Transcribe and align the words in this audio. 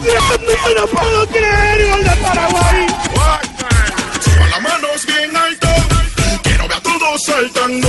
mío, 0.00 0.12
no 0.76 0.86
puedo 0.86 1.26
creer, 1.28 1.90
gol 1.90 2.04
de 2.04 2.16
Paraguay. 2.22 2.86
Con 4.38 4.50
las 4.50 4.62
manos 4.62 5.06
bien 5.06 5.36
alto, 5.36 5.68
quiero 6.42 6.68
ver 6.68 6.76
a 6.76 6.80
todos 6.80 7.22
saltando. 7.22 7.88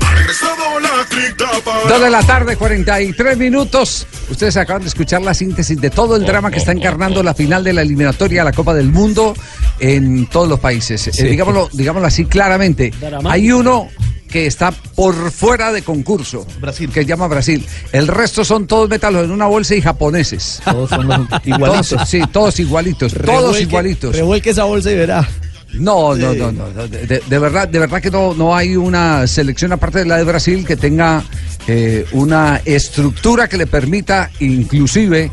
Ha 0.00 0.14
regresado 0.14 0.80
la 0.80 1.06
cripta 1.08 1.46
para... 1.64 1.88
Dos 1.88 2.00
de 2.00 2.10
la 2.10 2.22
tarde, 2.22 2.56
43 2.56 3.38
minutos. 3.38 4.06
Ustedes 4.30 4.56
acaban 4.56 4.82
de 4.82 4.88
escuchar 4.88 5.22
la 5.22 5.34
síntesis 5.34 5.80
de 5.80 5.90
todo 5.90 6.16
el 6.16 6.24
drama 6.24 6.50
que 6.50 6.58
está 6.58 6.72
encarnando 6.72 7.22
la 7.22 7.34
final 7.34 7.62
de 7.64 7.72
la 7.72 7.82
eliminatoria 7.82 8.42
a 8.42 8.44
la 8.44 8.52
Copa 8.52 8.74
del 8.74 8.90
Mundo 8.90 9.34
en 9.78 10.26
todos 10.26 10.48
los 10.48 10.60
países. 10.60 11.06
Eh, 11.18 11.24
digámoslo, 11.24 11.68
digámoslo 11.72 12.08
así 12.08 12.24
claramente. 12.24 12.92
Hay 13.24 13.52
uno 13.52 13.88
que 14.28 14.46
está 14.46 14.72
por 14.72 15.30
fuera 15.30 15.72
de 15.72 15.82
concurso, 15.82 16.46
Brasil. 16.60 16.90
que 16.92 17.04
llama 17.04 17.26
Brasil. 17.28 17.64
El 17.92 18.08
resto 18.08 18.44
son 18.44 18.66
todos 18.66 18.88
métalos 18.88 19.24
en 19.24 19.30
una 19.30 19.46
bolsa 19.46 19.74
y 19.74 19.80
japoneses. 19.82 20.60
Todos 20.64 20.90
son 20.90 21.06
los 21.08 21.18
igualitos. 21.44 21.88
Todos, 21.90 22.08
sí, 22.08 22.20
todos 22.32 22.60
igualitos, 22.60 23.14
todos 23.14 23.60
igualitos. 23.60 24.14
Revuelque 24.16 24.50
esa 24.50 24.64
bolsa 24.64 24.90
y 24.90 24.96
verá. 24.96 25.28
No, 25.74 26.14
no, 26.14 26.32
no, 26.34 26.52
no. 26.52 26.68
no, 26.72 26.88
De, 26.88 27.06
de- 27.06 27.22
de 27.28 27.38
verdad, 27.38 27.68
de 27.68 27.78
verdad 27.78 28.00
que 28.00 28.10
no, 28.10 28.32
no 28.34 28.56
hay 28.56 28.76
una 28.76 29.26
selección 29.26 29.72
aparte 29.72 29.98
de 30.00 30.06
la 30.06 30.16
de 30.16 30.24
Brasil 30.24 30.64
que 30.66 30.76
tenga 30.76 31.22
eh, 31.66 32.06
una 32.12 32.62
estructura 32.64 33.48
que 33.48 33.56
le 33.58 33.66
permita, 33.66 34.30
inclusive, 34.40 35.30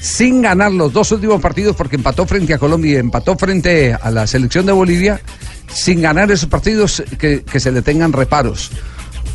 sin 0.00 0.42
ganar 0.42 0.72
los 0.72 0.92
dos 0.92 1.10
últimos 1.12 1.40
partidos, 1.40 1.74
porque 1.76 1.96
empató 1.96 2.26
frente 2.26 2.52
a 2.52 2.58
Colombia 2.58 2.92
y 2.92 2.96
empató 2.96 3.36
frente 3.38 3.94
a 3.94 4.10
la 4.10 4.26
selección 4.26 4.66
de 4.66 4.72
Bolivia, 4.72 5.20
sin 5.68 6.00
ganar 6.02 6.30
esos 6.30 6.48
partidos 6.48 7.02
que, 7.18 7.42
que 7.42 7.60
se 7.60 7.72
le 7.72 7.82
tengan 7.82 8.12
reparos. 8.12 8.70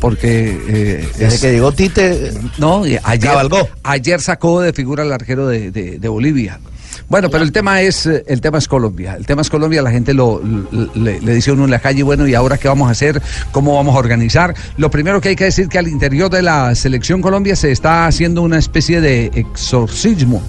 Porque 0.00 0.58
eh, 0.68 1.08
Desde 1.16 1.34
es- 1.36 1.40
que 1.40 1.52
llegó 1.52 1.70
Tite, 1.72 2.32
no, 2.58 2.82
ayer, 3.04 3.28
Cabalgó. 3.30 3.68
ayer 3.84 4.20
sacó 4.20 4.60
de 4.60 4.72
figura 4.72 5.04
al 5.04 5.12
arquero 5.12 5.46
de, 5.46 5.70
de- 5.70 5.98
de 5.98 6.08
Bolivia. 6.08 6.58
Bueno, 7.08 7.30
pero 7.30 7.44
el 7.44 7.52
tema 7.52 7.82
es 7.82 8.06
eh, 8.06 8.24
el 8.26 8.40
tema 8.40 8.58
es 8.58 8.66
Colombia. 8.66 9.14
El 9.16 9.26
tema 9.26 9.42
es 9.42 9.50
Colombia. 9.50 9.80
La 9.82 9.90
gente 9.92 10.12
lo, 10.14 10.42
le, 10.94 11.20
le 11.20 11.34
dice 11.34 11.52
uno 11.52 11.64
en 11.66 11.70
la 11.70 11.78
calle, 11.78 12.02
bueno, 12.02 12.26
¿y 12.26 12.34
ahora 12.34 12.58
qué 12.58 12.66
vamos 12.68 12.88
a 12.88 12.92
hacer? 12.92 13.22
¿Cómo 13.52 13.76
vamos 13.76 13.94
a 13.94 13.98
organizar? 13.98 14.54
Lo 14.76 14.90
primero 14.90 15.20
que 15.20 15.28
hay 15.30 15.36
que 15.36 15.44
decir 15.44 15.68
que 15.68 15.78
al 15.78 15.86
interior 15.88 16.30
de 16.30 16.42
la 16.42 16.74
selección 16.74 17.20
Colombia 17.22 17.54
se 17.54 17.70
está 17.70 18.06
haciendo 18.06 18.42
una 18.42 18.58
especie 18.58 19.00
de 19.00 19.26
exorcismo. 19.34 20.42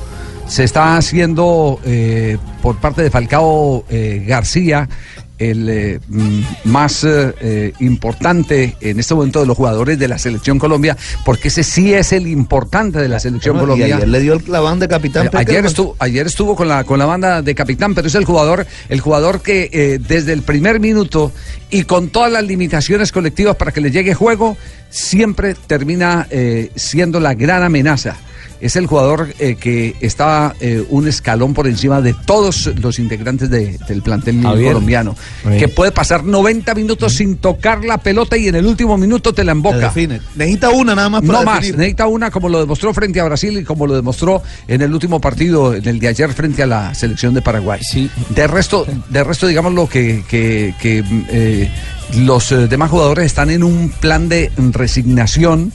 Se 0.48 0.64
está 0.64 0.98
haciendo 0.98 1.80
eh, 1.86 2.38
por 2.62 2.78
parte 2.78 3.02
de 3.02 3.10
Falcao 3.12 3.86
eh, 3.90 4.24
García 4.28 4.90
el 5.38 5.70
eh, 5.70 6.00
mm, 6.08 6.42
más 6.66 7.04
eh, 7.04 7.34
eh, 7.42 7.74
importante 7.80 8.78
en 8.82 9.00
este 9.00 9.16
momento 9.16 9.40
de 9.40 9.46
los 9.46 9.58
jugadores 9.58 9.98
de 9.98 10.08
la 10.08 10.18
selección 10.18 10.60
Colombia, 10.60 10.96
porque 11.26 11.48
ese 11.48 11.64
sí 11.64 11.94
es 11.94 12.14
el 12.14 12.28
importante 12.28 13.00
de 13.00 13.10
la 13.10 13.20
selección 13.20 13.58
y 13.58 13.60
Colombia. 13.60 13.96
ayer 13.98 14.08
le 14.08 14.20
dio 14.20 14.34
el 14.34 14.44
claván 14.44 14.80
de 14.80 14.88
capitán. 14.88 15.28
Eh, 15.28 15.30
ayer 15.34 15.66
estuvo, 15.66 15.96
ayer 16.00 16.28
estuvo 16.28 16.56
con 16.56 16.68
la 16.68 16.84
con 16.84 17.00
la 17.00 17.06
banda 17.06 17.42
de 17.42 17.56
capitán, 17.56 17.96
pero 17.96 18.08
es 18.08 18.16
el 18.16 18.26
jugador, 18.26 18.66
el 18.90 19.02
jugador 19.02 19.42
que 19.42 20.00
desde 20.08 20.34
el 20.34 20.44
primer 20.44 20.80
minuto 20.80 21.32
y 21.70 21.84
con 21.84 22.10
todas 22.10 22.32
las 22.32 22.44
limitaciones 22.44 23.12
colectivas 23.12 23.56
para 23.56 23.72
que 23.72 23.82
le 23.82 23.90
llegue 23.90 24.14
juego, 24.14 24.58
siempre 24.94 25.56
termina 25.56 26.28
eh, 26.30 26.72
siendo 26.76 27.20
la 27.20 27.34
gran 27.34 27.64
amenaza. 27.64 28.16
Es 28.64 28.76
el 28.78 28.88
jugador 28.88 29.34
eh, 29.40 29.56
que 29.56 29.96
está 30.00 30.56
eh, 30.62 30.84
un 30.90 31.08
escalón 31.08 31.54
por 31.54 31.68
encima 31.68 32.02
de 32.02 32.14
todos 32.26 32.68
los 32.82 32.98
integrantes 32.98 33.50
de- 33.50 33.78
del 33.88 34.02
plantel 34.02 34.42
Javier. 34.42 34.68
colombiano. 34.74 35.16
Sí. 35.44 35.58
Que 35.60 35.68
puede 35.68 35.92
pasar 35.92 36.24
90 36.24 36.74
minutos 36.74 37.14
sin 37.14 37.36
tocar 37.38 37.84
la 37.84 37.98
pelota 37.98 38.38
y 38.38 38.48
en 38.48 38.56
el 38.56 38.66
último 38.66 38.98
minuto 38.98 39.34
te 39.34 39.44
la 39.44 39.52
emboca. 39.52 39.92
Necesita 40.36 40.70
una 40.70 40.96
nada 40.96 41.10
más 41.10 41.22
para 41.24 41.40
No 41.40 41.44
más, 41.46 41.62
necesita 41.62 42.08
una 42.08 42.32
como 42.32 42.48
lo 42.50 42.60
demostró 42.62 42.94
frente 42.94 43.20
a 43.20 43.26
Brasil 43.26 43.58
y 43.60 43.64
como 43.64 43.86
lo 43.86 43.96
demostró 43.96 44.42
en 44.68 44.82
el 44.82 44.94
último 44.94 45.20
partido, 45.20 45.74
en 45.76 45.86
el 45.88 46.00
de 46.00 46.08
ayer 46.08 46.32
frente 46.34 46.64
a 46.64 46.68
la 46.68 46.94
selección 46.96 47.34
de 47.34 47.42
Paraguay. 47.42 47.82
Sí. 47.84 48.10
De 48.30 48.48
resto, 48.48 48.86
de 49.10 49.24
resto 49.24 49.46
digamos 49.46 49.74
lo 49.74 49.90
que, 49.90 50.24
que, 50.30 50.74
que, 50.82 51.04
eh, 51.30 51.70
los 52.18 52.50
demás 52.70 52.90
jugadores 52.92 53.26
están 53.26 53.50
en 53.50 53.64
un 53.64 53.90
plan 54.00 54.30
de 54.30 54.52
resignación. 54.72 55.72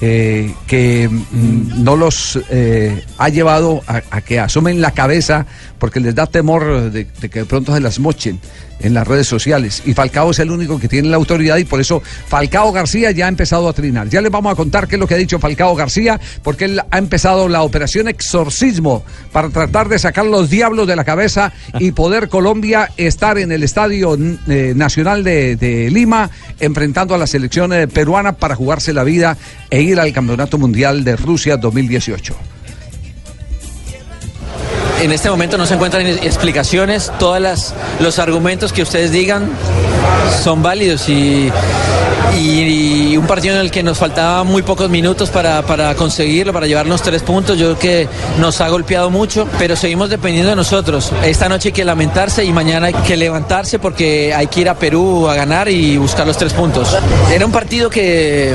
Eh, 0.00 0.52
que 0.66 1.08
mm, 1.08 1.84
no 1.84 1.96
los 1.96 2.38
eh, 2.50 3.04
ha 3.18 3.28
llevado 3.28 3.82
a, 3.86 4.20
que 4.20 4.40
asumen 4.40 4.80
la 4.80 4.90
cabeza 4.90 5.46
porque 5.78 6.00
les 6.00 6.14
da 6.14 6.26
temor 6.26 6.90
de, 6.90 7.06
que 7.06 7.40
de 7.40 7.44
pronto 7.44 7.74
se 7.74 7.80
las 7.80 7.98
mochen 7.98 8.40
en 8.82 8.94
las 8.94 9.06
redes 9.06 9.26
sociales. 9.26 9.82
Y 9.86 9.94
Falcao 9.94 10.30
es 10.30 10.38
el 10.38 10.50
único 10.50 10.78
que 10.78 10.88
tiene 10.88 11.08
la 11.08 11.16
autoridad 11.16 11.56
y 11.56 11.64
por 11.64 11.80
eso 11.80 12.02
Falcao 12.26 12.72
García 12.72 13.10
ya 13.12 13.26
ha 13.26 13.28
empezado 13.28 13.68
a 13.68 13.72
trinar. 13.72 14.08
Ya 14.08 14.20
les 14.20 14.30
vamos 14.30 14.52
a 14.52 14.56
contar 14.56 14.88
qué 14.88 14.96
es 14.96 15.00
lo 15.00 15.06
que 15.06 15.14
ha 15.14 15.18
dicho 15.18 15.38
Falcao 15.38 15.74
García, 15.74 16.20
porque 16.42 16.66
él 16.66 16.80
ha 16.90 16.98
empezado 16.98 17.48
la 17.48 17.62
operación 17.62 18.08
exorcismo 18.08 19.04
para 19.30 19.48
tratar 19.50 19.88
de 19.88 19.98
sacar 19.98 20.26
los 20.26 20.50
diablos 20.50 20.86
de 20.86 20.96
la 20.96 21.04
cabeza 21.04 21.52
y 21.78 21.92
poder 21.92 22.28
Colombia 22.28 22.90
estar 22.96 23.38
en 23.38 23.52
el 23.52 23.62
Estadio 23.62 24.16
eh, 24.48 24.72
Nacional 24.74 25.24
de, 25.24 25.88
Lima 25.92 26.30
enfrentando 26.60 27.14
a 27.14 27.18
la 27.18 27.26
selección 27.26 27.72
peruana 27.92 28.32
para 28.32 28.56
jugarse 28.56 28.92
la 28.92 29.04
vida 29.04 29.36
e 29.72 29.80
ir 29.80 29.98
al 29.98 30.12
Campeonato 30.12 30.58
Mundial 30.58 31.02
de 31.02 31.16
Rusia 31.16 31.56
2018. 31.56 32.51
En 35.02 35.10
este 35.10 35.28
momento 35.30 35.58
no 35.58 35.66
se 35.66 35.74
encuentran 35.74 36.06
explicaciones, 36.06 37.10
todos 37.18 37.74
los 37.98 38.18
argumentos 38.20 38.72
que 38.72 38.82
ustedes 38.82 39.10
digan 39.10 39.50
son 40.44 40.62
válidos 40.62 41.08
y, 41.08 41.50
y- 42.38 43.12
y 43.12 43.16
un 43.16 43.26
partido 43.26 43.56
en 43.56 43.60
el 43.62 43.70
que 43.70 43.82
nos 43.82 43.98
faltaban 43.98 44.46
muy 44.46 44.62
pocos 44.62 44.88
minutos 44.88 45.28
para, 45.30 45.62
para 45.62 45.94
conseguirlo, 45.96 46.52
para 46.52 46.66
llevarnos 46.66 47.02
tres 47.02 47.22
puntos, 47.22 47.58
yo 47.58 47.76
creo 47.76 47.78
que 47.78 48.08
nos 48.40 48.60
ha 48.60 48.68
golpeado 48.68 49.10
mucho, 49.10 49.46
pero 49.58 49.74
seguimos 49.76 50.08
dependiendo 50.08 50.50
de 50.50 50.56
nosotros. 50.56 51.10
Esta 51.24 51.48
noche 51.48 51.70
hay 51.70 51.72
que 51.72 51.84
lamentarse 51.84 52.44
y 52.44 52.52
mañana 52.52 52.86
hay 52.86 52.94
que 52.94 53.16
levantarse 53.16 53.78
porque 53.80 54.32
hay 54.34 54.46
que 54.46 54.60
ir 54.60 54.68
a 54.68 54.74
Perú 54.76 55.28
a 55.28 55.34
ganar 55.34 55.68
y 55.68 55.96
buscar 55.98 56.26
los 56.26 56.36
tres 56.38 56.52
puntos. 56.52 56.96
Era 57.34 57.44
un 57.44 57.52
partido 57.52 57.90
que, 57.90 58.54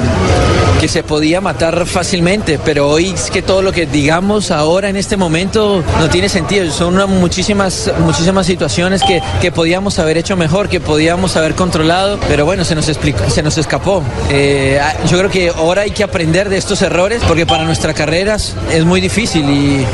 que 0.80 0.88
se 0.88 1.04
podía 1.04 1.40
matar 1.42 1.86
fácilmente, 1.86 2.58
pero 2.64 2.90
hoy 2.90 3.10
es 3.10 3.30
que 3.30 3.42
todo 3.42 3.62
lo 3.62 3.72
que 3.74 3.86
digamos 3.86 4.50
ahora 4.50 4.90
en 4.90 4.96
este 4.96 5.18
momento 5.18 5.84
no 6.00 6.10
tiene 6.10 6.30
sentido. 6.30 6.37
Son 6.72 6.96
muchísimas, 7.20 7.92
muchísimas 8.00 8.46
situaciones 8.46 9.02
que, 9.02 9.24
que 9.42 9.52
podíamos 9.52 9.98
haber 9.98 10.18
hecho 10.18 10.38
mejor, 10.38 10.70
que 10.70 10.80
podíamos 10.80 11.36
haber 11.36 11.56
controlado, 11.56 12.20
pero 12.28 12.46
bueno, 12.46 12.64
se 12.64 12.76
nos, 12.76 12.88
explicó, 12.90 13.28
se 13.28 13.42
nos 13.42 13.58
escapó. 13.58 14.04
Eh, 14.30 14.80
ah, 14.80 14.94
yo 15.10 15.18
creo 15.18 15.32
que 15.32 15.50
ahora 15.50 15.82
hay 15.82 15.92
que 15.92 16.04
aprender 16.04 16.48
de 16.50 16.58
estos 16.58 16.84
errores 16.84 17.24
porque 17.28 17.48
para 17.48 17.64
nuestras 17.64 17.96
carreras 17.96 18.56
es 18.72 18.86
muy 18.86 19.02
difícil 19.02 19.50
y, 19.50 19.86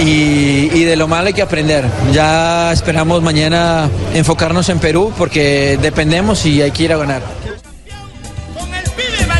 y, 0.00 0.70
y 0.72 0.84
de 0.84 0.94
lo 0.94 1.08
malo 1.08 1.26
hay 1.26 1.34
que 1.34 1.42
aprender. 1.42 1.84
Ya 2.12 2.72
esperamos 2.72 3.20
mañana 3.20 3.88
enfocarnos 4.14 4.68
en 4.68 4.78
Perú 4.78 5.12
porque 5.18 5.78
dependemos 5.82 6.46
y 6.46 6.62
hay 6.62 6.70
que 6.70 6.84
ir 6.84 6.92
a 6.92 6.96
ganar. 6.96 7.39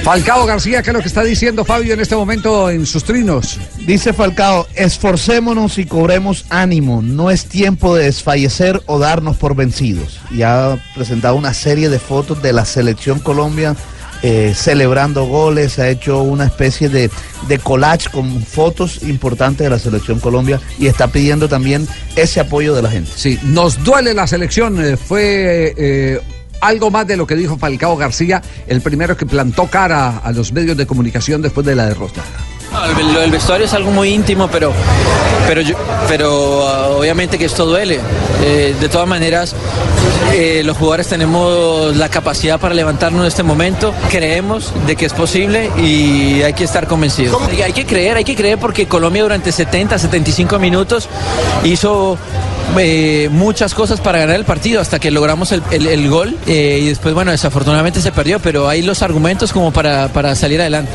Falcao 0.03 0.47
García, 0.47 0.83
¿qué 0.83 0.91
es 0.91 0.95
lo 0.95 1.03
que 1.03 1.09
está 1.09 1.23
diciendo 1.23 1.65
Fabio 1.65 1.93
en 1.95 2.01
este 2.01 2.17
momento 2.17 2.71
en 2.71 2.87
sus 2.87 3.05
trinos? 3.05 3.59
Dice 3.87 4.13
Falcao, 4.13 4.67
esforcémonos 4.75 5.79
y 5.79 5.85
cobremos 5.85 6.47
ánimo. 6.49 7.01
No 7.03 7.31
es 7.31 7.45
tiempo 7.45 7.95
de 7.95 8.05
desfallecer 8.05 8.83
o 8.87 8.99
darnos 8.99 9.37
por 9.37 9.55
vencidos. 9.55 10.19
Y 10.31 10.43
ha 10.43 10.79
presentado 10.95 11.37
una 11.37 11.55
serie 11.55 11.91
de 11.91 11.99
fotos 11.99 12.43
de 12.43 12.53
la 12.53 12.65
selección 12.65 13.21
Colombia 13.21 13.77
eh, 14.23 14.53
celebrando 14.57 15.27
goles. 15.27 15.79
Ha 15.79 15.89
hecho 15.89 16.23
una 16.23 16.47
especie 16.47 16.89
de, 16.89 17.11
de 17.47 17.59
collage 17.59 18.09
con 18.11 18.43
fotos 18.43 19.03
importantes 19.03 19.65
de 19.65 19.71
la 19.71 19.79
selección 19.79 20.19
Colombia 20.19 20.61
y 20.79 20.87
está 20.87 21.09
pidiendo 21.09 21.49
también 21.49 21.87
ese 22.17 22.41
apoyo 22.41 22.75
de 22.75 22.83
la 22.83 22.91
gente. 22.91 23.11
Sí, 23.15 23.39
nos 23.43 23.85
duele 23.85 24.15
la 24.15 24.27
selección. 24.27 24.83
eh, 24.85 24.97
fue 24.97 25.75
eh, 25.77 26.21
algo 26.61 26.91
más 26.91 27.07
de 27.07 27.17
lo 27.17 27.27
que 27.27 27.35
dijo 27.37 27.57
Falcao 27.59 27.97
García, 27.97 28.43
el 28.67 28.81
primero 28.81 29.17
que 29.17 29.27
plantó 29.27 29.67
cara 29.67 30.19
a 30.23 30.33
los 30.33 30.53
medios 30.53 30.77
de 30.77 30.87
comunicación 30.87 31.43
después 31.43 31.67
de 31.67 31.75
la 31.75 31.87
derrota. 31.87 32.23
El- 32.99 33.13
lo 33.13 33.21
del 33.21 33.33
vestuario 33.33 33.67
es 33.67 33.75
algo 33.75 33.91
muy 33.91 34.11
íntimo, 34.11 34.47
pero, 34.49 34.73
pero, 35.49 35.61
yo- 35.61 35.75
pero 36.07 36.69
ah, 36.69 36.89
obviamente 36.91 37.37
que 37.37 37.47
esto 37.47 37.67
duele. 37.67 37.99
Eh, 38.45 38.77
de 38.81 38.89
todas 38.89 39.09
maneras, 39.09 39.55
eh, 40.33 40.63
los 40.65 40.77
jugadores 40.77 41.09
tenemos 41.09 41.97
la 41.97 42.09
capacidad 42.09 42.61
para 42.61 42.75
levantarnos 42.75 43.23
en 43.23 43.27
este 43.27 43.43
momento. 43.43 43.93
Creemos 44.09 44.73
de 44.87 44.95
que 44.95 45.07
es 45.07 45.13
posible 45.13 45.69
y 45.79 46.43
hay 46.43 46.53
que 46.53 46.63
estar 46.63 46.87
convencidos. 46.87 47.37
Hay 47.65 47.73
que 47.73 47.85
creer, 47.87 48.17
hay 48.19 48.25
que 48.25 48.37
creer 48.37 48.59
porque 48.59 48.87
Colombia 48.87 49.23
durante 49.25 49.51
70, 49.51 49.99
75 49.99 50.59
minutos 50.61 51.09
hizo 51.65 52.17
eh, 52.79 53.29
muchas 53.31 53.75
cosas 53.75 54.01
para 54.01 54.19
ganar 54.19 54.37
el 54.37 54.45
partido 54.45 54.81
hasta 54.81 54.99
que 54.99 55.11
logramos 55.11 55.53
el, 55.53 55.63
el- 55.71 55.87
el 55.87 56.09
gol 56.09 56.37
eh, 56.47 56.81
y 56.83 56.89
después, 56.89 57.15
bueno, 57.15 57.31
desafortunadamente 57.31 58.01
se 58.01 58.13
perdió, 58.13 58.39
pero 58.41 58.69
hay 58.69 58.83
los 58.83 59.03
argumentos 59.03 59.53
como 59.53 59.73
para, 59.73 60.09
para 60.09 60.35
salir 60.35 60.61
adelante. 60.61 60.93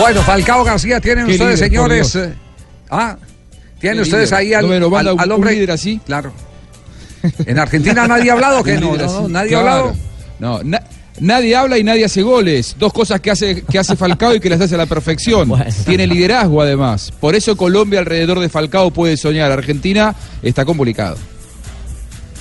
Bueno, 0.00 0.22
Falcao 0.22 0.62
García, 0.64 1.00
tienen 1.00 1.26
Qué 1.26 1.32
ustedes, 1.32 1.54
líder, 1.60 1.70
señores. 1.70 2.14
Eh, 2.16 2.34
ah, 2.90 3.16
tienen 3.80 3.98
Qué 3.98 4.02
ustedes 4.02 4.30
líder. 4.30 4.34
ahí 4.40 4.54
al, 4.54 4.80
No 4.80 4.96
al- 4.96 5.08
un 5.08 5.32
hombre. 5.32 5.52
líder 5.52 5.70
así. 5.70 6.00
Claro. 6.04 6.32
En 7.46 7.58
Argentina 7.58 8.06
nadie 8.06 8.30
ha 8.30 8.34
hablado. 8.34 8.62
Un 8.64 8.80
No, 8.80 9.28
nadie 9.28 9.56
ha 9.56 9.60
hablado. 9.60 9.94
No, 10.38 10.62
na- 10.62 10.75
Nadie 11.20 11.56
habla 11.56 11.78
y 11.78 11.84
nadie 11.84 12.04
hace 12.04 12.22
goles. 12.22 12.76
Dos 12.78 12.92
cosas 12.92 13.20
que 13.20 13.30
hace, 13.30 13.62
que 13.62 13.78
hace 13.78 13.96
Falcao 13.96 14.34
y 14.34 14.40
que 14.40 14.50
las 14.50 14.60
hace 14.60 14.74
a 14.74 14.78
la 14.78 14.86
perfección. 14.86 15.50
Tiene 15.86 16.06
liderazgo 16.06 16.60
además. 16.60 17.12
Por 17.20 17.34
eso 17.34 17.56
Colombia 17.56 18.00
alrededor 18.00 18.40
de 18.40 18.48
Falcao 18.48 18.90
puede 18.90 19.16
soñar. 19.16 19.50
Argentina 19.50 20.14
está 20.42 20.64
complicado. 20.64 21.16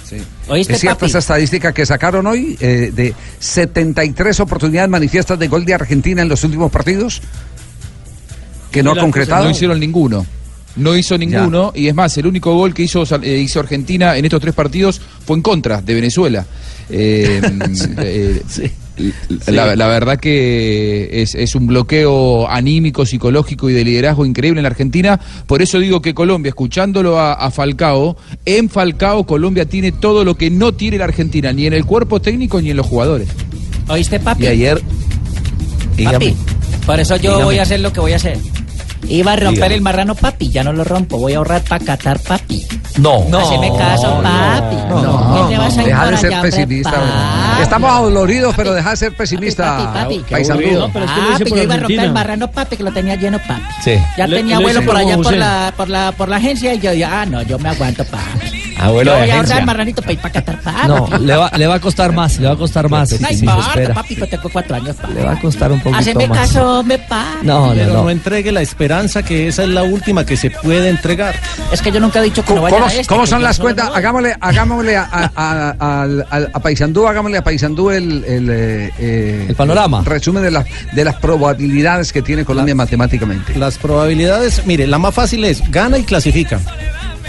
Sí. 0.08 0.18
¿Oíste, 0.48 0.74
es 0.74 0.80
cierta 0.80 1.00
papi? 1.00 1.10
esa 1.10 1.20
estadística 1.20 1.74
que 1.74 1.86
sacaron 1.86 2.28
hoy 2.28 2.58
eh, 2.60 2.92
de 2.94 3.16
73 3.40 4.40
oportunidades 4.40 4.90
manifiestas 4.90 5.40
de 5.40 5.48
gol 5.48 5.66
de 5.66 5.74
Argentina 5.74 6.22
en 6.22 6.30
los 6.30 6.44
últimos 6.44 6.72
partidos 6.72 7.22
que 8.72 8.84
no 8.84 8.92
ha 8.92 8.98
concretado. 8.98 9.46
No 9.46 9.50
hicieron 9.50 9.80
ninguno. 9.80 10.26
No 10.76 10.96
hizo 10.96 11.18
ninguno. 11.18 11.72
Y 11.74 11.88
es 11.88 11.96
más, 11.96 12.18
el 12.18 12.28
único 12.28 12.54
gol 12.54 12.74
que 12.74 12.84
hizo, 12.84 13.04
eh, 13.22 13.38
hizo 13.40 13.60
Argentina 13.60 14.18
en 14.18 14.26
estos 14.26 14.42
tres 14.42 14.54
partidos 14.54 15.02
fue 15.26 15.38
en 15.38 15.42
contra 15.42 15.82
de 15.82 15.94
Venezuela. 15.94 16.46
Eh, 18.08 18.42
eh, 18.58 18.72
La, 19.48 19.76
la 19.76 19.88
verdad 19.88 20.18
que 20.20 21.10
es, 21.22 21.36
es 21.36 21.54
un 21.56 21.68
bloqueo 21.68 22.48
anímico, 22.50 23.06
psicológico 23.06 23.70
y 23.70 23.74
de 23.74 23.84
liderazgo 23.84 24.26
increíble 24.26 24.60
en 24.60 24.64
la 24.64 24.70
Argentina. 24.70 25.20
Por 25.48 25.62
eso 25.62 25.80
digo 25.80 26.02
que 26.02 26.14
Colombia, 26.14 26.50
escuchándolo 26.50 27.20
a, 27.20 27.34
a 27.34 27.52
Falcao, 27.52 28.16
en 28.46 28.70
Falcao 28.70 29.26
Colombia 29.26 29.66
tiene 29.66 29.92
todo 29.92 30.24
lo 30.24 30.36
que 30.36 30.50
no 30.50 30.74
tiene 30.74 30.98
la 30.98 31.06
Argentina, 31.06 31.52
ni 31.52 31.66
en 31.66 31.74
el 31.74 31.86
cuerpo 31.86 32.22
técnico 32.22 32.62
ni 32.62 32.70
en 32.72 32.78
los 32.78 32.86
jugadores. 32.86 33.28
¿Oíste, 33.90 34.20
papi? 34.20 34.44
Y 34.44 34.48
ayer. 34.48 34.82
Papi, 36.04 36.36
por 36.86 37.00
eso 37.00 37.16
yo 37.18 37.32
Dígame. 37.32 37.44
voy 37.46 37.58
a 37.58 37.64
hacer 37.64 37.80
lo 37.82 37.92
que 37.92 38.00
voy 38.00 38.14
a 38.14 38.18
hacer. 38.18 38.38
Iba 39.08 39.34
a 39.34 39.36
romper 39.36 39.54
Dígame. 39.56 39.76
el 39.76 39.82
marrano, 39.82 40.16
papi, 40.16 40.50
ya 40.50 40.64
no 40.64 40.74
lo 40.74 40.84
rompo. 40.84 41.18
Voy 41.18 41.34
a 41.34 41.38
ahorrar 41.38 41.62
para 41.62 41.84
catar, 41.86 42.20
papi. 42.20 42.66
No. 42.98 43.26
Haceme 43.40 43.72
caso, 43.78 44.22
papi. 44.24 44.76
¿Qué 44.76 45.54
te 45.54 45.58
vas 45.60 45.78
a 45.78 45.82
ir 45.82 45.88
deja 45.88 46.06
de 46.12 46.18
ser 46.18 46.34
allá, 46.34 46.42
pesimista. 46.42 46.92
papi? 46.92 47.62
Estamos 47.62 47.92
adoloridos, 47.92 48.54
pero 48.56 48.74
deja 48.74 48.90
de 48.92 48.96
ser 48.98 49.16
pesimista. 49.16 49.64
Papi, 49.78 49.84
papi, 49.86 50.20
papi. 50.20 50.32
Paisandú. 50.32 50.92
Papi, 50.92 51.50
yo 51.50 51.64
iba 51.64 51.74
a 51.76 51.78
romper 51.78 52.00
el 52.00 52.12
marrano, 52.14 52.50
papi, 52.52 52.78
que 52.78 52.84
lo 52.84 52.92
tenía 52.92 53.16
lleno, 53.16 53.38
papi. 53.40 53.62
Sí. 53.84 53.98
Ya 54.18 54.28
Le- 54.28 54.38
tenía 54.38 54.58
le 54.58 54.64
vuelo 54.64 54.80
hice 54.80 54.88
por 54.88 54.98
allá 54.98 55.18
por 55.18 55.34
la, 55.36 55.74
por, 55.76 55.90
la, 55.90 56.12
por 56.14 56.30
la 56.30 56.36
agencia 56.38 56.74
y 56.74 56.80
yo, 56.80 56.94
ya, 56.94 57.22
ah, 57.22 57.26
no, 57.26 57.42
yo 57.44 57.60
me 57.60 57.70
aguanto, 57.70 58.04
papi. 58.06 58.55
Abuelo 58.78 59.12
yo 59.12 59.16
de 59.18 59.22
voy 59.22 59.30
a 59.30 59.34
ahorrar 59.36 59.46
agencia. 59.52 59.66
marranito 59.66 60.02
para 60.02 60.14
ir 60.14 60.20
para 60.20 60.34
catar, 60.34 60.60
papi. 60.62 60.88
No, 60.88 61.08
le 61.20 61.36
va, 61.36 61.52
le 61.58 61.68
va 61.68 61.76
a 61.76 61.80
costar 61.80 62.12
más, 62.14 62.40
le 62.40 62.48
va 62.48 62.54
a 62.54 62.58
costar 62.58 62.90
más. 62.90 63.10
Si 63.10 63.18
se 63.18 63.34
importa, 63.34 63.68
espera. 63.70 63.94
papi, 63.94 64.16
que 64.16 64.28
tengo 64.28 64.50
cuatro 64.50 64.76
años, 64.76 64.96
papi. 64.96 65.14
Le 65.14 65.24
va 65.24 65.32
a 65.34 65.40
costar 65.40 65.72
un 65.72 65.80
poquito 65.80 66.00
Haceme 66.00 66.28
más. 66.28 66.38
caso, 66.40 66.84
me 66.84 66.98
papi. 67.00 67.46
No, 67.46 67.68
no, 67.68 67.74
Pero 67.74 67.94
no. 67.94 68.04
no. 68.04 68.10
entregue 68.10 68.52
la 68.52 68.62
esperanza 68.62 69.24
que 69.24 69.48
esa 69.48 69.64
es 69.64 69.70
la 69.70 69.84
última 69.84 70.26
que 70.26 70.36
se 70.38 70.50
puede 70.52 70.90
entregar. 70.90 71.36
Es 71.72 71.82
que 71.82 71.92
yo 71.92 72.00
nunca 72.00 72.20
he 72.20 72.24
dicho 72.24 72.44
que 72.44 72.50
no 72.54 72.62
¿Cómo, 72.62 72.62
vaya 72.64 72.76
cómo- 72.78 72.88
a 72.88 72.94
este. 72.94 73.06
cómo 73.08 73.26
son 73.28 73.40
yo 73.40 73.44
las 73.48 73.56
solo 73.58 73.66
cuentas? 73.68 73.88
voy. 73.90 73.98
Hagámosle, 73.98 74.36
hagámosle 74.40 74.98
a, 74.98 75.04
a, 75.12 75.32
a, 75.80 76.02
al- 76.04 76.26
al- 76.30 76.52
a 76.54 76.60
Paysandú, 76.60 77.08
hagámosle 77.08 77.38
a 77.38 77.44
Paysandú 77.44 77.90
el, 77.92 78.24
el, 78.26 78.50
eh, 78.50 78.92
eh, 79.00 79.46
El 79.50 79.56
panorama. 79.56 80.02
resumen 80.06 80.44
de, 80.44 80.52
las 80.52 80.66
de 80.94 81.06
las 81.06 81.16
probabilidades 81.16 82.12
que 82.12 82.22
tiene 82.22 82.44
Colombia 82.46 82.76
matemáticamente. 82.76 83.56
Las 83.58 83.78
probabilidades, 83.78 84.66
mire, 84.66 84.86
la 84.88 84.98
más 84.98 85.14
fácil 85.16 85.44
es 85.46 85.62
gana 85.72 85.98
y 85.98 86.04
clasifica. 86.04 86.60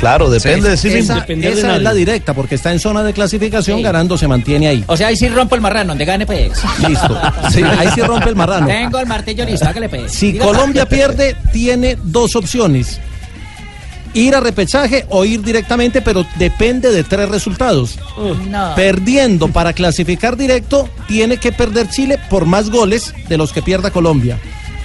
Claro, 0.00 0.28
depende 0.30 0.70
de 0.70 0.76
sí 0.76 0.88
mismo. 0.90 1.16
Esa, 1.16 1.24
de 1.26 1.48
esa 1.52 1.76
es 1.76 1.82
la 1.82 1.94
directa, 1.94 2.34
porque 2.34 2.54
está 2.56 2.72
en 2.72 2.78
zona 2.80 3.02
de 3.02 3.12
clasificación, 3.12 3.78
Sí. 3.78 3.82
ganando 3.82 4.16
se 4.18 4.28
mantiene 4.28 4.68
ahí. 4.68 4.84
O 4.86 4.96
sea, 4.96 5.08
ahí 5.08 5.16
sí 5.16 5.28
rompo 5.28 5.54
el 5.54 5.60
marrano, 5.60 5.88
donde 5.90 6.04
gane, 6.04 6.26
pues. 6.26 6.52
Listo. 6.86 7.20
Sí, 7.52 7.62
ahí 7.62 7.88
sí 7.94 8.00
rompe 8.02 8.28
el 8.28 8.36
marrano. 8.36 8.66
Tengo 8.66 8.98
el 8.98 9.06
martillo 9.06 9.44
listo, 9.44 9.66
hágale, 9.66 9.88
pues. 9.88 10.12
Si 10.12 10.32
Diga, 10.32 10.44
Colombia 10.44 10.86
pierde, 10.86 11.36
tiene 11.52 11.96
dos 12.02 12.36
opciones. 12.36 13.00
Ir 14.14 14.34
a 14.34 14.40
repechaje 14.40 15.04
o 15.10 15.24
ir 15.26 15.42
directamente, 15.42 16.00
pero 16.00 16.24
depende 16.36 16.90
de 16.90 17.04
tres 17.04 17.28
resultados. 17.28 17.98
No. 18.48 18.74
Perdiendo 18.74 19.48
para 19.48 19.72
clasificar 19.74 20.36
directo, 20.38 20.88
tiene 21.06 21.36
que 21.36 21.52
perder 21.52 21.88
Chile 21.90 22.18
por 22.30 22.46
más 22.46 22.70
goles 22.70 23.12
de 23.28 23.36
los 23.36 23.52
que 23.52 23.60
pierda 23.62 23.90
Colombia. 23.90 24.38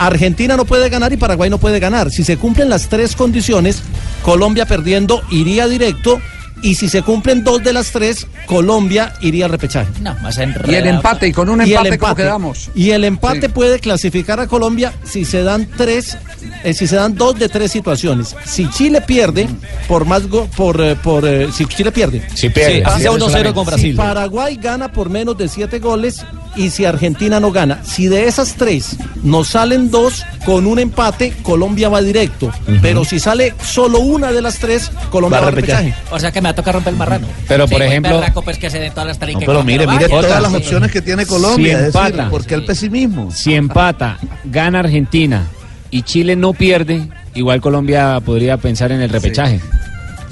Argentina 0.05 0.57
no 0.57 0.65
puede 0.65 0.89
ganar 0.89 1.13
y 1.13 1.17
Paraguay 1.17 1.49
no 1.49 1.59
puede 1.59 1.79
ganar. 1.79 2.09
Si 2.09 2.23
se 2.23 2.37
cumplen 2.37 2.69
las 2.69 2.89
tres 2.89 3.15
condiciones, 3.15 3.83
Colombia 4.23 4.65
perdiendo 4.65 5.21
iría 5.29 5.67
directo 5.67 6.19
y 6.61 6.75
si 6.75 6.89
se 6.89 7.01
cumplen 7.01 7.43
dos 7.43 7.63
de 7.63 7.73
las 7.73 7.91
tres, 7.91 8.27
Colombia 8.45 9.13
iría 9.21 9.45
al 9.45 9.51
repechaje. 9.51 9.89
No, 10.01 10.13
más 10.21 10.37
Y 10.37 10.41
el 10.41 10.49
enredado. 10.49 10.85
empate, 10.89 11.27
y 11.27 11.31
con 11.31 11.49
un 11.49 11.61
el 11.61 11.69
empate, 11.71 11.97
¿cómo 11.97 12.09
empate. 12.11 12.23
quedamos? 12.23 12.69
Y 12.75 12.91
el 12.91 13.03
empate 13.03 13.47
Sí. 13.47 13.47
puede 13.49 13.79
clasificar 13.79 14.39
a 14.39 14.47
Colombia 14.47 14.93
si 15.03 15.25
se 15.25 15.43
dan 15.43 15.67
tres, 15.77 16.17
eh, 16.63 16.73
si 16.73 16.87
se 16.87 16.95
dan 16.95 17.15
dos 17.15 17.37
de 17.39 17.49
tres 17.49 17.71
situaciones. 17.71 18.35
Si 18.45 18.69
Chile 18.69 19.01
pierde, 19.01 19.47
por 19.87 20.05
más 20.05 20.27
go- 20.27 20.47
por, 20.55 20.79
eh, 20.81 20.95
por 20.95 21.25
eh, 21.27 21.49
si 21.53 21.65
Chile 21.65 21.91
pierde. 21.91 22.21
Sí, 22.33 22.47
así 22.85 23.01
sea 23.01 23.11
1-0 23.11 23.53
con 23.53 23.65
Si 23.65 23.69
Brasil. 23.71 23.95
Paraguay 23.95 24.57
gana 24.61 24.91
por 24.91 25.09
menos 25.09 25.37
de 25.37 25.47
siete 25.47 25.79
goles 25.79 26.23
y 26.55 26.69
si 26.69 26.85
Argentina 26.85 27.39
no 27.39 27.51
gana. 27.51 27.81
Si 27.83 28.07
de 28.07 28.27
esas 28.27 28.55
tres 28.55 28.97
nos 29.23 29.47
salen 29.49 29.89
dos 29.89 30.23
con 30.45 30.67
un 30.67 30.79
empate, 30.79 31.33
Colombia 31.41 31.89
va 31.89 32.01
directo. 32.01 32.51
Pero 32.81 33.05
si 33.05 33.19
sale 33.19 33.53
solo 33.63 33.99
una 33.99 34.31
de 34.31 34.41
las 34.41 34.57
tres, 34.59 34.91
Colombia 35.09 35.39
Va 35.39 35.45
va 35.45 35.49
a 35.49 35.51
a 35.51 35.55
repechaje. 35.55 35.93
O 36.11 36.19
sea 36.19 36.31
que 36.31 36.41
me 36.41 36.49
va 36.51 36.53
a 36.53 36.55
tocar 36.55 36.73
romper 36.75 36.93
el 36.93 36.97
marrano. 36.99 37.27
Pero, 37.47 37.67
por 37.67 37.79
Sí, 37.81 37.87
ejemplo- 37.87 38.19
berraco, 38.19 38.41
pues, 38.41 38.57
que 38.57 38.69
se 38.69 38.79
den 38.79 38.91
todas 38.93 39.07
las 39.07 39.19
No, 39.33 39.39
pero 39.39 39.63
mire, 39.63 39.87
mire 39.87 40.07
todas 40.07 40.41
las 40.41 40.51
Sí. 40.51 40.57
opciones 40.57 40.91
que 40.91 41.01
tiene 41.01 41.25
Colombia. 41.25 41.77
Si 41.77 41.83
decir, 41.83 42.01
empata. 42.01 42.29
¿por 42.29 42.45
qué 42.45 42.55
el 42.55 42.65
pesimismo? 42.65 43.31
Si 43.31 43.53
empata, 43.53 44.17
gana 44.43 44.79
Argentina 44.79 45.43
y 45.89 46.03
Chile 46.03 46.35
no 46.35 46.53
pierde, 46.53 47.07
igual 47.33 47.61
Colombia 47.61 48.19
podría 48.23 48.57
pensar 48.57 48.91
en 48.91 49.01
el 49.01 49.09
repechaje. 49.09 49.59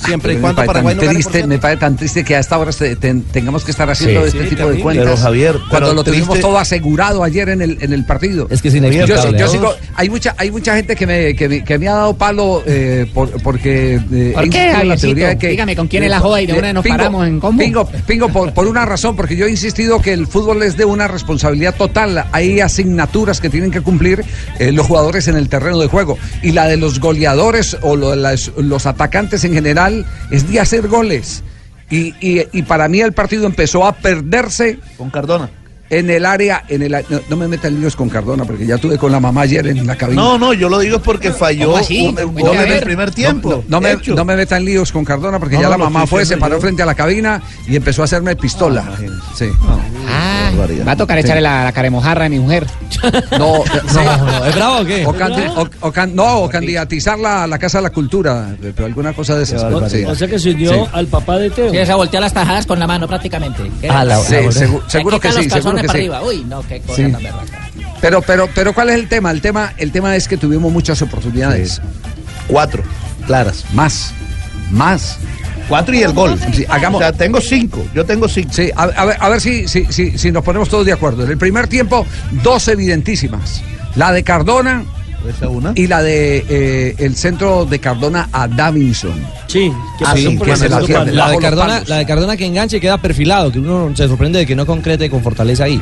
Siempre 0.06 0.34
y 0.34 0.38
cuando 0.38 0.66
Paraguay 0.66 0.96
tan 0.96 1.06
no 1.06 1.12
triste, 1.12 1.46
me 1.48 1.60
parece 1.60 1.80
tan 1.82 1.96
triste 1.96 2.24
que 2.24 2.36
a 2.36 2.40
esta 2.40 2.58
hora 2.58 2.72
se- 2.72 2.96
ten- 2.96 3.24
tengamos 3.24 3.64
que 3.64 3.72
estar 3.72 3.90
haciendo 3.90 4.22
Sí. 4.22 4.28
este 4.28 4.44
Sí, 4.50 4.56
tipo 4.56 4.70
de 4.70 4.80
cuentas. 4.80 5.06
Pero, 5.06 5.18
Javier, 5.18 5.54
cuando 5.70 5.88
pero 5.88 5.94
lo 5.94 6.04
tuvimos 6.04 6.30
triste- 6.30 6.42
todo 6.42 6.58
asegurado 6.58 7.24
ayer 7.24 7.50
en 7.50 7.62
el, 7.62 7.78
en 7.82 7.94
el 7.94 8.06
partido. 8.06 8.48
Es 8.50 8.62
que 8.62 8.70
es 8.70 8.74
Yo, 8.74 9.32
yo 9.32 9.48
sigo, 9.48 9.74
hay 9.96 10.10
mucha, 10.10 10.36
hay 10.38 10.52
mucha 10.52 10.76
gente 10.76 10.96
que 10.96 11.06
me, 11.06 11.36
que 11.36 11.50
me, 11.50 11.64
que 11.64 11.78
me 11.78 11.88
ha 11.88 11.94
dado 11.94 12.16
palo 12.16 12.64
eh, 12.66 13.06
por- 13.14 13.30
porque 13.42 13.96
eh, 14.12 14.32
¿Por 14.34 14.50
qué, 14.50 14.74
la 14.86 14.96
teoría 14.98 15.28
de 15.30 15.38
que 15.38 15.50
Dígame, 15.50 15.76
¿con 15.76 15.88
quién 15.88 16.04
es 16.04 16.10
la 16.10 16.20
joda 16.20 16.42
y 16.42 16.46
de 16.48 16.54
una 16.54 16.72
nos 16.74 16.84
Pingo, 16.84 16.98
paramos 16.98 17.28
en 17.28 17.40
combo? 17.40 17.62
Pingo, 17.62 17.90
Pingo, 18.08 18.30
por, 18.30 18.54
por 18.54 18.68
una 18.68 18.86
razón, 18.86 19.16
porque 19.16 19.36
yo 19.36 19.46
he 19.48 19.52
insistido 19.52 20.02
que 20.02 20.14
el 20.14 20.28
fútbol 20.28 20.64
es 20.64 20.78
de 20.78 20.86
una 20.86 21.08
responsabilidad 21.08 21.76
total. 21.76 22.26
Hay 22.32 22.60
asignaturas 22.62 23.42
que 23.42 23.50
tienen 23.50 23.72
que 23.72 23.82
cumplir 23.82 24.24
eh, 24.60 24.72
los 24.72 24.88
jugadores 24.88 25.28
en 25.28 25.36
el 25.36 25.50
terreno 25.50 25.80
de 25.80 25.88
juego. 25.88 26.18
Y 26.42 26.52
la 26.54 26.68
de 26.68 26.78
los 26.78 27.00
goleadores 27.00 27.78
o 27.82 27.96
lo 27.96 28.12
de 28.12 28.16
las- 28.18 28.52
los 28.58 28.86
atacantes 28.86 29.44
en 29.44 29.54
general 29.54 29.89
es 30.32 30.50
de 30.52 30.60
hacer 30.60 30.88
goles. 30.88 31.44
Y, 31.92 32.14
y- 32.22 32.62
para 32.64 32.88
mí 32.88 33.02
el 33.02 33.14
partido 33.14 33.46
empezó 33.48 33.86
a 33.86 33.94
perderse 33.94 34.78
Con 34.98 35.10
Cardona. 35.10 35.50
En 35.90 36.10
el 36.10 36.26
área, 36.26 36.64
en 36.68 36.84
el 36.84 36.92
no, 37.10 37.20
no 37.30 37.36
me 37.38 37.48
metan 37.48 37.80
líos 37.80 37.96
con 37.96 38.10
Cardona, 38.10 38.46
porque 38.46 38.66
ya 38.66 38.78
tuve 38.78 38.98
con 38.98 39.12
la 39.12 39.20
mamá 39.20 39.42
ayer 39.42 39.66
en 39.68 39.86
la 39.88 39.96
cabina. 39.96 40.22
No, 40.22 40.38
no, 40.38 40.54
yo 40.54 40.70
lo 40.70 40.80
digo 40.80 41.00
porque 41.00 41.32
falló 41.32 41.76
un, 41.76 42.16
gol 42.36 42.58
en 42.58 42.72
el 42.72 42.82
primer 42.84 43.12
tiempo. 43.12 43.64
No, 43.68 43.80
no 43.80 43.82
me, 43.82 43.96
no 44.16 44.26
me 44.26 44.36
metan 44.36 44.64
líos 44.66 44.92
con 44.92 45.04
Cardona 45.06 45.40
porque 45.40 45.56
No, 45.56 45.62
ya 45.62 45.68
no, 45.68 45.72
la 45.72 45.78
mamá 45.78 46.06
fue, 46.08 46.26
se 46.26 46.38
paró 46.38 46.56
yo. 46.56 46.62
frente 46.62 46.84
a 46.84 46.86
la 46.86 46.96
cabina 46.96 47.42
y 47.68 47.76
empezó 47.76 48.02
a 48.02 48.06
hacerme 48.06 48.36
pistola. 48.36 48.86
Ah, 48.88 48.98
sí. 49.36 49.50
Ah, 50.08 50.52
va 50.88 50.92
a 50.92 50.96
tocar 50.96 51.18
echarle 51.20 51.42
la, 51.42 51.64
la 51.64 51.72
caremojarra 51.72 52.26
a 52.26 52.30
mi 52.30 52.40
mujer. 52.40 52.66
No, 53.38 53.64
sí. 53.88 54.00
¿Es 54.48 54.56
bravo 54.56 54.80
o 54.82 54.86
qué? 54.86 55.06
O, 55.06 55.14
candi- 55.14 55.52
o- 55.56 55.88
o 55.88 55.92
can- 55.92 56.16
no, 56.16 56.40
o 56.42 56.50
candidatizarla 56.50 57.44
a 57.44 57.48
la 57.48 57.58
Casa 57.60 57.78
de 57.80 57.84
la 57.84 57.90
Cultura, 57.92 58.56
pero 58.62 58.86
alguna 58.86 59.14
cosa 59.14 59.36
de 59.36 59.44
esas. 59.44 59.62
Sí. 59.92 60.04
O 60.06 60.16
sea 60.16 60.28
que 60.28 60.40
se 60.40 60.52
unió 60.52 60.88
al 60.94 61.08
papá 61.08 61.38
de 61.38 61.50
Teo. 61.50 61.72
Sí, 61.72 61.78
esa 61.78 61.96
voltea 61.96 62.20
las 62.20 62.34
tajadas 62.34 62.66
con 62.66 62.80
la 62.80 62.88
mano 62.88 63.08
prácticamente. 63.08 63.70
Ah, 63.90 64.04
la- 64.04 64.18
la- 64.18 64.24
seguro 64.88 65.20
que 65.20 65.32
sí, 65.32 65.50
seguro 65.50 65.79
para 65.88 65.94
sí. 65.94 65.98
arriba. 66.00 66.22
Uy, 66.24 66.44
no, 66.48 66.62
qué 66.64 66.80
cosa 66.82 66.96
Sí. 67.06 67.12
tan 67.12 67.22
berraca. 67.24 67.70
Pero, 68.02 68.22
pero, 68.22 68.50
pero, 68.54 68.74
¿cuál 68.74 68.90
es 68.90 68.96
el 68.96 69.08
tema? 69.08 69.32
El 69.32 69.42
tema, 69.42 69.74
el 69.78 69.92
tema 69.92 70.16
es 70.16 70.28
que 70.28 70.38
tuvimos 70.38 70.72
muchas 70.72 71.02
oportunidades. 71.02 71.82
Cuatro, 72.48 72.84
claras. 73.28 73.66
Más, 73.74 74.14
más. 74.72 75.18
Cuatro 75.68 75.94
y 75.94 76.02
el 76.02 76.14
gol. 76.14 76.40
Sí, 76.54 76.66
hagamos- 76.68 77.00
O 77.00 77.04
sea, 77.04 77.14
tengo 77.14 77.40
cinco. 77.42 77.86
Yo 77.94 78.04
tengo 78.06 78.28
cinco. 78.28 78.50
Sí, 78.54 78.72
a, 78.76 78.84
a 78.84 79.06
ver, 79.06 79.18
a 79.20 79.30
ver 79.30 79.40
si, 79.42 79.68
si, 79.68 79.86
si, 79.92 80.18
si 80.18 80.32
nos 80.32 80.44
ponemos 80.44 80.68
todos 80.70 80.86
de 80.86 80.94
acuerdo. 80.94 81.24
En 81.26 81.30
el 81.32 81.38
primer 81.38 81.68
tiempo, 81.68 82.06
dos 82.44 82.68
evidentísimas. 82.70 83.62
La 83.96 84.12
de 84.12 84.24
Cardona 84.24 84.84
Esa 85.28 85.50
una. 85.50 85.74
y 85.76 85.88
la 85.88 86.02
de 86.02 86.46
eh, 86.50 86.96
el 86.98 87.16
centro 87.16 87.66
de 87.66 87.80
Cardona 87.80 88.30
a 88.32 88.48
Davinson. 88.48 89.20
Sí, 89.48 89.72
que 89.98 90.06
Ah, 90.06 90.14
sí, 90.16 90.38
que 90.38 90.56
se 90.56 90.70
la 90.70 90.80
de, 90.80 91.38
Cardona, 91.40 91.84
la 91.88 91.98
de 91.98 92.06
Cardona 92.06 92.38
que 92.38 92.46
enganche 92.46 92.78
y 92.78 92.80
queda 92.80 92.98
perfilado, 92.98 93.52
que 93.52 93.60
uno 93.60 93.92
se 93.96 94.08
sorprende 94.08 94.40
de 94.40 94.46
que 94.46 94.56
no 94.56 94.66
concrete 94.66 95.10
con 95.10 95.22
fortaleza 95.22 95.66
ahí. 95.66 95.82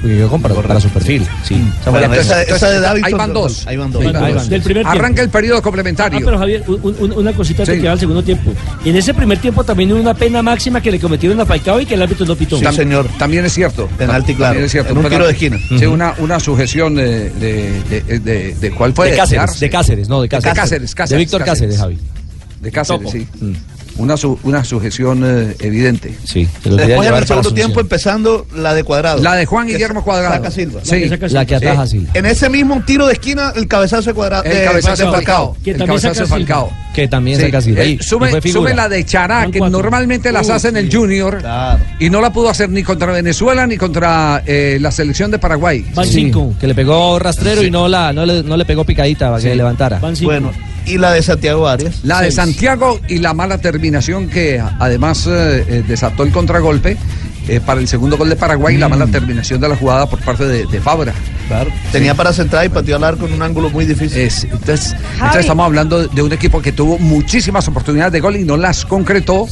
Porque 0.00 0.16
yo 0.16 0.28
compro 0.28 0.54
para 0.54 0.80
su 0.80 0.88
perfil. 0.90 1.26
Sí. 1.42 1.60
Esa 1.80 1.90
Bueno, 1.90 2.14
esa, 2.14 2.42
esa 2.42 2.70
de 2.70 2.80
David. 2.80 3.02
ahí 3.04 3.12
van 3.12 3.32
dos. 3.32 3.66
Ahí 3.66 3.76
van 3.76 3.90
dos. 3.90 4.04
Ahí 4.04 4.12
van 4.12 4.34
dos. 4.34 4.48
Del 4.48 4.62
primer 4.62 4.84
tiempo. 4.84 4.98
Arranca 4.98 5.22
el 5.22 5.28
periodo 5.28 5.58
Ah, 5.58 5.62
complementario. 5.62 6.20
pero 6.24 6.38
Javier, 6.38 6.62
un- 6.68 6.96
un- 7.00 7.12
una 7.12 7.32
cosita 7.32 7.66
Sí. 7.66 7.72
que 7.72 7.80
queda 7.80 7.92
al 7.92 7.98
segundo 8.00 8.22
tiempo. 8.22 8.52
En 8.84 8.94
ese 8.96 9.12
primer 9.12 9.38
tiempo 9.38 9.64
también 9.64 9.90
hubo 9.92 10.00
una 10.00 10.14
pena 10.14 10.40
máxima 10.42 10.80
que 10.80 10.90
le 10.92 11.00
cometieron 11.00 11.40
a 11.40 11.46
Falcao 11.46 11.80
y 11.80 11.86
que 11.86 11.94
el 11.94 12.02
árbitro 12.02 12.26
no 12.26 12.36
pitó. 12.36 12.58
Sí, 12.58 12.64
Tam- 12.64 12.74
señor. 12.76 13.08
También 13.18 13.44
es 13.44 13.52
cierto. 13.54 13.88
Penalti, 13.98 14.34
claro. 14.34 14.50
También 14.50 14.66
es 14.66 14.72
cierto. 14.72 14.92
En 14.92 14.98
un 14.98 15.08
tiro 15.08 15.26
de 15.26 15.32
esquina. 15.32 15.58
Sí, 15.78 15.86
una, 15.86 16.14
una 16.18 16.38
sujeción 16.38 16.94
de, 16.94 17.30
de, 17.30 17.82
de, 17.90 18.18
de- 18.20 18.54
de- 18.54 18.70
¿cuál 18.70 18.92
fue? 18.92 19.10
de 19.10 19.16
Cáceres, 19.16 19.58
de 19.58 19.70
Cáceres, 19.70 20.08
no, 20.08 20.22
de 20.22 20.28
Cáceres. 20.28 20.54
Cáceres, 20.56 20.94
Cáceres, 20.94 21.10
De 21.10 21.24
Víctor 21.24 21.44
Cáceres. 21.44 21.76
Javi. 21.78 21.98
De 22.60 22.70
Cáceres, 22.70 23.10
sí. 23.10 23.26
Una, 23.98 24.16
su- 24.16 24.38
una 24.44 24.64
sujeción 24.64 25.22
eh, 25.24 25.56
evidente. 25.60 26.14
Sí. 26.24 26.48
Después 26.64 27.08
en 27.08 27.14
el 27.14 27.26
segundo 27.26 27.52
tiempo 27.52 27.80
empezando 27.80 28.46
la 28.56 28.74
de 28.74 28.84
Cuadrado. 28.84 29.22
La 29.22 29.34
de 29.34 29.44
Juan 29.46 29.66
Guillermo 29.66 30.02
Cuadrado. 30.04 30.34
saca 30.36 30.50
Silva. 30.50 30.80
Sí. 30.84 31.08
La 31.30 31.44
que 31.44 31.54
ataja 31.56 31.86
Silva. 31.86 32.10
En 32.14 32.26
ese 32.26 32.48
mismo 32.48 32.82
tiro 32.86 33.06
de 33.06 33.14
esquina, 33.14 33.52
el 33.56 33.66
cabezazo 33.68 34.10
de 34.10 34.14
Cuadrado. 34.14 34.44
El 34.44 34.56
de- 34.56 34.64
cabezazo 34.64 35.04
de 35.06 35.10
Falcao. 35.12 35.56
Que 35.62 35.70
El 35.72 35.84
cabezazo 35.84 36.20
de 36.22 36.26
Falcao. 36.26 36.70
Que 36.94 37.06
también 37.08 37.38
Sí. 37.38 37.44
saca 37.46 37.60
Silva. 37.60 37.82
Eh, 37.82 37.90
Y- 37.90 37.92
y 37.94 38.50
sube, 38.52 38.74
la 38.74 38.88
de 38.88 39.04
Chará, 39.04 39.40
Van 39.40 39.52
que 39.52 39.60
normalmente 39.60 40.32
las 40.32 40.48
hace 40.50 40.68
en 40.68 40.76
el 40.78 40.90
sí. 40.90 40.96
Junior. 40.96 41.42
Y 42.00 42.10
no 42.10 42.20
la 42.20 42.32
pudo 42.32 42.48
hacer 42.48 42.70
ni 42.70 42.82
contra 42.82 43.12
Venezuela 43.12 43.66
ni 43.66 43.76
contra 43.76 44.42
eh, 44.46 44.78
la 44.80 44.90
selección 44.90 45.30
de 45.30 45.38
Paraguay. 45.38 45.84
Sí, 46.04 46.32
Que 46.60 46.66
le 46.66 46.74
pegó 46.74 47.18
rastrero 47.18 47.62
y 47.62 47.70
no, 47.70 47.88
la, 47.88 48.12
no, 48.12 48.24
le, 48.24 48.42
no 48.42 48.56
le 48.56 48.64
pegó 48.64 48.84
picadita 48.84 49.26
para 49.30 49.42
que 49.42 49.50
Sí. 49.50 49.56
levantara. 49.56 50.00
Bueno, 50.22 50.52
y 50.88 50.98
la 50.98 51.12
de 51.12 51.22
Santiago 51.22 51.68
Arias. 51.68 52.00
La 52.02 52.22
de. 52.22 52.30
Santiago 52.30 53.00
y 53.08 53.18
la 53.18 53.34
mala 53.34 53.58
terminación 53.58 54.28
que 54.28 54.60
además 54.60 55.26
eh, 55.26 55.64
eh, 55.68 55.84
desató 55.86 56.22
el 56.22 56.32
contragolpe 56.32 56.96
eh, 57.48 57.60
para 57.64 57.80
el 57.80 57.88
segundo 57.88 58.16
gol 58.16 58.28
de 58.28 58.36
Paraguay 58.36 58.74
y 58.74 58.78
la 58.78 58.88
mala 58.88 59.06
terminación 59.06 59.60
de 59.60 59.68
la 59.68 59.76
jugada 59.76 60.08
por 60.08 60.20
parte 60.20 60.46
de, 60.46 60.66
de 60.66 60.80
Fabra. 60.80 61.12
Claro. 61.48 61.70
Tenía 61.92 62.14
para 62.14 62.32
centrar 62.32 62.66
y 62.66 62.68
pateó 62.68 62.96
al 62.96 63.04
arco 63.04 63.26
en 63.26 63.32
un 63.32 63.42
ángulo 63.42 63.70
muy 63.70 63.86
difícil. 63.86 64.18
Es- 64.20 64.44
entonces, 64.44 64.94
entonces 65.14 65.40
estamos 65.40 65.64
hablando 65.64 66.06
de 66.06 66.22
un 66.22 66.32
equipo 66.32 66.60
que 66.60 66.72
tuvo 66.72 66.98
muchísimas 66.98 67.66
oportunidades 67.68 68.12
de 68.12 68.20
gol 68.20 68.36
y 68.36 68.44
no 68.44 68.56
las 68.58 68.84
concretó 68.84 69.46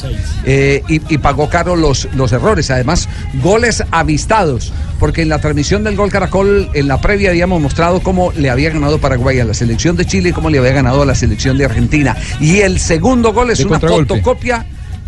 eh, 0.45 0.83
y, 0.89 1.01
y 1.15 1.19
pagó 1.19 1.49
caro 1.49 1.75
los, 1.75 2.07
los 2.15 2.33
errores. 2.33 2.71
Además, 2.71 3.09
goles 3.43 3.83
avistados, 3.91 4.73
porque 5.01 5.23
en 5.23 5.31
la 5.31 5.39
transmisión 5.41 5.85
del 5.85 5.97
gol 5.97 6.11
Caracol, 6.11 6.69
en 6.75 6.89
la 6.89 7.01
previa 7.01 7.31
habíamos 7.31 7.61
mostrado 7.63 8.01
cómo 8.01 8.31
le 8.37 8.51
había 8.51 8.71
ganado 8.71 8.99
Paraguay 8.99 9.41
a 9.41 9.45
la 9.45 9.55
selección 9.55 9.97
de 9.97 10.05
Chile 10.05 10.29
y 10.29 10.33
cómo 10.33 10.51
le 10.51 10.59
había 10.59 10.73
ganado 10.73 11.03
a 11.03 11.07
la 11.07 11.15
selección 11.15 11.57
de 11.57 11.65
Argentina. 11.65 12.15
Y 12.41 12.59
el 12.59 12.79
segundo 12.79 13.33
gol 13.33 13.51
es 13.51 13.59
De 13.59 13.65
una 13.65 13.81
fotocopia 13.81 14.67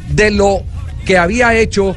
de 0.08 0.30
lo 0.30 0.62
que 1.04 1.18
había 1.18 1.54
hecho 1.54 1.94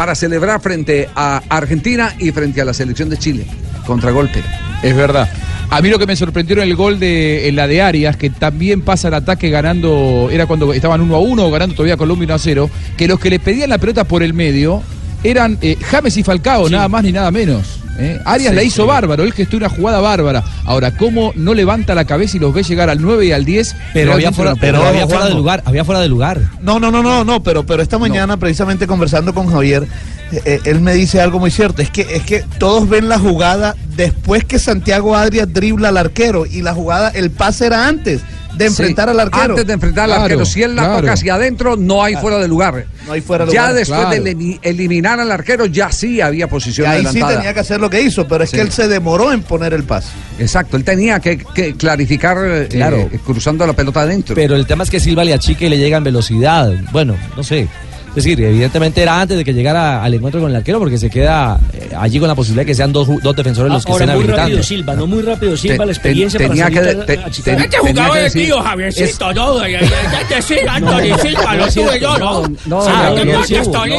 para 0.00 0.14
celebrar 0.14 0.62
frente 0.62 1.10
a 1.14 1.42
Argentina 1.50 2.14
y 2.18 2.30
frente 2.30 2.62
a 2.62 2.64
la 2.64 2.72
selección 2.72 3.10
de 3.10 3.18
Chile. 3.18 3.46
Contragolpe. 3.84 4.42
Es 4.82 4.96
verdad. 4.96 5.28
A 5.68 5.82
mí 5.82 5.90
lo 5.90 5.98
que 5.98 6.06
me 6.06 6.16
sorprendió 6.16 6.56
en 6.56 6.62
el 6.62 6.74
gol 6.74 6.98
de 6.98 7.48
en 7.48 7.54
la 7.54 7.66
de 7.66 7.82
Arias, 7.82 8.16
que 8.16 8.30
también 8.30 8.80
pasa 8.80 9.08
el 9.08 9.14
ataque 9.14 9.50
ganando, 9.50 10.30
era 10.32 10.46
cuando 10.46 10.72
estaban 10.72 11.02
1 11.02 11.14
a 11.14 11.20
1 11.20 11.46
o 11.46 11.50
ganando 11.50 11.74
todavía 11.74 11.98
Colombia 11.98 12.24
1 12.24 12.34
a 12.34 12.38
0, 12.38 12.70
que 12.96 13.06
los 13.06 13.20
que 13.20 13.28
le 13.28 13.40
pedían 13.40 13.68
la 13.68 13.76
pelota 13.76 14.04
por 14.04 14.22
el 14.22 14.32
medio 14.32 14.82
eran 15.22 15.58
eh, 15.60 15.76
James 15.78 16.16
y 16.16 16.22
Falcao, 16.22 16.70
nada 16.70 16.88
más 16.88 17.04
ni 17.04 17.12
nada 17.12 17.30
menos. 17.30 17.79
¿Eh? 18.00 18.20
Arias 18.24 18.50
Sí, 18.50 18.56
la 18.56 18.62
hizo 18.62 18.82
sí. 18.82 18.88
bárbaro, 18.88 19.22
él 19.22 19.32
gestó 19.32 19.56
una 19.56 19.68
jugada 19.68 20.00
bárbara. 20.00 20.42
Ahora, 20.64 20.96
¿cómo 20.96 21.32
no 21.36 21.54
levanta 21.54 21.94
la 21.94 22.04
cabeza 22.04 22.36
y 22.36 22.40
los 22.40 22.52
ve 22.52 22.62
llegar 22.62 22.90
al 22.90 23.00
9 23.00 23.26
y 23.26 23.32
al 23.32 23.44
10? 23.44 23.76
Pero 23.94 24.12
había 24.12 24.32
fuera, 24.32 24.54
pero 24.56 24.82
había 24.84 25.06
fuera 25.06 25.26
de 25.26 25.34
lugar, 25.34 25.62
había 25.64 25.84
fuera 25.84 26.00
de 26.00 26.08
lugar. 26.08 26.40
No, 26.62 26.80
no, 26.80 26.90
no, 26.90 27.02
no, 27.02 27.24
no, 27.24 27.42
pero, 27.42 27.64
pero 27.64 27.82
esta 27.82 27.98
mañana, 27.98 28.36
precisamente 28.36 28.86
conversando 28.86 29.34
con 29.34 29.50
Javier, 29.50 29.86
eh, 30.32 30.40
eh, 30.44 30.60
él 30.64 30.80
me 30.80 30.94
dice 30.94 31.20
algo 31.20 31.38
muy 31.38 31.50
cierto. 31.50 31.82
Es 31.82 31.90
que, 31.90 32.02
es 32.02 32.22
que 32.22 32.44
todos 32.58 32.88
ven 32.88 33.08
la 33.08 33.18
jugada 33.18 33.76
después 33.96 34.44
que 34.44 34.58
Santiago 34.58 35.16
Arias 35.16 35.52
dribla 35.52 35.88
al 35.88 35.96
arquero. 35.96 36.46
Y 36.46 36.62
la 36.62 36.74
jugada, 36.74 37.10
el 37.10 37.30
pase 37.30 37.66
era 37.66 37.86
antes 37.86 38.22
de 38.54 38.66
enfrentar 38.66 39.08
Sí, 39.08 39.10
al 39.12 39.20
arquero. 39.20 39.42
Antes 39.44 39.66
de 39.66 39.72
enfrentar 39.72 40.04
al 40.04 40.10
Claro, 40.10 40.22
arquero. 40.24 40.44
Si 40.44 40.62
él 40.62 40.74
la 40.76 40.82
claro. 40.82 41.00
toca 41.00 41.12
hacia 41.12 41.34
adentro, 41.34 41.76
no 41.76 42.02
hay 42.02 42.14
fuera 42.16 42.38
de 42.38 42.48
lugar. 42.48 42.86
No 43.06 43.12
hay 43.12 43.20
fuera 43.20 43.46
de 43.46 43.52
ya 43.52 43.62
lugar, 43.62 43.74
después 43.74 44.00
claro. 44.00 44.22
de 44.22 44.36
elimi- 44.36 44.58
eliminar 44.62 45.20
al 45.20 45.30
arquero, 45.30 45.66
ya 45.66 45.90
sí 45.92 46.20
había 46.20 46.44
Y 46.46 46.48
posición 46.48 46.88
ahí 46.90 47.06
sí 47.06 47.20
tenía 47.22 47.54
que 47.54 47.60
hacer 47.60 47.80
lo 47.80 47.88
que 47.90 48.02
hizo, 48.02 48.26
pero 48.28 48.44
es 48.44 48.50
Sí. 48.50 48.56
que 48.56 48.62
él 48.62 48.72
se 48.72 48.88
demoró 48.88 49.32
en 49.32 49.42
poner 49.42 49.72
el 49.74 49.84
pase. 49.84 50.08
Exacto, 50.38 50.76
él 50.76 50.84
tenía 50.84 51.20
que, 51.20 51.38
que 51.38 51.74
clarificar 51.74 52.36
eh, 52.40 52.68
Claro. 52.70 53.08
eh, 53.12 53.18
cruzando 53.24 53.66
la 53.66 53.72
pelota 53.72 54.02
adentro. 54.02 54.34
Pero 54.34 54.56
el 54.56 54.66
tema 54.66 54.84
es 54.84 54.90
que 54.90 55.00
Silva 55.00 55.24
le 55.24 55.34
achica 55.34 55.64
y 55.64 55.68
le 55.68 55.78
llega 55.78 55.98
en 55.98 56.04
velocidad. 56.04 56.72
Bueno, 56.92 57.16
no 57.36 57.42
sé. 57.42 57.68
Es 58.10 58.16
decir, 58.16 58.40
evidentemente 58.42 59.02
era 59.02 59.20
antes 59.20 59.36
de 59.38 59.44
que 59.44 59.54
llegara 59.54 60.02
al 60.02 60.12
encuentro 60.12 60.40
con 60.40 60.50
el 60.50 60.56
arquero 60.56 60.80
porque 60.80 60.98
se 60.98 61.08
queda 61.08 61.60
eh, 61.72 61.90
allí 61.96 62.18
con 62.18 62.26
la 62.26 62.34
posibilidad 62.34 62.62
de 62.62 62.66
que 62.66 62.74
sean 62.74 62.92
dos, 62.92 63.06
dos 63.22 63.36
defensores 63.36 63.72
los 63.72 63.84
que 63.84 63.92
Ahora 63.92 64.04
estén 64.04 64.16
muy 64.16 64.24
habilitando. 64.24 64.48
rápido 64.50 64.62
Silva, 64.64 64.94
no 64.96 65.06
muy 65.06 65.22
rápido 65.22 65.56
Silva, 65.56 65.76
Te- 65.78 65.86
la 65.86 65.92
experiencia 65.92 66.38
te- 66.38 66.44
para 66.48 66.54
tenía 66.54 66.64
salir 66.64 66.80
que- 66.82 67.02
a- 67.02 67.06
te- 67.06 67.18
a 67.22 67.26
achicar. 67.26 67.56
te- 67.56 67.62
Este 67.64 67.76
tenía 67.78 67.92
jugador 67.92 68.12
que 68.18 68.26
es 68.26 68.32
decir- 68.34 68.46
mío, 68.48 68.62
Javiercito, 68.62 69.32
¿no? 69.32 69.58
Anthony 69.60 71.18
Silva, 71.22 71.54
lo 71.54 71.68
tuve 71.68 72.00
yo, 72.00 72.18
¿no? 72.18 72.42
no, 72.66 72.82
Ah, 72.82 73.12
no 73.14 73.40
estoy 73.42 73.90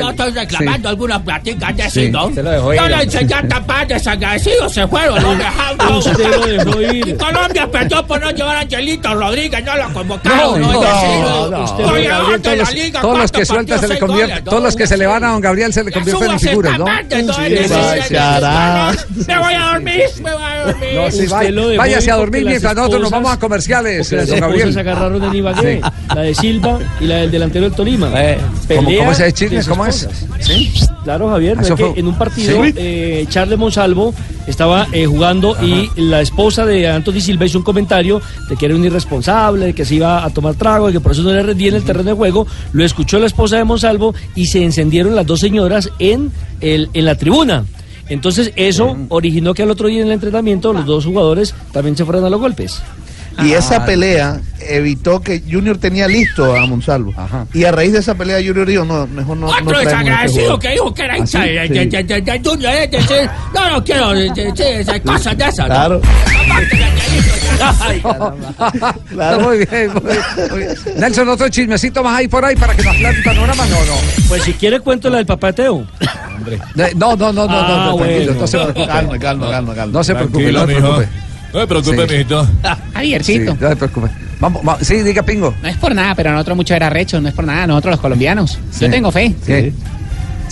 no, 0.00 0.10
estoy 0.10 0.30
reclamando 0.32 0.88
Sí, 1.90 1.90
sí, 1.90 2.10
¿no? 2.10 2.30
No 2.30 2.88
le 2.88 3.02
enseñé 3.02 3.34
a 3.34 3.48
tapar 3.48 3.86
desagradecidos, 3.86 4.72
se 4.72 4.86
fueron, 4.88 5.22
lo. 5.22 5.32
Y 6.92 7.12
Colombia 7.14 7.68
perdió 7.70 8.06
por 8.06 8.20
no 8.20 8.30
llevar 8.30 8.56
a 8.56 8.60
Angelito 8.60 9.14
Rodríguez, 9.14 9.62
no 9.64 9.76
lo 9.76 9.92
convocaron, 9.92 10.60
No, 10.60 10.72
¿no? 10.72 10.80
no, 11.50 11.66
todos 13.00 13.18
los 13.18 13.32
que 13.32 13.44
¿cuántos 13.58 13.78
suelta 13.78 13.88
se 13.88 13.94
le 13.94 14.00
convierte, 14.00 14.42
todos 14.42 14.62
los 14.62 14.76
que 14.76 14.86
se 14.86 14.96
le 14.96 15.06
van 15.06 15.24
a 15.24 15.32
don 15.32 15.40
Gabriel 15.40 15.72
se 15.72 15.82
le 15.84 15.92
convierten 15.92 16.30
en 16.30 16.40
figuras, 16.40 16.78
¿no? 16.78 16.84
Me 16.84 17.02
voy 19.38 19.54
a 19.54 19.72
dormir, 19.72 20.02
me 20.22 20.32
voy 20.32 20.42
a 20.42 20.66
dormir. 20.66 20.88
No, 20.94 21.10
sí, 21.10 21.26
váyase 21.76 22.10
a 22.10 22.16
dormir 22.16 22.44
mientras 22.44 22.74
nosotros 22.74 23.02
nos 23.02 23.10
vamos 23.10 23.32
a 23.32 23.38
comerciales, 23.38 24.10
las 24.12 24.28
don 24.28 24.40
Gabriel. 24.40 24.72
se 24.72 24.80
agarraron 24.80 25.22
en 25.24 25.34
Ibagué, 25.34 25.80
la 26.14 26.22
de 26.22 26.34
Silva 26.34 26.78
y 27.00 27.04
la 27.04 27.16
del 27.16 27.30
delantero 27.30 27.66
del 27.66 27.74
Tolima. 27.74 28.08
¿Cómo, 28.08 28.18
Pelea 28.68 28.98
cómo 29.00 29.12
es 29.12 29.18
ese 29.18 29.24
de 29.24 29.32
chisme? 29.32 29.64
¿Cómo 29.64 29.86
es? 29.86 30.08
Claro, 31.04 31.30
Javier, 31.30 31.56
no 31.56 31.62
es 31.62 31.72
que 31.72 31.92
en 31.96 32.06
un 32.06 32.18
partido 32.18 32.64
¿Sí? 32.64 32.74
eh, 32.76 33.26
Charles 33.28 33.58
Monsalvo 33.58 34.12
estaba 34.46 34.86
eh, 34.92 35.06
jugando 35.06 35.56
y 35.62 35.90
la 35.96 36.20
esposa 36.20 36.66
de 36.66 36.88
Anthony 36.88 37.20
Silva 37.20 37.46
hizo 37.46 37.58
un 37.58 37.64
comentario 37.64 38.20
de 38.48 38.56
que 38.56 38.66
era 38.66 38.74
un 38.74 38.84
irresponsable, 38.84 39.66
de 39.66 39.74
que 39.74 39.84
se 39.84 39.94
iba 39.96 40.24
a 40.24 40.30
tomar 40.30 40.54
trago, 40.54 40.86
de 40.88 40.94
que 40.94 41.00
por 41.00 41.12
eso 41.12 41.22
no 41.22 41.32
le 41.32 41.42
rendía 41.42 41.68
en 41.68 41.76
el 41.76 41.84
terreno 41.84 42.10
de 42.10 42.16
juego. 42.16 42.46
Lo 42.72 42.84
escuchó 42.84 43.18
la 43.18 43.26
esposa 43.26 43.47
de 43.56 43.64
Monsalvo 43.64 44.14
y 44.34 44.46
se 44.46 44.62
encendieron 44.62 45.14
las 45.16 45.26
dos 45.26 45.40
señoras 45.40 45.90
en, 45.98 46.30
el, 46.60 46.90
en 46.92 47.04
la 47.04 47.14
tribuna. 47.16 47.64
Entonces 48.08 48.52
eso 48.56 48.96
originó 49.08 49.54
que 49.54 49.62
al 49.62 49.70
otro 49.70 49.88
día 49.88 50.00
en 50.00 50.06
el 50.06 50.12
entrenamiento 50.14 50.72
los 50.72 50.86
dos 50.86 51.04
jugadores 51.04 51.54
también 51.72 51.96
se 51.96 52.04
fueran 52.04 52.24
a 52.24 52.30
los 52.30 52.40
golpes. 52.40 52.80
Y 53.44 53.52
Ah. 53.52 53.58
esa 53.58 53.84
pelea 53.84 54.40
evitó 54.68 55.20
que 55.20 55.42
Junior 55.48 55.78
tenía 55.78 56.08
listo 56.08 56.56
a 56.56 56.66
Monsalvo. 56.66 57.12
Y 57.54 57.64
a 57.64 57.70
raíz 57.70 57.92
de 57.92 58.00
esa 58.00 58.16
pelea 58.16 58.38
Junior 58.44 58.66
dijo, 58.66 58.84
no, 58.84 59.06
mejor 59.06 59.36
no. 59.36 59.46
no 59.46 59.52
Otro 59.52 59.64
traemos 59.64 59.82
este 59.82 59.88
desagradecido 59.90 60.58
que 60.58 60.70
dijo 60.70 60.92
que 60.94 61.02
era 61.02 61.16
no, 63.54 63.70
no 63.70 63.84
quiero 63.84 64.12
cosas 65.02 65.38
de 65.38 65.44
esas. 65.44 65.68
¿no? 65.68 65.74
Claro. 65.74 66.00
Ay, 67.80 67.96
Está 67.98 69.38
muy 69.38 69.58
bien, 69.58 69.92
muy 69.92 70.02
bien, 70.02 70.50
muy 70.50 70.58
bien. 70.60 70.74
Nelson, 70.96 71.28
otro 71.28 71.48
chismecito 71.48 72.02
más 72.02 72.18
ahí 72.18 72.28
por 72.28 72.44
ahí 72.44 72.56
para 72.56 72.74
que 72.74 72.82
nos 72.82 72.94
aclare 72.94 73.16
el 73.18 73.22
panorama. 73.24 73.66
No, 73.66 73.76
no. 73.84 73.94
Pues 74.28 74.42
si 74.44 74.52
quiere 74.54 74.80
cuento 74.80 75.10
la 75.10 75.18
del 75.18 75.26
papá 75.26 75.48
de 75.48 75.52
Teo. 75.54 75.86
De- 76.74 76.94
No, 76.94 77.16
no, 77.16 77.32
no, 77.32 77.46
no, 77.46 77.46
no, 77.46 77.58
Ah, 77.58 77.86
no, 77.90 77.96
tranquilo, 77.96 78.24
bueno. 78.26 78.40
no 78.40 78.46
se 78.46 78.58
preocupe. 78.58 78.86
Calma, 78.86 79.18
calma, 79.18 79.50
calma, 79.50 79.74
calma. 79.74 79.92
No 79.92 80.04
se 80.04 80.14
preocupe, 80.14 80.52
no 80.52 80.60
se 80.60 80.66
preocupe. 80.66 81.08
No 81.52 81.60
se 81.60 81.66
preocupe, 81.66 82.06
Sí. 82.06 82.12
mijito. 82.12 82.44
Sí, 82.44 82.50
Javiercito. 82.94 83.56
no 83.60 83.68
se 83.68 83.76
preocupe. 83.76 84.08
Vamos, 84.40 84.62
vamos, 84.62 84.86
sí, 84.86 85.02
diga 85.02 85.22
Pingo. 85.24 85.52
No 85.62 85.68
es 85.68 85.76
por 85.78 85.94
nada, 85.94 86.14
pero 86.14 86.30
nosotros 86.30 86.56
mucho 86.56 86.74
era 86.74 86.88
recho, 86.90 87.20
no 87.20 87.28
es 87.28 87.34
por 87.34 87.44
nada, 87.44 87.66
nosotros 87.66 87.92
los 87.92 88.00
colombianos. 88.00 88.58
Sí. 88.70 88.82
Yo 88.84 88.90
tengo 88.90 89.10
fe. 89.10 89.34
Sí. 89.44 89.72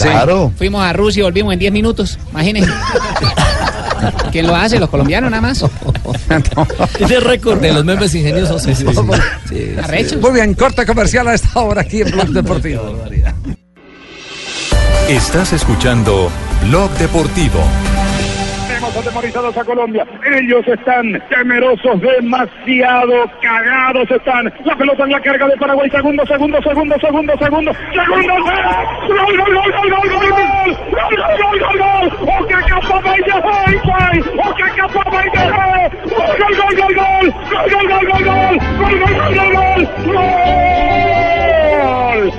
Claro. 0.02 0.52
Fuimos 0.58 0.84
a 0.84 0.92
Rusia 0.92 1.20
y 1.20 1.22
volvimos 1.22 1.52
en 1.54 1.58
10 1.58 1.72
minutos, 1.72 2.18
imagínense. 2.30 2.70
¿Quién 4.32 4.46
lo 4.46 4.54
hace? 4.54 4.78
Los 4.78 4.90
colombianos 4.90 5.30
nada 5.30 5.40
más. 5.40 5.64
Ese 7.00 7.20
récord. 7.20 7.60
De 7.60 7.72
los 7.72 7.84
memes 7.84 8.14
ingeniosos. 8.14 8.62
Sí, 8.62 8.74
sí, 8.74 8.84
sí. 8.86 8.94
Sí, 8.94 9.02
sí. 9.48 9.76
Arrechos. 9.82 10.20
Muy 10.20 10.32
bien, 10.32 10.54
corte 10.54 10.84
comercial 10.86 11.28
a 11.28 11.34
esta 11.34 11.60
hora 11.60 11.82
aquí 11.82 12.02
en 12.02 12.10
Blog 12.10 12.28
Deportivo. 12.30 13.04
Estás 15.08 15.52
escuchando 15.52 16.30
Blog 16.68 16.90
Deportivo. 16.98 17.60
Tenemos 18.76 18.94
atemorizados 18.98 19.56
a 19.56 19.64
Colombia. 19.64 20.06
Ellos 20.22 20.68
están 20.68 21.18
temerosos, 21.30 21.98
demasiado 21.98 23.24
cagados 23.40 24.10
están. 24.10 24.52
La 24.66 24.76
pelota 24.76 25.04
en 25.04 25.12
la 25.12 25.20
carga 25.22 25.46
de 25.46 25.56
Paraguay. 25.56 25.88
Segundo, 25.88 26.26
segundo, 26.26 26.60
segundo, 26.62 26.94
segundo, 27.00 27.32
segundo. 27.38 27.72
Segundo. 27.72 28.34
¡Gol, 28.36 29.34
gol, 29.34 29.54
gol, 29.54 29.72
gol, 29.72 29.88
gol, 29.88 30.08
gol, 30.10 30.28
gol! 30.28 30.76
¡Gol, 31.40 31.56
gol, 31.58 31.78
gol! 31.78 32.06
¡O 32.20 32.46
que 32.46 32.54
acabó 32.54 33.00
de 33.00 33.16
pai! 33.80 34.20
¡O 34.44 34.54
que 34.54 34.64
acabó 34.64 35.00
de 35.10 35.28
¡Gol, 36.04 36.36
gol, 36.36 36.52
gol, 36.60 36.74
gol, 36.76 36.92
gol! 36.94 37.26
¡Gol, 37.70 37.86
gol, 37.88 38.04
gol, 38.04 38.12
gol, 38.12 38.24
gol! 38.26 38.54
¡Gol, 38.76 38.94
gol, 38.98 39.16
gol, 39.16 39.36
gol, 39.36 39.50
gol! 39.56 39.80
¡Gol! 42.14 42.30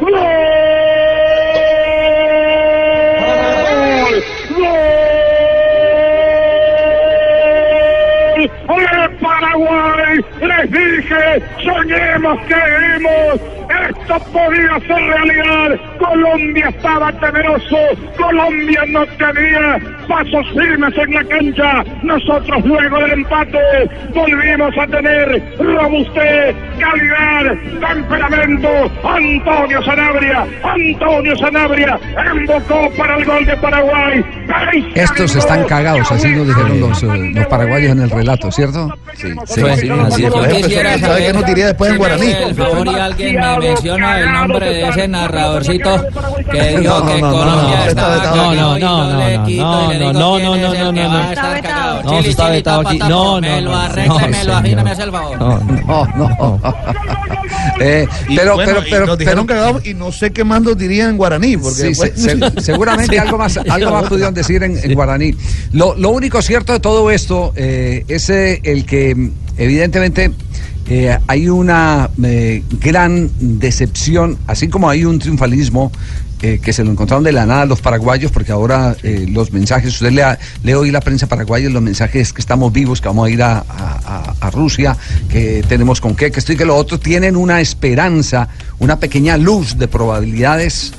¡Gol! 0.00 0.41
¡Les 10.72 11.02
dije! 11.02 11.42
¡Soñemos, 11.62 12.38
queremos! 12.48 13.61
Esto 13.88 14.18
podía 14.32 14.78
ser 14.86 15.02
realidad. 15.02 15.80
Colombia 15.98 16.68
estaba 16.68 17.12
temeroso. 17.12 17.76
Colombia 18.16 18.82
no 18.88 19.06
tenía 19.06 19.78
pasos 20.08 20.46
firmes 20.56 20.96
en 20.96 21.14
la 21.14 21.24
cancha. 21.24 21.84
Nosotros 22.02 22.64
luego 22.64 22.98
del 22.98 23.12
empate 23.12 23.58
volvimos 24.14 24.76
a 24.78 24.86
tener 24.86 25.42
robustez, 25.58 26.54
calidad, 26.78 27.54
temperamento. 27.80 28.68
Antonio 29.04 29.82
Sanabria, 29.82 30.46
Antonio 30.62 31.36
Sanabria 31.36 32.00
embocó 32.32 32.90
para 32.96 33.16
el 33.16 33.24
gol 33.24 33.44
de 33.46 33.56
Paraguay. 33.56 34.24
Estos 34.94 35.34
están 35.36 35.64
cagados, 35.64 36.10
así 36.12 36.28
nos 36.28 36.46
dijeron 36.46 36.80
los, 36.80 37.02
eh, 37.02 37.32
los 37.34 37.46
paraguayos 37.46 37.92
en 37.92 38.00
el 38.00 38.10
relato, 38.10 38.50
¿cierto? 38.50 38.88
Sí, 39.14 39.28
sí, 39.46 39.62
así 39.62 40.24
es. 40.24 40.32
Yo 40.32 40.56
quisiera 40.56 40.98
¿Sabe 40.98 41.26
qué 41.26 41.32
nos 41.32 41.46
diría 41.46 41.66
después 41.66 41.90
en 41.90 41.98
guaraní? 41.98 42.34
Por 42.34 42.54
favor, 42.54 42.86
y 42.86 42.94
alguien 42.94 43.40
me 43.58 43.71
menciona 43.72 44.20
el 44.20 44.32
nombre 44.32 44.68
de 44.68 44.88
ese 44.88 45.08
narradorcito 45.08 46.06
que 46.50 46.62
dijo 46.78 46.82
No, 46.82 47.00
no, 47.00 47.06
que 47.06 47.20
no, 47.20 47.30
no, 47.30 47.36
Colombia 47.38 47.76
no, 47.76 47.84
estaba 47.86 48.16
No, 48.16 48.54
no, 48.54 48.78
no, 48.78 48.78
no, 48.78 48.78
no, 48.78 49.12
no, 49.18 50.12
no, 50.12 50.12
no, 50.12 50.38
no, 50.38 50.56
no, 50.56 50.74
no, 50.74 50.92
no. 50.92 51.22
No, 52.02 52.18
está 52.20 52.48
vetado 52.50 52.80
aquí. 52.88 52.98
tapa, 52.98 53.08
No, 53.08 53.40
me 53.40 53.48
no, 53.48 53.60
lo 53.60 53.70
no, 53.70 53.76
arregla, 53.80 54.06
no, 54.14 54.28
me 54.28 54.44
lo 54.44 54.60
señor. 54.60 54.84
me 54.84 54.90
hace 54.90 55.02
el 55.02 55.10
favor. 55.10 55.38
No, 55.38 55.58
no. 55.58 56.06
No, 56.16 56.60
no. 56.60 56.60
Pero, 57.78 58.56
pero, 58.56 58.82
pero, 58.88 59.16
pero- 59.16 59.80
y 59.84 59.94
no 59.94 60.12
sé 60.12 60.30
qué 60.32 60.44
más 60.44 60.62
nos 60.62 60.76
dirían 60.76 61.10
en 61.10 61.16
guaraní. 61.16 61.56
Porque 61.56 61.94
seguramente 62.60 63.18
algo 63.18 63.38
más, 63.38 63.56
algo 63.56 63.90
más 63.90 64.04
pudieron 64.04 64.34
decir 64.34 64.62
en, 64.62 64.78
en 64.82 64.94
guaraní. 64.94 65.34
Lo, 65.72 65.94
lo 65.96 66.10
único 66.10 66.40
cierto 66.42 66.72
de 66.72 66.80
todo 66.80 67.10
esto 67.10 67.52
eh, 67.56 68.04
es 68.08 68.30
eh, 68.30 68.60
el 68.64 68.84
que 68.86 69.30
evidentemente 69.56 70.30
eh, 70.88 71.16
hay 71.26 71.48
una 71.48 72.10
eh, 72.22 72.62
gran 72.80 73.30
decepción, 73.38 74.38
así 74.46 74.68
como 74.68 74.88
hay 74.90 75.04
un 75.04 75.18
triunfalismo 75.18 75.92
eh, 76.42 76.58
que 76.60 76.72
se 76.72 76.82
lo 76.82 76.90
encontraron 76.90 77.22
de 77.22 77.30
la 77.30 77.46
nada 77.46 77.66
los 77.66 77.80
paraguayos, 77.80 78.32
porque 78.32 78.50
ahora 78.50 78.96
los 79.28 79.52
mensajes, 79.52 79.92
usted 79.92 80.10
lea, 80.10 80.38
lee 80.64 80.74
hoy 80.74 80.90
la 80.90 81.00
prensa 81.00 81.28
paraguaya, 81.28 81.70
los 81.70 81.82
mensajes 81.82 82.32
que 82.32 82.40
estamos 82.40 82.72
vivos, 82.72 83.00
que 83.00 83.08
vamos 83.08 83.28
a 83.28 83.30
ir 83.30 83.42
a, 83.42 83.64
Rusia, 84.52 84.96
que 85.30 85.64
tenemos 85.68 86.00
con 86.00 86.14
qué, 86.14 86.30
que 86.30 86.40
esto 86.40 86.52
y 86.52 86.56
que 86.56 86.64
lo 86.64 86.76
otro, 86.76 86.98
tienen 86.98 87.36
una 87.36 87.60
esperanza, 87.60 88.48
una 88.80 88.98
pequeña 88.98 89.36
luz 89.36 89.78
de 89.78 89.88
probabilidades 89.88 90.92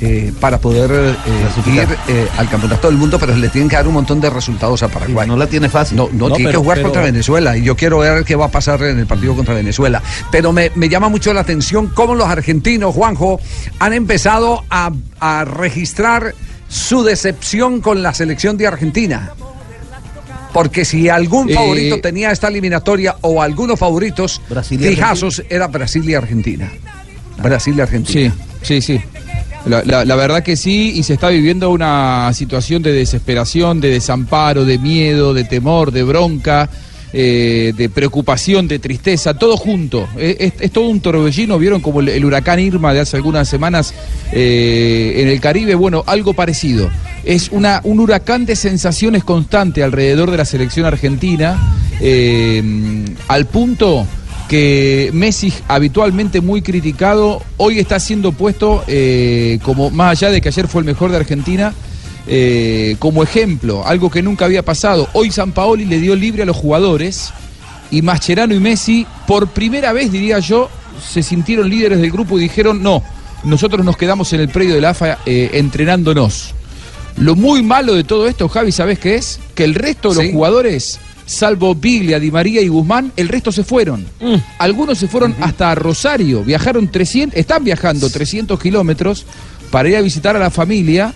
eh, 0.00 0.32
para 0.40 0.58
poder 0.60 0.90
eh, 0.92 1.70
ir 1.72 1.86
eh, 2.08 2.28
al 2.36 2.48
campeonato 2.48 2.86
del 2.88 2.96
mundo, 2.96 3.18
pero 3.18 3.34
le 3.36 3.48
tienen 3.48 3.68
que 3.68 3.76
dar 3.76 3.86
un 3.88 3.94
montón 3.94 4.20
de 4.20 4.30
resultados 4.30 4.82
a 4.82 4.88
Paraguay. 4.88 5.26
No 5.26 5.36
la 5.36 5.46
tiene 5.46 5.68
fácil. 5.68 5.96
No, 5.96 6.08
no, 6.12 6.28
No, 6.28 6.34
tiene 6.36 6.50
pero- 6.50 6.60
que 6.60 6.64
jugar 6.64 6.76
pero- 6.78 6.88
contra 6.88 7.02
Venezuela 7.02 7.56
y 7.56 7.62
yo 7.62 7.76
quiero 7.76 7.98
ver 7.98 8.24
qué 8.24 8.36
va 8.36 8.46
a 8.46 8.50
pasar 8.50 8.82
en 8.84 8.98
el 8.98 9.06
partido 9.06 9.34
contra 9.34 9.54
Venezuela. 9.54 10.02
Pero 10.30 10.52
me, 10.52 10.70
me 10.76 10.88
llama 10.88 11.08
mucho 11.08 11.32
la 11.34 11.40
atención 11.40 11.88
cómo 11.88 12.14
los 12.14 12.28
argentinos, 12.28 12.94
Juanjo, 12.94 13.40
han 13.80 13.92
empezado 13.92 14.64
a, 14.70 14.92
a 15.20 15.44
registrar 15.44 16.34
su 16.68 17.02
decepción 17.02 17.80
con 17.80 18.02
la 18.02 18.14
selección 18.14 18.56
de 18.56 18.66
Argentina. 18.68 19.32
Porque 20.52 20.84
si 20.84 21.08
algún 21.08 21.50
Eh, 21.50 21.54
favorito 21.54 22.00
tenía 22.00 22.30
esta 22.30 22.48
eliminatoria 22.48 23.16
o 23.20 23.42
algunos 23.42 23.78
favoritos 23.78 24.40
Brasil 24.48 24.80
fijazos, 24.80 25.42
era 25.50 25.66
Brasil 25.66 26.08
y 26.08 26.14
Argentina. 26.14 26.70
Brasil 27.42 27.74
y 27.76 27.80
Argentina. 27.80 28.34
Sí, 28.62 28.80
sí, 28.80 28.80
sí. 28.80 29.00
La, 29.68 30.04
la- 30.04 30.16
verdad 30.16 30.42
que 30.42 30.56
sí, 30.56 30.92
y 30.96 31.02
se 31.02 31.14
está 31.14 31.28
viviendo 31.28 31.70
una 31.70 32.32
situación 32.34 32.82
de 32.82 32.92
desesperación, 32.92 33.80
de 33.80 33.90
desamparo, 33.90 34.64
de 34.64 34.78
miedo, 34.78 35.34
de 35.34 35.44
temor, 35.44 35.92
de 35.92 36.02
bronca, 36.02 36.68
eh, 37.12 37.72
de 37.76 37.88
preocupación, 37.88 38.68
de 38.68 38.78
tristeza, 38.78 39.34
todo 39.34 39.56
junto. 39.56 40.08
Es, 40.18 40.52
es- 40.60 40.70
todo 40.72 40.88
un 40.88 41.00
torbellino, 41.00 41.58
vieron 41.58 41.80
como 41.80 42.00
el, 42.00 42.24
huracán 42.24 42.58
Irma 42.60 42.92
de 42.92 43.00
hace 43.00 43.16
algunas 43.16 43.48
semanas 43.48 43.94
eh, 44.32 45.14
en 45.18 45.28
el 45.28 45.40
Caribe, 45.40 45.74
bueno, 45.74 46.04
algo 46.06 46.34
parecido. 46.34 46.90
Es 47.24 47.48
una, 47.50 47.80
un 47.84 48.00
huracán 48.00 48.46
de 48.46 48.56
sensaciones 48.56 49.24
constante 49.24 49.82
alrededor 49.82 50.30
de 50.30 50.36
la 50.38 50.44
selección 50.44 50.86
argentina, 50.86 51.74
eh, 52.00 52.62
al 53.28 53.46
punto 53.46 54.06
que 54.48 55.10
Messi, 55.12 55.52
habitualmente 55.68 56.40
muy 56.40 56.62
criticado, 56.62 57.42
hoy 57.58 57.78
está 57.78 58.00
siendo 58.00 58.32
puesto 58.32 58.82
eh, 58.86 59.58
como, 59.62 59.90
más 59.90 60.12
allá 60.12 60.30
de 60.32 60.40
que 60.40 60.48
ayer 60.48 60.66
fue 60.68 60.80
el 60.80 60.86
mejor 60.86 61.10
de 61.10 61.18
Argentina, 61.18 61.74
eh, 62.26 62.96
como 62.98 63.22
ejemplo, 63.22 63.86
algo 63.86 64.10
que 64.10 64.22
nunca 64.22 64.46
había 64.46 64.62
pasado. 64.64 65.08
Hoy 65.12 65.30
San 65.30 65.52
Paoli 65.52 65.84
le 65.84 65.98
dio 66.00 66.16
libre 66.16 66.42
a 66.42 66.46
los 66.46 66.56
jugadores 66.56 67.30
y 67.90 68.02
Mascherano 68.02 68.54
y 68.54 68.60
Messi, 68.60 69.06
por 69.26 69.48
primera 69.48 69.92
vez, 69.92 70.10
diría 70.10 70.38
yo, 70.38 70.68
se 71.06 71.22
sintieron 71.22 71.68
líderes 71.68 72.00
del 72.00 72.10
grupo 72.10 72.38
y 72.38 72.42
dijeron, 72.42 72.82
no, 72.82 73.02
nosotros 73.44 73.84
nos 73.84 73.96
quedamos 73.96 74.32
en 74.32 74.40
el 74.40 74.48
predio 74.48 74.74
de 74.74 74.80
la 74.80 74.90
AFA 74.90 75.18
eh, 75.26 75.50
entrenándonos. 75.54 76.54
Lo 77.16 77.34
muy 77.34 77.62
malo 77.62 77.94
de 77.94 78.04
todo 78.04 78.28
esto, 78.28 78.48
Javi, 78.48 78.72
¿sabes 78.72 78.98
qué 78.98 79.16
es? 79.16 79.40
Que 79.54 79.64
el 79.64 79.74
resto 79.74 80.10
de 80.10 80.14
los 80.16 80.24
Sí. 80.26 80.32
jugadores, 80.32 81.00
salvo 81.28 81.74
Biglia, 81.74 82.18
Di 82.18 82.30
María 82.30 82.62
y 82.62 82.68
Guzmán, 82.68 83.12
el 83.16 83.28
resto 83.28 83.52
se 83.52 83.62
fueron. 83.62 84.06
Algunos 84.58 84.96
se 84.98 85.08
fueron 85.08 85.34
hasta 85.40 85.74
Rosario, 85.74 86.42
viajaron 86.42 86.88
300, 86.88 87.38
están 87.38 87.62
viajando 87.64 88.08
300 88.08 88.58
kilómetros 88.58 89.26
para 89.70 89.88
ir 89.90 89.96
a 89.96 90.00
visitar 90.00 90.34
a 90.36 90.38
la 90.38 90.50
familia 90.50 91.12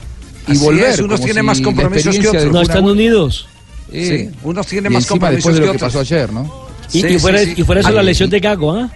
y 0.47 0.53
Así 0.53 0.61
volver. 0.61 0.91
es, 0.91 0.99
unos 1.01 1.21
tienen 1.21 1.43
si 1.43 1.47
más 1.47 1.61
compromisos 1.63 2.19
que 2.19 2.29
otros. 2.29 2.53
No 2.53 2.61
están 2.61 2.85
unidos. 2.85 3.49
Eh, 3.91 4.29
Sí, 4.31 4.39
unos 4.45 4.67
tienen 4.67 4.93
y 4.93 4.95
más 4.97 5.07
compromisos 5.07 5.37
después 5.45 5.55
de 5.57 5.61
que 5.63 5.67
lo 5.67 5.73
que 5.73 5.77
otros. 5.79 5.93
pasó 5.93 6.01
ayer, 6.01 6.33
¿no? 6.33 6.67
Y, 6.93 7.01
Sí, 7.01 7.07
y 7.09 7.19
fuera, 7.19 7.39
sí, 7.39 7.47
sí. 7.47 7.55
y 7.57 7.65
fuera 7.65 7.81
eso 7.81 7.91
la 7.91 8.03
lesión 8.03 8.29
de 8.29 8.41
Gago, 8.41 8.73
¿ah? 8.77 8.91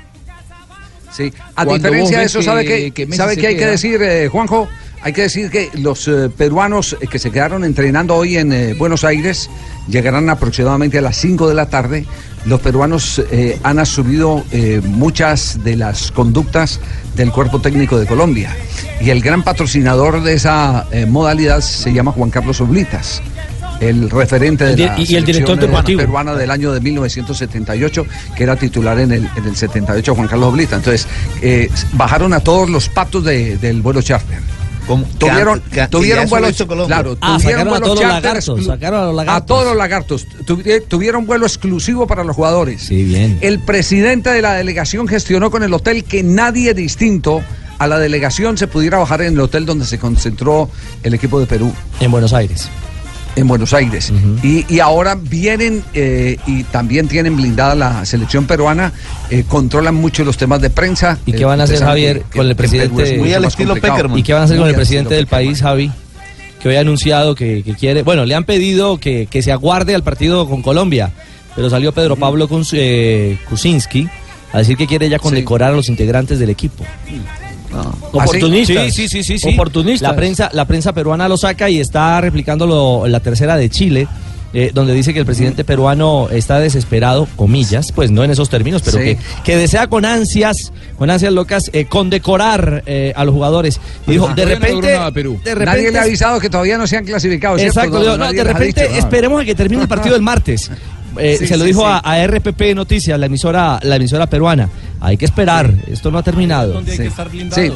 Sí, 1.16 1.32
a 1.54 1.64
Cuando 1.64 1.74
diferencia 1.88 2.18
de 2.18 2.24
eso, 2.26 2.38
que- 2.40 2.44
¿sabe 2.44 2.64
qué, 2.66 2.90
que 2.90 3.16
¿sabe 3.16 3.36
qué 3.38 3.46
hay 3.46 3.56
que 3.56 3.66
decir, 3.66 4.02
eh, 4.02 4.28
Juanjo? 4.28 4.68
Hay 5.06 5.12
que 5.12 5.22
decir 5.22 5.50
que 5.52 5.70
los 5.74 6.08
eh, 6.08 6.28
peruanos 6.36 6.96
eh, 7.00 7.06
que 7.06 7.20
se 7.20 7.30
quedaron 7.30 7.62
entrenando 7.62 8.16
hoy 8.16 8.38
en 8.38 8.52
eh, 8.52 8.74
Buenos 8.74 9.04
Aires 9.04 9.48
llegarán 9.86 10.28
aproximadamente 10.28 10.98
a 10.98 11.00
las 11.00 11.16
5 11.18 11.48
de 11.48 11.54
la 11.54 11.66
tarde. 11.68 12.04
Los 12.44 12.60
peruanos 12.60 13.22
eh, 13.30 13.56
han 13.62 13.78
asumido 13.78 14.44
muchas 14.82 15.62
de 15.62 15.76
las 15.76 16.10
conductas 16.10 16.80
del 17.14 17.30
cuerpo 17.30 17.60
técnico 17.60 18.00
de 18.00 18.06
Colombia. 18.06 18.50
Y 19.00 19.10
el 19.10 19.20
gran 19.22 19.44
patrocinador 19.44 20.24
de 20.24 20.32
esa 20.34 20.86
modalidad 21.06 21.60
se 21.60 21.92
llama 21.92 22.10
Juan 22.10 22.30
Carlos 22.30 22.60
Oblitas. 22.60 23.22
El 23.80 24.10
referente 24.10 24.64
de 24.64 24.76
la 24.86 24.98
y 24.98 25.14
el 25.14 25.24
director 25.24 25.56
deportivo. 25.58 25.98
peruana 26.00 26.34
del 26.34 26.50
año 26.50 26.72
de 26.72 26.80
1978, 26.80 28.06
que 28.36 28.42
era 28.42 28.56
titular 28.56 28.98
en 28.98 29.12
el, 29.12 29.28
en 29.36 29.44
el 29.44 29.54
78 29.54 30.14
Juan 30.16 30.26
Carlos 30.28 30.48
Oblita. 30.52 30.76
Entonces, 30.76 31.06
eh, 31.42 31.68
bajaron 31.92 32.32
a 32.32 32.40
todos 32.40 32.68
los 32.70 32.88
patos 32.88 33.22
de- 33.24 33.56
del 33.58 33.82
vuelo 33.82 34.02
charter. 34.02 34.38
Tuvieron, 35.18 35.60
que- 35.60 35.70
que 35.70 35.88
tuvieron 35.88 36.28
vuelos, 36.28 36.56
claro, 36.86 37.16
Ah, 37.20 37.38
tuvieron 37.40 37.68
a 37.68 37.80
todos 37.80 38.00
los 38.00 38.08
lagartos, 38.08 38.64
sacaron 38.66 39.00
a 39.00 39.04
los 39.06 39.14
lagartos. 39.14 39.42
a 39.42 39.46
todos 39.46 39.64
los 39.66 39.76
lagartos. 39.76 40.26
Tuvi- 40.46 40.82
Tuvieron 40.86 41.26
vuelo 41.26 41.46
exclusivo 41.46 42.06
para 42.06 42.22
los 42.24 42.36
jugadores. 42.36 42.82
Sí, 42.82 43.04
bien. 43.04 43.38
El 43.40 43.58
presidente 43.60 44.30
de 44.30 44.42
la 44.42 44.54
delegación 44.54 45.08
gestionó 45.08 45.50
con 45.50 45.62
el 45.62 45.72
hotel 45.74 46.04
que 46.04 46.22
nadie 46.22 46.74
distinto 46.74 47.42
a 47.78 47.86
la 47.86 47.98
delegación 47.98 48.56
se 48.56 48.66
pudiera 48.68 48.98
bajar 48.98 49.22
en 49.22 49.34
el 49.34 49.40
hotel 49.40 49.66
donde 49.66 49.84
se 49.84 49.98
concentró 49.98 50.70
el 51.02 51.12
equipo 51.14 51.38
de 51.40 51.46
Perú 51.46 51.72
En 52.00 52.10
Buenos 52.10 52.32
Aires. 52.32 52.68
En 53.36 53.46
Buenos 53.46 53.72
Aires. 53.74 54.12
y, 54.42 54.64
y 54.74 54.80
ahora 54.80 55.14
vienen 55.14 55.84
eh, 55.94 56.38
y 56.46 56.64
también 56.64 57.06
tienen 57.06 57.36
blindada 57.36 57.74
la 57.74 58.04
selección 58.06 58.46
peruana, 58.46 58.92
eh, 59.30 59.44
controlan 59.46 59.94
mucho 59.94 60.24
los 60.24 60.36
temas 60.36 60.60
de 60.62 60.70
prensa. 60.70 61.18
¿Y 61.26 61.32
qué 61.32 61.42
Eh, 61.42 61.44
van 61.44 61.60
a 61.60 61.64
hacer, 61.64 61.78
Javier, 61.80 62.22
que- 62.22 62.38
con 62.38 62.46
el 62.48 62.56
Perú 62.56 62.64
es 62.66 62.70
presidente? 62.88 63.18
mucho 63.18 63.40
más 63.42 63.56
complicado. 63.56 64.18
¿Y 64.18 64.22
qué 64.22 64.32
van 64.32 64.42
a 64.42 64.44
hacer 64.46 64.56
con 64.56 64.62
Muy 64.64 64.68
el 64.70 64.74
al 64.74 64.80
presidente 64.80 65.14
estilo 65.14 65.16
del 65.18 65.26
país, 65.26 65.60
Javi? 65.60 65.92
Que 66.62 66.68
hoy 66.70 66.76
ha 66.76 66.80
anunciado 66.80 67.34
que, 67.34 67.62
que 67.62 67.74
quiere. 67.74 68.02
Bueno, 68.02 68.24
le 68.24 68.34
han 68.34 68.44
pedido 68.44 68.98
que, 68.98 69.26
que 69.30 69.42
se 69.42 69.52
aguarde 69.52 69.94
al 69.94 70.02
partido 70.02 70.48
con 70.48 70.62
Colombia, 70.62 71.10
pero 71.54 71.68
salió 71.70 71.92
Pedro 71.92 72.16
Pablo 72.16 72.48
Kuczynski 72.48 74.08
a 74.52 74.58
decir 74.58 74.76
que 74.76 74.86
quiere 74.86 75.08
ya 75.08 75.18
condecorar 75.18 75.72
a 75.72 75.76
los 75.76 75.88
integrantes 75.88 76.38
del 76.38 76.50
equipo. 76.50 76.84
Oportunistas. 78.12 78.94
Sí, 78.94 79.08
sí, 79.08 79.22
sí, 79.22 79.24
sí, 79.24 79.38
sí. 79.38 79.54
Oportunistas. 79.54 80.10
La 80.10 80.16
prensa, 80.16 80.50
la 80.52 80.64
prensa 80.64 80.92
peruana 80.92 81.28
lo 81.28 81.36
saca 81.36 81.68
y 81.70 81.80
está 81.80 82.20
replicándolo 82.20 83.06
en 83.06 83.12
la 83.12 83.20
tercera 83.20 83.56
de 83.56 83.68
Chile. 83.70 84.08
eh, 84.54 84.70
donde 84.72 84.94
dice 84.94 85.12
que 85.12 85.18
el 85.18 85.26
presidente 85.26 85.64
peruano 85.64 86.28
está 86.30 86.58
desesperado, 86.60 87.28
comillas, 87.36 87.92
pues 87.92 88.10
no 88.10 88.24
en 88.24 88.30
esos 88.30 88.48
términos, 88.48 88.80
pero 88.82 88.96
Sí. 88.96 89.04
que, 89.04 89.18
que 89.44 89.56
desea 89.56 89.86
con 89.88 90.06
ansias, 90.06 90.72
con 90.96 91.10
ansias 91.10 91.30
locas, 91.34 91.64
eh, 91.74 91.84
condecorar 91.84 92.82
eh, 92.86 93.12
a 93.16 93.24
los 93.26 93.34
jugadores. 93.34 93.78
Y 94.06 94.12
dijo, 94.12 94.28
de 94.28 94.44
no 94.44 94.48
repente, 94.48 94.98
Perú. 95.12 95.38
de 95.44 95.54
repente 95.54 95.64
Nadie 95.76 95.92
le 95.92 95.98
ha 95.98 96.02
avisado 96.02 96.40
que 96.40 96.48
todavía 96.48 96.78
no 96.78 96.86
se 96.86 96.96
han 96.96 97.04
clasificado. 97.04 97.58
¿cierto? 97.58 97.80
Exacto, 97.80 98.02
No, 98.02 98.16
no, 98.16 98.32
de 98.32 98.44
repente 98.44 98.82
dicho, 98.82 98.92
no. 98.92 98.98
esperemos 98.98 99.42
a 99.42 99.44
que 99.44 99.54
termine 99.54 99.82
el 99.82 99.88
partido 99.88 100.14
del 100.14 100.22
martes. 100.22 100.70
Eh, 101.18 101.36
Sí, 101.38 101.46
se 101.46 101.56
lo 101.56 101.64
sí, 101.64 101.68
dijo 101.70 101.80
sí. 101.82 101.86
A, 101.86 101.98
a 101.98 102.26
RPP 102.26 102.74
Noticias, 102.74 103.18
la 103.18 103.26
emisora, 103.26 103.78
la 103.82 103.96
emisora 103.96 104.26
peruana. 104.26 104.68
Hay 105.00 105.16
que 105.16 105.24
esperar, 105.24 105.70
esto 105.86 106.10
no 106.10 106.18
ha 106.18 106.22
terminado. 106.22 106.80
Sí. 106.84 107.08
Sí. 107.54 107.72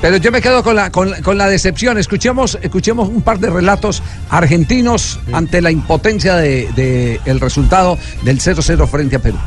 Pero 0.00 0.16
yo 0.16 0.32
me 0.32 0.42
quedo 0.42 0.64
con 0.64 0.74
la, 0.74 0.90
con, 0.90 1.10
la- 1.10 1.20
con 1.22 1.38
la 1.38 1.48
decepción. 1.48 1.96
Escuchemos, 1.96 2.58
escuchemos 2.60 3.08
un 3.08 3.22
par 3.22 3.38
de 3.38 3.48
relatos 3.50 4.02
argentinos 4.30 5.20
ante 5.32 5.62
la 5.62 5.70
impotencia 5.70 6.34
del 6.36 6.74
de, 6.74 7.20
el 7.24 7.38
resultado 7.38 7.96
del 8.24 8.40
0-0 8.40 8.88
frente 8.88 9.16
a 9.16 9.18
Perú. 9.20 9.38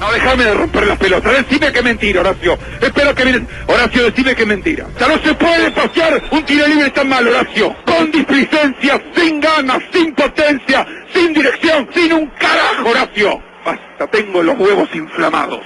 No, 0.00 0.12
déjame 0.12 0.42
de 0.42 0.54
romper 0.54 0.84
las 0.88 0.98
pelotas. 0.98 1.32
Decime 1.48 1.70
que 1.70 1.78
es 1.78 1.84
mentira, 1.84 2.20
Horacio. 2.22 2.58
Espero 2.80 3.14
que 3.14 3.22
vienes. 3.24 3.42
Horacio, 3.68 4.02
decime 4.10 4.34
que 4.34 4.42
es 4.42 4.48
mentira. 4.48 4.86
Ya 4.98 5.06
no 5.06 5.22
se 5.22 5.32
puede 5.34 5.70
pasear 5.70 6.20
un 6.32 6.44
tiro 6.44 6.66
libre 6.66 6.90
tan 6.90 7.08
mal, 7.08 7.24
Horacio. 7.28 7.72
Con 8.02 8.10
displicencia, 8.10 9.00
sin 9.14 9.38
ganas, 9.38 9.80
sin 9.92 10.12
potencia, 10.12 10.84
sin 11.14 11.32
dirección, 11.32 11.88
sin 11.94 12.12
un 12.12 12.26
carajo, 12.30 12.90
Horacio. 12.90 13.40
Basta, 13.64 14.08
tengo 14.08 14.42
los 14.42 14.58
huevos 14.58 14.88
inflamados. 14.92 15.60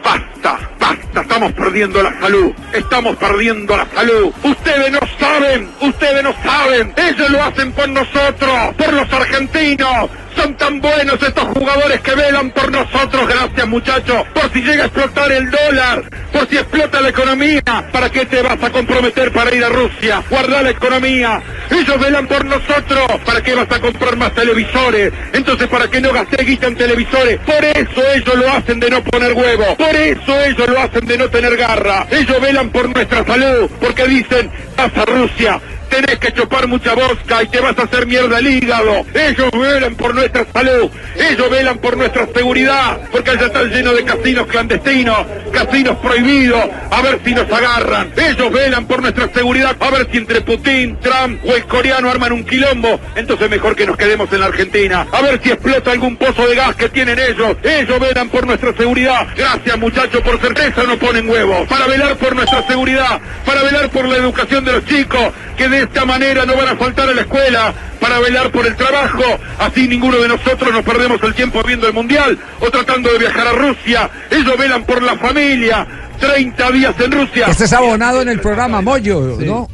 Basta, 0.00 0.70
basta, 0.78 1.22
estamos 1.22 1.52
perdiendo 1.52 2.00
la 2.00 2.16
salud, 2.20 2.52
estamos 2.72 3.16
perdiendo 3.16 3.76
la 3.76 3.86
salud. 3.92 4.32
Ustedes 4.44 4.92
no 4.92 5.00
saben, 5.18 5.68
ustedes 5.80 6.22
no 6.22 6.32
saben, 6.44 6.94
ellos 6.96 7.28
lo 7.28 7.42
hacen 7.42 7.72
por 7.72 7.88
nosotros, 7.88 8.74
por 8.78 8.92
los 8.92 9.12
argentinos. 9.12 10.10
Son 10.36 10.54
tan 10.56 10.80
buenos 10.80 11.22
estos 11.22 11.44
jugadores 11.44 12.00
que 12.00 12.14
velan 12.14 12.50
por 12.50 12.70
nosotros, 12.70 13.28
gracias 13.28 13.68
muchachos, 13.68 14.24
por 14.32 14.52
si 14.52 14.62
llega 14.62 14.84
a 14.84 14.86
explotar 14.86 15.30
el 15.32 15.50
dólar, 15.50 16.04
por 16.32 16.48
si 16.48 16.56
explota 16.56 17.00
la 17.00 17.08
economía, 17.08 17.62
¿para 17.92 18.10
qué 18.10 18.24
te 18.26 18.40
vas 18.42 18.62
a 18.62 18.70
comprometer 18.70 19.32
para 19.32 19.54
ir 19.54 19.64
a 19.64 19.68
Rusia? 19.68 20.22
Guardar 20.30 20.64
la 20.64 20.70
economía, 20.70 21.42
ellos 21.70 22.00
velan 22.00 22.26
por 22.26 22.44
nosotros, 22.44 23.06
¿para 23.24 23.42
qué 23.42 23.54
vas 23.54 23.70
a 23.70 23.80
comprar 23.80 24.16
más 24.16 24.34
televisores? 24.34 25.12
Entonces, 25.32 25.68
¿para 25.68 25.88
qué 25.88 26.00
no 26.00 26.12
gasté 26.12 26.44
guita 26.44 26.68
en 26.68 26.76
televisores? 26.76 27.38
Por 27.40 27.64
eso 27.64 28.02
ellos 28.14 28.34
lo 28.36 28.50
hacen 28.50 28.80
de 28.80 28.90
no 28.90 29.02
poner 29.02 29.32
huevo, 29.32 29.76
por 29.76 29.96
eso 29.96 30.40
ellos 30.44 30.68
lo 30.68 30.80
hacen 30.80 31.06
de 31.06 31.18
no 31.18 31.28
tener 31.28 31.56
garra, 31.56 32.06
ellos 32.10 32.40
velan 32.40 32.70
por 32.70 32.88
nuestra 32.88 33.24
salud, 33.24 33.70
porque 33.80 34.06
dicen, 34.06 34.50
vas 34.76 34.90
Rusia, 35.06 35.60
tenés 35.90 36.18
que 36.18 36.32
chupar 36.32 36.66
mucha 36.68 36.94
bosca 36.94 37.42
y 37.42 37.48
te 37.48 37.60
vas 37.60 37.78
a 37.78 37.82
hacer 37.82 38.06
mierda 38.06 38.38
el 38.38 38.46
hígado. 38.46 39.04
Ellos 39.12 39.50
velan 39.52 39.94
por 39.96 40.14
nuestra 40.14 40.46
salud, 40.52 40.90
ellos 41.16 41.50
velan 41.50 41.78
por 41.78 41.96
nuestra 41.96 42.26
seguridad, 42.34 42.98
porque 43.12 43.30
allá 43.30 43.46
están 43.46 43.70
llenos 43.70 43.96
de 43.96 44.04
casinos 44.04 44.46
clandestinos, 44.46 45.18
casinos 45.52 45.96
prohibidos, 45.98 46.64
a 46.90 47.02
ver 47.02 47.20
si 47.24 47.34
nos 47.34 47.50
agarran. 47.52 48.12
Ellos 48.16 48.52
velan 48.52 48.86
por 48.86 49.02
nuestra 49.02 49.28
seguridad, 49.34 49.76
a 49.78 49.90
ver 49.90 50.08
si 50.10 50.18
entre 50.18 50.40
Putin, 50.40 50.98
Trump 51.00 51.44
o 51.44 51.54
el 51.54 51.64
coreano 51.64 52.10
arman 52.10 52.32
un 52.32 52.44
quilombo, 52.44 53.00
entonces 53.16 53.50
mejor 53.50 53.74
que 53.76 53.86
nos 53.86 53.96
quedemos 53.96 54.32
en 54.32 54.40
la 54.40 54.46
Argentina. 54.46 55.06
A 55.12 55.20
ver 55.22 55.40
si 55.42 55.50
explota 55.50 55.92
algún 55.92 56.16
pozo 56.16 56.46
de 56.46 56.54
gas 56.54 56.76
que 56.76 56.88
tienen 56.88 57.18
ellos. 57.18 57.56
Ellos 57.62 58.00
velan 58.00 58.28
por 58.28 58.46
nuestra 58.46 58.72
seguridad. 58.72 59.26
Gracias 59.36 59.78
muchachos, 59.78 60.22
por 60.22 60.40
certeza 60.40 60.84
no 60.84 60.96
ponen 60.98 61.28
huevos. 61.28 61.68
Para 61.68 61.86
velar 61.86 62.16
por 62.16 62.34
nuestra 62.34 62.62
seguridad, 62.66 63.20
para 63.44 63.62
velar 63.62 63.90
por 63.90 64.06
la 64.06 64.16
educación 64.16 64.64
de 64.64 64.72
los 64.72 64.84
chicos, 64.84 65.32
que 65.56 65.68
esta 65.80 66.04
manera 66.04 66.44
no 66.46 66.56
van 66.56 66.68
a 66.68 66.76
faltar 66.76 67.08
a 67.08 67.14
la 67.14 67.22
escuela 67.22 67.74
para 68.00 68.18
velar 68.20 68.50
por 68.50 68.66
el 68.66 68.76
trabajo. 68.76 69.22
Así 69.58 69.86
ninguno 69.88 70.18
de 70.18 70.28
nosotros 70.28 70.72
nos 70.72 70.84
perdemos 70.84 71.22
el 71.22 71.34
tiempo 71.34 71.62
viendo 71.62 71.86
el 71.86 71.92
mundial 71.92 72.38
o 72.60 72.70
tratando 72.70 73.12
de 73.12 73.18
viajar 73.18 73.46
a 73.46 73.52
Rusia. 73.52 74.10
Ellos 74.30 74.56
velan 74.58 74.84
por 74.84 75.02
la 75.02 75.16
familia. 75.16 75.86
30 76.20 76.70
días 76.72 76.94
en 77.02 77.12
Rusia. 77.12 77.46
Este 77.48 77.64
es 77.64 77.72
abonado 77.72 78.20
en 78.20 78.28
el 78.28 78.40
programa 78.40 78.82
Moyo, 78.82 79.38
¿no? 79.40 79.68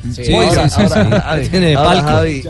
Ahora, 1.76 2.02
Javi, 2.02 2.44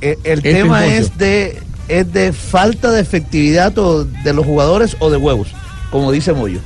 eh, 0.00 0.18
el 0.24 0.38
Este 0.38 0.54
tema 0.54 0.86
es 0.86 1.04
es 1.04 1.18
de, 1.18 1.62
es 1.86 2.12
de 2.12 2.32
falta 2.32 2.90
de 2.90 3.00
efectividad 3.00 3.78
o 3.78 4.04
de 4.04 4.32
los 4.32 4.44
jugadores 4.44 4.96
o 4.98 5.08
de 5.08 5.18
huevos, 5.18 5.54
como 5.92 6.10
dice 6.10 6.32
Moyo. 6.32 6.58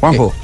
Juanjo. 0.00 0.34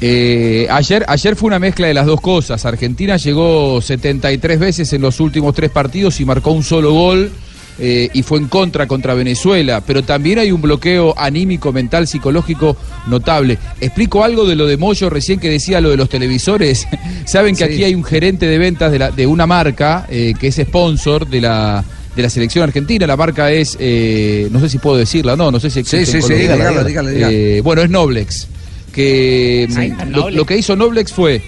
Eh, 0.00 0.66
ayer, 0.70 1.04
ayer 1.08 1.36
fue 1.36 1.46
una 1.48 1.58
mezcla 1.58 1.86
de 1.86 1.94
las 1.94 2.06
dos 2.06 2.20
cosas. 2.20 2.64
Argentina 2.66 3.16
llegó 3.16 3.80
73 3.80 4.58
veces 4.58 4.92
en 4.92 5.02
los 5.02 5.20
últimos 5.20 5.54
tres 5.54 5.70
partidos 5.70 6.20
y 6.20 6.24
marcó 6.24 6.50
un 6.52 6.62
solo 6.62 6.92
gol. 6.92 7.30
eh, 7.78 8.08
y 8.14 8.22
fue 8.22 8.38
en 8.38 8.48
contra 8.48 8.86
contra 8.86 9.12
Venezuela, 9.12 9.82
pero 9.86 10.02
también 10.02 10.38
hay 10.38 10.50
un 10.50 10.62
bloqueo 10.62 11.12
anímico, 11.18 11.72
mental, 11.74 12.06
psicológico 12.06 12.74
notable. 13.06 13.58
Explico 13.82 14.24
algo 14.24 14.46
de 14.46 14.56
lo 14.56 14.66
de 14.66 14.78
Moyo 14.78 15.10
recién 15.10 15.38
que 15.38 15.50
decía 15.50 15.82
lo 15.82 15.90
de 15.90 15.98
los 15.98 16.08
televisores. 16.08 16.86
Saben 17.26 17.54
que 17.54 17.64
aquí 17.64 17.84
hay 17.84 17.94
un 17.94 18.02
gerente 18.02 18.46
de 18.46 18.56
ventas 18.56 18.90
de, 18.90 18.98
la- 18.98 19.10
de 19.10 19.26
una 19.26 19.46
marca 19.46 20.06
eh, 20.08 20.32
que 20.40 20.46
es 20.48 20.56
sponsor 20.56 21.26
de 21.28 21.40
la 21.42 21.84
de 22.16 22.22
la 22.22 22.30
selección 22.30 22.64
argentina. 22.64 23.06
La 23.06 23.14
marca 23.14 23.52
es, 23.52 23.76
eh, 23.78 24.48
no 24.50 24.58
sé 24.58 24.70
si 24.70 24.78
puedo 24.78 24.96
decirla, 24.96 25.36
no, 25.36 25.50
no 25.50 25.60
sé 25.60 25.68
si 25.68 25.80
existe 25.80 26.06
sí, 26.06 26.12
sí, 26.12 26.20
Colombia. 26.22 26.54
dígala, 26.56 26.84
dígala, 26.84 27.10
dígala. 27.10 27.32
Eh, 27.34 27.60
bueno, 27.62 27.82
es 27.82 27.90
Noblex. 27.90 28.48
Que 28.96 29.68
mm, 29.68 30.10
lo, 30.10 30.46
que 30.46 30.56
hizo 30.56 30.74
Noblex 30.74 31.12
fue 31.12 31.42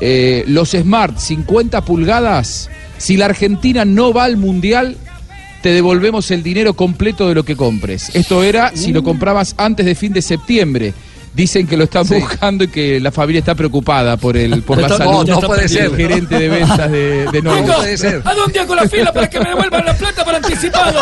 eh, 0.00 0.44
los 0.46 0.70
Smart 0.70 1.18
50 1.18 1.84
pulgadas. 1.84 2.70
Si 2.96 3.16
la 3.16 3.24
Argentina 3.24 3.84
no 3.84 4.12
va 4.12 4.22
al 4.24 4.36
mundial, 4.36 4.96
te 5.62 5.70
devolvemos 5.70 6.30
el 6.30 6.44
dinero 6.44 6.74
completo 6.74 7.28
de 7.28 7.34
lo 7.34 7.44
que 7.44 7.56
compres. 7.56 8.14
Esto 8.14 8.44
era 8.44 8.70
si 8.76 8.92
lo 8.92 9.02
comprabas 9.02 9.56
antes 9.58 9.84
de 9.84 9.96
fin 9.96 10.12
de 10.12 10.22
septiembre. 10.22 10.94
Dicen 11.34 11.66
que 11.66 11.78
lo 11.78 11.84
están 11.84 12.06
buscando 12.06 12.64
y 12.64 12.68
que 12.68 13.00
la 13.00 13.10
familia 13.10 13.38
está 13.38 13.54
preocupada 13.54 14.18
por 14.18 14.36
el 14.36 14.62
por 14.62 14.78
la 14.78 14.88
No, 14.88 14.96
salud. 14.98 15.26
no 15.28 15.40
puede 15.40 15.60
del 15.62 15.68
ser. 15.70 15.96
gerente 15.96 16.38
de 16.38 16.48
ventas 16.48 16.90
de, 16.92 17.26
de 17.32 17.42
Noblex. 17.42 18.02
Venga, 18.02 18.30
¿A 18.30 18.34
dónde 18.34 18.60
hago 18.60 18.74
la 18.74 18.86
fila 18.88 19.12
para 19.14 19.30
que 19.30 19.40
me 19.40 19.48
devuelvan 19.48 19.84
la 19.86 19.94
plata 19.94 20.24
para 20.26 20.36
anticipado? 20.38 21.00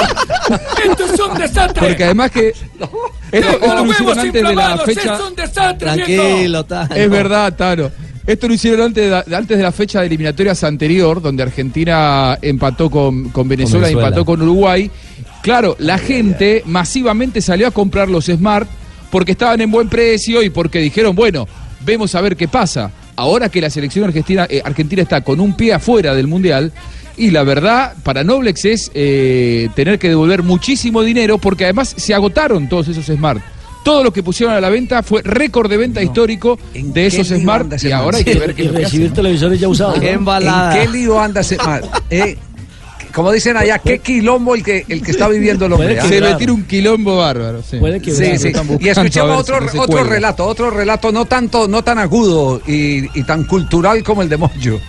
Esto 0.88 1.04
es 1.12 1.20
un 1.20 1.36
desastre. 1.38 1.86
Porque 1.88 2.04
además 2.04 2.30
que 2.30 2.48
esto, 2.50 2.90
esto 3.32 3.58
Tengo 3.58 3.74
lo 3.74 3.84
los 3.84 3.90
hicieron 3.90 4.06
huevos 4.06 4.18
antes 4.18 4.42
de 4.44 4.54
la 4.54 4.78
fecha. 4.78 5.14
es 5.14 5.20
un 5.20 5.34
desastre, 5.34 5.78
Tranquilo, 5.88 6.64
viejo. 6.68 6.94
Es 6.94 7.10
verdad, 7.10 7.56
Tano. 7.56 7.90
Esto 8.26 8.46
lo 8.46 8.54
hicieron 8.54 8.80
antes 8.82 9.10
de, 9.10 9.34
antes 9.36 9.56
de 9.56 9.62
la 9.64 9.72
fecha 9.72 9.98
de 10.00 10.06
eliminatorias 10.06 10.62
anterior, 10.62 11.20
donde 11.20 11.42
Argentina 11.42 12.38
empató 12.40 12.88
con, 12.88 13.30
con 13.30 13.48
Venezuela, 13.48 13.86
y 13.88 13.94
Venezuela. 13.94 14.08
empató 14.08 14.24
con 14.24 14.42
Uruguay. 14.42 14.88
Claro, 15.42 15.74
la 15.80 15.98
gente 15.98 16.62
masivamente 16.66 17.40
salió 17.40 17.66
a 17.66 17.70
comprar 17.72 18.08
los 18.08 18.26
Smart 18.26 18.68
porque 19.10 19.32
estaban 19.32 19.60
en 19.60 19.70
buen 19.70 19.88
precio 19.88 20.42
y 20.42 20.50
porque 20.50 20.78
dijeron, 20.78 21.14
bueno, 21.14 21.46
vemos 21.84 22.14
a 22.14 22.20
ver 22.20 22.36
qué 22.36 22.48
pasa. 22.48 22.90
Ahora 23.16 23.48
que 23.48 23.60
la 23.60 23.70
selección 23.70 24.04
argentina, 24.04 24.46
eh, 24.48 24.62
argentina 24.64 25.02
está 25.02 25.20
con 25.22 25.40
un 25.40 25.54
pie 25.54 25.74
afuera 25.74 26.14
del 26.14 26.26
Mundial, 26.26 26.72
y 27.20 27.30
la 27.30 27.44
verdad, 27.44 27.94
para 28.02 28.24
Noblex 28.24 28.64
es 28.64 28.90
eh, 28.94 29.68
tener 29.74 29.98
que 29.98 30.08
devolver 30.08 30.42
muchísimo 30.42 31.02
dinero 31.02 31.36
porque 31.36 31.64
además 31.64 31.94
se 31.94 32.14
agotaron 32.14 32.66
todos 32.66 32.88
esos 32.88 33.04
Smart. 33.04 33.42
Todo 33.84 34.02
lo 34.04 34.12
que 34.12 34.22
pusieron 34.22 34.54
a 34.54 34.60
la 34.60 34.70
venta 34.70 35.02
fue 35.02 35.20
récord 35.22 35.68
de 35.70 35.76
venta 35.76 36.02
histórico 36.02 36.58
de 36.72 37.06
esos 37.06 37.28
Smart 37.28 37.82
y 37.82 37.92
ahora 37.92 38.18
hay 38.18 38.24
que 38.24 38.38
ver 38.38 38.54
qué 38.54 38.62
Y 38.64 38.68
recibir 38.68 39.12
televisores 39.12 39.60
ya 39.60 39.68
usados. 39.68 39.96
¿En 40.02 40.24
qué 40.24 40.88
lío 40.90 41.20
anda 41.20 41.42
ese 41.42 41.58
man? 41.58 41.82
Eh, 42.10 42.38
como 43.12 43.32
dicen 43.32 43.56
allá, 43.56 43.78
qué 43.78 43.98
quilombo 43.98 44.54
el 44.54 44.62
que, 44.62 44.84
el 44.88 45.02
que 45.02 45.10
está 45.10 45.28
viviendo 45.28 45.66
el 45.66 45.72
hombre. 45.72 45.88
Puede 45.88 46.00
¿ah? 46.00 46.08
Se 46.08 46.20
le 46.20 46.34
tira 46.34 46.52
un 46.52 46.64
quilombo 46.64 47.16
bárbaro. 47.16 47.62
Sí, 47.62 47.78
Puede 47.78 48.00
Sí, 48.00 48.38
sí. 48.38 48.52
Y 48.78 48.88
escuchemos 48.88 49.40
otro, 49.40 49.58
otro 49.78 50.04
relato, 50.04 50.46
otro 50.46 50.70
relato 50.70 51.12
no 51.12 51.24
tanto, 51.24 51.68
no 51.68 51.82
tan 51.82 51.98
agudo 51.98 52.60
y, 52.66 53.18
y 53.18 53.22
tan 53.24 53.44
cultural 53.44 54.02
como 54.02 54.22
el 54.22 54.28
de 54.28 54.36
Moyo. 54.36 54.80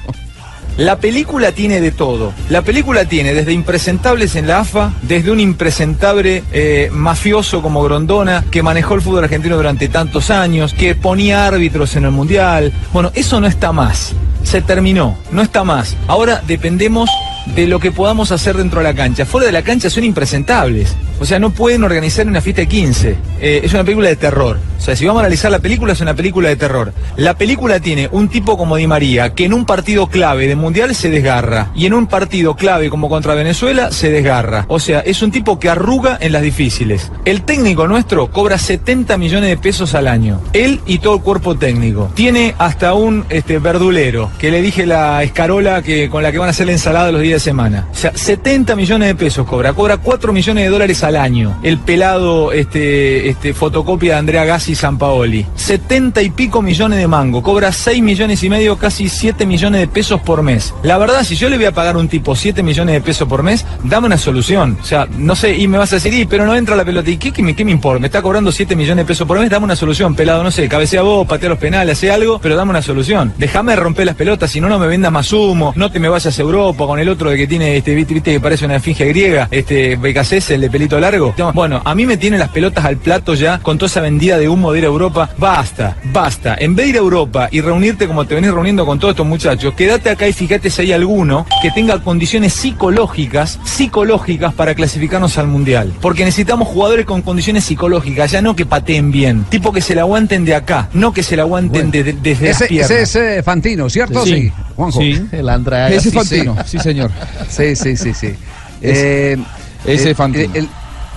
La 0.77 0.97
película 0.97 1.51
tiene 1.51 1.81
de 1.81 1.91
todo. 1.91 2.33
La 2.49 2.61
película 2.61 3.05
tiene 3.05 3.33
desde 3.33 3.51
impresentables 3.51 4.35
en 4.35 4.47
la 4.47 4.59
AFA, 4.59 4.93
desde 5.01 5.29
un 5.29 5.39
impresentable 5.39 6.43
eh, 6.53 6.89
mafioso 6.93 7.61
como 7.61 7.83
Grondona, 7.83 8.45
que 8.49 8.63
manejó 8.63 8.95
el 8.95 9.01
fútbol 9.01 9.25
argentino 9.25 9.57
durante 9.57 9.89
tantos 9.89 10.31
años, 10.31 10.73
que 10.73 10.95
ponía 10.95 11.45
árbitros 11.45 11.95
en 11.97 12.05
el 12.05 12.11
Mundial. 12.11 12.71
Bueno, 12.93 13.11
eso 13.13 13.41
no 13.41 13.47
está 13.47 13.73
más. 13.73 14.13
Se 14.43 14.61
terminó, 14.61 15.17
no 15.31 15.41
está 15.41 15.63
más. 15.63 15.97
Ahora 16.07 16.41
dependemos 16.47 17.09
de 17.45 17.67
lo 17.67 17.79
que 17.79 17.91
podamos 17.91 18.31
hacer 18.31 18.55
dentro 18.57 18.79
de 18.79 18.85
la 18.85 18.93
cancha. 18.93 19.25
Fuera 19.25 19.47
de 19.47 19.51
la 19.51 19.63
cancha 19.63 19.89
son 19.89 20.03
impresentables. 20.03 20.95
O 21.19 21.25
sea, 21.25 21.39
no 21.39 21.51
pueden 21.51 21.83
organizar 21.83 22.25
una 22.27 22.41
fiesta 22.41 22.61
de 22.61 22.67
15. 22.67 23.15
Eh, 23.39 23.61
es 23.63 23.73
una 23.73 23.83
película 23.83 24.09
de 24.09 24.15
terror. 24.15 24.57
O 24.77 24.81
sea, 24.83 24.95
si 24.95 25.05
vamos 25.05 25.19
a 25.19 25.25
analizar 25.25 25.51
la 25.51 25.59
película, 25.59 25.93
es 25.93 26.01
una 26.01 26.15
película 26.15 26.49
de 26.49 26.55
terror. 26.55 26.93
La 27.15 27.35
película 27.35 27.79
tiene 27.79 28.09
un 28.11 28.29
tipo 28.29 28.57
como 28.57 28.77
Di 28.77 28.87
María, 28.87 29.35
que 29.35 29.45
en 29.45 29.53
un 29.53 29.65
partido 29.65 30.07
clave 30.07 30.47
de 30.47 30.55
Mundial 30.55 30.95
se 30.95 31.11
desgarra. 31.11 31.71
Y 31.75 31.85
en 31.85 31.93
un 31.93 32.07
partido 32.07 32.55
clave 32.55 32.89
como 32.89 33.07
contra 33.07 33.35
Venezuela, 33.35 33.91
se 33.91 34.09
desgarra. 34.09 34.65
O 34.67 34.79
sea, 34.79 35.01
es 35.01 35.21
un 35.21 35.31
tipo 35.31 35.59
que 35.59 35.69
arruga 35.69 36.17
en 36.19 36.31
las 36.31 36.41
difíciles. 36.41 37.11
El 37.25 37.43
técnico 37.43 37.87
nuestro 37.87 38.31
cobra 38.31 38.57
70 38.57 39.17
millones 39.17 39.49
de 39.49 39.57
pesos 39.57 39.93
al 39.93 40.07
año. 40.07 40.41
Él 40.53 40.81
y 40.87 40.97
todo 40.97 41.15
el 41.15 41.21
cuerpo 41.21 41.55
técnico. 41.55 42.11
Tiene 42.15 42.55
hasta 42.57 42.95
un 42.95 43.25
este, 43.29 43.59
verdulero, 43.59 44.31
que 44.39 44.49
le 44.49 44.63
dije 44.63 44.87
la 44.87 45.21
escarola 45.21 45.83
que, 45.83 46.09
con 46.09 46.23
la 46.23 46.31
que 46.31 46.39
van 46.39 46.47
a 46.47 46.51
hacer 46.51 46.65
la 46.65 46.73
ensalada 46.73 47.11
los 47.11 47.21
días 47.21 47.30
de 47.35 47.39
semana. 47.39 47.87
O 47.91 47.95
sea, 47.95 48.11
70 48.15 48.75
millones 48.75 49.07
de 49.09 49.15
pesos 49.15 49.45
cobra. 49.47 49.73
Cobra 49.73 49.97
4 49.97 50.33
millones 50.33 50.63
de 50.65 50.69
dólares 50.69 51.03
al 51.03 51.15
año. 51.15 51.57
El 51.63 51.77
pelado 51.79 52.51
este, 52.51 53.29
este, 53.29 53.53
fotocopia 53.53 54.13
de 54.13 54.19
Andrea 54.19 54.45
Gassi 54.45 54.75
San 54.75 54.97
Paoli. 54.97 55.45
70 55.55 56.21
y 56.21 56.29
pico 56.31 56.61
millones 56.61 56.99
de 56.99 57.07
mango. 57.07 57.41
Cobra 57.43 57.71
6 57.71 58.01
millones 58.01 58.43
y 58.43 58.49
medio, 58.49 58.77
casi 58.77 59.09
7 59.09 59.45
millones 59.45 59.81
de 59.81 59.87
pesos 59.87 60.21
por 60.21 60.43
mes. 60.43 60.73
La 60.83 60.97
verdad, 60.97 61.23
si 61.23 61.35
yo 61.35 61.49
le 61.49 61.57
voy 61.57 61.65
a 61.65 61.71
pagar 61.71 61.95
a 61.95 61.99
un 61.99 62.07
tipo 62.07 62.35
7 62.35 62.63
millones 62.63 62.93
de 62.95 63.01
pesos 63.01 63.27
por 63.27 63.43
mes, 63.43 63.65
dame 63.83 64.07
una 64.07 64.17
solución. 64.17 64.77
O 64.81 64.85
sea, 64.85 65.07
no 65.17 65.35
sé, 65.35 65.55
y 65.55 65.67
me 65.67 65.77
vas 65.77 65.91
a 65.91 65.95
decir, 65.95 66.13
"Y, 66.13 66.25
pero 66.25 66.45
no 66.45 66.55
entra 66.55 66.75
la 66.75 66.85
pelota. 66.85 67.09
¿Y 67.09 67.17
qué, 67.17 67.31
qué 67.31 67.43
me, 67.43 67.55
qué 67.55 67.63
me 67.65 67.71
importa? 67.71 67.99
Me 67.99 68.07
está 68.07 68.21
cobrando 68.21 68.51
7 68.51 68.75
millones 68.75 69.05
de 69.05 69.07
pesos 69.07 69.27
por 69.27 69.39
mes, 69.39 69.49
dame 69.49 69.65
una 69.65 69.75
solución, 69.75 70.15
pelado. 70.15 70.43
No 70.43 70.51
sé, 70.51 70.67
cabecea 70.67 71.01
vos, 71.01 71.27
patea 71.27 71.49
los 71.49 71.57
penales, 71.57 71.97
hace 71.97 72.11
algo, 72.11 72.39
pero 72.39 72.55
dame 72.55 72.71
una 72.71 72.81
solución. 72.81 73.33
Déjame 73.37 73.75
romper 73.75 74.05
las 74.05 74.15
pelotas, 74.15 74.49
si 74.49 74.59
no, 74.61 74.69
no 74.69 74.79
me 74.79 74.87
vendas 74.87 75.11
más 75.11 75.31
humo. 75.31 75.73
No 75.75 75.91
te 75.91 75.99
me 75.99 76.09
vayas 76.09 76.37
a 76.37 76.41
Europa 76.41 76.85
con 76.85 76.99
el 76.99 77.09
otro 77.09 77.20
de 77.29 77.37
que 77.37 77.47
tiene, 77.47 77.77
este, 77.77 77.93
viste, 77.95 78.13
viste 78.13 78.31
que 78.31 78.39
parece 78.39 78.65
una 78.65 78.77
esfinge 78.77 79.05
griega, 79.05 79.47
este, 79.51 79.95
Becasés, 79.95 80.49
el 80.51 80.61
de 80.61 80.69
pelito 80.69 80.99
largo. 80.99 81.33
Bueno, 81.53 81.81
a 81.83 81.95
mí 81.95 82.05
me 82.05 82.17
tienen 82.17 82.39
las 82.39 82.49
pelotas 82.49 82.85
al 82.85 82.97
plato 82.97 83.33
ya 83.33 83.59
con 83.59 83.77
toda 83.77 83.87
esa 83.87 84.01
vendida 84.01 84.37
de 84.37 84.47
humo 84.47 84.51
humo 84.51 84.73
de 84.73 84.79
ir 84.79 84.83
a 84.85 84.87
Europa. 84.89 85.29
Basta, 85.37 85.95
basta. 86.11 86.55
En 86.59 86.75
vez 86.75 86.85
de 86.87 86.89
ir 86.89 86.95
a 86.97 86.99
Europa 86.99 87.47
y 87.51 87.61
reunirte 87.61 88.05
como 88.05 88.25
te 88.25 88.35
venís 88.35 88.51
reuniendo 88.51 88.85
con 88.85 88.99
todos 88.99 89.13
estos 89.13 89.25
muchachos, 89.25 89.73
quédate 89.75 90.09
acá 90.09 90.27
y 90.27 90.33
fíjate 90.33 90.69
si 90.69 90.81
hay 90.81 90.91
alguno 90.91 91.45
que 91.61 91.71
tenga 91.71 91.99
condiciones 92.03 92.51
psicológicas, 92.53 93.59
psicológicas 93.63 94.53
para 94.53 94.75
clasificarnos 94.75 95.37
al 95.37 95.47
Mundial. 95.47 95.93
Porque 96.01 96.25
necesitamos 96.25 96.67
jugadores 96.67 97.05
con 97.05 97.21
condiciones 97.21 97.63
psicológicas, 97.63 98.31
ya 98.31 98.41
no 98.41 98.55
que 98.55 98.65
pateen 98.65 99.11
bien. 99.11 99.45
Tipo 99.49 99.71
que 99.71 99.81
se 99.81 99.95
la 99.95 100.01
aguanten 100.01 100.43
de 100.45 100.55
acá, 100.55 100.89
no 100.93 101.13
que 101.13 101.23
se 101.23 101.35
la 101.35 101.43
aguanten 101.43 101.91
de- 101.91 102.03
de- 102.03 102.13
desde 102.13 102.47
las 102.49 102.57
Ese, 102.57 102.67
piernas. 102.67 102.91
ese 102.91 103.01
es 103.03 103.37
eh, 103.39 103.43
Fantino, 103.43 103.89
¿cierto? 103.89 104.23
Sí. 104.25 104.31
Sí, 104.31 104.51
Juanjo. 104.75 104.99
Sí, 104.99 105.21
el 105.31 105.49
Andrea 105.49 105.89
Ese 105.89 106.09
es 106.09 106.13
Fantino, 106.15 106.55
sí, 106.65 106.79
señor. 106.79 107.10
Sí, 107.49 107.75
sí, 107.75 107.97
sí, 107.97 108.13
sí. 108.13 108.35
Ese- 108.81 109.33
Eh, 109.33 109.37
ese 109.85 110.11
eh, 110.11 110.15
Fantino. 110.15 110.53
el- 110.53 110.69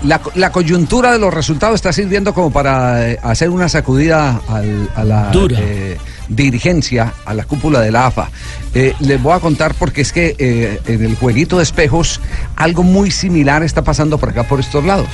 la, 0.02 0.20
la 0.35 0.50
coyuntura 0.52 1.12
de 1.12 1.18
los 1.18 1.33
resultados 1.33 1.76
está 1.76 1.92
sirviendo 1.92 2.35
como 2.35 2.50
para 2.52 3.11
eh, 3.12 3.18
hacer 3.22 3.48
una 3.48 3.68
sacudida 3.68 4.40
al- 4.48 4.90
a 4.94 5.04
la 5.04 5.30
Dura. 5.30 5.59
eh, 5.61 5.96
dirigencia, 6.28 7.14
a 7.24 7.33
la 7.35 7.44
cúpula 7.44 7.80
de 7.80 7.90
la 7.90 8.07
AFA. 8.07 8.28
Eh, 8.74 8.94
les 9.00 9.22
voy 9.22 9.33
a 9.35 9.40
contar 9.40 9.74
porque 9.74 10.00
es 10.02 10.12
que 10.12 10.80
en 10.87 11.04
el 11.04 11.16
jueguito 11.16 11.57
de 11.59 11.62
espejos 11.62 12.20
algo 12.57 12.83
muy 12.83 13.11
similar 13.11 13.62
está 13.62 13.83
pasando 13.83 14.18
por 14.18 14.30
acá, 14.30 14.42
por 14.42 14.61
estos 14.61 14.85
lados. 14.85 15.09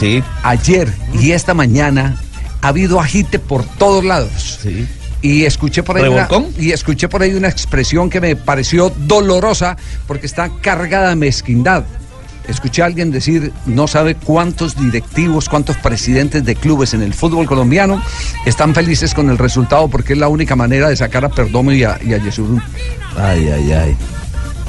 Sí. 0.00 0.22
Ayer 0.42 0.92
y 1.14 1.32
esta 1.32 1.54
mañana 1.54 2.16
ha 2.62 2.68
habido 2.68 3.00
agite 3.00 3.38
por 3.38 3.64
todos 3.64 4.04
lados. 4.04 4.58
Y 5.26 5.44
escuché 5.44 5.82
por 5.82 5.96
ahí 5.96 6.08
una, 6.08 6.28
y 6.56 6.70
escuché 6.70 7.08
por 7.08 7.20
ahí 7.20 7.34
una 7.34 7.48
expresión 7.48 8.08
que 8.08 8.20
me 8.20 8.36
pareció 8.36 8.92
dolorosa 8.96 9.76
porque 10.06 10.24
está 10.24 10.50
cargada 10.60 11.08
de 11.08 11.16
mezquindad. 11.16 11.84
Escuché 12.46 12.82
a 12.82 12.86
alguien 12.86 13.10
decir, 13.10 13.52
no 13.66 13.88
sabe 13.88 14.14
cuántos 14.14 14.76
directivos, 14.76 15.48
cuántos 15.48 15.76
presidentes 15.78 16.44
de 16.44 16.54
clubes 16.54 16.94
en 16.94 17.02
el 17.02 17.12
fútbol 17.12 17.44
colombiano 17.46 18.00
están 18.44 18.72
felices 18.72 19.14
con 19.14 19.28
el 19.30 19.36
resultado 19.36 19.88
porque 19.88 20.12
es 20.12 20.18
la 20.20 20.28
única 20.28 20.54
manera 20.54 20.88
de 20.88 20.94
sacar 20.94 21.24
a 21.24 21.28
Perdomo 21.28 21.72
y 21.72 21.82
a, 21.82 21.98
y 22.04 22.14
a 22.14 22.18
Yesurún. 22.18 22.62
Ay, 23.16 23.48
ay, 23.48 23.72
ay. 23.72 23.96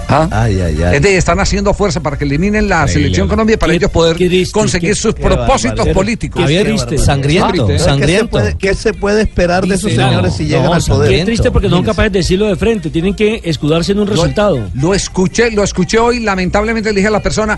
Ay, 0.09 0.59
ay, 0.61 0.77
Es 0.93 1.01
de, 1.01 1.17
están 1.17 1.39
haciendo 1.39 1.73
fuerza 1.73 1.99
para 2.01 2.17
que 2.17 2.23
eliminen 2.23 2.69
la 2.69 2.87
selección 2.87 3.27
Colombia 3.27 3.57
para 3.59 3.73
ellos 3.73 3.91
poder 3.91 4.17
conseguir 4.51 4.95
sus 4.95 5.13
qué 5.13 5.21
propósitos 5.21 5.87
políticos. 5.89 6.45
Qué 6.47 6.63
triste. 6.63 6.97
Sangriento, 6.97 7.67
¿Qué 7.67 7.77
se 7.79 7.85
sangriento. 7.85 8.29
puede- 8.29 8.55
¿Qué 8.57 8.73
se 8.73 8.93
puede 8.93 9.21
esperar 9.23 9.65
de 9.67 9.75
esos 9.75 9.91
señores 9.91 10.33
si 10.35 10.43
No, 10.43 10.49
llegan 10.49 10.73
al 10.73 10.83
Qué 10.83 10.89
poder? 10.91 11.25
triste 11.25 11.51
porque 11.51 11.67
no 11.67 11.77
son 11.77 11.85
capaces 11.85 12.11
de 12.11 12.19
decirlo 12.19 12.45
de 12.47 12.55
frente, 12.55 12.89
tienen 12.89 13.13
que 13.15 13.41
escudarse 13.43 13.91
en 13.91 13.99
un 13.99 14.07
resultado. 14.07 14.69
Lo 14.75 14.93
escuché, 14.93 15.51
lo 15.51 15.63
escuché 15.63 15.99
hoy, 15.99 16.19
lamentablemente 16.21 16.89
le 16.91 16.95
dije 16.95 17.07
a 17.07 17.11
la 17.11 17.21
persona, 17.21 17.57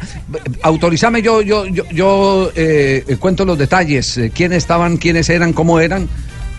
autorizame, 0.63 1.21
yo, 1.21 1.41
yo, 1.41 1.65
yo, 1.67 1.83
yo 1.91 2.51
eh, 2.55 3.03
eh, 3.07 3.15
cuento 3.17 3.45
los 3.45 3.57
detalles, 3.57 4.17
eh, 4.17 4.31
quiénes 4.33 4.57
estaban, 4.59 4.97
quiénes 4.97 5.29
eran, 5.29 5.53
cómo 5.53 5.79
eran, 5.79 6.07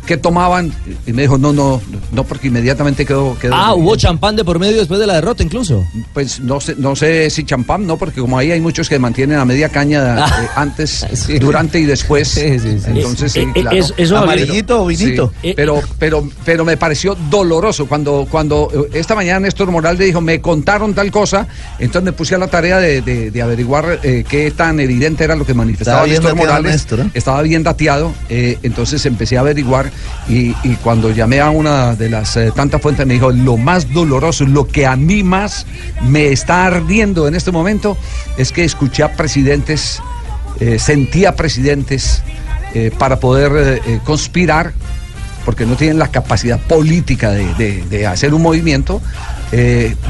qué 0.06 0.16
tomaban, 0.16 0.72
y 1.06 1.12
me 1.12 1.22
dijo, 1.22 1.38
no, 1.38 1.52
no, 1.52 1.80
no, 2.12 2.24
porque 2.24 2.48
inmediatamente 2.48 3.04
quedó... 3.06 3.36
quedó 3.38 3.54
Ah, 3.54 3.74
hubo 3.74 3.94
champán 3.96 4.36
de 4.36 4.44
por 4.44 4.58
medio 4.58 4.78
después 4.78 4.98
de 5.00 5.06
la 5.06 5.14
derrota 5.14 5.42
incluso. 5.42 5.86
Pues 6.12 6.40
no 6.40 6.60
sé, 6.60 6.74
no 6.78 6.96
sé 6.96 7.30
si 7.30 7.44
champán, 7.44 7.86
no, 7.86 7.96
porque 7.96 8.20
como 8.20 8.36
ahí 8.38 8.50
hay 8.50 8.60
muchos 8.60 8.88
que 8.88 8.98
mantienen 8.98 9.38
a 9.38 9.44
media 9.44 9.68
caña 9.68 10.18
eh, 10.26 10.48
antes, 10.56 11.06
durante 11.40 11.78
y 11.78 11.84
después. 11.84 12.36
Entonces, 12.36 13.32
sí, 13.32 13.40
Eh, 13.40 13.52
eh, 13.54 13.60
claro. 13.62 13.76
es- 13.76 13.94
eso 13.96 14.16
¿Amarillito 14.18 14.82
o 14.82 14.86
vinito? 14.86 15.32
Sí, 15.42 15.52
pero, 15.54 15.80
pero, 15.98 16.28
pero 16.44 16.64
me 16.64 16.76
pareció 16.76 17.16
doloroso 17.30 17.86
cuando, 17.86 18.26
cuando 18.30 18.70
eh, 18.92 18.98
esta 18.98 19.14
mañana 19.14 19.40
Néstor 19.40 19.70
Morales 19.70 19.98
dijo, 20.06 20.20
me 20.20 20.40
contaron 20.40 20.94
tal 20.94 21.10
cosa, 21.10 21.46
entonces 21.78 22.02
me 22.04 22.12
puse 22.12 22.34
a 22.34 22.38
la 22.38 22.48
tarea 22.48 22.78
de, 22.78 23.02
de- 23.02 23.30
de 23.30 23.42
averiguar 23.42 24.00
eh, 24.02 24.24
qué 24.28 24.50
tan 24.50 24.80
evidente 24.80 25.24
era 25.24 25.36
lo 25.36 25.46
que 25.46 25.54
manifestaba 25.54 26.06
Néstor 26.06 26.34
Morales. 26.34 26.72
Néstor, 26.72 27.00
¿eh? 27.00 27.10
Estaba 27.14 27.42
bien 27.42 27.62
dateado, 27.62 28.12
eh, 28.28 28.58
entonces 28.62 29.04
empecé 29.06 29.36
a 29.36 29.40
averiguar 29.40 29.89
y, 30.28 30.52
cuando 30.82 31.10
llamé 31.10 31.40
a 31.40 31.50
una 31.50 31.94
de 31.96 32.08
las 32.08 32.36
eh, 32.36 32.52
tantas 32.54 32.80
fuentes 32.80 33.06
me 33.06 33.14
dijo, 33.14 33.30
lo 33.30 33.56
más 33.56 33.92
doloroso, 33.92 34.44
lo 34.46 34.66
que 34.66 34.86
a 34.86 34.96
mí 34.96 35.22
más 35.22 35.66
me 36.02 36.28
está 36.28 36.66
ardiendo 36.66 37.26
en 37.26 37.34
este 37.34 37.50
momento 37.50 37.96
es 38.36 38.52
que 38.52 38.64
escuché 38.64 39.02
a 39.02 39.16
presidentes, 39.16 40.00
eh, 40.60 40.78
sentía 40.78 41.34
presidentes 41.34 42.22
eh, 42.74 42.92
para 42.96 43.18
poder 43.18 43.82
conspirar 44.04 44.72
porque 45.44 45.66
no 45.66 45.74
tienen 45.74 45.98
la 45.98 46.08
capacidad 46.08 46.60
política 46.60 47.30
de, 47.30 47.82
de- 47.88 48.06
hacer 48.06 48.34
un 48.34 48.42
movimiento, 48.42 49.00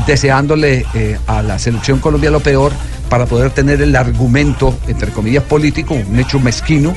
deseándole 0.06 0.84
a 1.26 1.40
la 1.40 1.58
selección 1.58 1.98
Colombia 2.00 2.30
lo 2.30 2.40
peor 2.40 2.72
para 3.10 3.26
poder 3.26 3.50
tener 3.50 3.82
el 3.82 3.94
argumento, 3.96 4.78
entre 4.88 5.10
comillas, 5.10 5.42
político, 5.44 5.94
un 5.94 6.18
hecho 6.18 6.38
mezquino, 6.40 6.94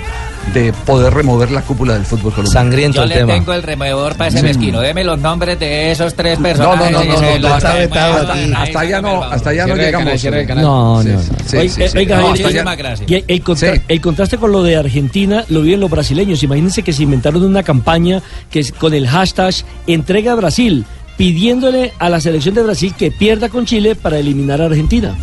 de 0.53 0.71
poder 0.85 1.13
remover 1.13 1.49
la 1.51 1.61
cúpula 1.61 1.93
del 1.95 2.05
fútbol 2.05 2.33
colombiano. 2.33 2.71
Yo 2.91 3.05
le 3.05 3.23
tengo 3.25 3.53
el 3.53 3.63
removedor 3.63 4.15
para 4.15 4.27
ese 4.27 4.37
Sí. 4.39 4.43
mezquino. 4.43 4.79
Deme 4.81 5.03
los 5.03 5.17
nombres 5.17 5.57
de 5.59 5.91
esos 5.91 6.13
tres 6.13 6.37
No, 6.39 6.43
no, 6.43 6.49
personajes. 6.49 6.91
no, 6.91 6.99
no, 7.03 7.13
no, 7.13 7.39
no, 7.39 7.73
vetado 7.75 8.31
Ahí 8.31 8.43
aquí. 8.43 8.53
Hasta 8.55 8.79
allá 8.81 9.01
no, 9.01 9.23
hasta 9.23 9.49
allá 9.49 9.67
no 9.67 9.73
el 9.73 9.79
llegamos. 9.79 10.23
el. 10.23 10.47
No, 10.47 10.55
no, 10.55 11.03
no. 11.03 11.11
No, 11.13 11.19
hasta 11.19 11.61
el, 11.61 13.23
el 13.27 13.41
contra- 13.41 13.81
el 13.87 14.01
contraste 14.01 14.37
con 14.37 14.51
lo 14.51 14.61
de 14.63 14.75
Argentina 14.75 15.45
lo 15.49 15.61
viven 15.63 15.79
los 15.79 15.89
brasileños. 15.89 16.43
Imagínense 16.43 16.83
que 16.83 16.93
se 16.93 17.03
inventaron 17.03 17.43
una 17.43 17.63
campaña 17.63 18.21
que 18.51 18.59
es 18.59 18.71
con 18.71 18.93
el 18.93 19.07
hashtag 19.07 19.53
Entrega 19.87 20.33
a 20.33 20.35
Brasil, 20.35 20.85
pidiéndole 21.17 21.93
a 21.99 22.09
la 22.09 22.19
selección 22.19 22.53
de 22.53 22.63
Brasil 22.63 22.93
que 22.97 23.09
pierda 23.11 23.49
con 23.49 23.65
Chile 23.65 23.95
para 23.95 24.19
eliminar 24.19 24.61
a 24.61 24.65
Argentina. 24.65 25.15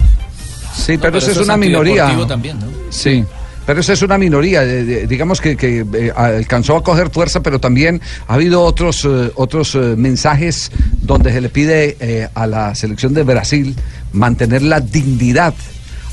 Sí, 0.75 0.99
pero, 0.99 1.19
eso 1.19 1.31
es 1.31 1.39
una 1.39 1.57
minoría. 1.57 2.09
Sí. 2.91 3.25
Pero 3.67 3.81
esa 3.83 3.93
es 3.93 4.03
una 4.03 4.19
minoría, 4.19 4.63
de- 4.63 4.85
de- 4.85 5.07
digamos 5.07 5.41
que, 5.41 5.57
que, 5.57 5.85
eh, 5.95 6.13
alcanzó 6.17 6.77
a 6.77 6.83
coger 6.83 7.11
fuerza, 7.11 7.41
pero 7.41 7.61
también 7.61 8.01
ha 8.27 8.35
habido 8.35 8.63
otros, 8.63 9.05
eh, 9.05 9.31
otros 9.37 9.75
eh, 9.77 9.79
mensajes 9.97 10.73
donde 11.03 11.33
se 11.33 11.41
le 11.41 11.51
pide 11.51 11.97
eh, 12.01 12.29
a 12.35 12.47
la 12.47 12.75
selección 12.75 13.15
de 13.15 13.23
Brasil 13.23 13.77
mantener 14.13 14.63
la 14.63 14.81
dignidad. 14.81 15.55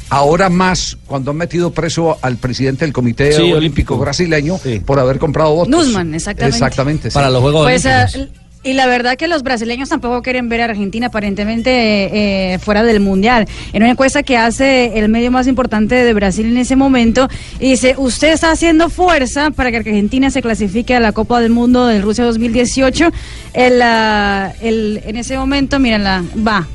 Ahora 0.10 0.50
más 0.50 0.98
cuando 1.08 1.32
han 1.32 1.38
metido 1.38 1.72
preso 1.72 2.18
al 2.22 2.38
presidente 2.38 2.86
del 2.86 2.94
Comité 2.94 3.34
Sí, 3.34 3.52
Olímpico 3.52 3.98
brasileño 3.98 4.60
por 4.86 5.00
haber 5.00 5.18
comprado 5.18 5.54
votos. 5.56 5.70
Nusman, 5.70 6.14
exactamente. 6.14 6.56
Exactamente. 6.58 7.10
sí. 7.10 7.14
Para 7.14 7.30
los 7.30 7.42
Juegos 7.42 7.66
Pues, 7.66 7.86
Olímpicos. 7.86 8.47
Y 8.70 8.74
la 8.74 8.86
verdad 8.88 9.16
que 9.18 9.28
los 9.28 9.44
brasileños 9.44 9.90
tampoco 9.90 10.22
quieren 10.22 10.50
ver 10.50 10.62
a 10.62 10.66
Argentina 10.66 11.08
aparentemente 11.08 11.70
eh, 11.72 12.54
eh, 12.54 12.60
fuera 12.60 12.84
del 12.84 13.00
Mundial. 13.00 13.48
En 13.74 13.84
una 13.84 13.92
encuesta 13.92 14.24
que 14.24 14.38
hace 14.38 14.98
el 15.00 15.10
medio 15.10 15.32
más 15.32 15.48
importante 15.48 15.96
de 15.96 16.14
Brasil 16.14 16.46
en 16.48 16.58
ese 16.58 16.76
momento, 16.76 17.28
y 17.60 17.70
dice, 17.72 17.96
usted 17.98 18.34
está 18.34 18.52
haciendo 18.52 18.90
fuerza 18.90 19.52
para 19.52 19.72
que 19.72 19.78
Argentina 19.78 20.30
se 20.32 20.42
clasifique 20.42 20.96
a 20.96 21.00
la 21.00 21.12
Copa 21.12 21.40
del 21.42 21.52
Mundo 21.52 21.86
de 21.88 22.02
Rusia 22.02 22.24
2018. 22.26 23.12
El, 23.54 23.82
ah, 23.82 24.52
el- 24.62 25.02
en 25.06 25.16
ese 25.18 25.38
momento, 25.38 25.80
mírenla, 25.80 26.24
va. 26.46 26.68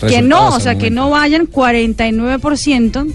Que 0.00 0.20
no, 0.22 0.48
o 0.54 0.60
sea, 0.60 0.76
que 0.76 0.90
no 0.90 1.08
vayan 1.10 1.46
49%, 1.46 3.06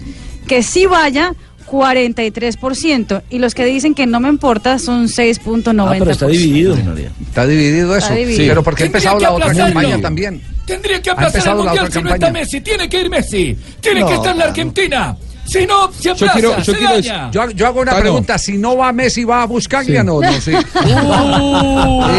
que 0.47 0.63
sí 0.63 0.85
vaya 0.85 1.33
43%, 1.71 3.21
y 3.29 3.39
los 3.39 3.55
que 3.55 3.65
dicen 3.65 3.93
que 3.93 4.05
no 4.05 4.19
me 4.19 4.29
importa 4.29 4.77
son 4.79 5.07
6.90%. 5.07 5.87
Ah, 5.87 5.95
pero 5.97 6.11
está 6.11 6.27
dividido. 6.27 6.75
Está 6.75 7.47
dividido 7.47 7.95
eso. 7.95 8.07
Está 8.07 8.15
dividido. 8.15 8.47
Pero 8.49 8.63
porque 8.63 8.83
ha 8.83 8.85
empezado 8.87 9.19
la 9.19 9.31
otra 9.31 9.53
campaña 9.53 9.99
también. 10.01 10.41
Tendría 10.65 11.01
que 11.01 11.09
aplazar 11.09 11.47
el 11.47 11.55
mundial 11.55 11.85
otra 11.85 11.91
si 11.91 11.97
no 12.01 12.09
campaña. 12.09 12.15
está 12.15 12.31
Messi. 12.31 12.61
Tiene 12.61 12.89
que 12.89 13.01
ir 13.01 13.09
Messi. 13.09 13.57
Tiene 13.79 14.01
No, 14.01 14.07
que 14.07 14.13
estar 14.15 14.35
la 14.35 14.45
Argentina. 14.45 15.17
Si 15.51 15.65
no, 15.65 15.91
se 15.91 16.11
aplaza, 16.11 16.33
quiero- 16.33 16.57
yo 16.57 16.63
se 16.63 16.73
quiero- 16.77 16.93
daña. 16.93 17.31
Yo, 17.31 17.49
yo 17.51 17.67
hago 17.67 17.81
una 17.81 17.91
Tano. 17.91 18.01
pregunta, 18.03 18.37
si 18.37 18.57
no 18.57 18.77
va 18.77 18.91
Messi, 18.93 19.23
¿va 19.25 19.41
a 19.43 19.45
Buscaglia? 19.45 20.01
Sí. 20.01 20.05
No, 20.07 20.21
no, 20.21 20.31
sí. 20.41 20.51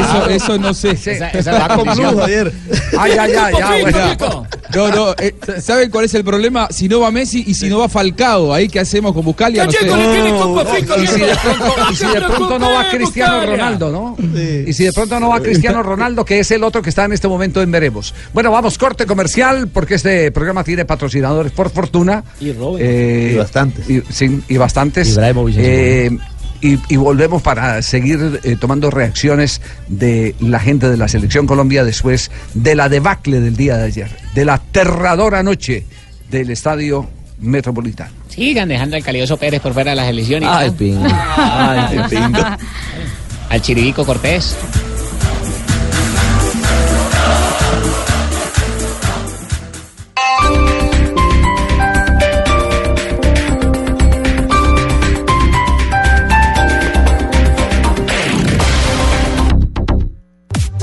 Eso, 0.03 0.29
eso 0.29 0.59
no 0.59 0.75
sé. 0.75 0.90
Esa- 0.90 1.29
esa 1.29 1.38
es 1.38 1.47
la 1.47 1.68
Con 1.77 1.87
Javier. 1.87 2.53
Ay, 2.99 3.12
ay, 3.18 3.33
ay, 3.38 3.55
ya, 3.59 3.68
bueno. 3.81 4.47
No, 4.75 4.88
no, 4.88 5.14
eh, 5.18 5.35
¿saben 5.61 5.90
cuál 5.90 6.05
es 6.07 6.14
el 6.14 6.25
problema? 6.25 6.68
Si 6.71 6.88
no 6.88 7.01
va 7.01 7.11
Messi 7.11 7.45
y 7.47 7.55
si 7.55 7.68
no 7.68 7.79
va 7.79 7.88
Falcao, 7.88 8.53
ahí 8.55 8.68
qué 8.68 8.81
hacemos 8.81 9.12
con 9.12 9.25
Buscalia, 9.25 9.64
no 9.66 9.73
sé. 9.73 9.79
Si 9.81 9.85
de 9.87 9.90
pronto, 11.37 11.75
y 11.90 11.97
si 11.97 12.07
de 12.07 12.21
pronto 12.23 12.59
no 12.59 12.73
va 12.73 12.88
Cristiano 12.90 13.47
Ronaldo, 13.47 13.90
¿no? 13.90 14.16
Y 14.66 14.73
si 14.73 14.85
de 14.85 14.92
pronto 14.92 15.18
no 15.21 15.29
va 15.29 15.40
Cristiano 15.40 15.83
Ronaldo, 15.83 16.25
que 16.25 16.38
es 16.40 16.51
el 16.51 16.64
otro 16.64 16.81
que 16.83 16.90
está 16.90 17.05
en 17.05 17.12
este 17.12 17.29
momento 17.29 17.61
en 17.62 17.71
Veremos. 17.71 18.14
Bueno, 18.33 18.51
vamos, 18.51 18.79
corte 18.79 19.07
comercial, 19.07 19.68
porque 19.68 19.95
este 19.95 20.31
programa 20.33 20.64
tiene 20.64 20.85
patrocinadores 20.85 21.53
por 21.53 21.71
fortuna. 21.71 22.25
Y 22.40 22.53
Robin. 22.53 22.79
Eh, 22.85 23.21
Y 23.30 23.37
bastantes. 23.37 23.88
Y, 23.88 24.02
sí, 24.11 24.40
y 24.48 24.56
bastantes. 24.56 25.18
Eh, 25.56 26.11
y, 26.61 26.78
y 26.88 26.96
volvemos 26.96 27.42
para 27.42 27.82
seguir 27.82 28.40
eh, 28.44 28.56
tomando 28.58 28.90
reacciones 28.90 29.61
de 29.88 30.35
la 30.40 30.61
gente 30.61 30.88
de 30.88 30.96
la 30.96 31.08
Selección 31.08 31.46
Colombia 31.46 31.85
después 31.85 32.30
de 32.54 32.74
la 32.74 32.88
debacle 32.88 33.40
del 33.40 33.56
día 33.56 33.76
de 33.76 33.85
ayer, 33.85 34.11
de 34.35 34.44
la 34.44 34.54
aterradora 34.54 35.42
noche 35.42 35.85
del 36.30 36.50
Estadio 36.50 37.08
Metropolitano. 37.40 38.12
Sigan 38.28 38.68
dejando 38.68 38.96
al 38.96 39.02
Calioso 39.02 39.37
Pérez 39.37 39.61
por 39.61 39.74
fuera 39.74 39.90
de 39.90 39.96
las 39.96 40.08
elecciones. 40.08 40.48
Ay, 40.50 40.70
pingo. 40.70 41.04
Ay, 41.37 42.00
pingo. 42.08 42.40
Al 43.50 43.61
Chiribico 43.61 44.06
Cortés. 44.06 44.56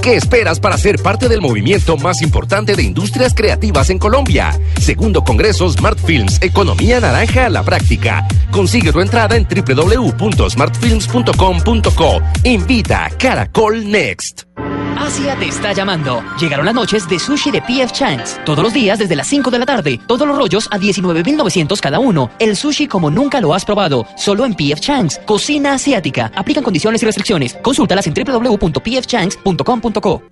¿Qué 0.09 0.15
esperas 0.15 0.59
para 0.59 0.75
ser 0.75 0.97
parte 0.97 1.29
del 1.29 1.39
movimiento 1.39 1.95
más 1.95 2.23
importante 2.23 2.75
de 2.75 2.81
industrias 2.81 3.35
creativas 3.35 3.91
en 3.91 3.99
Colombia? 3.99 4.59
Segundo 4.81 5.23
Congreso 5.23 5.69
Smart 5.69 5.99
Films, 5.99 6.41
Economía 6.41 6.99
Naranja 6.99 7.45
a 7.45 7.49
la 7.49 7.61
Práctica. 7.61 8.27
Consigue 8.49 8.91
tu 8.91 9.01
entrada 9.01 9.35
en 9.35 9.45
www.smartfilms.com.co. 9.45 12.21
Invita 12.43 13.11
Caracol 13.19 13.87
Next. 13.87 14.48
Asia 14.97 15.35
te 15.39 15.47
está 15.47 15.73
llamando. 15.73 16.23
Llegaron 16.39 16.65
las 16.65 16.75
noches 16.75 17.07
de 17.07 17.17
sushi 17.17 17.51
de 17.51 17.61
PF 17.61 17.91
Chang's. 17.91 18.39
Todos 18.45 18.63
los 18.63 18.73
días 18.73 18.99
desde 18.99 19.15
las 19.15 19.27
5 19.27 19.49
de 19.49 19.59
la 19.59 19.65
tarde. 19.65 19.99
Todos 20.07 20.27
los 20.27 20.37
rollos 20.37 20.67
a 20.71 20.77
19.900 20.77 21.79
cada 21.79 21.99
uno. 21.99 22.29
El 22.39 22.55
sushi 22.55 22.87
como 22.87 23.09
nunca 23.09 23.41
lo 23.41 23.53
has 23.53 23.65
probado. 23.65 24.05
Solo 24.15 24.45
en 24.45 24.53
PF 24.53 24.79
Chang's. 24.79 25.19
Cocina 25.25 25.73
asiática. 25.73 26.31
Aplican 26.35 26.63
condiciones 26.63 27.01
y 27.01 27.05
restricciones. 27.05 27.57
Consúltalas 27.61 28.05
en 28.07 28.13
www.pfchangs.com.co. 28.13 30.23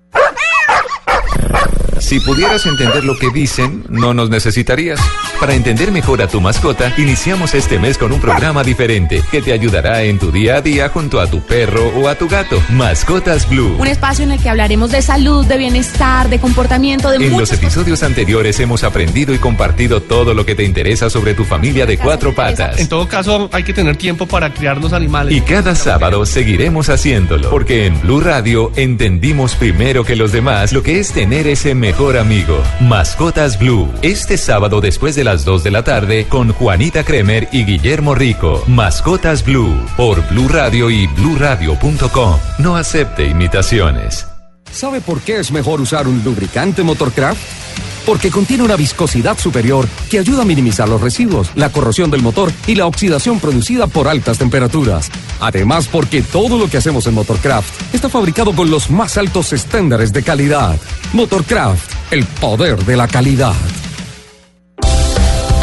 Si 2.00 2.20
pudieras 2.20 2.66
entender 2.66 3.04
lo 3.04 3.16
que 3.16 3.30
dicen, 3.30 3.84
no 3.88 4.14
nos 4.14 4.30
necesitarías. 4.30 5.00
Para 5.40 5.54
entender 5.54 5.92
mejor 5.92 6.22
a 6.22 6.28
tu 6.28 6.40
mascota, 6.40 6.92
iniciamos 6.98 7.54
este 7.54 7.78
mes 7.78 7.98
con 7.98 8.12
un 8.12 8.20
programa 8.20 8.62
diferente 8.64 9.22
que 9.30 9.42
te 9.42 9.52
ayudará 9.52 10.02
en 10.02 10.18
tu 10.18 10.32
día 10.32 10.56
a 10.56 10.60
día 10.60 10.88
junto 10.88 11.20
a 11.20 11.26
tu 11.26 11.40
perro 11.40 11.88
o 11.96 12.08
a 12.08 12.14
tu 12.14 12.28
gato. 12.28 12.60
Mascotas 12.70 13.48
Blue. 13.48 13.76
Un 13.78 13.86
espacio 13.86 14.24
en 14.24 14.32
el 14.32 14.42
que 14.42 14.48
hablaremos 14.48 14.90
de 14.90 15.02
salud, 15.02 15.46
de 15.46 15.58
bienestar, 15.58 16.28
de 16.28 16.38
comportamiento, 16.38 17.10
de 17.10 17.16
En 17.24 17.38
los 17.38 17.52
episodios 17.52 18.02
anteriores 18.02 18.58
hemos 18.60 18.84
aprendido 18.84 19.34
y 19.34 19.38
compartido 19.38 20.02
todo 20.02 20.34
lo 20.34 20.44
que 20.44 20.54
te 20.54 20.64
interesa 20.64 21.10
sobre 21.10 21.34
tu 21.34 21.44
familia 21.44 21.86
de 21.86 21.98
cuatro 21.98 22.34
patas. 22.34 22.78
En 22.78 22.88
todo 22.88 23.08
caso, 23.08 23.48
hay 23.52 23.62
que 23.62 23.72
tener 23.72 23.96
tiempo 23.96 24.26
para 24.26 24.52
criar 24.52 24.78
los 24.78 24.92
animales. 24.92 25.36
Y 25.36 25.40
cada 25.40 25.74
sábado 25.74 26.26
seguiremos 26.26 26.88
haciéndolo, 26.88 27.50
porque 27.50 27.86
en 27.86 28.00
Blue 28.00 28.20
Radio 28.20 28.72
entendimos 28.76 29.54
primero 29.54 30.04
que 30.04 30.16
los 30.16 30.32
demás 30.32 30.72
lo 30.72 30.82
que 30.82 31.00
es 31.00 31.12
tener 31.12 31.46
ese 31.46 31.74
mejor 31.88 32.18
amigo. 32.18 32.62
Mascotas 32.80 33.58
Blue, 33.58 33.90
este 34.02 34.36
sábado 34.36 34.82
después 34.82 35.14
de 35.16 35.24
las 35.24 35.46
2 35.46 35.64
de 35.64 35.70
la 35.70 35.84
tarde 35.84 36.26
con 36.28 36.52
Juanita 36.52 37.02
Kremer 37.02 37.48
y 37.50 37.64
Guillermo 37.64 38.14
Rico. 38.14 38.62
Mascotas 38.66 39.42
Blue, 39.42 39.74
por 39.96 40.20
Blue 40.28 40.48
Radio 40.48 40.90
y 40.90 41.06
bluradio.com. 41.06 42.38
No 42.58 42.76
acepte 42.76 43.24
imitaciones. 43.24 44.26
¿Sabe 44.70 45.00
por 45.00 45.22
qué 45.22 45.38
es 45.38 45.50
mejor 45.50 45.80
usar 45.80 46.06
un 46.06 46.22
lubricante 46.22 46.82
Motorcraft? 46.82 47.67
Porque 48.08 48.30
contiene 48.30 48.62
una 48.62 48.76
viscosidad 48.76 49.36
superior 49.36 49.86
que 50.10 50.18
ayuda 50.18 50.40
a 50.40 50.44
minimizar 50.46 50.88
los 50.88 51.02
residuos, 51.02 51.50
la 51.56 51.68
corrosión 51.68 52.10
del 52.10 52.22
motor 52.22 52.50
y 52.66 52.74
la 52.74 52.86
oxidación 52.86 53.38
producida 53.38 53.86
por 53.86 54.08
altas 54.08 54.38
temperaturas. 54.38 55.10
Además, 55.40 55.88
porque 55.92 56.22
todo 56.22 56.56
lo 56.56 56.70
que 56.70 56.78
hacemos 56.78 57.06
en 57.06 57.12
Motorcraft 57.12 57.94
está 57.94 58.08
fabricado 58.08 58.56
con 58.56 58.70
los 58.70 58.90
más 58.90 59.18
altos 59.18 59.52
estándares 59.52 60.10
de 60.14 60.22
calidad. 60.22 60.78
Motorcraft, 61.12 61.92
el 62.10 62.24
poder 62.24 62.82
de 62.86 62.96
la 62.96 63.08
calidad. 63.08 63.52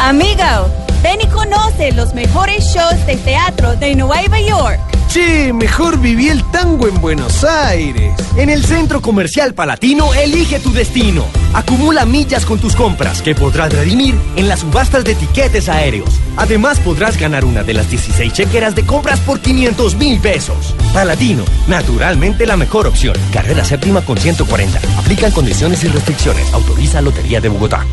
Amigo, 0.00 0.70
ven 1.02 1.18
y 1.22 1.26
conoce 1.26 1.90
los 1.90 2.14
mejores 2.14 2.62
shows 2.62 3.06
de 3.06 3.16
teatro 3.16 3.74
de 3.74 3.96
Nueva 3.96 4.40
York. 4.40 4.95
Che, 5.08 5.52
mejor 5.52 5.98
viví 5.98 6.28
el 6.28 6.44
tango 6.50 6.88
en 6.88 7.00
Buenos 7.00 7.44
Aires. 7.44 8.12
En 8.36 8.50
el 8.50 8.64
Centro 8.64 9.00
Comercial 9.00 9.54
Palatino, 9.54 10.12
elige 10.12 10.58
tu 10.60 10.72
destino. 10.72 11.24
Acumula 11.54 12.04
millas 12.04 12.44
con 12.44 12.58
tus 12.58 12.74
compras 12.76 13.22
que 13.22 13.34
podrás 13.34 13.72
redimir 13.72 14.14
en 14.36 14.48
las 14.48 14.60
subastas 14.60 15.04
de 15.04 15.14
tiquetes 15.14 15.68
aéreos. 15.68 16.10
Además, 16.36 16.80
podrás 16.80 17.16
ganar 17.16 17.44
una 17.44 17.62
de 17.62 17.74
las 17.74 17.88
16 17.88 18.32
chequeras 18.32 18.74
de 18.74 18.84
compras 18.84 19.20
por 19.20 19.40
500 19.40 19.94
mil 19.96 20.20
pesos. 20.20 20.74
Palatino, 20.92 21.44
naturalmente 21.68 22.46
la 22.46 22.56
mejor 22.56 22.86
opción. 22.86 23.14
Carrera 23.32 23.64
séptima 23.64 24.02
con 24.02 24.18
140. 24.18 24.80
Aplican 24.98 25.30
condiciones 25.30 25.82
y 25.84 25.88
restricciones. 25.88 26.52
Autoriza 26.52 27.00
Lotería 27.00 27.40
de 27.40 27.48
Bogotá. 27.48 27.86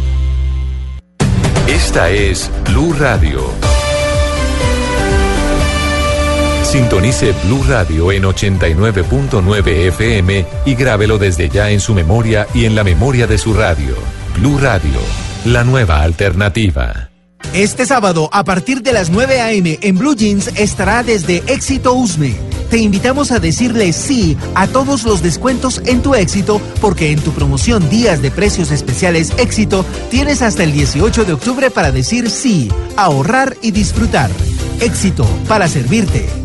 Esta 1.68 2.10
es 2.10 2.52
Blue 2.66 2.94
Radio. 2.94 3.83
Sintonice 6.74 7.36
Blue 7.44 7.64
Radio 7.68 8.12
en 8.12 8.24
89.9 8.24 9.68
FM 9.90 10.44
y 10.66 10.74
grábelo 10.74 11.20
desde 11.20 11.48
ya 11.48 11.70
en 11.70 11.80
su 11.80 11.94
memoria 11.94 12.48
y 12.52 12.66
en 12.66 12.74
la 12.74 12.84
memoria 12.84 13.28
de 13.28 13.38
su 13.38 13.54
radio. 13.54 13.94
Blue 14.40 14.58
Radio, 14.58 15.00
la 15.46 15.64
nueva 15.64 16.02
alternativa. 16.02 17.12
Este 17.54 17.86
sábado, 17.86 18.28
a 18.34 18.44
partir 18.44 18.82
de 18.82 18.92
las 18.92 19.12
9 19.12 19.40
a.m. 19.40 19.78
en 19.84 20.00
Blue 20.00 20.16
Jeans 20.16 20.48
estará 20.58 21.04
desde 21.04 21.44
Éxito 21.46 21.94
Usme. 21.94 22.34
Te 22.72 22.80
invitamos 22.80 23.32
a 23.32 23.38
decirle 23.38 23.94
sí 23.94 24.36
a 24.56 24.66
todos 24.66 25.04
los 25.04 25.22
descuentos 25.22 25.80
en 25.86 26.02
tu 26.02 26.16
éxito, 26.16 26.60
porque 26.82 27.12
en 27.12 27.20
tu 27.20 27.34
promoción 27.34 27.88
Días 27.88 28.24
de 28.24 28.32
Precios 28.32 28.72
Especiales 28.72 29.32
Éxito 29.38 29.86
tienes 30.10 30.42
hasta 30.42 30.64
el 30.64 30.72
18 30.72 31.26
de 31.26 31.34
octubre 31.34 31.70
para 31.70 31.92
decir 31.92 32.32
sí, 32.32 32.72
ahorrar 32.98 33.58
y 33.62 33.70
disfrutar. 33.70 34.32
Éxito 34.82 35.24
para 35.48 35.68
servirte. 35.68 36.43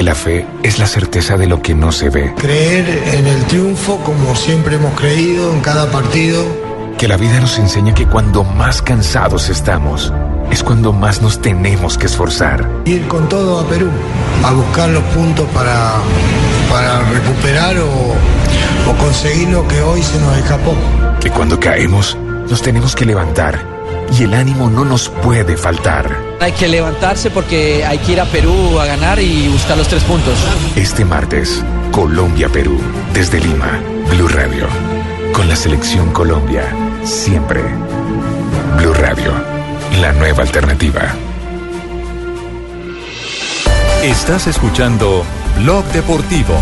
Que 0.00 0.04
la 0.04 0.14
fe 0.14 0.46
es 0.62 0.78
la 0.78 0.86
certeza 0.86 1.36
de 1.36 1.46
lo 1.46 1.60
que 1.60 1.74
no 1.74 1.92
se 1.92 2.08
ve, 2.08 2.32
Creer 2.38 2.88
en 3.12 3.26
el 3.26 3.44
triunfo 3.44 3.98
como 3.98 4.34
siempre 4.34 4.76
hemos 4.76 4.98
creído 4.98 5.52
en 5.52 5.60
cada 5.60 5.90
partido. 5.90 6.42
que 6.96 7.06
la 7.06 7.18
vida 7.18 7.38
nos 7.38 7.58
enseña 7.58 7.92
que 7.92 8.06
cuando 8.06 8.42
más 8.42 8.80
cansados 8.80 9.50
estamos, 9.50 10.10
es 10.50 10.62
cuando 10.62 10.94
más 10.94 11.20
nos 11.20 11.42
tenemos 11.42 11.98
que 11.98 12.06
esforzar. 12.06 12.66
Ir 12.86 13.06
con 13.08 13.28
todo 13.28 13.60
a 13.60 13.68
Perú, 13.68 13.90
a 14.42 14.52
buscar 14.52 14.88
los 14.88 15.02
puntos 15.14 15.46
para, 15.52 15.92
para 16.70 17.00
recuperar 17.10 17.76
o, 17.80 18.90
o 18.90 18.96
conseguir 18.96 19.50
lo 19.50 19.68
que 19.68 19.82
hoy 19.82 20.02
se 20.02 20.18
nos 20.18 20.34
escapó. 20.38 20.72
Que 21.20 21.28
cuando 21.28 21.60
caemos, 21.60 22.16
nos 22.48 22.62
tenemos 22.62 22.96
que 22.96 23.04
levantar 23.04 23.79
y 24.18 24.24
el 24.24 24.34
ánimo 24.34 24.68
no 24.70 24.84
nos 24.84 25.08
puede 25.08 25.56
faltar. 25.56 26.16
Hay 26.40 26.52
que 26.52 26.68
levantarse 26.68 27.30
porque 27.30 27.84
hay 27.84 27.98
que 27.98 28.12
ir 28.12 28.20
a 28.20 28.24
Perú 28.24 28.78
a 28.80 28.86
ganar 28.86 29.18
y 29.20 29.48
buscar 29.48 29.76
los 29.76 29.88
tres 29.88 30.02
puntos. 30.04 30.38
Este 30.76 31.04
martes, 31.04 31.62
Colombia-Perú, 31.92 32.80
desde 33.12 33.40
Lima, 33.40 33.80
Blue 34.10 34.28
Radio, 34.28 34.66
con 35.32 35.48
la 35.48 35.56
selección 35.56 36.12
Colombia, 36.12 36.64
siempre. 37.04 37.62
Blue 38.78 38.94
Radio, 38.94 39.32
la 40.00 40.12
nueva 40.12 40.42
alternativa. 40.42 41.14
Estás 44.02 44.46
escuchando 44.46 45.24
Blog 45.58 45.84
Deportivo. 45.92 46.54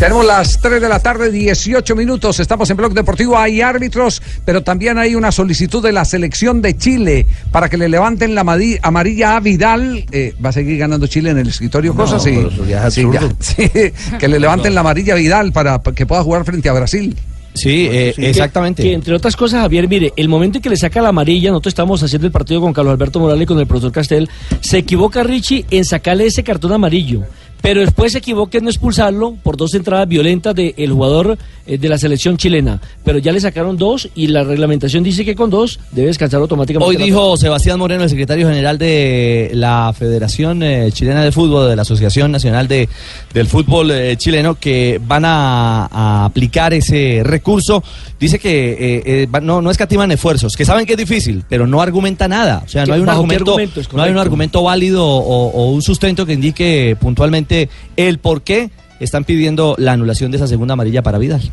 Tenemos 0.00 0.24
las 0.24 0.58
3 0.62 0.80
de 0.80 0.88
la 0.88 0.98
tarde, 0.98 1.30
18 1.30 1.94
minutos. 1.94 2.40
Estamos 2.40 2.70
en 2.70 2.76
Blog 2.78 2.94
Deportivo. 2.94 3.36
Hay 3.36 3.60
árbitros, 3.60 4.22
pero 4.46 4.62
también 4.62 4.96
hay 4.96 5.14
una 5.14 5.30
solicitud 5.30 5.82
de 5.82 5.92
la 5.92 6.06
selección 6.06 6.62
de 6.62 6.74
Chile 6.74 7.26
para 7.52 7.68
que 7.68 7.76
le 7.76 7.86
levanten 7.86 8.34
la 8.34 8.40
amarilla 8.40 9.36
a 9.36 9.40
Vidal. 9.40 10.06
Eh, 10.10 10.34
¿Va 10.42 10.48
a 10.48 10.52
seguir 10.52 10.78
ganando 10.78 11.06
Chile 11.06 11.30
en 11.30 11.38
el 11.38 11.48
escritorio? 11.48 11.92
No, 11.92 11.98
Cosas, 11.98 12.22
sí. 12.22 12.30
Sí, 13.40 13.70
que 14.18 14.26
le 14.28 14.40
levanten 14.40 14.74
la 14.74 14.80
amarilla 14.80 15.12
a 15.12 15.16
Vidal 15.16 15.52
para 15.52 15.78
que 15.94 16.06
pueda 16.06 16.22
jugar 16.22 16.46
frente 16.46 16.70
a 16.70 16.72
Brasil. 16.72 17.14
Sí, 17.52 17.88
eh, 17.90 18.12
Sí, 18.16 18.22
que- 18.22 18.30
exactamente. 18.30 18.82
Que, 18.82 18.94
entre 18.94 19.14
otras 19.14 19.36
cosas, 19.36 19.60
Javier, 19.60 19.86
mire, 19.86 20.14
el 20.16 20.28
momento 20.28 20.58
en 20.58 20.62
que 20.62 20.70
le 20.70 20.76
saca 20.76 21.02
la 21.02 21.10
amarilla, 21.10 21.50
nosotros 21.50 21.72
estamos 21.72 22.02
haciendo 22.02 22.26
el 22.26 22.32
partido 22.32 22.62
con 22.62 22.72
Carlos 22.72 22.92
Alberto 22.92 23.20
Morales 23.20 23.42
y 23.42 23.46
con 23.46 23.58
el 23.58 23.66
profesor 23.66 23.92
Castel, 23.92 24.30
se 24.60 24.78
equivoca 24.78 25.22
Richie 25.24 25.66
en 25.70 25.84
sacarle 25.84 26.24
ese 26.26 26.42
cartón 26.42 26.72
amarillo. 26.72 27.22
Pero 27.62 27.80
después 27.80 28.12
se 28.12 28.18
equivoca 28.18 28.58
en 28.58 28.64
no 28.64 28.70
expulsarlo 28.70 29.34
por 29.42 29.56
dos 29.56 29.74
entradas 29.74 30.08
violentas 30.08 30.54
del 30.54 30.92
jugador 30.92 31.36
eh, 31.66 31.76
de 31.78 31.88
la 31.88 31.98
selección 31.98 32.36
chilena. 32.36 32.80
Pero 33.04 33.18
ya 33.18 33.32
le 33.32 33.40
sacaron 33.40 33.76
dos 33.76 34.08
y 34.14 34.28
la 34.28 34.44
reglamentación 34.44 35.04
dice 35.04 35.24
que 35.24 35.34
con 35.34 35.50
dos 35.50 35.78
debe 35.92 36.08
descansar 36.08 36.40
automáticamente. 36.40 36.88
Hoy 36.88 36.96
dijo 36.96 37.36
Sebastián 37.36 37.78
Moreno, 37.78 38.04
el 38.04 38.10
secretario 38.10 38.48
general 38.48 38.78
de 38.78 39.50
la 39.54 39.92
Federación 39.96 40.62
eh, 40.62 40.90
Chilena 40.92 41.22
de 41.22 41.32
Fútbol, 41.32 41.68
de 41.68 41.76
la 41.76 41.82
Asociación 41.82 42.32
Nacional 42.32 42.66
de, 42.66 42.88
del 43.34 43.46
Fútbol 43.46 43.90
eh, 43.90 44.16
Chileno, 44.16 44.54
que 44.58 45.00
van 45.06 45.24
a, 45.26 45.86
a 45.86 46.24
aplicar 46.24 46.72
ese 46.72 47.20
recurso. 47.24 47.82
Dice 48.18 48.38
que 48.38 49.28
no, 49.42 49.62
no 49.62 49.70
escatiman 49.70 50.10
esfuerzos, 50.12 50.56
que 50.56 50.64
saben 50.64 50.84
que 50.86 50.92
es 50.92 50.98
difícil, 50.98 51.42
pero 51.48 51.66
no 51.66 51.80
argumenta 51.80 52.28
nada. 52.28 52.62
O 52.64 52.68
sea, 52.68 52.82
no 52.82 52.86
¿Qué- 52.86 52.92
hay 52.94 53.00
un 53.00 53.08
argumento, 53.08 53.56
no 53.94 54.02
hay 54.02 54.10
un 54.10 54.18
argumento 54.18 54.62
válido 54.62 55.06
o, 55.06 55.50
o 55.50 55.70
un 55.72 55.82
sustento 55.82 56.26
que 56.26 56.34
indique 56.34 56.96
puntualmente 57.00 57.49
el 57.96 58.18
por 58.18 58.42
qué 58.42 58.70
están 59.00 59.24
pidiendo 59.24 59.74
la 59.78 59.92
anulación 59.92 60.30
de 60.30 60.36
esa 60.36 60.46
segunda 60.46 60.74
amarilla 60.74 61.02
para 61.02 61.18
Vidal. 61.18 61.50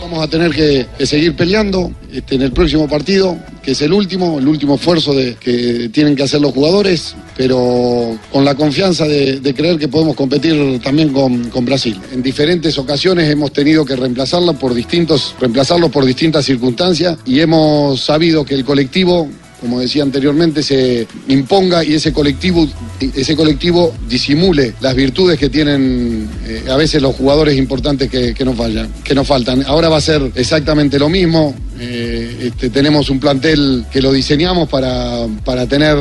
Vamos 0.00 0.22
a 0.22 0.28
tener 0.28 0.52
que, 0.52 0.86
seguir 1.04 1.34
peleando 1.34 1.90
este, 2.12 2.36
en 2.36 2.42
el 2.42 2.52
próximo 2.52 2.88
partido, 2.88 3.36
que 3.62 3.72
es 3.72 3.80
el 3.82 3.92
último, 3.92 4.38
el 4.38 4.46
último 4.46 4.76
esfuerzo 4.76 5.12
que 5.40 5.90
tienen 5.92 6.14
que 6.14 6.22
hacer 6.22 6.40
los 6.40 6.52
jugadores, 6.52 7.16
pero 7.36 8.16
con 8.30 8.44
la 8.44 8.54
confianza 8.54 9.06
de, 9.06 9.54
creer 9.56 9.78
que 9.78 9.88
podemos 9.88 10.14
competir 10.14 10.80
también 10.80 11.12
con, 11.12 11.50
con 11.50 11.64
Brasil. 11.64 11.98
En 12.12 12.22
diferentes 12.22 12.78
ocasiones 12.78 13.28
hemos 13.28 13.52
tenido 13.52 13.84
que 13.84 13.96
reemplazarla 13.96 14.52
por 14.52 14.74
distintos, 14.74 15.34
reemplazarlo 15.40 15.88
por 15.88 16.04
distintas 16.04 16.44
circunstancias 16.44 17.18
y 17.24 17.40
hemos 17.40 18.00
sabido 18.00 18.44
que 18.44 18.54
el 18.54 18.64
colectivo 18.64 19.28
como 19.60 19.80
decía 19.80 20.02
anteriormente, 20.02 20.62
se 20.62 21.06
imponga 21.28 21.84
y 21.84 21.94
ese 21.94 22.12
colectivo, 22.12 22.68
ese 23.00 23.34
colectivo 23.34 23.94
disimule 24.08 24.74
las 24.80 24.94
virtudes 24.94 25.38
que 25.38 25.48
tienen 25.48 26.28
eh, 26.44 26.64
a 26.70 26.76
veces 26.76 27.00
los 27.00 27.14
jugadores 27.16 27.56
importantes 27.56 28.10
que, 28.10 28.34
que 28.34 28.44
nos 28.44 28.56
fallan, 28.56 28.88
que 29.02 29.14
nos 29.14 29.26
faltan. 29.26 29.64
Ahora 29.66 29.88
va 29.88 29.96
a 29.96 30.00
ser 30.00 30.30
exactamente 30.34 30.98
lo 30.98 31.08
mismo. 31.08 31.54
Eh, 31.78 32.48
este, 32.48 32.70
tenemos 32.70 33.10
un 33.10 33.20
plantel 33.20 33.84
que 33.90 34.00
lo 34.00 34.12
diseñamos 34.12 34.68
para, 34.68 35.26
para 35.44 35.66
tener 35.66 35.96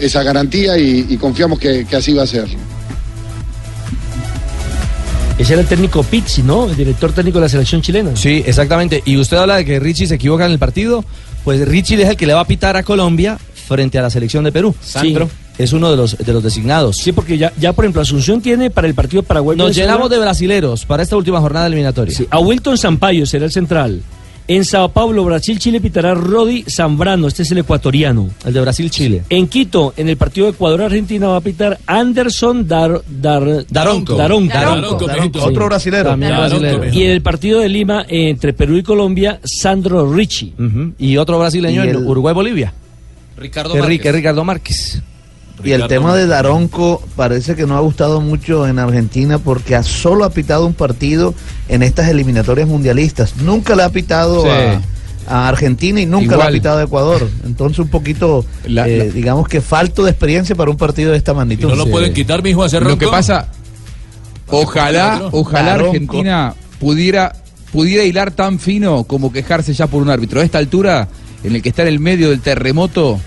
esa 0.00 0.22
garantía 0.22 0.76
y, 0.78 1.06
y 1.08 1.16
confiamos 1.16 1.58
que, 1.58 1.86
que 1.86 1.96
así 1.96 2.12
va 2.12 2.24
a 2.24 2.26
ser. 2.26 2.46
Ese 5.38 5.54
era 5.54 5.62
el 5.62 5.68
técnico 5.68 6.02
Pizzi, 6.02 6.42
¿no? 6.42 6.68
El 6.68 6.76
director 6.76 7.12
técnico 7.12 7.38
de 7.38 7.46
la 7.46 7.48
selección 7.48 7.80
chilena. 7.80 8.14
Sí, 8.14 8.44
exactamente. 8.46 9.02
Y 9.04 9.16
usted 9.16 9.38
habla 9.38 9.56
de 9.56 9.64
que 9.64 9.80
Richie 9.80 10.06
se 10.06 10.14
equivoca 10.16 10.46
en 10.46 10.52
el 10.52 10.58
partido. 10.58 11.04
Pues 11.44 11.66
Richie 11.66 12.02
es 12.02 12.08
el 12.08 12.16
que 12.16 12.26
le 12.26 12.34
va 12.34 12.40
a 12.40 12.46
pitar 12.46 12.76
a 12.76 12.82
Colombia 12.82 13.38
frente 13.66 13.98
a 13.98 14.02
la 14.02 14.10
selección 14.10 14.44
de 14.44 14.52
Perú. 14.52 14.74
Sandro. 14.80 15.28
Es 15.58 15.72
uno 15.72 15.90
de 15.90 15.96
los, 15.96 16.16
de 16.16 16.32
los 16.32 16.42
designados. 16.42 16.96
Sí, 16.96 17.12
porque 17.12 17.36
ya, 17.36 17.52
ya 17.58 17.72
por 17.72 17.84
ejemplo, 17.84 18.00
Asunción 18.00 18.40
tiene 18.40 18.70
para 18.70 18.86
el 18.86 18.94
partido 18.94 19.22
Paraguay. 19.22 19.56
Nos 19.56 19.74
llenamos 19.74 20.08
de 20.08 20.18
brasileros 20.18 20.86
para 20.86 21.02
esta 21.02 21.16
última 21.16 21.40
jornada 21.40 21.66
eliminatoria. 21.66 22.14
Sí, 22.16 22.26
a 22.30 22.38
Wilton 22.38 22.78
Sampaio 22.78 23.26
será 23.26 23.44
el 23.44 23.52
central. 23.52 24.02
En 24.54 24.66
Sao 24.66 24.90
Paulo, 24.90 25.24
Brasil, 25.24 25.58
Chile 25.58 25.80
pitará 25.80 26.12
Rodi 26.12 26.62
Zambrano, 26.68 27.26
este 27.26 27.42
es 27.42 27.50
el 27.52 27.58
ecuatoriano. 27.58 28.28
El 28.44 28.52
de 28.52 28.60
Brasil-Chile. 28.60 29.22
En 29.30 29.48
Quito, 29.48 29.94
en 29.96 30.10
el 30.10 30.18
partido 30.18 30.46
Ecuador-Argentina, 30.50 31.28
va 31.28 31.36
a 31.36 31.40
pitar 31.40 31.78
Anderson 31.86 32.68
Dar, 32.68 33.00
Dar- 33.08 33.64
Daronco. 33.70 34.14
Daronco. 34.14 34.52
Daronco, 34.52 35.06
Daronco. 35.06 35.42
Otro 35.42 35.64
brasilero. 35.66 36.10
También 36.10 36.32
Daronco. 36.32 36.60
brasilero. 36.60 36.94
Y 36.94 37.02
en 37.04 37.10
el 37.12 37.22
partido 37.22 37.60
de 37.60 37.70
Lima, 37.70 38.04
eh, 38.06 38.28
entre 38.28 38.52
Perú 38.52 38.76
y 38.76 38.82
Colombia, 38.82 39.40
Sandro 39.42 40.12
Ricci. 40.12 40.52
Y 40.98 41.16
otro 41.16 41.38
brasileño 41.38 41.86
Y 41.86 41.88
en 41.88 41.96
Uruguay-Bolivia. 42.06 42.74
Ricardo 43.38 43.74
Enrique, 43.74 44.12
Ricardo 44.12 44.44
Márquez. 44.44 45.00
Y 45.64 45.72
el 45.72 45.86
tema 45.86 46.16
de 46.16 46.26
Daronco 46.26 47.02
parece 47.16 47.54
que 47.54 47.66
no 47.66 47.76
ha 47.76 47.80
gustado 47.80 48.20
mucho 48.20 48.66
en 48.66 48.78
Argentina 48.78 49.38
porque 49.38 49.76
ha 49.76 49.82
solo 49.82 50.24
ha 50.24 50.30
pitado 50.30 50.66
un 50.66 50.74
partido 50.74 51.34
en 51.68 51.82
estas 51.82 52.08
eliminatorias 52.08 52.66
mundialistas. 52.68 53.36
Nunca 53.36 53.76
le 53.76 53.82
ha 53.84 53.88
pitado 53.90 54.42
Sí. 54.42 54.48
a, 54.48 54.80
a 55.28 55.48
Argentina 55.48 56.00
y 56.00 56.06
nunca 56.06 56.36
le 56.36 56.42
ha 56.42 56.50
pitado 56.50 56.78
a 56.78 56.82
Ecuador. 56.82 57.28
Entonces 57.46 57.78
un 57.78 57.88
poquito, 57.88 58.44
La- 58.66 58.88
eh, 58.88 58.98
la- 58.98 59.04
digamos 59.04 59.46
que 59.46 59.60
falto 59.60 60.02
de 60.04 60.10
experiencia 60.10 60.56
para 60.56 60.70
un 60.70 60.76
partido 60.76 61.12
de 61.12 61.18
esta 61.18 61.32
magnitud. 61.32 61.68
no 61.68 61.76
lo 61.76 61.86
pueden 61.86 62.12
quitar, 62.12 62.42
mijo, 62.42 62.64
hace 62.64 62.80
Lo 62.80 62.86
ronco. 62.88 62.98
que 62.98 63.06
pasa, 63.08 63.46
ojalá, 64.48 65.28
ojalá 65.32 65.70
Daronco. 65.70 65.92
Argentina 65.92 66.54
pudiera, 66.80 67.32
pudiera 67.72 68.04
hilar 68.04 68.30
tan 68.32 68.58
fino 68.58 69.04
como 69.04 69.32
quejarse 69.32 69.72
ya 69.74 69.86
por 69.86 70.02
un 70.02 70.10
árbitro. 70.10 70.40
A 70.40 70.44
esta 70.44 70.58
altura, 70.58 71.08
en 71.44 71.54
el 71.54 71.62
que 71.62 71.68
está 71.68 71.82
en 71.82 71.88
el 71.88 72.00
medio 72.00 72.30
del 72.30 72.40
terremoto, 72.40 73.20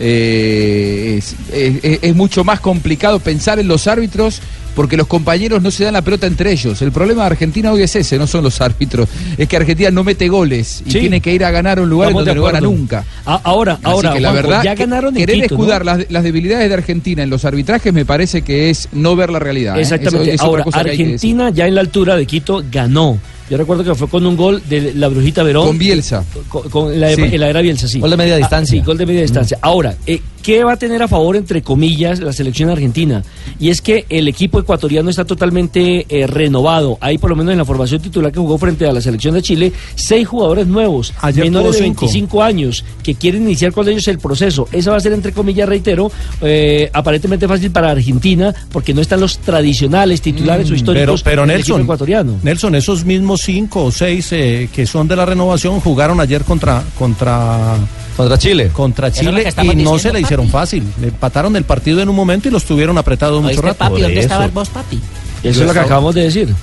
eh, 0.00 1.14
es, 1.18 1.34
es- 1.52 1.98
es 2.02 2.14
mucho 2.14 2.44
más 2.44 2.60
complicado 2.60 3.18
pensar 3.20 3.58
en 3.58 3.68
los 3.68 3.86
árbitros 3.86 4.40
porque 4.74 4.96
los 4.96 5.08
compañeros 5.08 5.60
no 5.60 5.72
se 5.72 5.82
dan 5.82 5.94
la 5.94 6.02
pelota 6.02 6.28
entre 6.28 6.52
ellos. 6.52 6.80
El 6.82 6.92
problema 6.92 7.22
de 7.22 7.26
Argentina 7.28 7.72
hoy 7.72 7.82
es 7.82 7.96
ese, 7.96 8.16
no 8.16 8.28
son 8.28 8.44
los 8.44 8.60
árbitros. 8.60 9.08
Es 9.36 9.48
que 9.48 9.56
Argentina 9.56 9.90
no 9.90 10.04
mete 10.04 10.28
goles 10.28 10.82
y 10.86 10.92
Sí. 10.92 11.00
tiene 11.00 11.20
que 11.20 11.32
ir 11.34 11.44
a 11.44 11.50
ganar 11.50 11.80
un 11.80 11.88
lugar 11.90 12.10
Estamos 12.10 12.24
de 12.24 12.30
donde 12.34 12.40
no 12.40 12.46
gana 12.46 12.60
nunca. 12.60 13.04
A- 13.26 13.40
ahora, 13.42 13.72
Así 13.74 13.82
ahora, 13.84 14.12
que 14.12 14.20
la 14.20 14.30
Juanjo, 14.30 14.48
verdad, 14.48 14.62
ya 14.64 14.74
que- 14.76 14.82
ganaron 14.84 15.16
en 15.16 15.20
querer 15.26 15.42
Quito, 15.42 15.54
¿no? 15.56 15.60
escudar 15.62 15.84
las, 15.84 16.10
las 16.10 16.22
debilidades 16.22 16.68
de 16.68 16.74
Argentina 16.74 17.22
en 17.24 17.30
los 17.30 17.44
arbitrajes 17.44 17.92
me 17.92 18.04
parece 18.04 18.42
que 18.42 18.70
es 18.70 18.88
no 18.92 19.16
ver 19.16 19.30
la 19.30 19.40
realidad. 19.40 19.76
¿eh? 19.78 19.80
Exactamente. 19.80 20.34
Es 20.34 20.40
Ahora, 20.40 20.62
que 20.62 20.70
que. 20.70 20.78
Argentina 20.78 21.50
ya 21.50 21.66
en 21.66 21.74
la 21.74 21.80
altura 21.80 22.14
de 22.16 22.24
Quito 22.26 22.62
ganó. 22.70 23.18
Yo 23.50 23.56
recuerdo 23.56 23.82
que 23.84 23.94
fue 23.94 24.08
con 24.08 24.26
un 24.26 24.36
gol 24.36 24.62
de 24.68 24.92
la 24.94 25.08
Brujita 25.08 25.42
Verón. 25.42 25.66
Con 25.66 25.78
Bielsa. 25.78 26.24
Con, 26.48 26.68
con 26.68 27.00
la, 27.00 27.14
Sí. 27.14 27.38
la 27.38 27.48
era 27.48 27.60
Bielsa, 27.62 27.88
sí. 27.88 27.98
Gol 27.98 28.10
de 28.10 28.16
media 28.18 28.34
Ah, 28.34 28.38
distancia. 28.38 28.78
sí, 28.78 28.84
gol 28.84 28.98
de 28.98 29.06
media 29.06 29.22
distancia. 29.22 29.58
Ahora, 29.62 29.96
eh, 30.06 30.20
¿qué 30.42 30.64
va 30.64 30.72
a 30.72 30.76
tener 30.76 31.02
a 31.02 31.08
favor, 31.08 31.36
entre 31.36 31.62
comillas, 31.62 32.20
la 32.20 32.32
selección 32.32 32.70
argentina? 32.70 33.22
Y 33.58 33.70
es 33.70 33.80
que 33.80 34.06
el 34.08 34.28
equipo 34.28 34.58
ecuatoriano 34.58 35.10
está 35.10 35.24
totalmente 35.24 36.06
eh, 36.08 36.26
renovado. 36.26 36.98
Hay, 37.00 37.18
por 37.18 37.30
lo 37.30 37.36
menos 37.36 37.52
en 37.52 37.58
la 37.58 37.64
formación 37.64 38.00
titular 38.00 38.32
que 38.32 38.38
jugó 38.38 38.58
frente 38.58 38.86
a 38.86 38.92
la 38.92 39.00
selección 39.00 39.34
de 39.34 39.42
Chile, 39.42 39.72
seis 39.94 40.26
jugadores 40.26 40.66
nuevos, 40.66 41.12
Ayer 41.20 41.44
menores 41.44 41.72
de 41.72 41.78
tuvo 41.78 41.84
cinco. 41.84 42.00
25 42.06 42.42
años, 42.42 42.84
que 43.02 43.14
quieren 43.14 43.42
iniciar 43.42 43.72
con 43.72 43.88
ellos 43.88 44.06
el 44.08 44.18
proceso. 44.18 44.68
Eso 44.72 44.90
va 44.90 44.96
a 44.96 45.00
ser, 45.00 45.12
entre 45.12 45.32
comillas, 45.32 45.68
reitero, 45.68 46.10
eh, 46.40 46.90
aparentemente 46.92 47.48
fácil 47.48 47.70
para 47.70 47.90
Argentina, 47.90 48.54
porque 48.72 48.94
no 48.94 49.00
están 49.00 49.20
los 49.20 49.38
tradicionales 49.38 50.20
titulares 50.20 50.66
o 50.66 50.68
Pero, 50.68 50.76
históricos 50.76 51.22
pero 51.22 51.42
del 51.42 51.50
equipo 51.50 51.68
Nelson, 51.68 51.82
ecuatoriano. 51.82 52.40
Nelson, 52.42 52.74
esos 52.74 53.04
mismos 53.04 53.40
cinco 53.42 53.84
o 53.84 53.90
seis 53.90 54.32
eh, 54.32 54.68
que 54.72 54.86
son 54.86 55.08
de 55.08 55.16
la 55.16 55.26
renovación 55.26 55.80
jugaron 55.80 56.20
ayer 56.20 56.44
contra 56.44 56.82
contra 56.98 57.76
Contra 58.18 58.36
Chile. 58.38 58.68
contra 58.72 59.08
Eso 59.08 59.20
Chile 59.20 59.30
y 59.30 59.34
no 59.34 59.38
diciendo, 59.70 59.98
se 59.98 60.08
le 60.08 60.12
papi. 60.12 60.22
hicieron 60.24 60.48
fácil. 60.50 60.82
Le 61.00 61.08
empataron 61.08 61.56
el 61.56 61.64
partido 61.64 62.00
en 62.02 62.08
un 62.10 62.16
momento 62.16 62.48
y 62.48 62.50
los 62.50 62.64
tuvieron 62.64 62.98
apretados 62.98 63.40
mucho 63.40 63.48
¿Oíste, 63.54 63.62
rato. 63.66 63.78
papi? 63.78 64.00
¿Dónde 64.02 64.14
eso. 64.18 64.20
estabas 64.26 64.52
vos, 64.52 64.68
papi? 64.68 65.00
Eso 65.42 65.60
es 65.62 65.66
lo 65.66 65.72
que 65.72 65.78
acabamos 65.78 66.14
de 66.14 66.22
decir. 66.24 66.54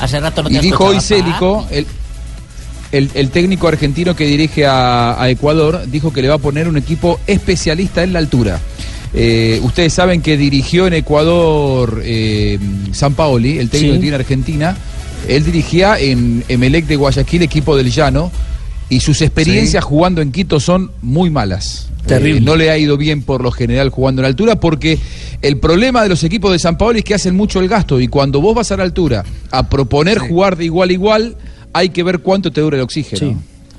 Hace 0.00 0.20
rato 0.20 0.42
no 0.42 0.48
te 0.48 0.56
Y 0.56 0.58
dijo 0.58 0.84
hoy 0.84 1.00
Célico, 1.00 1.66
el, 1.70 1.86
el- 2.92 3.10
el 3.14 3.30
técnico 3.30 3.68
argentino 3.68 4.14
que 4.14 4.26
dirige 4.26 4.66
a, 4.66 5.20
a 5.22 5.30
Ecuador, 5.30 5.82
dijo 5.86 6.12
que 6.12 6.20
le 6.22 6.28
va 6.28 6.34
a 6.34 6.38
poner 6.38 6.68
un 6.68 6.76
equipo 6.76 7.20
especialista 7.26 8.02
en 8.02 8.12
la 8.12 8.18
altura. 8.18 8.60
Eh, 9.14 9.60
ustedes 9.62 9.92
saben 9.92 10.20
que 10.22 10.36
dirigió 10.36 10.88
en 10.88 10.94
Ecuador 10.94 12.02
eh, 12.04 12.58
San 12.92 13.14
Paoli, 13.14 13.58
el 13.58 13.70
técnico 13.70 13.92
Sí. 13.94 13.98
que 13.98 14.02
tiene 14.02 14.16
Argentina. 14.16 14.76
Él 15.28 15.44
dirigía 15.44 15.98
en 15.98 16.44
Emelec 16.48 16.86
de 16.86 16.96
Guayaquil, 16.96 17.42
equipo 17.42 17.76
del 17.76 17.90
Llano, 17.90 18.30
y 18.88 19.00
sus 19.00 19.22
experiencias 19.22 19.84
jugando 19.84 20.20
en 20.20 20.32
Quito 20.32 20.60
son 20.60 20.90
muy 21.02 21.30
malas. 21.30 21.88
Terrible. 22.06 22.38
Eh, 22.38 22.42
no 22.42 22.56
le 22.56 22.70
ha 22.70 22.78
ido 22.78 22.96
bien 22.96 23.22
por 23.22 23.42
lo 23.42 23.50
general 23.50 23.88
jugando 23.88 24.22
en 24.22 24.26
altura 24.26 24.60
porque 24.60 24.98
el 25.40 25.58
problema 25.58 26.02
de 26.02 26.10
los 26.10 26.22
equipos 26.22 26.52
de 26.52 26.58
San 26.58 26.76
Paolo 26.76 26.98
es 26.98 27.04
que 27.04 27.14
hacen 27.14 27.34
mucho 27.34 27.60
el 27.60 27.68
gasto 27.68 28.00
y 28.00 28.08
cuando 28.08 28.40
vos 28.40 28.54
vas 28.54 28.70
a 28.72 28.76
la 28.76 28.82
altura 28.82 29.24
a 29.50 29.68
proponer 29.68 30.18
jugar 30.18 30.56
de 30.56 30.66
igual 30.66 30.90
a 30.90 30.92
igual, 30.92 31.36
hay 31.72 31.88
que 31.90 32.02
ver 32.02 32.20
cuánto 32.20 32.52
te 32.52 32.60
dura 32.60 32.76
el 32.76 32.82
oxígeno. 32.82 33.18
Sí. 33.18 33.36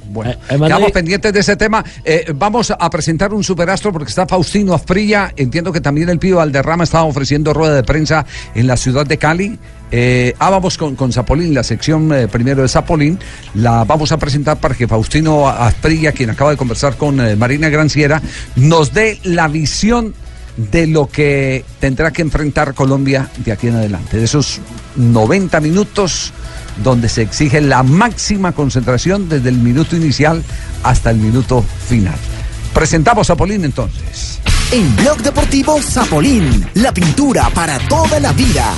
Bueno, 0.09 0.31
Eh, 0.49 0.57
quedamos 0.57 0.91
pendientes 0.91 1.33
de 1.33 1.39
ese 1.39 1.55
tema. 1.55 1.83
Eh, 2.03 2.31
vamos 2.35 2.71
a 2.71 2.89
presentar 2.89 3.33
un 3.33 3.43
superastro 3.43 3.91
porque 3.91 4.09
está 4.09 4.27
Faustino 4.27 4.73
Asprilla. 4.73 5.33
Entiendo 5.35 5.71
que 5.71 5.81
también 5.81 6.09
el 6.09 6.19
Pío 6.19 6.37
Valderrama 6.37 6.83
estaba 6.83 7.03
ofreciendo 7.03 7.53
rueda 7.53 7.75
de 7.75 7.83
prensa 7.83 8.25
en 8.53 8.67
la 8.67 8.77
ciudad 8.77 9.05
de 9.05 9.17
Cali. 9.17 9.59
Eh, 9.91 10.33
ah, 10.39 10.49
vamos 10.49 10.77
con, 10.77 10.95
con 10.95 11.13
Zapolín, 11.13 11.53
la 11.53 11.63
sección 11.63 12.11
eh, 12.13 12.27
primero 12.27 12.61
de 12.61 12.67
Zapolín. 12.67 13.19
La 13.53 13.83
vamos 13.83 14.11
a 14.11 14.17
presentar 14.17 14.57
para 14.57 14.75
que 14.75 14.87
Faustino 14.87 15.47
Asprilla, 15.47 16.11
quien 16.11 16.29
acaba 16.29 16.51
de 16.51 16.57
conversar 16.57 16.97
con 16.97 17.19
eh, 17.19 17.35
Marina 17.35 17.69
Granciera, 17.69 18.21
nos 18.55 18.93
dé 18.93 19.19
la 19.23 19.47
visión 19.47 20.13
de 20.57 20.87
lo 20.87 21.07
que 21.07 21.65
tendrá 21.79 22.11
que 22.11 22.21
enfrentar 22.21 22.73
Colombia 22.73 23.29
de 23.37 23.51
aquí 23.51 23.67
en 23.67 23.75
adelante. 23.75 24.17
De 24.17 24.23
esos 24.23 24.59
90 24.95 25.59
minutos 25.59 26.33
donde 26.83 27.09
se 27.09 27.21
exige 27.21 27.61
la 27.61 27.83
máxima 27.83 28.51
concentración 28.51 29.29
desde 29.29 29.49
el 29.49 29.57
minuto 29.57 29.95
inicial 29.95 30.43
hasta 30.83 31.11
el 31.11 31.17
minuto 31.17 31.63
final. 31.87 32.15
Presentamos 32.73 33.29
a 33.29 33.35
Polín 33.35 33.63
entonces. 33.63 34.39
En 34.71 34.95
Blog 34.95 35.19
Deportivo 35.19 35.81
Zapolín, 35.81 36.65
la 36.73 36.91
pintura 36.91 37.49
para 37.53 37.79
toda 37.87 38.19
la 38.19 38.33
vida. 38.33 38.73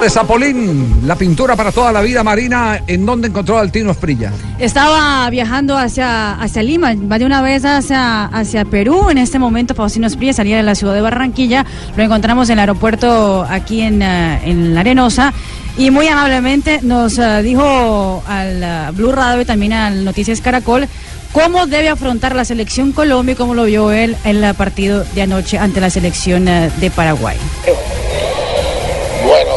De 0.00 0.10
Zapolín, 0.10 1.00
la 1.06 1.16
pintura 1.16 1.56
para 1.56 1.72
toda 1.72 1.90
la 1.90 2.02
vida 2.02 2.22
marina, 2.22 2.82
¿en 2.86 3.06
dónde 3.06 3.28
encontró 3.28 3.58
al 3.58 3.72
Tino 3.72 3.90
Esprilla? 3.90 4.30
Estaba 4.58 5.28
viajando 5.30 5.76
hacia, 5.78 6.34
hacia 6.34 6.62
Lima, 6.62 6.94
va 7.10 7.18
de 7.18 7.24
una 7.24 7.40
vez 7.40 7.64
hacia, 7.64 8.26
hacia 8.26 8.66
Perú. 8.66 9.08
En 9.08 9.16
este 9.16 9.38
momento, 9.38 9.74
Faustino 9.74 10.06
Esprilla 10.06 10.34
salía 10.34 10.58
de 10.58 10.62
la 10.62 10.74
ciudad 10.74 10.92
de 10.92 11.00
Barranquilla. 11.00 11.64
Lo 11.96 12.02
encontramos 12.02 12.50
en 12.50 12.54
el 12.54 12.60
aeropuerto 12.60 13.46
aquí 13.48 13.80
en, 13.80 14.02
eh, 14.02 14.40
en 14.44 14.74
La 14.74 14.80
Arenosa. 14.80 15.32
Y 15.78 15.90
muy 15.90 16.08
amablemente 16.08 16.80
nos 16.82 17.18
eh, 17.18 17.42
dijo 17.42 18.22
al 18.26 18.62
eh, 18.62 18.90
Blue 18.92 19.12
Radio 19.12 19.42
y 19.42 19.44
también 19.44 19.74
al 19.74 20.04
Noticias 20.04 20.40
Caracol 20.40 20.88
cómo 21.32 21.66
debe 21.66 21.90
afrontar 21.90 22.34
la 22.34 22.46
selección 22.46 22.92
Colombia 22.92 23.34
y 23.34 23.36
cómo 23.36 23.54
lo 23.54 23.64
vio 23.64 23.92
él 23.92 24.16
en 24.24 24.42
el 24.42 24.54
partido 24.54 25.04
de 25.04 25.22
anoche 25.22 25.58
ante 25.58 25.82
la 25.82 25.90
selección 25.90 26.48
eh, 26.48 26.70
de 26.78 26.90
Paraguay. 26.90 27.36
Bueno, 29.26 29.50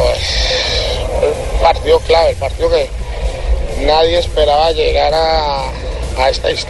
un 1.55 1.61
partido 1.61 1.99
clave, 2.01 2.31
el 2.31 2.35
partido 2.35 2.69
que 2.69 2.89
nadie 3.85 4.19
esperaba 4.19 4.73
llegar 4.73 5.13
a, 5.13 5.69
a 6.17 6.29
estas 6.29 6.65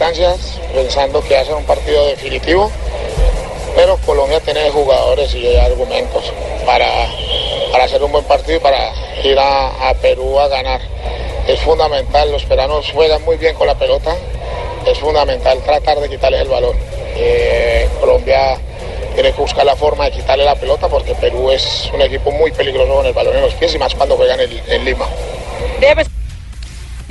pensando 0.72 1.24
que 1.24 1.36
hace 1.36 1.52
un 1.52 1.64
partido 1.64 2.06
definitivo, 2.06 2.70
pero 3.74 3.96
Colombia 4.06 4.38
tiene 4.38 4.70
jugadores 4.70 5.34
y 5.34 5.56
argumentos 5.56 6.32
para 6.64 6.86
para 7.70 7.84
hacer 7.84 8.02
un 8.02 8.12
buen 8.12 8.24
partido 8.24 8.56
y 8.56 8.60
para 8.60 8.92
ir 9.22 9.38
a, 9.38 9.94
Perú 10.00 10.38
a 10.38 10.48
ganar. 10.48 10.80
Es 11.46 11.60
fundamental, 11.60 12.30
los 12.30 12.44
peruanos 12.44 12.90
juegan 12.92 13.22
muy 13.24 13.36
bien 13.36 13.54
con 13.54 13.66
la 13.66 13.74
pelota, 13.74 14.14
es 14.86 14.98
fundamental 14.98 15.58
tratar 15.62 15.98
de 16.00 16.08
quitarles 16.08 16.42
el 16.42 16.48
balón. 16.48 16.76
Eh, 17.16 17.88
Colombia 18.00 18.58
tiene 19.14 19.32
que 19.32 19.40
buscar 19.40 19.64
la 19.64 19.76
forma 19.76 20.04
de 20.04 20.12
quitarle 20.12 20.44
la 20.44 20.54
pelota 20.54 20.88
porque 20.88 21.14
Perú 21.14 21.50
es 21.50 21.90
un 21.92 22.02
equipo 22.02 22.30
muy 22.30 22.52
peligroso 22.52 22.94
con 22.94 23.06
el 23.06 23.12
balón 23.12 23.36
en 23.36 23.42
los 23.42 23.54
pies 23.54 23.74
y 23.74 23.78
más 23.78 23.94
cuando 23.94 24.16
juegan 24.16 24.40
en 24.40 24.84
Lima. 24.84 25.06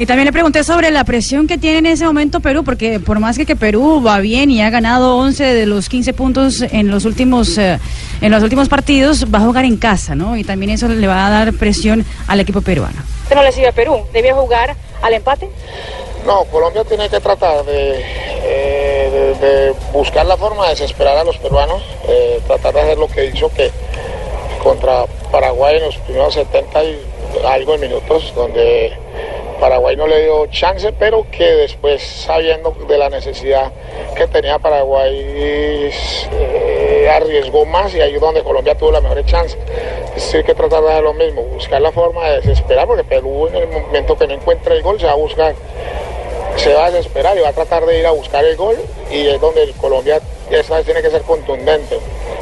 Y 0.02 0.06
también 0.06 0.28
le 0.28 0.32
pregunté 0.32 0.64
sobre 0.64 0.91
la 0.91 1.04
presión 1.04 1.45
que 1.45 1.58
tiene 1.58 1.80
en 1.80 1.86
ese 1.88 2.06
momento 2.06 2.39
Perú, 2.39 2.64
porque 2.64 3.02
por 3.02 3.20
más 3.20 3.38
que, 3.38 3.45
que 3.45 3.58
Perú 3.58 4.02
va 4.02 4.20
bien 4.20 4.50
y 4.50 4.62
ha 4.62 4.70
ganado 4.70 5.18
11 5.18 5.43
de 5.43 5.66
los 5.66 5.89
15 5.89 6.14
puntos 6.14 6.62
en 6.62 6.89
los 6.89 7.04
últimos 7.04 7.58
eh, 7.58 7.78
en 8.22 8.32
los 8.32 8.41
últimos 8.41 8.70
partidos, 8.70 9.26
va 9.26 9.39
a 9.39 9.41
jugar 9.41 9.66
en 9.66 9.76
casa, 9.76 10.16
¿no? 10.16 10.38
Y 10.38 10.45
también 10.45 10.72
eso 10.72 10.88
le 10.88 11.06
va 11.06 11.28
a 11.28 11.30
dar 11.30 11.52
presión 11.54 12.06
al 12.28 12.39
equipo 12.39 12.62
peruano. 12.62 12.95
¿Usted 13.24 13.36
no 13.36 13.43
le 13.43 13.52
sirve 13.52 13.68
a 13.68 13.72
Perú? 13.74 14.06
¿Debía 14.14 14.34
jugar 14.34 14.74
al 15.02 15.14
empate? 15.14 15.50
No, 16.26 16.45
Colombia 16.45 16.86
tiene 16.86 17.10
que 17.10 17.20
tratar 17.20 17.66
de, 17.66 18.02
eh, 18.43 19.36
de- 19.41 19.45
de 19.47 19.74
buscar 19.91 20.26
la 20.26 20.38
forma 20.38 20.64
de 20.64 20.70
desesperar 20.72 21.18
a 21.18 21.26
los 21.26 21.38
peruanos, 21.39 21.82
eh, 22.08 22.39
tratar 22.47 22.74
de 22.74 22.80
hacer 22.82 22.97
lo 22.97 23.08
que 23.10 23.26
hizo 23.26 23.50
que 23.54 23.70
contra 24.64 25.06
Paraguay 25.30 25.76
en 25.78 25.84
los 25.84 25.97
primeros 25.97 26.34
70 26.34 26.84
y 26.86 27.00
algo 27.45 27.74
de 27.78 27.88
minutos, 27.88 28.34
donde 28.36 28.93
Paraguay 29.60 29.95
no 29.95 30.07
le 30.07 30.24
dio 30.24 30.45
chance, 30.47 30.93
pero 30.93 31.26
que 31.30 31.43
después, 31.43 32.01
sabiendo 32.01 32.72
de 32.88 32.97
la 32.97 33.10
necesidad 33.10 33.72
que 34.16 34.28
tenía 34.28 34.57
Paraguay, 34.57 35.91
eh, 36.32 37.10
arriesgó 37.10 37.66
más 37.66 37.93
y 37.93 38.01
ahí 38.01 38.16
es 38.16 38.22
donde 38.22 38.41
Colombia 38.41 38.76
tuvo 38.76 38.91
la 38.91 39.01
mejor 39.01 39.26
chance. 39.26 39.57
Es 40.16 40.24
decir, 40.24 40.43
que 40.43 40.53
tratar 40.53 40.82
de 40.82 40.89
hacer 40.89 41.03
lo 41.03 41.14
mismo, 41.14 41.43
buscar 41.43 41.82
la 41.82 41.91
forma 41.91 42.30
de 42.30 42.41
desesperar, 42.41 42.88
porque 42.88 43.03
Perú 43.03 43.47
en 43.47 43.55
el 43.55 43.68
momento 43.68 44.18
que 44.18 44.28
no 44.28 44.34
encuentra 44.34 44.74
el 44.74 44.82
gol 44.82 44.99
se 44.99 45.05
va 45.05 45.14
a 45.14 45.16
buscar 45.16 45.55
se 46.55 46.74
va 46.74 46.88
a 46.88 46.91
desesperar 46.91 47.38
y 47.38 47.41
va 47.41 47.49
a 47.49 47.53
tratar 47.53 47.86
de 47.86 47.99
ir 47.99 48.05
a 48.05 48.12
buscar 48.12 48.43
el 48.43 48.57
gol 48.57 48.76
y 49.10 49.28
es 49.28 49.39
donde 49.39 49.72
Colombia 49.80 50.20
esta 50.56 50.78
vez 50.78 50.86
tiene 50.86 51.02
que 51.02 51.12
ser 51.12 51.22
contundente. 51.24 52.00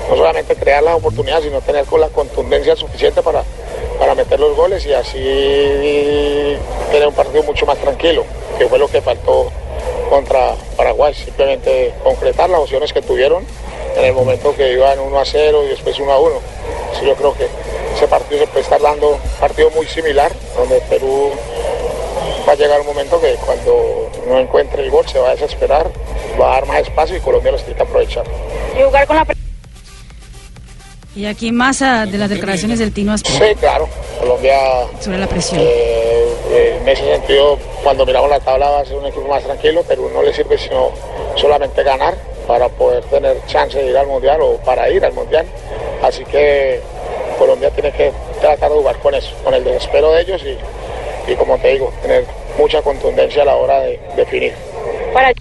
No 0.09 0.15
solamente 0.15 0.55
crear 0.55 0.83
las 0.83 0.95
oportunidades, 0.95 1.45
sino 1.45 1.61
tener 1.61 1.85
con 1.85 1.99
la 1.99 2.09
contundencia 2.09 2.75
suficiente 2.75 3.21
para, 3.21 3.43
para 3.99 4.15
meter 4.15 4.39
los 4.39 4.55
goles 4.55 4.85
y 4.85 4.93
así 4.93 6.57
tener 6.91 7.07
un 7.07 7.13
partido 7.13 7.43
mucho 7.43 7.65
más 7.65 7.77
tranquilo, 7.77 8.23
que 8.57 8.67
fue 8.67 8.79
lo 8.79 8.87
que 8.87 9.01
faltó 9.01 9.51
contra 10.09 10.55
Paraguay. 10.77 11.13
Simplemente 11.13 11.93
concretar 12.03 12.49
las 12.49 12.61
opciones 12.61 12.93
que 12.93 13.01
tuvieron 13.01 13.45
en 13.97 14.05
el 14.05 14.13
momento 14.13 14.55
que 14.55 14.73
iban 14.73 14.99
1 14.99 15.19
a 15.19 15.25
0 15.25 15.63
y 15.65 15.69
después 15.69 15.99
1 15.99 16.11
a 16.11 16.19
1. 16.19 16.35
Sí, 16.99 17.05
yo 17.05 17.15
creo 17.15 17.33
que 17.33 17.47
ese 17.95 18.07
partido 18.07 18.39
se 18.39 18.47
puede 18.47 18.61
estar 18.61 18.79
dando 18.79 19.09
un 19.09 19.19
partido 19.39 19.69
muy 19.71 19.87
similar, 19.87 20.31
donde 20.55 20.79
Perú 20.81 21.31
va 22.47 22.53
a 22.53 22.55
llegar 22.55 22.79
un 22.79 22.87
momento 22.87 23.19
que 23.19 23.35
cuando 23.45 24.09
no 24.27 24.39
encuentre 24.39 24.83
el 24.83 24.89
gol 24.89 25.05
se 25.07 25.19
va 25.19 25.29
a 25.29 25.31
desesperar, 25.31 25.87
va 26.39 26.51
a 26.51 26.53
dar 26.55 26.65
más 26.67 26.81
espacio 26.81 27.17
y 27.17 27.19
Colombia 27.19 27.51
los 27.51 27.61
tiene 27.63 27.75
que 27.75 27.83
aprovechar. 27.83 28.25
¿Y 28.77 28.83
jugar 28.83 29.07
con 29.07 29.15
la 29.17 29.27
Y 31.15 31.25
aquí 31.25 31.51
más 31.51 31.79
de 31.79 32.17
las 32.17 32.29
declaraciones 32.29 32.79
del 32.79 32.93
Tino 32.93 33.13
Asprilla 33.13 33.47
Sí, 33.47 33.55
claro, 33.55 33.89
Colombia 34.19 34.57
sobre 34.99 35.17
la 35.17 35.27
presión. 35.27 35.61
eh, 35.61 36.27
eh, 36.51 36.77
en 36.81 36.87
ese 36.87 37.03
sentido, 37.03 37.57
cuando 37.83 38.05
miramos 38.05 38.29
la 38.29 38.39
tabla 38.39 38.69
va 38.69 38.79
a 38.79 38.85
ser 38.85 38.95
un 38.95 39.05
equipo 39.05 39.27
más 39.27 39.43
tranquilo, 39.43 39.83
pero 39.87 40.09
no 40.13 40.21
le 40.21 40.33
sirve 40.33 40.57
sino 40.57 40.91
solamente 41.35 41.83
ganar 41.83 42.15
para 42.47 42.69
poder 42.69 43.03
tener 43.05 43.45
chance 43.47 43.77
de 43.77 43.89
ir 43.89 43.97
al 43.97 44.07
Mundial 44.07 44.39
o 44.41 44.57
para 44.57 44.89
ir 44.89 45.03
al 45.03 45.11
Mundial. 45.11 45.45
Así 46.01 46.23
que 46.23 46.79
Colombia 47.37 47.69
tiene 47.71 47.91
que 47.91 48.13
tratar 48.39 48.69
de 48.71 48.77
jugar 48.77 48.97
con 48.99 49.13
eso, 49.13 49.31
con 49.43 49.53
el 49.53 49.63
desespero 49.65 50.13
de 50.13 50.21
ellos 50.21 50.41
y, 50.43 50.57
y 51.27 51.35
como 51.35 51.57
te 51.57 51.73
digo, 51.73 51.93
tener 52.01 52.25
mucha 52.57 52.81
contundencia 52.81 53.41
a 53.41 53.45
la 53.45 53.55
hora 53.55 53.79
de 53.81 53.99
definir. 54.15 54.53
Para 55.13 55.33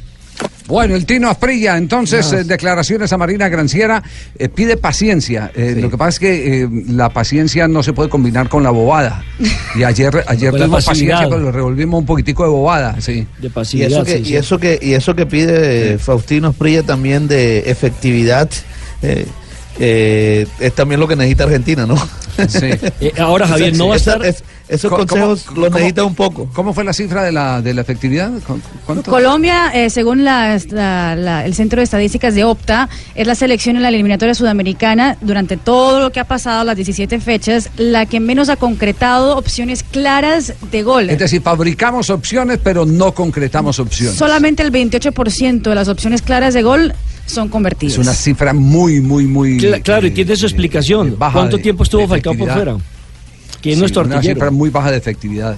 Bueno, 0.66 0.96
el 0.96 1.06
Tino 1.06 1.30
Asprilla, 1.30 1.76
entonces, 1.76 2.32
eh, 2.32 2.44
declaraciones 2.44 3.12
a 3.12 3.18
Marina 3.18 3.48
Granciera, 3.48 4.02
eh, 4.38 4.48
pide 4.48 4.76
paciencia. 4.76 5.52
Eh, 5.54 5.76
Lo 5.78 5.90
que 5.90 5.96
pasa 5.96 6.08
es 6.10 6.18
que 6.18 6.62
eh, 6.62 6.68
la 6.88 7.10
paciencia 7.10 7.68
no 7.68 7.82
se 7.82 7.92
puede 7.92 8.08
combinar 8.08 8.48
con 8.48 8.62
la 8.62 8.70
bobada. 8.70 9.24
Y 9.76 9.84
ayer, 9.84 10.24
ayer 10.26 10.50
Con 10.50 10.60
la 10.60 10.66
tuvimos 10.66 10.84
paciencia, 10.84 11.28
pero 11.28 11.40
le 11.40 11.52
revolvimos 11.52 12.00
un 12.00 12.06
poquitico 12.06 12.42
de 12.42 12.50
bobada, 12.50 13.00
sí. 13.00 13.26
De 13.38 13.50
Y 13.72 13.82
eso, 13.82 14.04
que, 14.04 14.18
y, 14.18 14.36
eso 14.36 14.58
que, 14.58 14.78
y 14.82 14.94
eso 14.94 15.14
que 15.14 15.26
pide 15.26 15.98
Faustino 15.98 16.52
Prilla 16.52 16.82
también 16.82 17.28
de 17.28 17.70
efectividad 17.70 18.50
eh, 19.78 20.46
es 20.60 20.74
también 20.74 21.00
lo 21.00 21.08
que 21.08 21.16
necesita 21.16 21.44
Argentina, 21.44 21.86
¿no? 21.86 21.96
Eh, 22.38 23.12
ahora, 23.18 23.48
Javier, 23.48 23.74
no 23.76 23.88
va 23.88 23.94
a 23.94 23.96
estar- 23.96 24.22
es- 24.22 24.44
esos 24.68 24.90
¿Cómo- 24.90 25.06
consejos 25.06 25.46
los 25.56 25.70
necesita 25.72 26.04
un 26.04 26.14
poco. 26.14 26.50
¿Cómo 26.52 26.74
fue 26.74 26.84
la 26.84 26.92
cifra 26.92 27.22
de 27.22 27.32
la, 27.32 27.62
de 27.62 27.72
la 27.72 27.80
efectividad? 27.80 28.30
¿Cu- 28.46 28.60
¿Cuánto? 28.84 29.10
Colombia, 29.10 29.70
eh, 29.72 29.88
según 29.88 30.22
la- 30.22 30.58
la- 30.70 31.16
la- 31.16 31.46
el 31.46 31.54
Centro 31.54 31.80
de 31.80 31.84
Estadísticas 31.84 32.34
de 32.34 32.44
Opta, 32.44 32.90
es 33.14 33.26
la 33.26 33.34
selección 33.34 33.76
en 33.76 33.82
la 33.82 33.88
eliminatoria 33.88 34.34
sudamericana 34.34 35.16
durante 35.22 35.56
todo 35.56 36.00
lo 36.00 36.10
que 36.12 36.20
ha 36.20 36.24
pasado, 36.24 36.62
las 36.64 36.76
17 36.76 37.20
fechas, 37.20 37.70
la 37.78 38.04
que 38.04 38.20
menos 38.20 38.50
ha 38.50 38.56
concretado 38.56 39.38
opciones 39.38 39.82
claras 39.82 40.52
de 40.70 40.82
gol. 40.82 41.08
Es 41.08 41.18
decir, 41.18 41.40
fabricamos 41.40 42.10
opciones, 42.10 42.58
pero 42.62 42.84
no 42.84 43.12
concretamos 43.14 43.78
opciones. 43.78 44.16
Solamente 44.18 44.62
el 44.62 44.72
28% 44.72 45.70
de 45.70 45.74
las 45.74 45.88
opciones 45.88 46.20
claras 46.20 46.52
de 46.52 46.62
gol 46.62 46.92
son 47.26 47.48
convertidas. 47.48 47.94
Es 47.94 47.98
una 47.98 48.14
cifra 48.14 48.52
muy, 48.52 49.00
muy, 49.00 49.26
muy. 49.26 49.58
Cla- 49.58 49.82
claro, 49.82 50.06
y 50.06 50.10
tiene 50.12 50.36
su 50.36 50.46
explicación. 50.46 51.16
baja 51.18 51.34
¿Cuánto 51.34 51.56
de- 51.56 51.62
tiempo 51.62 51.82
estuvo 51.82 52.06
Falcao 52.08 52.34
por 52.36 52.50
fuera? 52.50 52.76
Que 53.60 53.74
Sí, 53.74 53.80
no 53.80 53.86
es 53.86 53.92
tu 53.92 54.00
Una 54.00 54.14
artillero. 54.16 54.36
cifra 54.36 54.50
muy 54.50 54.70
baja 54.70 54.90
de 54.90 54.96
efectividad. 54.98 55.56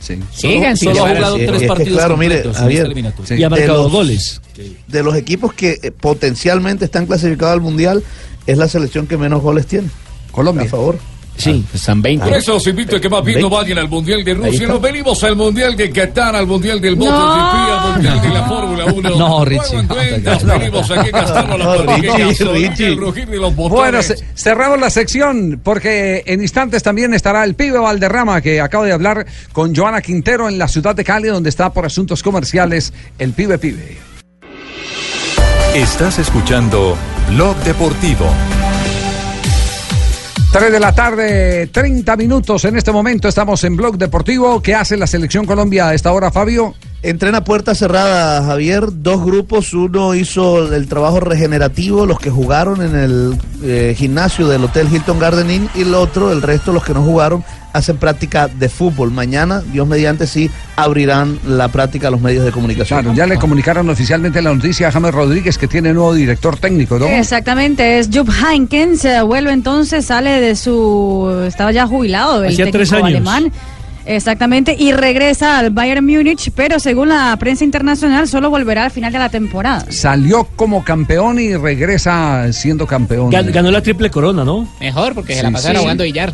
Sí. 0.00 0.18
Solo- 0.30 0.76
solo 0.76 1.04
ha 1.04 1.08
jugado 1.16 1.36
tres 1.36 1.50
Es 1.52 1.60
que, 1.62 1.66
partidos 1.66 1.98
claro, 1.98 2.16
mire, 2.16 2.44
Javier. 2.52 2.92
Y 3.36 3.42
ha 3.42 3.50
marcado 3.50 3.78
de 3.78 3.82
los- 3.84 3.92
goles. 3.92 4.40
De 4.86 5.02
los 5.02 5.16
equipos 5.16 5.52
que 5.54 5.78
eh, 5.82 5.90
potencialmente 5.90 6.84
están 6.84 7.06
clasificados 7.06 7.54
al 7.54 7.60
Mundial, 7.60 8.04
es 8.46 8.58
la 8.58 8.68
selección 8.68 9.06
que 9.06 9.16
menos 9.16 9.42
goles 9.42 9.66
tiene. 9.66 9.88
Colombia. 10.30 10.66
A 10.66 10.68
favor. 10.68 10.98
Sí, 11.36 11.64
están 11.72 12.02
20. 12.02 12.24
Por 12.24 12.36
eso 12.36 12.54
los 12.54 12.66
invito 12.66 12.96
a 12.96 13.00
que 13.00 13.08
más 13.08 13.24
bien 13.24 13.40
no 13.40 13.50
vayan 13.50 13.78
al 13.78 13.88
Mundial 13.88 14.24
de 14.24 14.34
Rusia. 14.34 14.66
Nos 14.66 14.80
venimos 14.80 15.22
al 15.24 15.36
Mundial 15.36 15.76
de 15.76 15.90
Qatar, 15.90 16.34
al 16.34 16.46
Mundial 16.46 16.80
del 16.80 16.96
MotoGP, 16.96 17.14
al 17.14 17.92
Mundial 17.92 18.22
de 18.22 18.28
la 18.28 18.44
Fórmula 18.44 18.84
1. 18.86 19.10
No, 19.10 19.44
Richie. 19.44 19.82
Venimos 19.82 20.90
aquí 20.90 21.10
la 21.12 21.42
No, 21.56 23.68
Bueno, 23.68 23.98
cerramos 24.34 24.80
la 24.80 24.90
sección 24.90 25.60
porque 25.62 26.22
en 26.26 26.40
instantes 26.40 26.82
también 26.82 27.14
estará 27.14 27.44
el 27.44 27.54
pibe 27.54 27.78
Valderrama 27.78 28.40
que 28.40 28.60
acaba 28.60 28.84
de 28.84 28.92
hablar 28.92 29.26
con 29.52 29.74
Joana 29.74 30.00
Quintero 30.00 30.48
en 30.48 30.58
la 30.58 30.68
ciudad 30.68 30.94
de 30.94 31.04
Cali 31.04 31.28
donde 31.28 31.50
está 31.50 31.72
por 31.72 31.84
asuntos 31.84 32.22
comerciales 32.22 32.92
el 33.18 33.32
pibe 33.32 33.58
pibe. 33.58 33.98
Estás 35.74 36.18
escuchando 36.18 36.96
Blog 37.28 37.56
Deportivo. 37.58 38.26
3 40.52 40.72
de 40.72 40.80
la 40.80 40.94
tarde, 40.94 41.66
30 41.66 42.16
minutos 42.16 42.64
en 42.64 42.76
este 42.76 42.90
momento 42.90 43.28
estamos 43.28 43.62
en 43.64 43.76
Blog 43.76 43.98
Deportivo. 43.98 44.62
¿Qué 44.62 44.74
hace 44.74 44.96
la 44.96 45.06
selección 45.06 45.44
Colombia 45.44 45.88
a 45.88 45.94
esta 45.94 46.12
hora, 46.12 46.30
Fabio? 46.30 46.74
Entrena 47.02 47.44
puerta 47.44 47.74
cerrada, 47.74 48.42
Javier. 48.44 48.86
Dos 48.90 49.24
grupos. 49.24 49.72
Uno 49.74 50.14
hizo 50.14 50.74
el 50.74 50.88
trabajo 50.88 51.20
regenerativo, 51.20 52.04
los 52.06 52.18
que 52.18 52.30
jugaron 52.30 52.82
en 52.82 52.96
el 52.96 53.38
eh, 53.62 53.94
gimnasio 53.96 54.48
del 54.48 54.64
Hotel 54.64 54.88
Hilton 54.90 55.18
Garden 55.18 55.50
Inn, 55.50 55.68
y 55.74 55.82
el 55.82 55.94
otro, 55.94 56.32
el 56.32 56.42
resto, 56.42 56.72
los 56.72 56.82
que 56.84 56.94
no 56.94 57.02
jugaron, 57.02 57.44
hacen 57.72 57.98
práctica 57.98 58.48
de 58.48 58.68
fútbol. 58.68 59.12
Mañana, 59.12 59.62
Dios 59.72 59.86
mediante, 59.86 60.26
sí 60.26 60.50
abrirán 60.74 61.38
la 61.46 61.68
práctica 61.68 62.08
a 62.08 62.10
los 62.10 62.20
medios 62.20 62.44
de 62.44 62.50
comunicación. 62.50 63.02
Claro, 63.02 63.16
ya 63.16 63.26
le 63.26 63.36
comunicaron 63.36 63.88
oficialmente 63.90 64.42
la 64.42 64.52
noticia 64.52 64.88
a 64.88 64.92
James 64.92 65.14
Rodríguez 65.14 65.58
que 65.58 65.68
tiene 65.68 65.92
nuevo 65.92 66.14
director 66.14 66.56
técnico, 66.56 66.98
¿no? 66.98 67.06
Exactamente, 67.06 67.98
es 67.98 68.08
Jupp 68.12 68.30
Heynckes, 68.30 69.00
se 69.00 69.22
vuelve 69.22 69.52
entonces, 69.52 70.06
sale 70.06 70.40
de 70.40 70.56
su... 70.56 71.44
estaba 71.46 71.70
ya 71.70 71.86
jubilado 71.86 72.42
el 72.42 72.52
Hacía 72.52 72.64
técnico 72.64 72.78
tres 72.78 72.92
años. 72.94 73.06
alemán. 73.08 73.52
Exactamente, 74.06 74.76
y 74.78 74.92
regresa 74.92 75.58
al 75.58 75.70
Bayern 75.70 76.04
Múnich, 76.06 76.50
pero 76.54 76.78
según 76.78 77.08
la 77.08 77.36
prensa 77.38 77.64
internacional 77.64 78.28
solo 78.28 78.50
volverá 78.50 78.84
al 78.84 78.90
final 78.90 79.12
de 79.12 79.18
la 79.18 79.28
temporada. 79.28 79.84
Salió 79.90 80.44
como 80.56 80.84
campeón 80.84 81.38
y 81.40 81.56
regresa 81.56 82.52
siendo 82.52 82.86
campeón. 82.86 83.30
Gan- 83.32 83.52
Ganó 83.52 83.70
la 83.70 83.82
triple 83.82 84.08
corona, 84.10 84.44
¿no? 84.44 84.68
Mejor, 84.80 85.14
porque 85.14 85.34
se 85.34 85.42
la 85.42 85.50
pasaron 85.50 85.76
sí. 85.78 85.82
jugando 85.82 86.04
billar. 86.04 86.32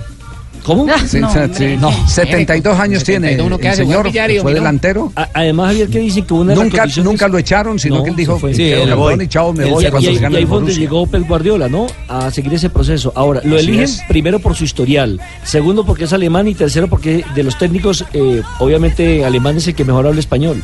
¿Cómo? 0.65 0.87
Sí, 1.07 1.19
No, 1.19 1.33
sí, 1.33 1.39
hombre. 1.39 1.55
sí. 1.59 1.77
No. 1.81 1.91
72 2.09 2.79
años 2.79 3.03
tiene 3.05 3.31
71 3.31 3.59
que 3.59 3.67
el 3.67 3.73
hace, 3.73 3.83
señor, 3.83 4.11
fue 4.43 4.55
delantero. 4.55 5.13
A- 5.17 5.29
Además, 5.35 5.67
Javier, 5.69 5.89
que 5.89 5.99
dicen 5.99 6.25
que 6.25 6.35
una 6.35 6.55
Nunca, 6.55 6.87
nunca 7.03 7.29
lo 7.29 7.39
echaron, 7.39 7.79
sino 7.79 7.97
No, 7.99 8.05
que 8.05 8.11
él 8.11 8.17
dijo, 8.17 8.39
fue. 8.39 8.55
sí, 8.55 8.71
campeón 8.71 8.99
voy. 8.99 9.25
y 9.25 9.29
chao, 9.29 9.53
me 9.53 9.65
voy 9.65 9.85
y, 9.85 9.91
cuando 9.91 10.09
ahí- 10.11 10.17
se 10.17 10.23
y 10.23 10.27
ahí 10.27 10.43
el 10.43 10.47
fue 10.49 10.57
donde 10.59 10.75
llegó 10.75 11.07
Pep 11.07 11.27
Guardiola, 11.27 11.69
¿no? 11.69 11.87
A 12.09 12.31
seguir 12.31 12.55
ese 12.55 12.71
proceso. 12.71 13.13
Ahora, 13.17 13.41
lo 13.45 13.57
Así 13.57 13.65
eligen 13.67 13.85
es. 13.85 14.03
primero 14.09 14.39
por 14.39 14.55
su 14.55 14.65
historial, 14.65 15.21
segundo 15.45 15.85
porque 15.85 16.05
es 16.05 16.13
alemán 16.13 16.47
y 16.49 16.55
tercero 16.55 16.87
porque 16.89 17.25
de 17.35 17.43
los 17.43 17.59
técnicos, 17.59 18.05
eh, 18.13 18.43
obviamente 18.61 19.25
alemán 19.25 19.57
es 19.57 19.67
el 19.69 19.75
que 19.75 19.85
mejor 19.85 20.07
habla 20.07 20.21
español. 20.21 20.63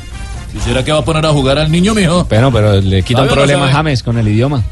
¿Y 0.57 0.61
será 0.61 0.85
que 0.85 0.93
va 0.93 0.99
a 0.99 1.05
poner 1.05 1.27
a 1.27 1.31
jugar 1.31 1.59
al 1.59 1.71
niño, 1.71 1.95
mijo? 1.95 2.25
Pero, 2.29 2.51
pero 2.53 2.81
le 2.81 3.03
quita 3.03 3.23
un 3.23 3.29
problema 3.29 3.65
¿no 3.65 3.67
a? 3.67 3.73
James 3.73 4.03
con 4.03 4.17
el 4.17 4.29
idioma. 4.29 4.63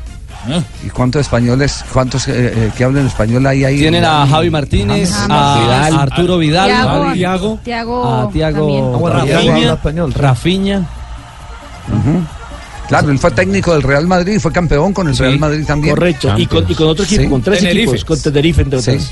¿Y 0.85 0.89
cuántos 0.91 1.21
españoles, 1.23 1.85
cuántos 1.93 2.29
eh, 2.29 2.33
eh, 2.37 2.71
que 2.77 2.85
hablan 2.85 3.07
español 3.07 3.47
hay 3.47 3.65
ahí? 3.65 3.79
Tienen 3.79 4.05
a 4.05 4.27
Javi 4.27 4.51
Martínez, 4.51 5.13
a, 5.29 5.87
a 5.89 6.03
Arturo 6.03 6.39
Vidal, 6.39 6.67
Tiago, 6.69 7.05
a 7.09 7.13
Tiago, 7.15 7.61
Tiago 7.65 9.09
a 9.09 9.25
Tiago 9.25 9.73
español. 9.73 10.13
Rafinha. 10.15 10.87
Claro, 12.89 13.11
él 13.11 13.19
fue 13.19 13.33
técnico 13.33 13.73
del 13.73 13.83
Real 13.83 14.07
Madrid 14.07 14.35
y 14.35 14.39
fue 14.39 14.53
campeón 14.53 14.93
con 14.93 15.09
el 15.09 15.17
Real 15.17 15.39
Madrid 15.41 15.65
también. 15.67 15.95
Correcto. 15.95 16.33
Y 16.37 16.47
con, 16.47 16.71
y 16.71 16.75
con 16.75 16.87
otro 16.89 17.05
equipo, 17.05 17.23
Sí. 17.23 17.29
con 17.29 17.43
tres 17.43 17.59
Tenerife. 17.59 17.83
equipos, 17.83 18.05
con 18.05 18.21
Tenerife 18.21 18.63
entre 18.63 18.79
otros. 18.79 18.95
Sí, 19.03 19.11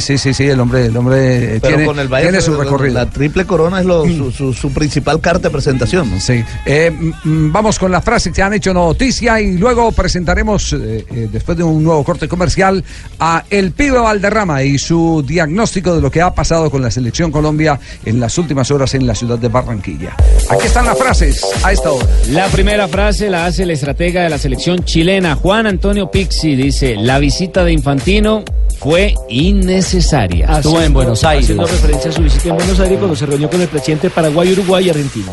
sí, 0.00 0.18
sí, 0.18 0.34
sí, 0.34 0.44
el 0.48 0.60
hombre, 0.60 0.86
el 0.86 0.96
hombre 0.96 1.58
Pero 1.62 1.68
tiene, 1.76 1.84
con 1.86 1.98
el 1.98 2.08
Bayern 2.08 2.30
tiene 2.32 2.44
su 2.44 2.54
recorrido. 2.56 2.94
La 2.94 3.06
triple 3.08 3.44
corona 3.46 3.80
es 3.80 3.86
lo- 3.86 4.04
su, 4.06 4.30
su- 4.30 4.52
su 4.52 4.70
principal 4.72 5.20
carta 5.20 5.48
de 5.48 5.50
presentación. 5.50 6.10
¿no? 6.10 6.20
Sí. 6.20 6.42
Eh, 6.66 6.92
vamos 7.24 7.78
con 7.78 7.90
las 7.90 8.04
frases 8.04 8.32
que 8.32 8.42
han 8.42 8.52
hecho 8.52 8.74
noticia 8.74 9.40
y 9.40 9.56
luego 9.56 9.92
presentaremos, 9.92 10.72
eh, 10.72 11.04
eh, 11.10 11.28
después 11.32 11.56
de 11.56 11.64
un 11.64 11.82
nuevo 11.82 12.02
corte 12.04 12.28
comercial, 12.28 12.84
a 13.18 13.44
El 13.50 13.72
Pibe 13.72 13.98
Valderrama 13.98 14.62
y 14.62 14.78
su 14.78 15.24
diagnóstico 15.26 15.94
de 15.94 16.00
lo 16.00 16.10
que 16.10 16.20
ha 16.20 16.34
pasado 16.34 16.70
con 16.70 16.82
la 16.82 16.90
Selección 16.90 17.30
Colombia 17.30 17.78
en 18.04 18.20
las 18.20 18.36
últimas 18.38 18.70
horas 18.70 18.94
en 18.94 19.06
la 19.06 19.14
ciudad 19.14 19.38
de 19.38 19.48
Barranquilla. 19.48 20.14
Aquí 20.50 20.66
están 20.66 20.86
las 20.86 20.98
frases 20.98 21.44
a 21.62 21.72
esta 21.72 21.90
hora. 21.90 22.06
La 22.30 22.48
primera 22.48 22.88
frase 22.88 23.30
la 23.30 23.46
hace 23.46 23.62
el 23.62 23.70
estratega 23.70 24.22
de 24.22 24.30
la 24.30 24.38
selección 24.38 24.84
chilena, 24.84 25.34
Juan 25.36 25.66
Antonio 25.66 26.10
Pixi. 26.10 26.56
Dice, 26.56 26.96
la 26.96 27.18
visita 27.18 27.64
de 27.64 27.72
Infantino 27.72 28.44
fue 28.78 29.14
innecesaria. 29.62 30.46
Haciendo- 30.48 31.12
Haciendo 31.12 31.66
referencia 31.66 32.10
a 32.10 32.14
su 32.14 32.22
visita 32.22 32.48
en 32.48 32.56
Buenos 32.56 32.80
Aires 32.80 32.98
cuando 32.98 33.16
se 33.16 33.26
reunió 33.26 33.50
con 33.50 33.60
el 33.60 33.68
presidente 33.68 34.08
de 34.08 34.14
Paraguay, 34.14 34.52
Uruguay 34.52 34.86
y 34.86 34.90
Argentina. 34.90 35.32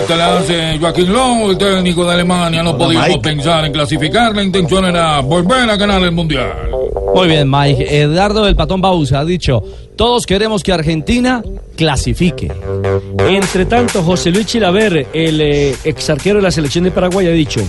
Esta 0.00 0.14
la 0.16 0.38
hace 0.38 0.78
Joaquín 0.78 1.12
Lowe, 1.12 1.50
el 1.50 1.58
técnico 1.58 2.04
de 2.04 2.12
Alemania. 2.12 2.62
No 2.62 2.78
podíamos 2.78 3.18
pensar 3.18 3.64
en 3.64 3.72
clasificar. 3.72 4.34
La 4.34 4.42
intención 4.42 4.84
era 4.84 5.18
volver 5.20 5.68
a 5.68 5.76
ganar 5.76 6.02
el 6.02 6.12
mundial. 6.12 6.52
Muy 7.14 7.26
bien, 7.28 7.50
Mike. 7.50 8.00
Eduardo 8.02 8.44
del 8.44 8.54
Patón 8.54 8.80
Bausa 8.80 9.18
ha 9.18 9.24
dicho, 9.24 9.62
todos 9.96 10.24
queremos 10.24 10.62
que 10.62 10.72
Argentina 10.72 11.42
clasifique. 11.76 12.52
Entre 13.28 13.66
tanto, 13.66 14.02
José 14.04 14.30
Luis 14.30 14.46
Chilaver, 14.46 15.08
el 15.12 15.40
eh, 15.40 15.74
ex 15.84 16.08
arquero 16.10 16.36
de 16.36 16.42
la 16.42 16.50
selección 16.52 16.84
de 16.84 16.90
Paraguay, 16.92 17.26
ha 17.26 17.30
dicho: 17.32 17.60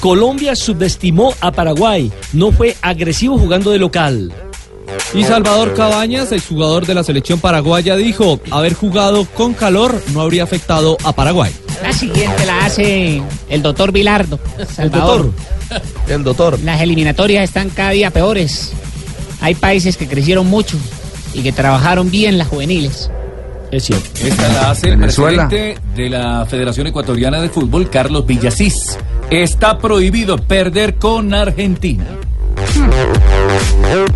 Colombia 0.00 0.56
subestimó 0.56 1.32
a 1.40 1.52
Paraguay, 1.52 2.10
no 2.32 2.50
fue 2.50 2.76
agresivo 2.82 3.38
jugando 3.38 3.70
de 3.70 3.78
local. 3.78 4.32
Y 5.14 5.24
Salvador 5.24 5.74
Cabañas, 5.74 6.32
exjugador 6.32 6.86
de 6.86 6.94
la 6.94 7.02
selección 7.02 7.40
paraguaya, 7.40 7.96
dijo, 7.96 8.40
haber 8.50 8.74
jugado 8.74 9.24
con 9.24 9.54
calor 9.54 10.00
no 10.12 10.20
habría 10.20 10.44
afectado 10.44 10.96
a 11.04 11.12
Paraguay. 11.12 11.52
La 11.82 11.92
siguiente 11.92 12.46
la 12.46 12.66
hace 12.66 13.22
el 13.48 13.62
doctor 13.62 13.92
Vilardo. 13.92 14.38
Salvador. 14.72 15.32
El 16.08 16.24
doctor. 16.24 16.58
Las 16.60 16.80
eliminatorias 16.80 17.44
están 17.44 17.70
cada 17.70 17.90
día 17.90 18.10
peores. 18.10 18.72
Hay 19.40 19.54
países 19.54 19.96
que 19.96 20.06
crecieron 20.06 20.46
mucho 20.46 20.76
y 21.32 21.42
que 21.42 21.52
trabajaron 21.52 22.10
bien 22.10 22.38
las 22.38 22.48
juveniles. 22.48 23.10
Es 23.70 23.84
cierto. 23.84 24.08
Esta 24.22 24.48
la 24.48 24.70
hace 24.70 24.88
el 24.88 24.96
Venezuela. 24.96 25.48
presidente 25.48 25.80
de 25.94 26.10
la 26.10 26.44
Federación 26.46 26.88
Ecuatoriana 26.88 27.40
de 27.40 27.48
Fútbol, 27.48 27.88
Carlos 27.88 28.26
Villasís. 28.26 28.98
Está 29.30 29.78
prohibido 29.78 30.38
perder 30.38 30.96
con 30.96 31.32
Argentina. 31.32 32.04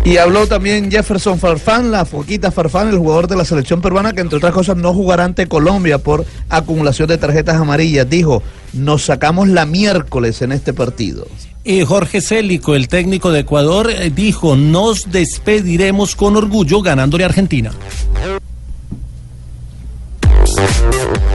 Y 0.03 0.17
habló 0.17 0.47
también 0.47 0.91
Jefferson 0.91 1.39
Farfán, 1.39 1.91
la 1.91 2.05
foquita 2.05 2.51
Farfán, 2.51 2.89
el 2.89 2.97
jugador 2.97 3.27
de 3.27 3.35
la 3.35 3.43
selección 3.43 3.81
peruana, 3.81 4.13
que 4.13 4.21
entre 4.21 4.37
otras 4.37 4.53
cosas 4.53 4.77
no 4.77 4.93
jugará 4.93 5.25
ante 5.25 5.47
Colombia 5.47 5.97
por 5.97 6.25
acumulación 6.49 7.07
de 7.07 7.17
tarjetas 7.17 7.55
amarillas. 7.55 8.09
Dijo, 8.09 8.43
nos 8.73 9.03
sacamos 9.03 9.47
la 9.47 9.65
miércoles 9.65 10.41
en 10.41 10.51
este 10.51 10.73
partido. 10.73 11.25
Y 11.63 11.83
Jorge 11.83 12.21
Célico, 12.21 12.75
el 12.75 12.87
técnico 12.87 13.31
de 13.31 13.39
Ecuador, 13.39 13.89
eh, 13.89 14.11
dijo, 14.15 14.55
nos 14.55 15.11
despediremos 15.11 16.15
con 16.15 16.37
orgullo 16.37 16.83
ganándole 16.83 17.23
a 17.23 17.27
Argentina. 17.27 17.71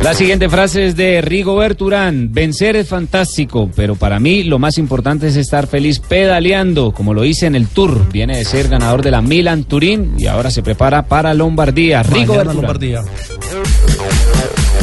La 0.03 0.15
siguiente 0.15 0.49
frase 0.49 0.87
es 0.87 0.97
de 0.97 1.21
Rigobert 1.21 1.81
Urán. 1.83 2.33
Vencer 2.33 2.75
es 2.77 2.89
fantástico, 2.89 3.71
pero 3.77 3.97
para 3.97 4.19
mí 4.19 4.45
lo 4.45 4.59
más 4.59 4.79
importante 4.79 5.29
es 5.29 5.37
estar 5.37 5.67
feliz 5.67 5.99
pedaleando, 5.99 6.93
como 6.93 7.13
lo 7.13 7.25
hice 7.25 7.47
en 7.47 7.55
el 7.55 7.69
Tour. 7.69 8.11
Viene 8.11 8.39
de 8.39 8.45
ser 8.45 8.69
ganador 8.69 9.03
de 9.03 9.11
la 9.11 9.21
Milan 9.21 9.65
Turín 9.65 10.15
y 10.17 10.27
ahora 10.27 10.51
se 10.51 10.63
prepara 10.63 11.07
para 11.07 11.35
Lombardía. 11.35 12.03
Rigobert 12.03 12.29
Mañana 12.29 12.43
Urán. 12.43 12.57
Lombardía. 12.57 13.03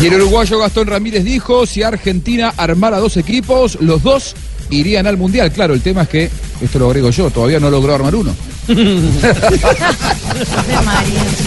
Y 0.02 0.06
el 0.06 0.14
uruguayo 0.14 0.60
Gastón 0.60 0.88
Ramírez 0.88 1.24
dijo, 1.24 1.66
si 1.66 1.82
Argentina 1.82 2.54
armara 2.56 3.00
dos 3.00 3.18
equipos, 3.18 3.80
los 3.82 4.04
dos 4.04 4.36
irían 4.70 5.08
al 5.08 5.18
Mundial. 5.18 5.52
Claro, 5.52 5.74
el 5.74 5.82
tema 5.82 6.04
es 6.04 6.10
que, 6.10 6.30
esto 6.62 6.78
lo 6.78 6.86
agrego 6.86 7.10
yo, 7.10 7.32
todavía 7.32 7.60
no 7.60 7.72
logró 7.72 7.96
armar 7.96 8.14
uno. 8.14 8.36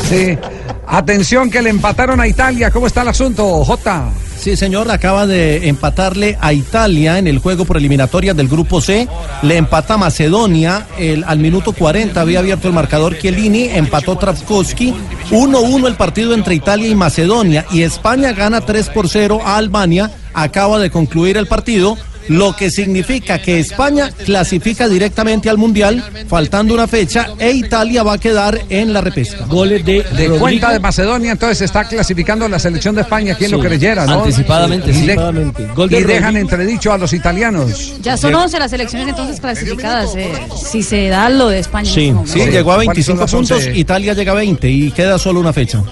Sí. 0.09 0.39
Atención 0.87 1.51
que 1.51 1.63
le 1.63 1.71
empataron 1.71 2.21
a 2.21 2.27
Italia. 2.27 2.71
¿Cómo 2.71 2.87
está 2.87 3.03
el 3.03 3.09
asunto, 3.09 3.65
Jota? 3.65 4.11
Sí, 4.41 4.57
señor, 4.57 4.91
acaba 4.91 5.27
de 5.27 5.69
empatarle 5.69 6.39
a 6.41 6.55
Italia 6.55 7.19
en 7.19 7.27
el 7.27 7.39
juego 7.39 7.67
por 7.67 7.77
eliminatoria 7.77 8.33
del 8.33 8.49
grupo 8.49 8.81
C. 8.81 9.07
Le 9.43 9.57
empata 9.59 9.99
Macedonia. 9.99 10.87
El, 10.99 11.25
al 11.25 11.39
minuto 11.39 11.73
40 11.73 12.19
había 12.19 12.39
abierto 12.39 12.67
el 12.67 12.75
marcador 12.75 13.19
Chiellini, 13.19 13.65
empató 13.65 14.17
Trafkowski. 14.17 14.95
1-1 15.31 15.87
el 15.87 15.95
partido 15.95 16.33
entre 16.33 16.55
Italia 16.55 16.89
y 16.89 16.95
Macedonia. 16.95 17.67
Y 17.71 17.83
España 17.83 18.33
gana 18.33 18.63
3 18.63 18.89
por 18.89 19.11
0 19.11 19.43
a 19.45 19.59
Albania. 19.59 20.11
Acaba 20.33 20.79
de 20.79 20.91
concluir 20.91 21.37
el 21.37 21.47
partido. 21.47 21.99
Lo 22.29 22.55
que 22.55 22.71
significa 22.71 23.41
que 23.41 23.59
España 23.59 24.11
clasifica 24.25 24.89
directamente 24.89 25.51
al 25.51 25.59
Mundial, 25.59 26.05
faltando 26.29 26.75
una 26.75 26.87
fecha, 26.87 27.31
e 27.39 27.51
Italia 27.53 28.03
va 28.03 28.15
a 28.15 28.19
quedar 28.19 28.61
en 28.69 28.93
la 28.93 29.01
repesca. 29.01 29.47
Goles 29.47 29.85
de, 29.85 30.03
De 30.03 30.29
cuenta 30.39 30.73
de 30.73 30.79
Macedonia, 30.81 31.33
entonces 31.33 31.59
se 31.59 31.65
está 31.65 31.85
clasificando 31.89 32.49
la 32.49 32.59
selección 32.59 32.95
de 32.95 33.03
España, 33.03 33.35
quien 33.35 33.51
Sí. 33.51 33.57
lo 33.57 33.63
creyera, 33.63 34.07
¿no? 34.07 34.21
Anticipadamente, 34.23 34.91
y, 34.91 34.95
sí. 34.95 35.01
de- 35.07 35.13
Anticipadamente. 35.13 35.67
Gol 35.75 35.89
de 35.89 36.01
y 36.01 36.05
dejan 36.05 36.37
entredicho 36.37 36.93
a 36.93 36.99
los 36.99 37.13
italianos. 37.13 37.95
Ya 38.03 38.17
son 38.17 38.35
11 38.35 38.59
las 38.59 38.71
selecciones 38.71 39.09
entonces 39.09 39.41
clasificadas, 39.41 40.15
eh, 40.17 40.31
si 40.71 40.83
se 40.83 41.09
da 41.09 41.29
lo 41.29 41.49
de 41.49 41.59
España. 41.59 41.91
Sí, 41.91 42.13
llegó 42.51 42.73
a 42.73 42.85
¿Cuáles 42.85 43.05
son 43.07 43.17
25 43.17 43.21
las 43.23 43.31
puntos, 43.33 43.57
11? 43.67 43.79
Italia 43.79 44.15
llega 44.15 44.33
a 44.33 44.37
20 44.37 44.69
y 44.71 44.91
queda 44.93 45.19
solo 45.19 45.41
una 45.41 45.53
fecha. 45.53 45.83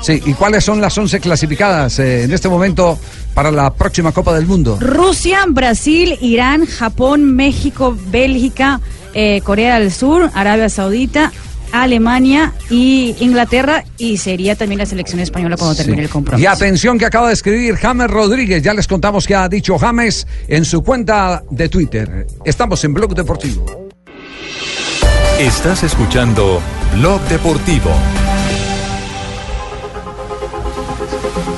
Sí, 0.00 0.22
¿y 0.24 0.32
cuáles 0.34 0.62
son 0.64 0.80
las 0.80 0.96
11 0.96 1.18
clasificadas 1.18 1.98
eh, 1.98 2.22
en 2.22 2.32
este 2.32 2.48
momento 2.48 2.98
para 3.38 3.52
la 3.52 3.72
próxima 3.72 4.10
Copa 4.10 4.34
del 4.34 4.48
Mundo? 4.48 4.78
Rusia, 4.80 5.44
Brasil, 5.48 6.18
Irán, 6.20 6.66
Japón, 6.66 7.36
México, 7.36 7.96
Bélgica, 8.08 8.80
eh, 9.14 9.42
Corea 9.44 9.78
del 9.78 9.92
Sur, 9.92 10.28
Arabia 10.34 10.68
Saudita, 10.68 11.30
Alemania 11.70 12.52
y 12.68 13.14
Inglaterra 13.20 13.84
y 13.96 14.16
sería 14.16 14.56
también 14.56 14.80
la 14.80 14.86
selección 14.86 15.20
española 15.20 15.56
cuando 15.56 15.76
termine 15.76 16.02
el 16.02 16.08
Y 16.08 16.10
compromiso. 16.10 16.50
atención 16.50 16.98
que 16.98 17.04
acaba 17.06 17.28
de 17.28 17.34
escribir 17.34 17.76
James 17.76 18.10
Rodríguez, 18.10 18.60
ya 18.60 18.74
les 18.74 18.88
contamos 18.88 19.24
que 19.24 19.36
ha 19.36 19.48
dicho 19.48 19.78
James 19.78 20.26
en 20.48 20.64
su 20.64 20.82
cuenta 20.82 21.44
de 21.48 21.68
Twitter. 21.68 22.26
Estamos 22.44 22.82
en 22.82 22.92
Blog 22.92 23.14
Deportivo. 23.14 23.88
Estás 25.38 25.84
escuchando 25.84 26.60
Blog 26.96 27.20
Deportivo. 27.28 27.92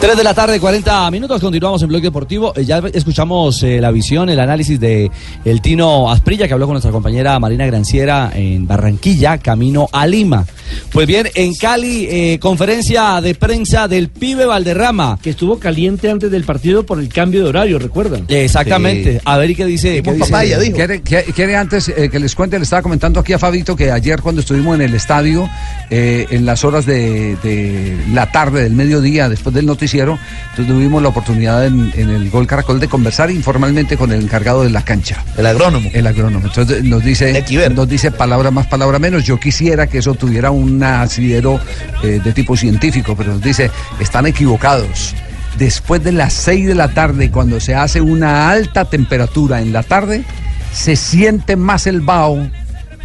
3 0.01 0.17
de 0.17 0.25
la 0.25 0.33
tarde, 0.33 0.59
40 0.59 1.11
minutos, 1.11 1.43
continuamos 1.43 1.83
en 1.83 1.89
Blog 1.89 2.01
Deportivo. 2.01 2.55
Eh, 2.57 2.65
ya 2.65 2.79
escuchamos 2.95 3.63
eh, 3.63 3.83
la 3.83 3.91
visión, 3.91 4.31
el 4.31 4.41
análisis 4.41 4.81
de 4.81 5.11
el 5.45 5.61
Tino 5.61 6.11
Asprilla, 6.11 6.49
que 6.49 6.55
habló 6.55 6.65
con 6.65 6.73
nuestra 6.73 6.91
compañera 6.91 7.39
Marina 7.39 7.67
Granciera 7.67 8.33
en 8.35 8.67
Barranquilla, 8.67 9.37
camino 9.37 9.91
a 9.93 10.07
Lima. 10.07 10.47
Pues 10.91 11.07
bien, 11.07 11.29
en 11.35 11.53
Cali, 11.55 12.07
eh, 12.09 12.39
conferencia 12.41 13.21
de 13.21 13.35
prensa 13.35 13.89
del 13.89 14.09
pibe 14.09 14.47
Valderrama. 14.47 15.19
Que 15.21 15.31
estuvo 15.31 15.59
caliente 15.59 16.09
antes 16.11 16.31
del 16.31 16.45
partido 16.45 16.87
por 16.87 16.99
el 16.99 17.11
cambio 17.11 17.43
de 17.43 17.49
horario, 17.51 17.79
¿recuerdan? 17.79 18.25
Exactamente. 18.29 19.15
Sí. 19.15 19.19
A 19.27 19.37
ver, 19.37 19.51
¿y 19.51 19.55
qué 19.55 19.67
dice? 19.67 19.89
qué 20.03 20.11
dice? 20.15 20.33
¿Quiere, 20.77 21.03
quiere- 21.03 21.25
quiere 21.35 21.57
antes 21.57 21.89
eh, 21.91 22.09
que 22.11 22.19
les 22.19 22.35
cuente? 22.35 22.57
Le 22.59 22.63
estaba 22.63 22.81
comentando 22.81 23.21
aquí 23.21 23.35
a 23.35 23.39
Fabito 23.39 23.77
que 23.77 23.91
ayer 23.93 24.23
cuando 24.23 24.41
estuvimos 24.41 24.77
en 24.77 24.81
el 24.83 24.95
estadio, 24.95 25.47
eh, 25.91 26.27
en 26.31 26.47
las 26.47 26.65
horas 26.65 26.87
de, 26.87 27.37
de 27.43 27.99
la 28.15 28.33
tarde, 28.33 28.63
del 28.63 28.73
mediodía, 28.73 29.29
después 29.29 29.55
del 29.55 29.67
noticiero, 29.67 29.90
entonces 29.99 30.67
tuvimos 30.67 31.03
la 31.03 31.09
oportunidad 31.09 31.67
en, 31.67 31.93
en 31.97 32.11
el 32.11 32.31
Gol 32.31 32.47
Caracol 32.47 32.79
de 32.79 32.89
conversar 32.89 33.31
informalmente 33.31 33.97
con 33.97 34.13
el 34.13 34.23
encargado 34.23 34.63
de 34.63 34.71
la 34.71 34.83
cancha. 34.83 35.25
El 35.37 35.47
agrónomo. 35.47 35.91
El 35.93 36.07
agrónomo. 36.07 36.47
Entonces 36.47 36.85
nos 36.85 37.05
dice, 37.05 37.45
nos 37.75 37.89
dice 37.89 38.11
palabra 38.11 38.51
más, 38.51 38.67
palabra 38.67 38.99
menos. 38.99 39.25
Yo 39.25 39.39
quisiera 39.39 39.87
que 39.87 39.99
eso 39.99 40.15
tuviera 40.15 40.51
un 40.51 40.83
asidero 40.83 41.61
eh, 42.03 42.21
de 42.23 42.33
tipo 42.33 42.57
científico, 42.57 43.15
pero 43.17 43.33
nos 43.33 43.43
dice, 43.43 43.71
están 43.99 44.27
equivocados. 44.27 45.15
Después 45.59 46.03
de 46.03 46.13
las 46.13 46.33
6 46.33 46.69
de 46.69 46.75
la 46.75 46.89
tarde, 46.89 47.31
cuando 47.31 47.61
se 47.61 47.75
hace 47.75 48.01
una 48.01 48.51
alta 48.51 48.85
temperatura 48.85 49.61
en 49.61 49.73
la 49.73 49.83
tarde, 49.83 50.25
se 50.73 50.97
siente 50.97 51.57
más 51.57 51.87
el 51.87 52.01
vaho, 52.01 52.49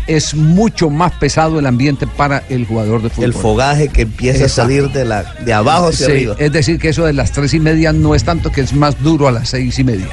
es 0.08 0.36
mucho 0.36 0.90
más 0.90 1.12
pesado 1.14 1.60
el 1.60 1.66
ambiente 1.66 2.06
para 2.08 2.44
el 2.50 2.66
jugador 2.66 3.02
de 3.02 3.10
fútbol. 3.10 3.26
El 3.26 3.34
fogaje 3.34 3.88
que 3.90 4.04
empieza 4.04 4.44
Exacto. 4.44 4.62
a 4.62 4.66
salir 4.66 4.92
de, 4.92 5.06
la, 5.06 5.24
de 5.44 5.54
abajo 5.54 5.88
hacia 5.88 6.06
Sí, 6.08 6.12
arriba. 6.12 6.36
Es 6.40 6.52
decir, 6.52 6.80
que 6.80 6.90
eso 6.90 7.06
de 7.06 7.14
las 7.14 7.32
tres 7.32 7.54
y 7.54 7.60
media 7.60 7.94
no 7.94 8.14
es 8.16 8.24
tanto, 8.24 8.52
que 8.52 8.62
es 8.62 8.74
más 8.74 9.02
duro 9.02 9.28
a 9.28 9.32
las 9.32 9.50
seis 9.50 9.78
y 9.80 9.84
media. 9.84 10.10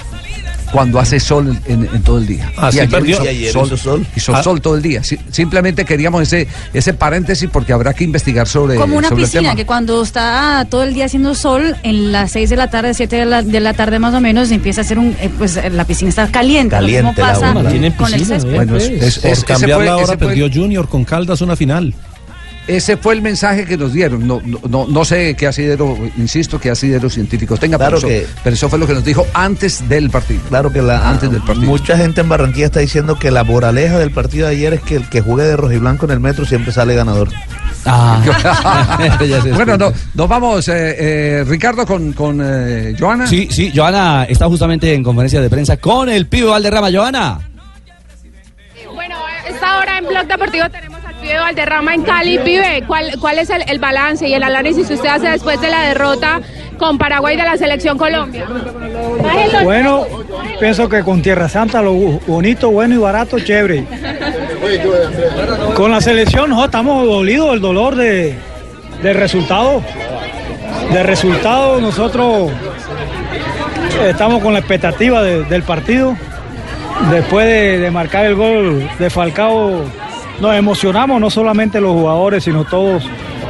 Cuando 0.73 0.99
hace 0.99 1.20
sol 1.20 1.57
en, 1.66 1.83
en 1.93 2.03
todo 2.03 2.18
el 2.18 2.27
día. 2.27 2.51
Ah, 2.57 2.73
sí, 2.73 2.79
ayer 2.81 2.91
perdió. 2.91 3.14
hizo 3.16 3.25
Y 3.25 3.29
ayer 3.29 3.53
sol, 3.53 3.66
hizo 3.66 3.77
sol. 3.77 4.07
hizo 4.16 4.35
Ah. 4.35 4.43
sol 4.43 4.61
todo 4.61 4.75
el 4.77 4.83
día. 4.83 5.03
Simplemente 5.31 5.85
queríamos 5.85 6.23
ese 6.23 6.49
ese 6.73 6.95
paréntesis 6.95 7.49
porque 7.53 7.73
habrá 7.73 7.93
que 7.95 8.05
investigar 8.05 8.49
sobre, 8.49 8.77
Como 8.77 8.97
una 8.97 9.09
sobre 9.09 9.23
el 9.23 9.27
piscina 9.29 9.43
tema. 9.51 9.57
que 9.57 9.66
cuando 9.66 10.03
está 10.03 10.66
todo 10.70 10.83
el 10.83 10.95
día 10.95 11.05
haciendo 11.05 11.35
sol, 11.35 11.77
en 11.83 12.11
las 12.12 12.33
6 12.33 12.49
de 12.51 12.57
la 12.57 12.70
tarde, 12.70 12.95
7 12.95 13.16
de 13.16 13.25
la, 13.27 13.43
de 13.43 13.61
la 13.61 13.75
tarde 13.75 13.99
más 13.99 14.14
o 14.14 14.20
menos, 14.20 14.51
empieza 14.51 14.81
a 14.81 14.85
hacer 14.85 14.99
un. 14.99 15.14
eh, 15.20 15.31
pues 15.39 15.57
eh, 15.57 15.68
la 15.70 15.85
piscina 15.85 16.09
está 16.09 16.27
caliente. 16.29 16.75
Lo 16.81 16.87
mismo 16.87 17.14
Caliente 17.14 17.20
la 17.20 17.27
pasa 17.29 17.47
el 18.16 18.25
césped. 18.27 18.55
Bueno, 18.55 18.77
es- 18.77 18.89
es- 18.91 19.18
Por 19.18 19.31
ese 19.31 19.45
cambiar 19.45 19.79
fue- 19.79 19.87
la 19.87 19.97
hora 19.99 20.16
perdió 20.16 20.49
Junior 20.53 20.89
con 20.89 21.05
Caldas 21.05 21.41
una 21.43 21.55
final. 21.57 21.95
Ese 22.68 22.96
fue 22.96 23.14
el 23.14 23.22
mensaje 23.22 23.64
que 23.64 23.76
nos 23.76 23.92
dieron. 23.92 24.24
No, 24.26 24.40
no, 24.44 24.60
no, 24.68 24.86
no 24.88 25.04
sé 25.04 25.34
qué 25.36 25.48
asidero, 25.48 25.98
insisto, 26.16 26.60
qué 26.60 26.70
asidero 26.70 27.10
científicos 27.10 27.58
tenga, 27.58 27.76
Claro 27.76 27.96
pero, 28.00 28.08
eso, 28.12 28.26
que- 28.26 28.26
pero 28.44 28.54
eso 28.54 28.68
fue 28.68 28.78
lo 28.78 28.86
que 28.86 28.94
nos 28.94 29.04
dijo 29.04 29.26
antes 29.34 29.88
del 29.88 30.10
partido. 30.10 30.40
Claro 30.48 30.72
que 30.72 30.80
la, 30.80 31.08
Antes 31.08 31.30
del 31.30 31.42
partido. 31.42 31.66
mucha 31.66 31.96
gente 31.96 32.20
en 32.20 32.28
Barranquilla 32.28 32.66
está 32.66 32.78
diciendo 32.80 33.18
que 33.18 33.30
la 33.32 33.42
moraleja 33.42 33.98
del 33.98 34.12
partido 34.12 34.46
de 34.46 34.54
ayer 34.54 34.74
es 34.74 34.80
que 34.82 34.94
el 34.96 35.08
que 35.08 35.20
juegue 35.20 35.42
de 35.42 35.56
rojiblanco 35.56 36.04
en 36.06 36.12
el 36.12 36.20
metro 36.20 36.44
siempre 36.44 36.72
sale 36.72 36.94
ganador. 36.94 37.28
bueno, 39.54 39.76
no, 39.76 39.92
nos 40.14 40.28
vamos, 40.28 40.68
eh, 40.68 40.96
eh, 41.40 41.44
Ricardo, 41.46 41.84
con, 41.84 42.12
con 42.12 42.40
eh, 42.42 42.94
Joana. 42.98 43.26
Sí, 43.26 43.48
sí, 43.50 43.72
Joana 43.74 44.24
está 44.28 44.46
justamente 44.46 44.92
en 44.94 45.02
conferencia 45.02 45.40
de 45.40 45.50
prensa 45.50 45.76
con 45.78 46.08
el 46.08 46.26
pibe 46.26 46.46
Valderrama. 46.48 46.90
Joana. 46.92 47.40
Bueno, 48.94 49.16
a 49.26 49.48
esta 49.48 49.78
hora 49.78 49.98
en 49.98 50.06
Blog 50.06 50.26
Deportivo 50.26 50.70
tenemos 50.70 50.91
pibe 51.23 51.39
Valderrama 51.39 51.95
en 51.95 52.03
Cali. 52.03 52.39
Pibe, 52.39 52.85
¿cuál, 52.87 53.12
cuál 53.20 53.39
es 53.39 53.49
el, 53.51 53.62
el 53.68 53.79
balance 53.79 54.29
y 54.29 54.35
el 54.35 54.43
análisis 54.43 54.87
que 54.89 54.95
usted 54.95 55.09
hace 55.09 55.29
después 55.29 55.61
de 55.61 55.68
la 55.70 55.83
derrota 55.83 56.41
con 56.79 56.99
Paraguay 56.99 57.37
de 57.37 57.45
la 57.45 57.57
Selección 57.57 57.97
Colombia? 57.97 58.45
Bueno, 59.62 60.05
pienso 60.61 60.89
que 60.89 61.03
con 61.03 61.23
Tierra 61.23 61.49
Santa 61.49 61.81
lo 61.83 61.93
bonito, 61.93 62.70
bueno 62.70 62.95
y 62.95 62.99
barato, 62.99 63.39
chévere. 63.39 63.85
Con 65.75 65.91
la 65.91 66.01
selección 66.01 66.51
no, 66.51 66.64
estamos 66.64 67.07
dolidos 67.07 67.51
del 67.53 67.61
dolor 67.61 67.95
de, 67.95 68.35
del 69.03 69.14
resultado. 69.14 69.83
De 70.93 71.03
resultado 71.03 71.81
nosotros 71.81 72.51
estamos 74.07 74.43
con 74.43 74.53
la 74.53 74.59
expectativa 74.59 75.23
de- 75.23 75.45
del 75.45 75.62
partido. 75.62 76.16
Después 77.11 77.47
de, 77.47 77.79
de 77.79 77.91
marcar 77.91 78.27
el 78.27 78.35
gol 78.35 78.89
de 78.99 79.11
Falcao 79.11 79.83
nos 80.43 80.55
emocionamos, 80.57 81.20
no 81.20 81.30
solamente 81.30 81.80
los 81.80 81.93
jugadores, 81.93 82.45
sino 82.45 82.64
todos 82.64 83.03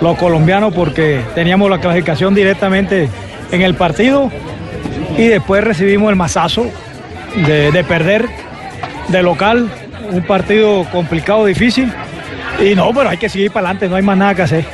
los 0.03 0.16
colombianos, 0.18 0.72
porque 0.74 1.22
teníamos 1.34 1.70
la 1.70 1.80
clasificación 1.80 2.34
directamente 2.34 3.09
en 3.51 3.62
el 3.62 3.74
partido 3.74 4.30
y 5.16 5.24
después 5.26 5.64
recibimos 5.64 6.11
el 6.11 6.16
mazazo 6.16 6.66
de, 7.47 7.72
de 7.72 7.84
perder 7.84 8.28
de 9.09 9.22
local, 9.22 9.68
un 10.11 10.22
partido 10.24 10.84
complicado, 10.93 11.47
difícil. 11.47 11.90
Y 12.62 12.74
no, 12.74 12.90
pero 12.95 13.09
hay 13.09 13.16
que 13.16 13.28
seguir 13.30 13.51
para 13.51 13.68
adelante, 13.68 13.88
no 13.88 13.97
hay 13.97 14.03
más 14.03 14.16
nada 14.18 14.34
que 14.34 14.43
hacer. 14.43 14.64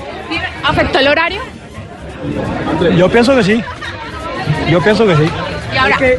¿Afectó 0.65 0.99
el 0.99 1.09
horario? 1.09 1.41
Yo 2.97 3.09
pienso 3.09 3.35
que 3.37 3.45
sí, 3.45 3.63
yo 4.69 4.81
pienso 4.83 5.07
que 5.07 5.15
sí. 5.17 5.23
Y 5.73 5.77
ahora- 5.77 5.95
Es 5.95 5.99
que, 5.99 6.19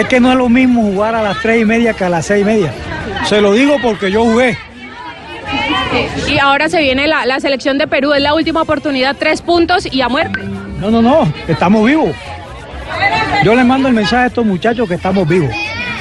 es 0.00 0.06
que 0.06 0.20
no 0.20 0.30
es 0.32 0.36
lo 0.38 0.48
mismo 0.50 0.82
jugar 0.82 1.14
a 1.14 1.22
las 1.22 1.40
tres 1.40 1.62
y 1.62 1.64
media 1.64 1.94
que 1.94 2.04
a 2.04 2.08
las 2.10 2.26
seis 2.26 2.42
y 2.42 2.44
media. 2.44 2.72
Se 3.24 3.40
lo 3.40 3.52
digo 3.52 3.76
porque 3.82 4.10
yo 4.10 4.22
jugué. 4.24 4.58
Y 6.28 6.38
ahora 6.38 6.68
se 6.68 6.80
viene 6.80 7.06
la, 7.06 7.26
la 7.26 7.40
selección 7.40 7.76
de 7.78 7.86
Perú, 7.86 8.12
es 8.12 8.22
la 8.22 8.34
última 8.34 8.62
oportunidad, 8.62 9.16
tres 9.18 9.42
puntos 9.42 9.88
y 9.90 10.00
a 10.00 10.08
muerte. 10.08 10.40
No, 10.78 10.90
no, 10.90 11.02
no, 11.02 11.32
estamos 11.48 11.84
vivos. 11.86 12.10
Yo 13.44 13.54
les 13.54 13.64
mando 13.64 13.88
el 13.88 13.94
mensaje 13.94 14.24
a 14.24 14.26
estos 14.26 14.44
muchachos 14.46 14.88
que 14.88 14.94
estamos 14.94 15.26
vivos 15.28 15.50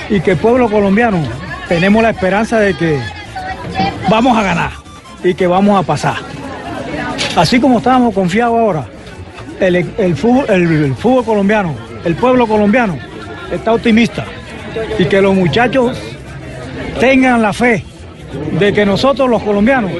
y 0.09 0.19
que 0.21 0.31
el 0.31 0.37
pueblo 0.37 0.69
colombiano 0.69 1.19
tenemos 1.67 2.01
la 2.03 2.11
esperanza 2.11 2.59
de 2.59 2.73
que 2.75 2.99
vamos 4.09 4.37
a 4.37 4.43
ganar 4.43 4.71
y 5.23 5.33
que 5.33 5.47
vamos 5.47 5.79
a 5.79 5.83
pasar. 5.83 6.15
Así 7.35 7.59
como 7.59 7.77
estábamos 7.79 8.13
confiados 8.13 8.57
ahora, 8.59 8.85
el, 9.59 9.75
el 9.97 10.15
fútbol, 10.15 10.45
el- 10.49 10.83
el 10.85 10.95
fútbol 10.95 11.25
colombiano, 11.25 11.75
el 12.05 12.15
pueblo 12.15 12.47
colombiano 12.47 12.97
está 13.51 13.73
optimista 13.73 14.25
y 14.97 15.05
que 15.05 15.21
los 15.21 15.33
muchachos 15.35 15.97
tengan 16.99 17.41
la 17.41 17.53
fe 17.53 17.83
de 18.59 18.73
que 18.73 18.85
nosotros 18.85 19.29
los 19.29 19.41
colombianos 19.43 19.91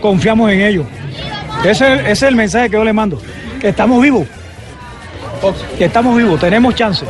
confiamos 0.00 0.50
en 0.52 0.60
ellos. 0.62 0.86
Ese, 1.64 1.94
ese 1.94 2.10
es 2.10 2.22
el 2.22 2.36
mensaje 2.36 2.70
que 2.70 2.76
yo 2.76 2.84
les 2.84 2.94
mando, 2.94 3.20
que 3.60 3.68
estamos 3.68 4.02
vivos, 4.02 4.26
que 5.78 5.84
estamos 5.84 6.16
vivos, 6.16 6.40
tenemos 6.40 6.74
chance. 6.74 7.04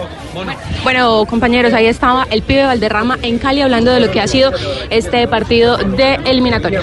Bueno, 0.82 1.24
compañeros, 1.26 1.72
ahí 1.72 1.86
estaba 1.86 2.26
el 2.30 2.42
pibe 2.42 2.64
Valderrama 2.64 3.18
en 3.22 3.38
Cali 3.38 3.62
hablando 3.62 3.90
de 3.90 4.00
lo 4.00 4.10
que 4.10 4.20
ha 4.20 4.26
sido 4.26 4.52
este 4.90 5.26
partido 5.28 5.78
de 5.78 6.14
eliminatoria. 6.24 6.82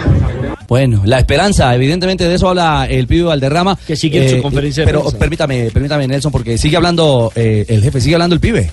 Bueno, 0.68 1.04
la 1.06 1.20
esperanza, 1.20 1.74
evidentemente 1.76 2.28
de 2.28 2.36
eso 2.36 2.50
habla 2.50 2.88
el 2.90 3.06
pibe 3.06 3.24
Valderrama. 3.24 3.78
Que 3.86 3.96
sigue 3.96 4.24
en 4.24 4.38
su 4.38 4.42
conferencia 4.42 4.84
de 4.84 4.92
Pero 4.92 5.04
permítame, 5.12 5.70
permítame, 5.72 6.08
Nelson, 6.08 6.32
porque 6.32 6.58
sigue 6.58 6.78
hablando 6.78 7.32
eh, 7.36 7.66
el 7.68 7.84
jefe, 7.84 8.02
sigue 8.02 8.16
hablando 8.16 8.34
el 8.34 8.40
pibe. 8.40 8.72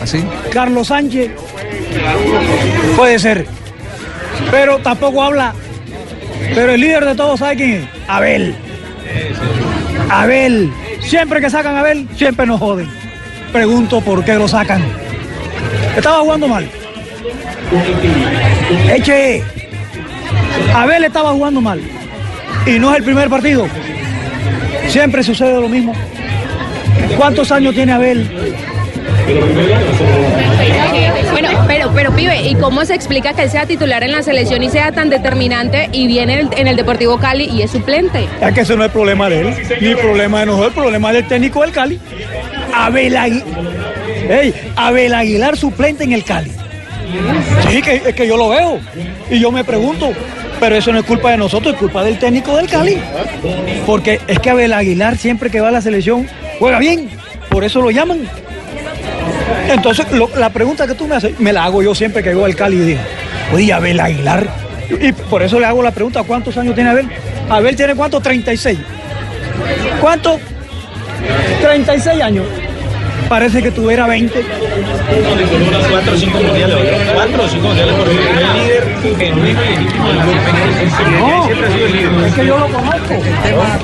¿Así? 0.00 0.22
Carlos 0.52 0.88
Sánchez 0.88 1.30
puede 2.96 3.18
ser, 3.18 3.46
pero 4.50 4.78
tampoco 4.78 5.22
habla. 5.22 5.52
Pero 6.54 6.72
el 6.72 6.80
líder 6.80 7.04
de 7.04 7.14
todos, 7.14 7.40
¿sabe 7.40 7.56
quién 7.56 7.72
es? 7.72 7.88
Abel. 8.08 8.54
Abel. 10.10 10.72
Siempre 11.00 11.40
que 11.40 11.50
sacan 11.50 11.76
a 11.76 11.80
Abel, 11.80 12.08
siempre 12.16 12.46
nos 12.46 12.60
joden. 12.60 12.88
Pregunto 13.52 14.00
por 14.00 14.24
qué 14.24 14.34
lo 14.34 14.48
sacan. 14.48 14.82
Estaba 15.96 16.20
jugando 16.20 16.48
mal. 16.48 16.68
Eche. 18.92 19.42
Abel 20.74 21.04
estaba 21.04 21.32
jugando 21.32 21.60
mal. 21.60 21.80
Y 22.66 22.78
no 22.78 22.90
es 22.90 22.98
el 22.98 23.04
primer 23.04 23.28
partido. 23.28 23.66
Siempre 24.88 25.22
sucede 25.22 25.60
lo 25.60 25.68
mismo. 25.68 25.92
¿Cuántos 27.16 27.50
años 27.52 27.74
tiene 27.74 27.92
Abel? 27.92 28.28
Pero, 31.94 32.14
pibe, 32.14 32.42
¿y 32.42 32.54
cómo 32.56 32.84
se 32.84 32.94
explica 32.94 33.32
que 33.34 33.42
él 33.42 33.50
sea 33.50 33.66
titular 33.66 34.02
en 34.02 34.12
la 34.12 34.22
selección 34.22 34.62
y 34.62 34.68
sea 34.70 34.92
tan 34.92 35.10
determinante 35.10 35.88
y 35.92 36.06
viene 36.06 36.48
en 36.56 36.66
el, 36.68 36.76
Deportivo 36.76 37.18
Cali 37.18 37.44
y 37.44 37.62
es 37.62 37.70
suplente? 37.70 38.26
Es 38.40 38.52
que 38.54 38.60
ese 38.60 38.76
no 38.76 38.84
es 38.84 38.90
problema 38.90 39.28
de 39.28 39.40
él, 39.40 39.54
ni 39.80 39.88
el 39.88 39.96
problema 39.98 40.40
de 40.40 40.46
nosotros, 40.46 40.68
el 40.68 40.74
problema 40.74 41.12
del 41.12 41.26
técnico 41.26 41.62
del 41.62 41.72
Cali. 41.72 41.98
Abel, 42.74 43.14
Agui- 43.16 43.42
Ey, 44.28 44.54
Abel 44.76 45.14
Aguilar 45.14 45.56
suplente 45.56 46.04
en 46.04 46.12
el 46.12 46.24
Cali. 46.24 46.50
Sí, 47.70 47.80
que, 47.82 48.02
es 48.06 48.14
que 48.14 48.26
yo 48.26 48.36
lo 48.36 48.48
veo 48.48 48.78
y 49.30 49.38
yo 49.38 49.50
me 49.52 49.62
pregunto, 49.64 50.10
pero 50.58 50.76
eso 50.76 50.92
no 50.92 50.98
es 50.98 51.04
culpa 51.04 51.30
de 51.30 51.36
nosotros, 51.38 51.74
es 51.74 51.78
culpa 51.78 52.02
del 52.04 52.18
técnico 52.18 52.56
del 52.56 52.66
Cali. 52.68 52.98
Porque 53.86 54.20
es 54.26 54.38
que 54.40 54.50
Abel 54.50 54.72
Aguilar 54.72 55.16
siempre 55.16 55.50
que 55.50 55.60
va 55.60 55.68
a 55.68 55.72
la 55.72 55.80
selección 55.80 56.28
juega 56.58 56.78
bien, 56.78 57.08
por 57.48 57.64
eso 57.64 57.80
lo 57.80 57.90
llaman. 57.90 58.28
Entonces, 59.68 60.10
lo- 60.12 60.30
la 60.36 60.50
pregunta 60.50 60.86
que 60.86 60.94
tú 60.94 61.06
me 61.06 61.16
haces, 61.16 61.38
me 61.40 61.52
la 61.52 61.64
hago 61.64 61.82
yo 61.82 61.94
siempre 61.94 62.22
que 62.22 62.34
voy 62.34 62.44
al 62.50 62.56
Cali 62.56 62.76
y 62.76 62.80
digo, 62.80 63.00
oye, 63.52 63.72
Abel 63.72 63.98
Aguilar. 64.00 64.46
Y 65.00 65.12
por 65.12 65.42
eso 65.42 65.58
le 65.58 65.66
hago 65.66 65.82
la 65.82 65.90
pregunta, 65.90 66.22
¿cuántos 66.22 66.56
años 66.56 66.74
tiene 66.74 66.90
Abel? 66.90 67.08
Abel 67.48 67.74
tiene 67.76 67.94
cuánto? 67.94 68.20
36. 68.20 68.78
¿Cuánto? 70.00 70.38
36 71.62 72.20
años. 72.22 72.46
Parece 73.28 73.60
que 73.62 73.72
tuviera 73.72 74.06
20. 74.06 74.40
Cuatro 75.90 76.12
o 76.14 76.16
cinco 76.16 76.38
mundiales, 76.38 76.76
cuatro 77.14 77.42
o 77.44 77.48
cinco 77.48 77.66
mundiales 77.68 77.94
por 77.94 78.08
No, 81.20 82.26
es 82.26 82.34
que 82.34 82.46
yo 82.46 82.58
lo 82.58 82.66
conozco. 82.68 83.14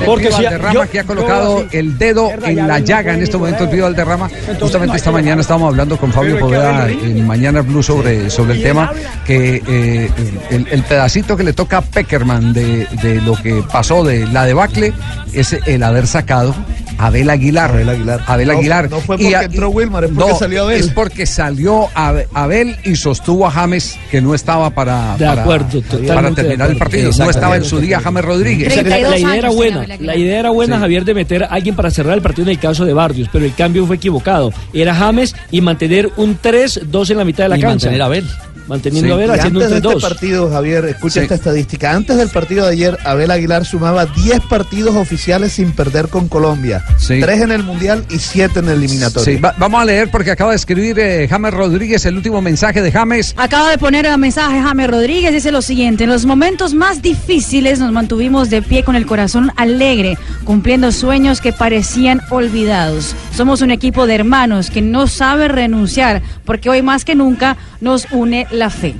Porque 0.05 0.31
si- 0.31 0.43
Valderrama 0.43 0.87
que 0.87 0.99
ha 0.99 1.03
colocado 1.03 1.65
el 1.71 1.97
dedo 1.97 2.29
en 2.45 2.67
la 2.67 2.79
llaga 2.79 3.13
en 3.13 3.21
este 3.23 3.37
momento 3.37 3.63
el 3.63 3.69
Pío 3.69 3.83
Valderrama. 3.83 4.29
Justamente 4.59 4.97
esta 4.97 5.11
mañana 5.11 5.41
estábamos 5.41 5.69
hablando 5.69 5.97
con 5.97 6.11
Fabio 6.11 6.39
Poveda 6.39 6.89
en 6.89 7.25
Mañana 7.25 7.61
Blue 7.61 7.83
sobre, 7.83 8.29
sobre 8.29 8.53
el 8.55 8.63
tema 8.63 8.91
que 9.25 9.61
eh, 9.67 10.09
el, 10.49 10.67
el 10.69 10.83
pedacito 10.83 11.37
que 11.37 11.43
le 11.43 11.53
toca 11.53 11.77
a 11.77 11.81
Peckerman 11.81 12.53
de, 12.53 12.87
de 13.01 13.21
lo 13.21 13.35
que 13.35 13.63
pasó 13.71 14.03
de 14.03 14.27
la 14.27 14.45
debacle 14.45 14.93
es 15.33 15.53
el 15.65 15.83
haber 15.83 16.07
sacado 16.07 16.53
Abel 16.97 17.29
Aguilar. 17.29 17.71
Abel 17.71 17.89
Aguilar. 17.89 18.21
Abel 18.27 18.47
No, 18.47 18.53
Aguilar. 18.57 18.89
no 18.89 18.99
fue 18.99 19.15
Y 19.17 19.23
porque 19.23 19.35
a- 19.35 19.41
entró 19.43 19.69
Wilmar, 19.69 20.03
es 20.05 20.11
porque 20.11 20.31
no, 20.31 20.37
salió 20.39 20.63
Abel. 20.63 20.79
Es 20.79 20.87
porque 20.89 21.25
salió 21.25 21.87
Abe- 21.95 22.27
Abel 22.33 22.75
y 22.83 22.95
sostuvo 22.95 23.45
a 23.47 23.51
James 23.51 23.97
que 24.11 24.21
no 24.21 24.33
estaba 24.35 24.69
para, 24.69 25.17
De 25.17 25.25
para- 25.25 25.41
acuerdo, 25.43 25.81
para 26.07 26.29
de 26.29 26.35
terminar 26.35 26.69
el 26.71 26.77
partido. 26.77 27.11
No 27.17 27.29
estaba 27.29 27.55
en 27.57 27.63
su 27.65 27.79
día 27.79 27.99
James 27.99 28.23
Rodríguez. 28.25 28.75
La, 28.75 28.97
la 28.99 29.17
idea 29.17 29.35
era 29.35 29.49
buena, 29.49 29.85
la 29.99 30.15
idea 30.15 30.39
era 30.39 30.49
buena, 30.49 30.75
Sí. 30.75 30.81
Javier, 30.81 31.05
de 31.05 31.13
meter 31.13 31.43
a 31.43 31.47
alguien 31.47 31.75
para 31.75 31.89
cerrar 31.91 32.15
el 32.15 32.21
partido 32.21 32.43
en 32.47 32.51
el 32.51 32.59
caso 32.59 32.85
de 32.85 32.93
Barrios, 32.93 33.29
pero 33.31 33.45
el 33.45 33.53
cambio 33.53 33.85
fue 33.85 33.95
equivocado. 33.97 34.51
Era 34.73 34.93
James 34.95 35.35
y 35.51 35.61
mantener 35.61 36.11
un 36.17 36.37
3-2 36.39 37.09
en 37.11 37.17
la 37.17 37.25
mitad 37.25 37.43
de 37.45 37.49
la 37.49 37.57
Y 37.57 37.61
cancha. 37.61 37.87
mantener 37.87 38.01
a 38.01 38.05
Abel. 38.05 38.25
Manteniendo 38.67 39.13
a 39.13 39.17
ver, 39.17 39.29
Y 39.29 39.31
haciendo 39.33 39.59
un 39.59 39.65
antes 39.65 39.81
de 39.81 39.89
3-2. 39.89 39.95
este 39.97 40.09
partido, 40.09 40.49
Javier, 40.51 40.85
escucha 40.85 41.13
Sí. 41.13 41.19
esta 41.21 41.35
estadística. 41.35 41.91
Antes 41.91 42.17
del 42.17 42.29
partido 42.29 42.65
de 42.65 42.71
ayer, 42.73 42.97
Abel 43.05 43.31
Aguilar 43.31 43.65
sumaba 43.65 44.05
10 44.05 44.41
partidos 44.49 44.95
oficiales 44.95 45.53
sin 45.53 45.71
perder 45.71 46.07
con 46.09 46.27
Colombia. 46.27 46.83
Sí. 46.97 47.19
3 47.21 47.41
en 47.41 47.51
el 47.51 47.63
Mundial 47.63 48.05
y 48.09 48.19
7 48.19 48.59
en 48.59 48.65
el 48.69 48.77
eliminatorio. 48.77 49.25
Sí, 49.33 49.39
va- 49.39 49.55
vamos 49.57 49.81
a 49.81 49.85
leer 49.85 50.09
porque 50.11 50.31
acaba 50.31 50.51
de 50.51 50.57
escribir 50.57 50.97
eh, 50.99 51.27
James 51.29 51.53
Rodríguez 51.53 52.05
el 52.05 52.15
último 52.15 52.41
mensaje 52.41 52.81
de 52.81 52.91
James. 52.91 53.33
Acaba 53.37 53.69
de 53.69 53.77
poner 53.77 54.05
el 54.05 54.17
mensaje 54.17 54.61
James 54.61 54.89
Rodríguez, 54.89 55.33
dice 55.33 55.51
lo 55.51 55.61
siguiente, 55.61 56.05
en 56.05 56.09
los 56.09 56.25
momentos 56.25 56.73
más 56.73 57.01
difíciles 57.01 57.79
nos 57.79 57.91
mantuvimos 57.91 58.49
de 58.49 58.61
pie 58.61 58.83
con 58.83 58.95
el 58.95 59.05
corazón 59.05 59.51
alegre, 59.55 60.17
cumpliendo 60.43 60.91
sueños 60.91 61.41
que 61.41 61.53
parecían 61.53 62.21
olvidados. 62.29 63.15
Somos 63.35 63.61
un 63.61 63.71
equipo 63.71 64.07
de 64.07 64.15
hermanos 64.15 64.69
que 64.69 64.81
no 64.81 65.07
sabe 65.07 65.47
renunciar, 65.47 66.21
porque 66.45 66.69
hoy 66.69 66.81
más 66.81 67.05
que 67.05 67.15
nunca 67.15 67.57
nos 67.81 68.07
une 68.11 68.47
la 68.53 68.69
fe. 68.69 68.93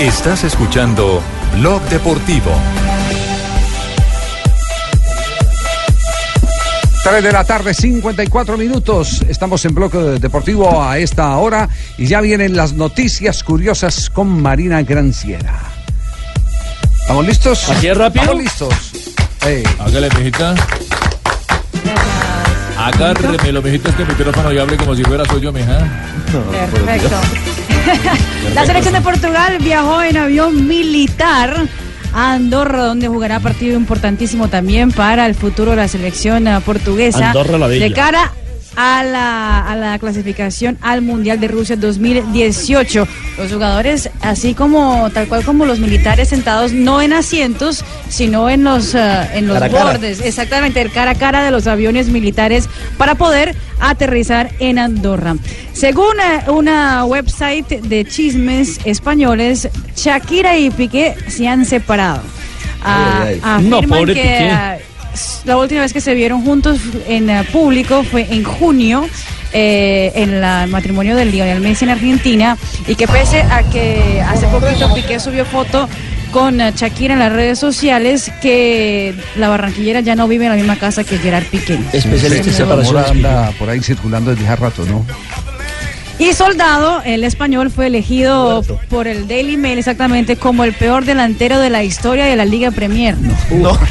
Estás 0.00 0.44
escuchando 0.44 1.22
Blog 1.58 1.82
Deportivo. 1.90 2.50
3 7.04 7.22
de 7.22 7.32
la 7.32 7.44
tarde, 7.44 7.72
54 7.72 8.56
minutos. 8.56 9.22
Estamos 9.28 9.64
en 9.64 9.74
Bloque 9.74 9.98
Deportivo 9.98 10.82
a 10.82 10.98
esta 10.98 11.36
hora 11.36 11.68
y 11.98 12.06
ya 12.06 12.20
vienen 12.20 12.56
las 12.56 12.72
noticias 12.72 13.44
curiosas 13.44 14.10
con 14.10 14.42
Marina 14.42 14.82
Granciera. 14.82 15.60
¿Estamos 17.00 17.26
listos? 17.26 17.68
¿Así 17.68 17.86
es 17.86 17.96
rápido? 17.96 18.22
Estamos 18.24 18.42
listos. 18.42 18.74
Ey. 19.46 19.62
Hágale, 19.78 20.08
mijita. 20.18 20.54
Agárreme, 22.78 23.60
mijita, 23.60 23.90
este 23.90 24.04
micrófono 24.04 24.52
y 24.52 24.58
hable 24.58 24.76
como 24.76 24.94
si 24.96 25.04
fuera 25.04 25.24
suyo, 25.26 25.52
mija. 25.52 25.78
Perfecto. 26.32 27.65
La 28.54 28.66
selección 28.66 28.94
de 28.94 29.00
Portugal 29.00 29.58
viajó 29.60 30.02
en 30.02 30.16
avión 30.16 30.66
militar 30.66 31.68
a 32.12 32.32
Andorra, 32.32 32.84
donde 32.84 33.08
jugará 33.08 33.40
partido 33.40 33.76
importantísimo 33.76 34.48
también 34.48 34.90
para 34.92 35.26
el 35.26 35.34
futuro 35.34 35.72
de 35.72 35.76
la 35.76 35.88
selección 35.88 36.48
eh, 36.48 36.60
portuguesa. 36.64 37.28
Andorra 37.28 37.58
la 37.58 37.66
Bella. 37.66 37.84
De 37.84 37.92
cara 37.92 38.32
a 38.76 39.02
la, 39.02 39.66
a 39.66 39.74
la 39.74 39.98
clasificación 39.98 40.78
al 40.82 41.02
Mundial 41.02 41.40
de 41.40 41.48
Rusia 41.48 41.76
2018. 41.76 43.08
Los 43.38 43.52
jugadores, 43.52 44.10
así 44.22 44.54
como 44.54 45.10
tal 45.10 45.26
cual 45.28 45.44
como 45.44 45.64
los 45.66 45.78
militares 45.80 46.28
sentados, 46.28 46.72
no 46.72 47.02
en 47.02 47.12
asientos, 47.12 47.84
sino 48.08 48.48
en 48.50 48.64
los, 48.64 48.94
eh, 48.94 49.28
en 49.34 49.46
los 49.48 49.54
Cara 49.54 49.66
a 49.66 49.70
cara. 49.70 49.84
bordes, 49.92 50.20
exactamente, 50.20 50.80
el 50.80 50.90
cara 50.92 51.12
a 51.12 51.14
cara 51.14 51.42
de 51.44 51.50
los 51.50 51.66
aviones 51.66 52.08
militares 52.08 52.68
para 52.98 53.14
poder 53.14 53.54
aterrizar 53.80 54.50
en 54.58 54.78
Andorra. 54.78 55.36
Según 55.72 56.14
eh, 56.20 56.50
una 56.50 57.04
website 57.04 57.68
de 57.68 58.04
chismes 58.04 58.78
españoles, 58.84 59.68
Shakira 59.96 60.56
y 60.58 60.70
Piqué 60.70 61.14
se 61.28 61.48
han 61.48 61.64
separado. 61.64 62.22
Ah, 62.82 63.22
Ay, 63.24 63.34
ay, 63.34 63.40
ay. 63.42 63.64
No, 63.66 63.78
afirman 63.78 63.98
pobre 64.00 64.14
que 64.14 64.20
Piqué. 64.22 64.50
La 65.44 65.56
última 65.56 65.80
vez 65.82 65.92
que 65.92 66.00
se 66.00 66.14
vieron 66.14 66.42
juntos 66.44 66.78
en 67.08 67.30
eh, 67.30 67.44
público 67.52 68.02
fue 68.04 68.26
en 68.30 68.44
junio. 68.44 69.08
eh, 69.52 70.12
en 70.16 70.40
la- 70.40 70.64
el 70.64 70.70
matrimonio 70.70 71.14
de 71.16 71.24
Lionel 71.24 71.60
Messi 71.60 71.84
en 71.84 71.90
Argentina 71.92 72.58
y 72.86 72.94
que 72.96 73.06
pese 73.06 73.40
a 73.42 73.62
que 73.62 74.20
hace 74.20 74.44
poquito 74.48 74.92
Piqué 74.92 75.18
subió 75.20 75.46
foto 75.46 75.88
con 76.32 76.60
eh, 76.60 76.72
Shakira 76.76 77.14
en 77.14 77.20
las 77.20 77.32
redes 77.32 77.58
sociales 77.58 78.30
que 78.42 79.14
la 79.36 79.48
barranquillera 79.48 80.00
ya 80.00 80.14
no 80.16 80.26
vive 80.28 80.44
en 80.46 80.50
la 80.50 80.56
misma 80.56 80.76
casa 80.76 81.04
que 81.04 81.16
Gerard 81.18 81.44
Piqué. 81.44 81.78
Ese 81.92 82.64
rumor 82.64 83.04
anda 83.10 83.52
por 83.58 83.70
ahí 83.70 83.80
circulando 83.80 84.30
desde 84.34 84.44
hace 84.46 84.56
rato, 84.56 84.84
¿no? 84.84 85.06
Y 86.18 86.32
Soldado, 86.32 87.02
el 87.04 87.24
español, 87.24 87.70
fue 87.70 87.88
elegido 87.88 88.62
por 88.88 89.06
el 89.06 89.28
Daily 89.28 89.58
Mail 89.58 89.78
exactamente 89.78 90.36
como 90.36 90.64
el 90.64 90.72
peor 90.72 91.04
delantero 91.04 91.58
de 91.60 91.68
la 91.68 91.84
historia 91.84 92.24
de 92.24 92.36
la 92.36 92.46
Liga 92.46 92.70
Premier. 92.70 93.14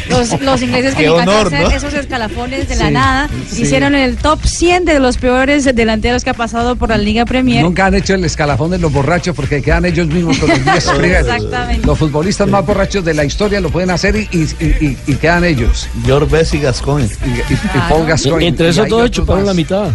Los, 0.10 0.42
los 0.42 0.62
ingleses 0.64 0.96
que 0.96 1.08
honor, 1.08 1.48
hacer 1.48 1.62
¿no? 1.62 1.70
esos 1.70 1.94
escalafones 1.94 2.68
de 2.68 2.76
la 2.78 2.88
Sí, 2.88 2.92
nada 2.94 3.30
sí. 3.50 3.62
hicieron 3.62 3.94
el 3.94 4.18
top 4.18 4.40
100 4.44 4.86
de 4.86 5.00
los 5.00 5.18
peores 5.18 5.66
delanteros 5.76 6.24
que 6.24 6.32
ha 6.32 6.34
pasado 6.34 6.76
por 6.76 6.90
la 6.90 6.98
Liga 6.98 7.26
Premier. 7.26 7.64
Nunca 7.64 7.86
han 7.86 7.94
hecho 7.94 8.16
el 8.16 8.26
escalafón 8.26 8.72
de 8.72 8.80
los 8.80 8.92
borrachos 8.92 9.36
porque 9.36 9.62
quedan 9.62 9.86
ellos 9.86 10.08
mismos 10.08 10.40
con 10.40 10.50
los 10.50 10.64
10 10.66 10.84
primeros. 10.90 11.28
Exactamente. 11.28 11.86
Los 11.86 12.00
futbolistas 12.00 12.48
más 12.48 12.66
borrachos 12.66 13.06
de 13.06 13.14
la 13.14 13.24
historia 13.24 13.62
lo 13.62 13.70
pueden 13.70 13.92
hacer 13.92 14.16
y, 14.16 14.28
y- 14.32 14.66
y- 14.66 14.98
y 15.06 15.14
quedan 15.16 15.44
ellos. 15.44 15.88
George 16.04 16.26
Best 16.36 16.56
y 16.56 16.60
Gascoigne. 16.60 17.08
Y, 17.24 17.30
y- 17.54 17.54
y 17.54 17.80
Paul 17.88 18.08
Gascoigne. 18.08 18.48
Entre 18.48 18.66
Y 18.66 18.70
esos 18.72 18.86
hay 18.86 18.90
dos 18.90 19.00
otros 19.02 19.12
chuparon 19.12 19.44
más. 19.44 19.48
la 19.50 19.54
mitad. 19.54 19.92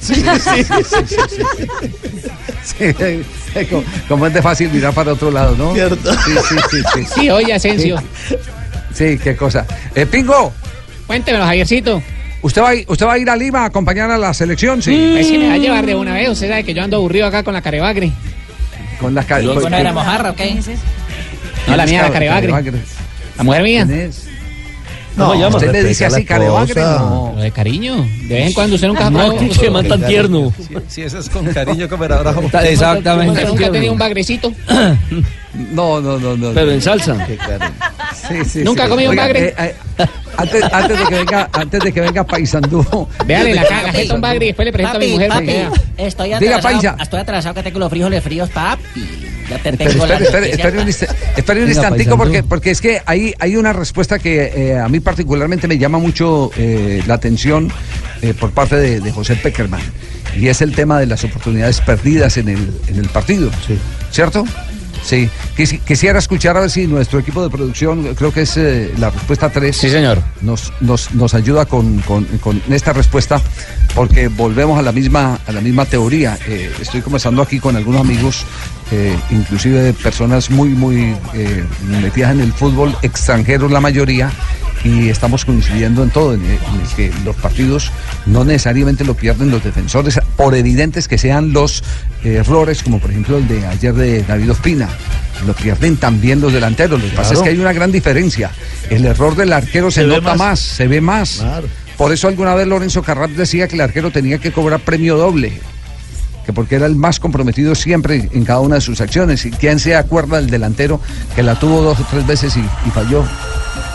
Sí, 0.00 0.14
sí, 0.14 0.22
sí, 0.22 0.64
sí, 0.84 1.06
sí, 1.28 2.92
sí. 2.98 3.24
Sí, 3.54 3.66
como, 3.66 3.84
como 4.08 4.26
es 4.26 4.34
de 4.34 4.42
fácil 4.42 4.70
mirar 4.70 4.92
para 4.94 5.12
otro 5.12 5.30
lado, 5.30 5.56
¿no? 5.56 5.74
Cierto. 5.74 6.12
Sí, 6.14 6.30
sí, 6.48 6.56
sí. 6.70 6.78
Sí, 6.94 7.06
Sí, 7.14 7.30
oye, 7.30 7.52
Asensio. 7.54 8.00
Sí, 8.94 9.18
qué 9.22 9.34
cosa. 9.36 9.66
Eh, 9.94 10.06
Pingo, 10.06 10.52
Cuéntemelo, 11.06 11.44
Javiercito. 11.44 12.02
¿usted 12.42 12.62
va, 12.62 12.68
a 12.70 12.74
ir- 12.74 12.84
¿usted 12.88 13.06
va 13.06 13.14
a 13.14 13.18
ir 13.18 13.28
a 13.30 13.36
Lima 13.36 13.62
a 13.62 13.64
acompañar 13.66 14.10
a 14.10 14.18
la 14.18 14.34
selección? 14.34 14.82
Sí. 14.82 15.16
Es 15.18 15.26
que 15.28 15.38
me 15.38 15.48
va 15.48 15.54
a 15.54 15.58
llevar 15.58 15.86
de 15.86 15.94
una 15.94 16.14
vez. 16.14 16.28
Usted 16.28 16.48
sabe 16.48 16.64
que 16.64 16.74
yo 16.74 16.82
ando 16.82 16.96
aburrido 16.98 17.26
acá 17.26 17.42
con 17.42 17.54
la 17.54 17.62
carebagre. 17.62 18.12
Con 19.00 19.14
las 19.14 19.24
ca- 19.26 19.40
¿Con 19.42 19.64
una 19.72 19.92
mojarra 19.92 20.30
o 20.30 20.34
qué? 20.34 20.60
No, 21.66 21.76
la 21.76 21.86
mía, 21.86 22.02
la 22.02 22.10
carebagre. 22.10 22.52
La 23.36 23.44
mujer 23.44 23.62
mía. 23.62 23.86
No, 25.18 25.26
No, 25.28 25.34
llama. 25.34 25.56
usted 25.56 25.72
le 25.72 25.84
dice 25.84 26.06
así, 26.06 26.24
no. 26.28 27.32
Lo 27.36 27.42
de 27.42 27.50
cariño. 27.50 27.96
De 28.28 28.34
vez 28.34 28.46
en 28.46 28.52
cuando 28.52 28.76
usted 28.76 28.88
nunca 28.88 29.06
ha 29.06 29.10
No, 29.10 29.18
probado- 29.18 29.60
qué 29.60 29.70
man 29.70 29.86
tan 29.88 30.06
tierno. 30.06 30.52
Si 30.88 31.02
eso 31.02 31.18
es 31.18 31.28
con 31.28 31.44
cariño, 31.46 31.88
como 31.88 32.04
era 32.04 32.18
bravo. 32.18 32.42
Exactamente. 32.62 33.44
Nunca 33.44 33.66
ha 33.66 33.70
tenido 33.72 33.92
un 33.92 33.98
bagrecito. 33.98 34.52
No, 35.72 35.98
no, 36.00 36.18
no, 36.18 36.36
no. 36.36 36.52
Pero 36.52 36.70
en 36.70 36.80
salsa. 36.80 37.16
Sí, 37.26 38.44
sí, 38.44 38.62
¿Nunca 38.62 38.82
sí. 38.82 38.86
ha 38.86 38.90
comido 38.90 39.10
un 39.10 39.16
bagre? 39.16 39.54
eh, 39.58 39.74
eh, 39.98 40.06
antes, 40.36 40.62
antes 40.72 40.98
de 41.00 41.04
que 41.06 41.14
venga, 41.16 41.48
antes 41.52 41.80
de 41.82 41.92
que 41.92 42.00
venga 42.00 42.22
Paisandú. 42.24 43.08
Véale 43.26 43.54
la 43.54 43.64
cara, 43.64 43.90
jeta 43.92 44.14
un 44.14 44.20
bagre 44.20 44.44
y 44.44 44.48
después 44.48 44.66
le 44.66 44.72
presento 44.72 44.98
a 44.98 45.00
mi 45.00 45.08
mujer. 45.08 45.30
que 45.44 45.68
estoy 46.06 46.28
Diga, 46.28 46.58
atrasado, 46.58 46.62
Paisa. 46.62 46.96
estoy 47.02 47.20
atrasado 47.20 47.54
que 47.54 47.62
tengo 47.62 47.78
los 47.80 47.90
frijoles 47.90 48.22
fríos, 48.22 48.48
papi. 48.50 49.26
Ya 49.48 49.58
te 49.58 49.70
Espere, 49.70 49.90
tengo 49.92 50.06
la 50.06 50.14
espere, 50.18 50.50
espere, 50.50 50.76
noticia. 50.78 51.06
espere 51.06 51.22
un, 51.24 51.36
espere 51.36 51.60
instantico 51.70 52.16
porque, 52.18 52.42
porque 52.42 52.70
es 52.70 52.80
que 52.80 53.00
hay, 53.06 53.34
hay 53.38 53.56
una 53.56 53.72
respuesta 53.72 54.18
que 54.18 54.52
eh, 54.54 54.78
a 54.78 54.88
mí 54.88 55.00
particularmente 55.00 55.66
me 55.68 55.78
llama 55.78 55.98
mucho 55.98 56.50
eh, 56.56 57.02
la 57.06 57.14
atención 57.14 57.70
eh, 58.22 58.34
por 58.34 58.50
parte 58.50 58.76
de, 58.76 59.00
de 59.00 59.12
José 59.12 59.36
Peckerman 59.36 59.80
y 60.36 60.48
es 60.48 60.60
el 60.60 60.74
tema 60.74 61.00
de 61.00 61.06
las 61.06 61.24
oportunidades 61.24 61.80
perdidas 61.80 62.36
en 62.36 62.48
el, 62.50 62.70
en 62.88 62.96
el 62.96 63.08
partido, 63.08 63.50
¿cierto? 64.10 64.44
Sí, 65.02 65.30
Quisi- 65.56 65.80
quisiera 65.80 66.18
escuchar 66.18 66.56
a 66.56 66.60
ver 66.60 66.70
si 66.70 66.86
nuestro 66.88 67.20
equipo 67.20 67.42
de 67.42 67.48
producción, 67.48 68.14
creo 68.16 68.32
que 68.32 68.42
es 68.42 68.56
eh, 68.56 68.92
la 68.98 69.10
respuesta 69.10 69.48
3. 69.48 69.74
Sí, 69.74 69.88
señor. 69.88 70.20
Nos, 70.42 70.72
nos, 70.80 71.12
nos 71.14 71.34
ayuda 71.34 71.64
con, 71.66 72.00
con- 72.00 72.24
con 72.40 72.60
esta 72.68 72.92
respuesta 72.92 73.40
porque 73.94 74.26
volvemos 74.28 74.76
a 74.78 74.82
la 74.82 74.90
misma, 74.92 75.38
a 75.46 75.52
la 75.52 75.60
misma 75.60 75.84
teoría. 75.86 76.36
Eh, 76.48 76.70
estoy 76.80 77.00
conversando 77.00 77.40
aquí 77.42 77.58
con 77.60 77.76
algunos 77.76 78.00
amigos, 78.00 78.44
eh, 78.90 79.16
inclusive 79.30 79.92
personas 79.94 80.50
muy, 80.50 80.70
muy 80.70 81.14
eh, 81.34 81.64
metidas 82.02 82.32
en 82.32 82.40
el 82.40 82.52
fútbol, 82.52 82.96
extranjeros 83.02 83.70
la 83.70 83.80
mayoría, 83.80 84.30
y 84.84 85.08
estamos 85.08 85.44
coincidiendo 85.44 86.02
en 86.02 86.10
todo, 86.10 86.34
en, 86.34 86.44
en 86.44 86.80
el 86.80 86.88
que 86.96 87.12
los 87.24 87.36
partidos 87.36 87.90
no 88.26 88.44
necesariamente 88.44 89.04
lo 89.04 89.14
pierden 89.14 89.50
los 89.50 89.62
defensores, 89.62 90.20
por 90.36 90.54
evidentes 90.54 91.08
que 91.08 91.18
sean 91.18 91.52
los 91.52 91.82
eh, 92.24 92.34
errores, 92.34 92.82
como 92.82 92.98
por 92.98 93.10
ejemplo 93.10 93.38
el 93.38 93.48
de 93.48 93.66
ayer 93.66 93.94
de 93.94 94.22
David 94.22 94.52
Ospina. 94.52 94.88
Lo 95.46 95.52
pierden 95.52 95.96
también 95.96 96.40
los 96.40 96.52
delanteros. 96.52 97.00
Lo 97.00 97.08
que 97.08 97.16
pasa 97.16 97.34
es 97.34 97.40
que 97.40 97.50
hay 97.50 97.58
una 97.58 97.72
gran 97.72 97.92
diferencia. 97.92 98.50
El 98.90 99.04
error 99.04 99.36
del 99.36 99.52
arquero 99.52 99.90
se, 99.90 100.04
nota 100.04 100.30
más. 100.30 100.38
más. 100.38 100.60
se 100.60 100.88
ve 100.88 101.00
más. 101.00 101.36
Claro. 101.36 101.68
Por 101.96 102.12
eso 102.12 102.28
alguna 102.28 102.54
vez 102.54 102.66
Lorenzo 102.66 103.02
Carrap 103.02 103.30
decía 103.30 103.68
que 103.68 103.74
el 103.76 103.80
arquero 103.80 104.10
tenía 104.10 104.38
que 104.38 104.52
cobrar 104.52 104.80
premio 104.80 105.16
doble. 105.16 105.60
Que 106.48 106.54
porque 106.54 106.76
era 106.76 106.86
el 106.86 106.96
más 106.96 107.20
comprometido 107.20 107.74
siempre 107.74 108.30
en 108.32 108.42
cada 108.42 108.60
una 108.60 108.76
de 108.76 108.80
sus 108.80 109.02
acciones. 109.02 109.44
¿Y 109.44 109.50
quién 109.50 109.78
se 109.78 109.94
acuerda 109.94 110.38
del 110.38 110.48
delantero 110.48 110.98
que 111.36 111.42
la 111.42 111.56
tuvo 111.56 111.82
dos 111.82 112.00
o 112.00 112.04
tres 112.10 112.26
veces 112.26 112.56
y, 112.56 112.60
y 112.60 112.90
falló? 112.90 113.22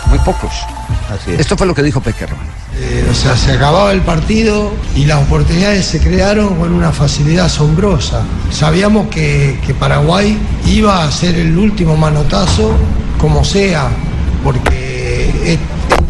Muy 0.06 0.20
pocos. 0.20 0.52
Así 1.12 1.32
es. 1.32 1.40
Esto 1.40 1.58
fue 1.58 1.66
lo 1.66 1.74
que 1.74 1.82
dijo 1.82 2.00
Peckerman. 2.00 2.46
Eh, 2.80 3.08
o 3.10 3.14
sea, 3.16 3.36
se 3.36 3.54
acababa 3.54 3.92
el 3.92 4.02
partido 4.02 4.72
y 4.96 5.06
las 5.06 5.24
oportunidades 5.24 5.84
se 5.84 6.00
crearon 6.00 6.54
con 6.58 6.72
una 6.72 6.92
facilidad 6.92 7.46
asombrosa. 7.46 8.22
Sabíamos 8.52 9.08
que, 9.08 9.60
que 9.66 9.74
Paraguay 9.74 10.38
iba 10.68 11.04
a 11.04 11.12
ser 11.12 11.34
el 11.34 11.58
último 11.58 11.98
manotazo, 11.98 12.76
como 13.18 13.44
sea, 13.44 13.90
porque 14.44 15.58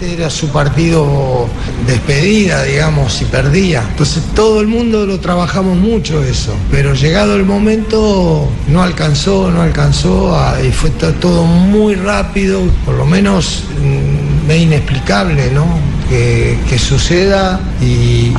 era 0.02 0.30
su 0.30 0.50
partido 0.50 1.48
despedida, 1.88 2.64
digamos, 2.64 3.14
si 3.14 3.26
perdía. 3.26 3.84
Entonces 3.90 4.24
todo 4.36 4.62
el 4.62 4.68
mundo 4.68 5.06
lo 5.06 5.20
trabajamos 5.20 5.78
mucho 5.78 6.24
eso, 6.24 6.54
pero 6.72 6.94
llegado 6.94 7.36
el 7.36 7.46
momento 7.46 8.48
no 8.68 8.84
alcanzó, 8.84 9.52
no 9.52 9.62
alcanzó 9.62 10.36
ah, 10.36 10.58
y 10.66 10.72
fue 10.72 10.90
to- 10.92 11.14
todo 11.14 11.44
muy 11.46 11.96
rápido, 11.96 12.62
por 12.86 12.96
lo 12.96 13.06
menos 13.06 13.64
mm, 13.82 14.52
es 14.52 14.62
inexplicable, 14.62 15.52
¿no? 15.52 15.66
que, 16.10 16.78
suceda 16.78 17.60
y, 17.82 18.32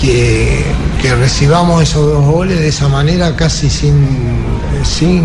que, 0.00 0.64
recibamos 1.20 1.82
esos 1.82 2.06
dos 2.10 2.24
goles 2.24 2.58
de 2.58 2.68
esa 2.68 2.88
manera 2.88 3.36
casi 3.36 3.68
sin, 3.68 3.92
sin 4.82 5.22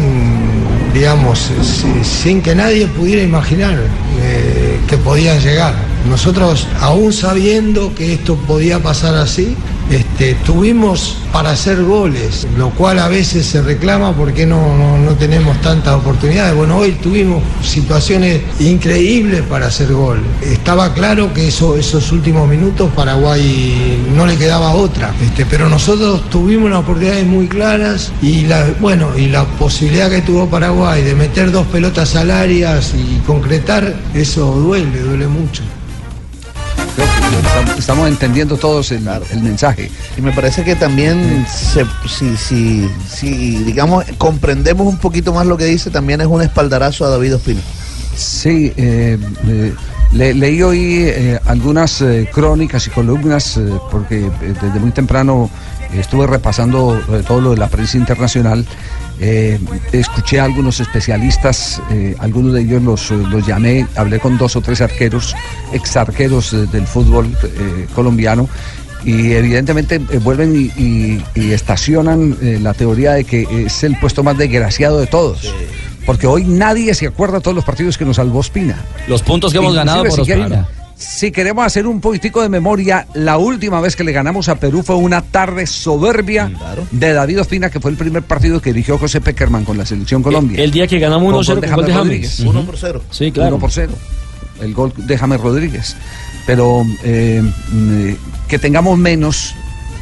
digamos, 0.94 1.50
si- 1.62 2.04
sin 2.04 2.42
que 2.42 2.56
nadie 2.56 2.88
pudiera 2.88 3.22
imaginar 3.22 3.78
eh, 4.22 4.67
que 4.88 4.98
podían 4.98 5.40
llegar. 5.40 5.74
Nosotros, 6.10 6.68
aún 6.80 7.12
sabiendo 7.14 7.94
que 7.94 8.14
esto 8.14 8.36
podía 8.36 8.82
pasar 8.82 9.16
así, 9.16 9.56
este, 9.90 10.36
tuvimos 10.46 11.18
para 11.32 11.52
hacer 11.52 11.84
goles, 11.84 12.48
lo 12.58 12.72
cual 12.72 13.00
a 13.00 13.08
veces 13.08 13.46
se 13.46 13.62
reclama 13.62 14.14
porque 14.14 14.46
no, 14.46 14.98
no, 14.98 15.12
tenemos 15.14 15.60
tantas 15.62 15.96
oportunidades. 15.96 16.56
Bueno, 16.56 16.78
hoy 16.78 16.92
tuvimos 16.94 17.42
situaciones 17.62 18.42
increíbles 18.60 19.42
para 19.44 19.68
hacer 19.68 19.94
gol. 19.94 20.22
Estaba 20.42 20.94
claro 20.94 21.34
que 21.34 21.48
eso, 21.48 21.78
esos 21.78 22.12
últimos 22.12 22.48
minutos 22.48 22.92
Paraguay 22.96 24.04
no 24.16 24.26
le 24.26 24.38
quedaba 24.38 24.74
otra, 24.74 25.14
este, 25.22 25.46
pero 25.46 25.70
nosotros 25.70 26.30
tuvimos 26.30 26.68
unas 26.68 26.80
oportunidades 26.80 27.26
muy 27.26 27.48
claras 27.48 28.12
y 28.22 28.42
la, 28.42 28.66
bueno, 28.80 29.18
y 29.18 29.28
la 29.28 29.46
posibilidad 29.46 30.10
que 30.10 30.22
tuvo 30.22 30.48
Paraguay 30.48 31.04
de 31.04 31.16
meter 31.16 31.52
dos 31.52 31.66
pelotas 31.68 32.16
al 32.16 32.32
área 32.32 32.80
y 32.94 33.20
concretar, 33.26 33.96
eso 34.14 34.52
duele, 34.52 35.00
duele 35.00 35.28
mucho. 35.28 35.64
Estamos, 37.78 38.08
entendiendo 38.08 38.58
todos 38.58 38.92
el, 38.92 39.08
el 39.32 39.42
mensaje. 39.42 39.90
Y 40.18 40.22
me 40.22 40.32
parece 40.32 40.64
que 40.64 40.76
también, 40.76 41.46
se, 41.50 41.86
si, 42.08 42.36
si, 42.38 42.90
si, 43.10 43.58
digamos, 43.64 44.06
comprendemos 44.18 44.88
un 44.88 44.98
poquito 44.98 45.34
más 45.34 45.46
lo 45.46 45.58
que 45.58 45.66
dice, 45.66 45.90
también 45.90 46.22
es 46.22 46.28
un 46.28 46.42
espaldarazo 46.42 47.06
a 47.06 47.10
David 47.10 47.36
Ospina. 47.36 47.62
Sí, 48.16 48.72
eh, 48.78 49.18
eh, 49.48 49.74
le- 50.14 50.34
leí 50.34 50.62
hoy 50.64 51.04
eh, 51.06 51.40
algunas 51.46 52.04
crónicas 52.34 52.88
y 52.88 52.90
columnas, 52.90 53.60
porque 53.92 54.30
desde 54.42 54.80
muy 54.80 54.92
temprano 54.92 55.50
estuve 55.94 56.28
repasando 56.28 57.00
todo 57.28 57.42
lo 57.42 57.52
de 57.52 57.58
la 57.58 57.68
prensa 57.68 57.98
internacional. 57.98 58.66
Eh, 59.20 59.60
escuché 59.94 60.40
a 60.40 60.44
algunos 60.46 60.80
especialistas, 60.80 61.82
eh, 61.92 62.16
algunos 62.20 62.54
de 62.54 62.62
ellos 62.62 62.84
los, 62.84 63.10
los 63.12 63.46
llamé, 63.48 63.88
hablé 63.96 64.20
con 64.20 64.38
dos 64.38 64.56
o 64.56 64.62
tres 64.62 64.80
arqueros, 64.82 65.36
ex 65.74 65.98
arqueros 65.98 66.52
del 66.72 66.86
fútbol 66.86 67.26
eh, 67.44 67.88
colombiano, 67.96 68.48
y 69.04 69.32
evidentemente 69.34 70.00
vuelven 70.00 70.56
y, 70.56 70.82
y- 70.82 71.24
y 71.36 71.52
estacionan 71.52 72.38
la 72.62 72.74
teoría 72.74 73.14
de 73.14 73.24
que 73.24 73.48
es 73.66 73.84
el 73.84 73.96
puesto 74.00 74.24
más 74.24 74.38
desgraciado 74.38 75.00
de 75.00 75.08
todos. 75.08 75.54
Porque 76.06 76.26
hoy 76.28 76.44
nadie 76.46 76.94
se 76.94 77.08
acuerda 77.08 77.36
de 77.38 77.42
todos 77.42 77.56
los 77.56 77.66
partidos 77.66 77.98
que 77.98 78.06
nos 78.06 78.16
salvó 78.18 78.40
Ospina. 78.40 78.78
Los 79.08 79.24
puntos 79.24 79.52
que 79.52 79.58
hemos 79.60 79.74
ganado 79.76 80.04
por 80.10 80.20
Ospina. 80.22 80.68
Si 80.98 81.32
queremos 81.32 81.64
hacer 81.64 81.86
un 81.86 82.02
poquitico 82.02 82.42
de 82.42 82.50
memoria, 82.50 83.08
la 83.14 83.38
última 83.38 83.80
vez 83.80 83.96
que 83.96 84.04
le 84.04 84.12
ganamos 84.12 84.50
a 84.50 84.56
Perú 84.56 84.82
fue 84.82 84.96
una 84.96 85.22
tarde 85.22 85.68
soberbia 85.68 86.52
de 86.90 87.14
David 87.14 87.42
Ospina, 87.42 87.70
que 87.70 87.80
fue 87.80 87.92
el 87.92 87.98
primer 87.98 88.24
partido 88.24 88.60
que 88.60 88.74
dirigió 88.74 88.98
José 88.98 89.22
Peckerman 89.22 89.64
con 89.64 89.78
la 89.78 89.86
selección 89.86 90.24
Colombia. 90.24 90.64
El 90.64 90.72
día 90.72 90.88
que 90.88 90.98
ganamos 90.98 91.32
Con 91.32 91.44
1-0 91.44 91.48
gol 91.48 91.62
de 91.62 91.68
con 91.68 91.76
gol 91.76 91.86
de. 91.86 91.94
Rodríguez. 91.94 92.40
Ujú. 92.40 92.50
Uno 92.50 92.66
por 92.66 92.78
cero. 92.78 93.04
Sí, 93.12 93.32
claro. 93.32 93.58
1 93.58 93.60
por 93.60 93.72
0. 93.72 93.94
El 94.62 94.74
gol 94.74 94.92
de 94.98 95.18
James 95.18 95.40
Rodríguez. 95.40 95.96
Pero 96.48 96.84
eh, 97.04 97.44
mm, 97.44 98.08
eh, 98.08 98.18
que 98.48 98.58
tengamos 98.58 98.98
menos, 98.98 99.54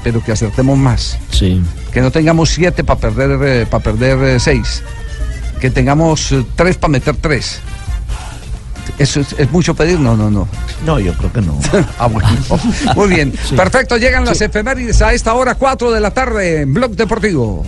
pero 0.02 0.24
que 0.24 0.32
acertemos 0.32 0.78
más. 0.78 1.18
Sí. 1.30 1.62
Que 1.92 2.00
no 2.00 2.10
tengamos 2.10 2.52
7 2.52 2.86
para 2.86 3.00
perder 3.02 3.68
6. 3.70 3.84
perder 3.84 4.40
6. 4.40 4.84
que 5.60 5.70
tengamos 5.72 6.34
3 6.56 6.78
para 6.78 6.92
meter 6.92 7.18
3. 7.18 7.60
¿Eso 8.98 9.20
es, 9.20 9.34
es 9.38 9.52
mucho 9.52 9.74
pedir? 9.76 10.00
No, 10.00 10.16
no, 10.16 10.30
no. 10.32 10.48
No, 10.86 11.00
yo 11.00 11.14
creo 11.14 11.32
que 11.34 11.42
no. 11.42 11.58
ah, 12.00 12.08
bueno. 12.08 12.30
Muy 12.96 13.10
bien. 13.10 13.34
Sí. 13.48 13.56
Perfecto, 13.56 13.98
llegan 13.98 14.26
las 14.26 14.40
efemérides 14.42 15.02
a 15.02 15.14
esta 15.14 15.34
hora 15.34 15.56
4 15.56 15.92
de 15.92 16.00
la 16.00 16.12
tarde 16.12 16.62
en 16.62 16.74
Blog 16.74 16.92
Deportivo. 16.96 17.64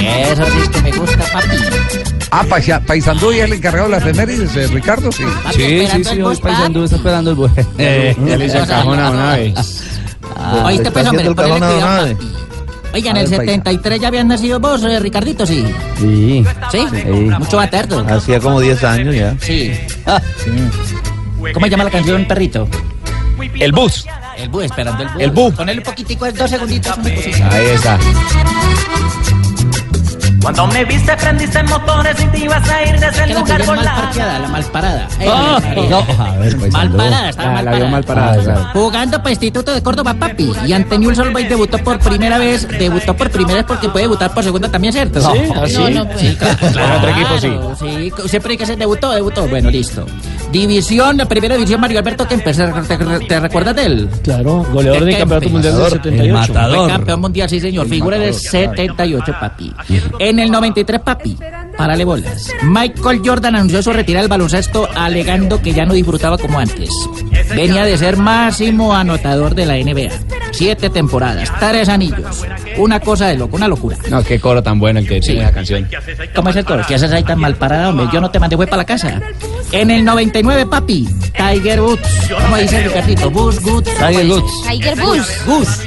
Y 0.00 0.06
eso 0.06 0.44
sí 0.46 0.58
es 0.62 0.68
que 0.68 0.82
me 0.82 0.90
gusta, 0.92 1.24
papi. 1.32 1.56
Ah, 2.30 2.44
Paisa- 2.48 2.80
Paisandú 2.80 3.30
y 3.32 3.38
es 3.40 3.44
el 3.44 3.52
encargado 3.54 3.88
de 3.88 3.90
las 3.96 4.02
efemérides, 4.02 4.56
eh, 4.56 4.66
Ricardo, 4.68 5.12
sí. 5.12 5.22
Sí, 5.54 5.86
sí, 5.92 6.04
sí, 6.04 6.22
hoy 6.22 6.36
Paisandú 6.36 6.84
está 6.84 6.96
esperando 6.96 7.30
el 7.30 7.36
buen. 7.36 7.52
Eh, 7.78 8.16
ya 8.26 8.36
le 8.36 8.46
hizo 8.46 8.58
el 8.58 8.66
cajón 8.66 8.98
a 8.98 9.10
una 9.10 9.36
vez. 9.36 9.54
Oíste, 10.64 10.90
pues, 10.90 11.06
hombre, 11.08 11.34
ponele 11.34 11.58
cuidado, 11.58 12.06
papi. 12.08 12.32
Oiga, 12.92 13.10
en 13.10 13.16
el 13.16 13.26
ver, 13.28 13.38
paisa. 13.38 13.52
73 13.52 14.00
ya 14.00 14.08
habían 14.08 14.28
nacido 14.28 14.60
vos, 14.60 14.82
eh, 14.84 15.00
Ricardito, 15.00 15.46
sí. 15.46 15.64
Sí. 15.98 16.44
¿Sí? 16.70 16.86
Mucho 17.38 17.56
baterdo. 17.56 18.04
Hacía 18.08 18.40
como 18.40 18.60
10 18.60 18.84
años 18.84 19.14
ya. 19.14 19.36
Sí. 19.40 19.72
¿Cómo 21.52 21.66
se 21.66 21.70
llama 21.70 21.84
la 21.84 21.90
canción, 21.90 22.24
perrito? 22.26 22.68
El 23.58 23.72
bus. 23.72 24.06
El 24.36 24.48
bus, 24.48 24.64
esperando 24.64 25.02
el 25.02 25.08
bus. 25.08 25.22
El 25.22 25.30
bus. 25.30 25.54
Ponele 25.54 25.78
un 25.78 25.84
poquitico, 25.84 26.30
dos 26.32 26.50
segunditos. 26.50 26.98
Ahí 26.98 27.66
está. 27.74 27.98
Cuando 30.42 30.66
me 30.66 30.84
viste 30.84 31.16
prendiste 31.16 31.62
motores 31.64 32.16
y 32.20 32.26
te 32.26 32.38
ibas 32.40 32.68
a 32.68 32.82
ir 32.84 32.98
desde 32.98 33.24
el 33.24 33.34
lugar 33.34 33.64
con 33.64 33.76
mal 33.76 33.84
la... 33.84 33.94
parqueada, 33.94 34.38
la 34.40 34.48
mal 34.48 34.64
parada. 34.64 35.08
Eh, 35.20 35.28
Ah, 35.30 35.60
no, 35.88 36.24
a 36.24 36.36
ver, 36.38 36.56
pues, 36.58 36.72
mal 36.72 36.90
parada, 36.90 37.28
estaba 37.30 37.48
Ah, 37.48 37.52
mal 37.54 37.64
parada. 37.64 37.90
mal 37.90 38.04
parada, 38.04 38.42
claro. 38.42 38.68
Jugando 38.72 39.18
para 39.18 39.30
Instituto 39.30 39.72
de 39.72 39.82
Córdoba, 39.82 40.14
papi. 40.14 40.52
Y 40.66 40.72
ante 40.72 40.96
Old 40.96 41.32
Boys 41.32 41.48
debutó 41.48 41.78
por 41.78 41.98
primera 42.00 42.38
vez. 42.38 42.66
Debutó 42.68 43.14
por 43.16 43.30
primera 43.30 43.56
vez 43.58 43.64
porque 43.66 43.88
puede 43.88 44.04
debutar 44.04 44.34
por 44.34 44.42
segunda 44.42 44.68
también, 44.68 44.92
¿cierto? 44.92 45.20
¿Sí? 45.20 45.38
¿Ah, 45.54 45.62
sí? 45.66 45.76
No, 45.78 46.04
no, 46.04 46.18
sí, 46.18 46.36
claro. 46.38 46.58
Claro, 46.72 46.96
otro 46.98 47.10
equipo 47.10 47.38
sí. 47.38 48.12
Sí, 48.22 48.28
siempre 48.28 48.56
que 48.58 48.66
se 48.66 48.76
debutó, 48.76 49.10
debutó. 49.12 49.46
Bueno, 49.48 49.70
listo. 49.70 50.04
División, 50.50 51.16
la 51.16 51.24
primera 51.24 51.54
división, 51.54 51.80
Mario 51.80 51.98
Alberto 52.00 52.26
Kempes. 52.28 52.56
¿Te, 52.56 52.96
te- 52.98 53.26
te 53.26 53.40
recuerdas 53.40 53.74
de 53.76 53.86
él? 53.86 54.08
Claro, 54.22 54.66
goleador 54.72 55.04
del 55.04 55.18
Campeonato 55.18 55.48
Mundial 55.48 55.76
del 55.78 55.90
78. 55.90 56.52
Fue 56.52 56.88
campeón 56.88 57.20
mundial, 57.20 57.48
sí, 57.48 57.60
señor. 57.60 57.88
Figura 57.88 58.18
del 58.18 58.34
78, 58.34 59.34
papi. 59.40 59.72
En 60.32 60.38
el 60.38 60.50
93, 60.50 61.00
papi. 61.02 61.36
Párale 61.76 62.04
bolas. 62.04 62.48
Michael 62.62 63.22
Jordan 63.24 63.56
anunció 63.56 63.82
su 63.82 63.92
retirada 63.92 64.22
del 64.22 64.28
baloncesto 64.30 64.88
alegando 64.94 65.60
que 65.60 65.72
ya 65.72 65.84
no 65.84 65.94
disfrutaba 65.94 66.38
como 66.38 66.58
antes. 66.58 66.90
Venía 67.54 67.84
de 67.84 67.96
ser 67.98 68.16
máximo 68.16 68.94
anotador 68.94 69.54
de 69.54 69.66
la 69.66 69.74
NBA. 69.76 70.10
Siete 70.52 70.90
temporadas, 70.90 71.50
tres 71.58 71.88
anillos. 71.88 72.44
Una 72.76 73.00
cosa 73.00 73.26
de 73.28 73.36
loco, 73.36 73.56
una 73.56 73.68
locura. 73.68 73.96
No, 74.10 74.22
qué 74.22 74.38
coro 74.38 74.62
tan 74.62 74.78
bueno 74.78 75.00
el 75.00 75.08
que 75.08 75.20
tiene 75.20 75.42
la 75.42 75.50
canción. 75.52 75.88
¿Cómo 76.34 76.50
es 76.50 76.56
el 76.56 76.64
coro? 76.64 76.82
¿Qué 76.86 76.94
haces 76.94 77.10
ahí 77.12 77.24
tan 77.24 77.38
mal 77.40 77.56
parada, 77.56 77.88
hombre? 77.88 78.06
Yo 78.12 78.20
no 78.20 78.30
te 78.30 78.38
mandé, 78.38 78.56
fue 78.56 78.66
para 78.66 78.78
la 78.78 78.84
casa. 78.84 79.20
En 79.72 79.90
el 79.90 80.04
99, 80.04 80.66
papi, 80.66 81.08
Tiger 81.36 81.80
Woods. 81.80 82.28
¿Cómo 82.42 82.56
dice 82.58 82.82
Ricardito? 82.84 83.30
Bus, 83.30 83.62
Woods. 83.64 83.90
Tiger 83.94 84.26
Woods. 84.26 84.62
Tiger 84.68 85.00
Bus. 85.00 85.26
Gus. 85.46 85.78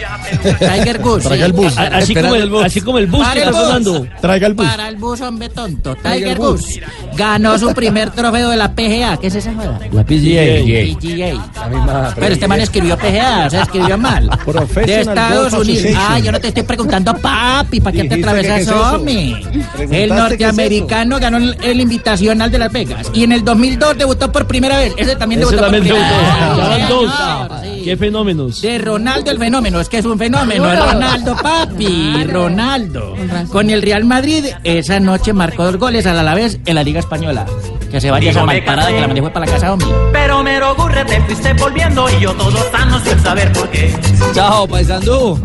Tiger 0.59 0.99
Gus. 1.01 1.23
Traiga 1.23 1.45
el 1.45 1.53
bus. 1.53 1.77
Así 1.77 2.15
como 2.15 2.35
el- 2.35 2.65
así 2.65 2.81
como 2.81 2.97
el 2.97 3.07
bus 3.07 3.27
que 3.29 3.39
está 3.39 3.51
bus. 3.51 3.59
sonando. 3.61 4.07
Traiga 4.21 4.47
el 4.47 4.53
bus. 4.55 4.65
Para 4.67 4.89
el 4.89 4.95
bus, 4.95 5.21
hombre 5.21 5.49
tonto. 5.49 5.74
Tiger 5.75 6.37
Gus. 6.37 6.79
Ganó 7.15 7.57
su 7.57 7.73
primer 7.73 8.09
trofeo 8.11 8.49
de 8.49 8.57
la 8.57 8.73
PGA. 8.73 9.17
¿Qué 9.17 9.27
es 9.27 9.35
esa 9.35 9.53
joda? 9.53 9.79
La 9.91 10.03
PGA. 10.03 10.99
PGA. 10.99 12.15
Pero 12.15 12.33
este 12.33 12.47
man 12.47 12.59
escribió 12.59 12.97
PGA, 12.97 13.45
o 13.47 13.49
sea, 13.49 13.63
escribió 13.63 13.97
mal. 13.97 14.29
De 14.75 15.01
Estados 15.01 15.53
Unidos. 15.53 15.93
Ah, 15.95 16.19
yo 16.19 16.31
no 16.31 16.39
te 16.39 16.49
estoy 16.49 16.63
preguntando, 16.63 17.15
papi, 17.15 17.79
¿para 17.79 17.95
qué 17.95 18.09
te 18.09 18.15
atravesas, 18.15 18.61
es 18.61 18.69
hombre? 18.69 19.35
El 19.79 19.91
es 19.91 20.09
norteamericano 20.09 21.19
ganó 21.19 21.37
el, 21.37 21.57
el 21.61 21.81
invitacional 21.81 22.51
de 22.51 22.57
Las 22.57 22.71
Vegas. 22.71 23.07
Y 23.13 23.23
en 23.23 23.31
el 23.31 23.43
2002 23.43 23.97
debutó 23.97 24.31
por 24.31 24.47
primera 24.47 24.77
vez. 24.77 24.93
Ese 24.97 25.15
también 25.15 25.41
Ese 25.41 25.51
debutó 25.51 25.71
también 25.71 25.95
por 25.95 26.03
primera 26.03 27.59
vez. 27.61 27.74
Qué 27.85 27.95
fenómenos. 27.95 28.63
De 28.63 28.79
Ronaldo 28.79 29.29
el 29.29 29.37
fenómeno, 29.37 29.79
es 29.79 29.89
que 29.89 29.99
es 29.99 30.05
un 30.05 30.17
fenómeno, 30.17 30.71
es 30.71 30.79
Ronaldo 30.79 31.35
papi, 31.35 32.23
Ronaldo. 32.23 33.15
Con 33.51 33.69
el 33.69 33.83
Real 33.83 34.05
Madrid 34.05 34.43
esa 34.63 34.99
noche 34.99 35.33
marcó 35.33 35.65
dos 35.65 35.77
goles 35.77 36.07
al 36.07 36.17
Alavés 36.17 36.57
en 36.65 36.73
la 36.73 36.81
Liga 36.81 36.99
Española. 36.99 37.45
Que 37.91 38.01
se 38.01 38.09
vaya 38.09 38.31
esa 38.31 38.39
Digo, 38.39 38.47
me 38.47 38.55
malparada 38.55 38.89
que 38.89 38.99
la 38.99 39.07
fue 39.07 39.29
para 39.29 39.45
la 39.45 39.51
casa, 39.51 39.71
hombre. 39.71 39.87
Pero 40.11 40.41
mero 40.41 40.73
gurre 40.75 41.05
te 41.05 41.21
fuiste 41.21 41.53
volviendo 41.53 42.07
y 42.09 42.23
yo 42.23 42.33
todo 42.33 42.57
sano 42.71 42.99
sin 43.01 43.19
saber 43.19 43.53
por 43.53 43.69
qué. 43.69 43.95
Chao, 44.33 44.67
Paisandú. 44.67 45.39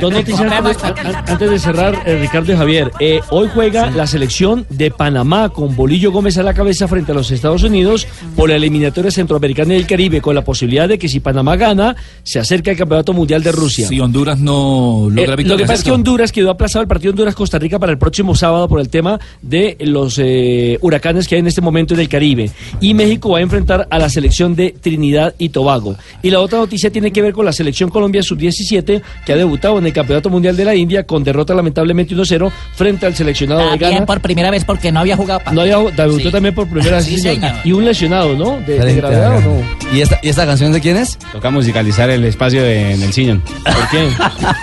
Dos 0.00 0.12
noticias 0.12 0.52
antes, 0.52 0.84
an- 0.84 1.24
antes 1.26 1.50
de 1.50 1.58
cerrar, 1.58 2.02
eh, 2.06 2.18
Ricardo 2.20 2.52
y 2.52 2.56
Javier. 2.56 2.90
Eh, 3.00 3.20
hoy 3.30 3.48
juega 3.52 3.90
la 3.90 4.06
selección 4.06 4.64
de 4.70 4.90
Panamá 4.90 5.48
con 5.48 5.74
Bolillo 5.74 6.12
Gómez 6.12 6.38
a 6.38 6.42
la 6.44 6.54
cabeza 6.54 6.86
frente 6.86 7.10
a 7.12 7.14
los 7.16 7.30
Estados 7.32 7.62
Unidos 7.64 8.06
por 8.36 8.48
la 8.48 8.56
eliminatoria 8.56 9.10
centroamericana 9.10 9.74
del 9.74 9.86
Caribe, 9.86 10.20
con 10.20 10.34
la 10.36 10.42
posibilidad 10.44 10.88
de 10.88 10.98
que 10.98 11.08
si 11.08 11.18
Panamá 11.20 11.56
gana, 11.56 11.96
se 12.22 12.38
acerque 12.38 12.70
al 12.70 12.76
Campeonato 12.76 13.12
Mundial 13.12 13.42
de 13.42 13.50
Rusia. 13.50 13.88
Si 13.88 13.98
Honduras 13.98 14.38
no 14.38 15.08
Eh, 15.08 15.14
logra 15.14 15.30
lo 15.32 15.36
victoria. 15.36 15.56
que 15.56 15.62
pasa 15.64 15.74
es 15.74 15.84
que. 15.84 15.90
Honduras 15.90 16.30
quedó 16.30 16.50
aplazado 16.50 16.82
el 16.82 16.88
partido 16.88 17.10
Honduras-Costa 17.10 17.58
Rica 17.58 17.78
para 17.80 17.90
el 17.90 17.98
próximo 17.98 18.36
sábado 18.36 18.68
por 18.68 18.78
el 18.80 18.88
tema 18.88 19.18
de 19.42 19.76
los 19.80 20.16
eh, 20.18 20.78
huracanes 20.80 21.26
que 21.26 21.34
hay 21.34 21.40
en 21.40 21.48
este 21.48 21.60
momento 21.60 21.94
en 21.94 22.00
el 22.00 22.08
Caribe. 22.08 22.50
Y 22.80 22.94
México 22.94 23.30
va 23.30 23.38
a 23.38 23.42
enfrentar 23.42 23.88
a 23.90 23.98
la 23.98 24.08
selección 24.08 24.54
de 24.54 24.76
Trinidad 24.80 25.34
y 25.38 25.48
Tobago. 25.48 25.96
Y 26.22 26.30
la 26.30 26.40
otra 26.40 26.58
noticia 26.58 26.90
tiene 26.92 27.10
que 27.10 27.20
ver 27.20 27.32
con 27.32 27.44
la 27.44 27.52
selección 27.52 27.90
Colombia 27.90 28.22
Sub-17 28.22 29.02
que 29.26 29.32
ha 29.32 29.36
debutado 29.36 29.78
en 29.78 29.87
el 29.88 29.92
Campeonato 29.92 30.30
Mundial 30.30 30.56
de 30.56 30.64
la 30.64 30.74
India 30.74 31.04
con 31.04 31.24
derrota 31.24 31.54
lamentablemente 31.54 32.14
1-0 32.14 32.50
frente 32.74 33.06
al 33.06 33.14
seleccionado 33.14 33.70
de 33.70 33.76
Ghana. 33.78 34.06
por 34.06 34.20
primera 34.20 34.50
vez 34.50 34.64
porque 34.64 34.92
no 34.92 35.00
había 35.00 35.16
jugado. 35.16 35.40
No 35.52 35.60
había 35.62 35.76
debutó 35.78 36.18
Sí. 36.26 36.30
también 36.30 36.54
por 36.54 36.68
primera 36.68 36.96
vez. 36.98 37.04
Sí, 37.06 37.18
señor. 37.18 37.50
señor. 37.50 37.66
Y 37.66 37.72
un 37.72 37.84
lesionado, 37.84 38.34
¿no? 38.36 38.58
De, 38.66 38.94
gravedad 38.94 39.36
o 39.38 39.40
no. 39.40 39.62
¿Y 39.92 40.00
esta, 40.00 40.18
¿Y 40.22 40.28
esta 40.28 40.46
canción 40.46 40.72
de 40.72 40.80
quién 40.80 40.96
es? 40.96 41.18
Toca 41.32 41.50
musicalizar 41.50 42.08
el 42.10 42.24
espacio 42.24 42.62
de- 42.62 42.92
en 42.94 43.02
el 43.02 43.12
sillón. 43.12 43.40
¿Por 43.40 43.88
qué? 43.90 44.08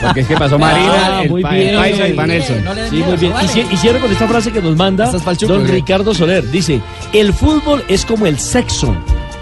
Porque 0.01 0.21
es 0.21 0.28
que 0.28 0.36
pasó 0.38 0.57
Marina, 0.59 1.17
Ah, 1.17 1.23
el, 1.23 1.30
muy 1.30 1.41
pa- 1.41 1.55
el 1.57 1.63
bien. 1.63 1.76
Paisa 1.76 2.07
y 2.07 2.13
Van 2.13 2.28
Nelson. 2.30 2.57
Sí, 2.89 2.95
muy 2.97 3.17
bien. 3.17 3.34
Y, 3.41 3.45
ci- 3.47 3.65
y 3.71 3.78
cierro 3.78 3.99
con 3.99 4.11
esta 4.11 4.28
frase 4.28 4.51
que 4.51 4.61
nos 4.61 4.76
manda 4.76 5.11
don. 5.47 5.67
Ricardo 5.67 6.13
Soler. 6.13 6.49
Dice, 6.51 6.80
el 7.13 7.34
fútbol 7.34 7.84
es 7.88 8.05
como 8.05 8.26
el 8.26 8.38
sexo. 8.39 8.95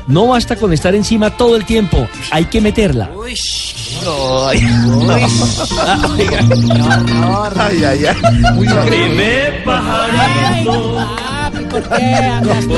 No 0.07 0.27
basta 0.27 0.55
con 0.57 0.73
estar 0.73 0.93
encima 0.95 1.29
todo 1.29 1.55
el 1.55 1.63
tiempo, 1.63 2.07
hay 2.31 2.45
que 2.45 2.59
meterla. 2.59 3.09
Ay, 7.57 7.83
ay, 7.83 8.05
ay. 8.05 8.15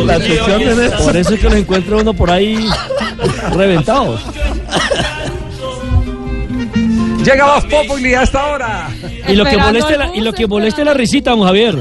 Cuestión 0.05 0.79
es- 0.79 0.91
Por 1.01 1.17
eso 1.17 1.33
es 1.33 1.39
que 1.39 1.49
los 1.49 1.55
encuentra 1.59 1.97
uno 1.97 2.13
por 2.13 2.31
ahí 2.31 2.67
reventados. 3.53 4.21
Llega 7.23 7.55
Voz 7.55 7.65
Populi 7.65 8.13
a 8.13 8.21
esta 8.23 8.45
hora. 8.45 8.89
Y 9.27 9.33
lo 9.33 9.45
que 9.45 9.57
moleste 9.57 9.97
la, 9.97 10.07
bus, 10.07 10.17
y 10.17 10.21
lo 10.21 10.33
que 10.33 10.47
moleste 10.47 10.85
la 10.85 10.93
risita, 10.93 11.31
don 11.31 11.43
Javier. 11.43 11.75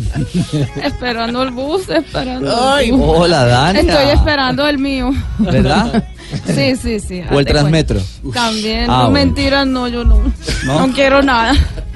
Esperando 0.82 1.42
el 1.42 1.50
bus, 1.50 1.88
esperando. 1.88 2.70
Ay, 2.72 2.90
el 2.90 2.96
bus. 2.96 3.08
hola, 3.18 3.44
Dania. 3.46 3.80
Estoy 3.82 4.10
esperando 4.10 4.66
el 4.66 4.78
mío. 4.78 5.10
¿Verdad? 5.38 6.04
Sí, 6.46 6.76
sí, 6.76 7.00
sí. 7.00 7.22
¿O 7.28 7.40
el 7.40 7.44
Transmetro? 7.44 7.98
cuenta. 8.22 8.40
También, 8.40 8.84
Ah, 8.84 8.86
no 8.86 9.10
bueno. 9.10 9.10
mentiras, 9.10 9.66
no, 9.66 9.88
yo 9.88 10.04
no. 10.04 10.22
¿No? 10.64 10.86
¿No? 10.86 10.92
quiero 10.94 11.22
nada. 11.22 11.54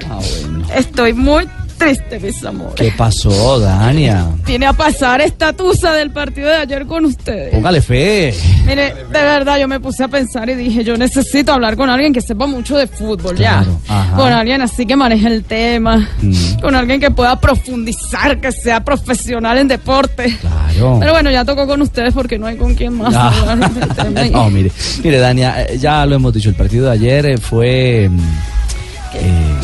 Ah, 0.09 0.19
bueno. 0.41 0.67
Estoy 0.75 1.13
muy 1.13 1.47
triste, 1.77 2.19
mis 2.19 2.43
amores. 2.43 2.75
¿Qué 2.75 2.91
pasó, 2.97 3.59
Dania? 3.59 4.25
Vine 4.45 4.65
a 4.65 4.73
pasar 4.73 5.21
esta 5.21 5.53
tusa 5.53 5.93
del 5.93 6.11
partido 6.11 6.47
de 6.49 6.55
ayer 6.55 6.85
con 6.85 7.05
ustedes. 7.05 7.53
Póngale 7.53 7.81
fe. 7.81 8.33
Mire, 8.65 8.93
de 8.93 9.21
verdad 9.21 9.57
yo 9.59 9.67
me 9.67 9.79
puse 9.79 10.03
a 10.03 10.07
pensar 10.07 10.49
y 10.49 10.55
dije, 10.55 10.83
yo 10.83 10.97
necesito 10.97 11.53
hablar 11.53 11.75
con 11.75 11.89
alguien 11.89 12.13
que 12.13 12.21
sepa 12.21 12.45
mucho 12.47 12.77
de 12.77 12.87
fútbol, 12.87 13.35
Claro, 13.35 13.79
ya. 13.87 14.01
ajá. 14.01 14.15
Con 14.17 14.31
alguien 14.33 14.61
así 14.61 14.85
que 14.85 14.95
maneje 14.95 15.27
el 15.27 15.43
tema. 15.43 16.07
Mm. 16.21 16.59
Con 16.61 16.75
alguien 16.75 16.99
que 16.99 17.11
pueda 17.11 17.39
profundizar, 17.39 18.39
que 18.39 18.51
sea 18.51 18.83
profesional 18.83 19.57
en 19.57 19.67
deporte. 19.67 20.37
Claro. 20.41 20.97
Pero 20.99 21.11
bueno, 21.13 21.31
ya 21.31 21.45
tocó 21.45 21.67
con 21.67 21.81
ustedes 21.81 22.13
porque 22.13 22.37
no 22.39 22.47
hay 22.47 22.57
con 22.57 22.73
quién 22.75 22.93
más 22.93 23.13
Ah. 23.15 23.33
hablar 23.49 23.69
del 23.71 23.89
tema. 23.95 24.23
No, 24.31 24.49
mire, 24.49 24.71
mire, 25.03 25.17
Dania, 25.19 25.63
eh, 25.63 25.77
ya 25.77 26.05
lo 26.05 26.15
hemos 26.15 26.33
dicho, 26.33 26.49
el 26.49 26.55
partido 26.55 26.85
de 26.87 26.91
ayer 26.91 27.25
eh, 27.25 27.37
fue. 27.37 28.09
mm, 28.09 28.19
eh, 29.15 29.59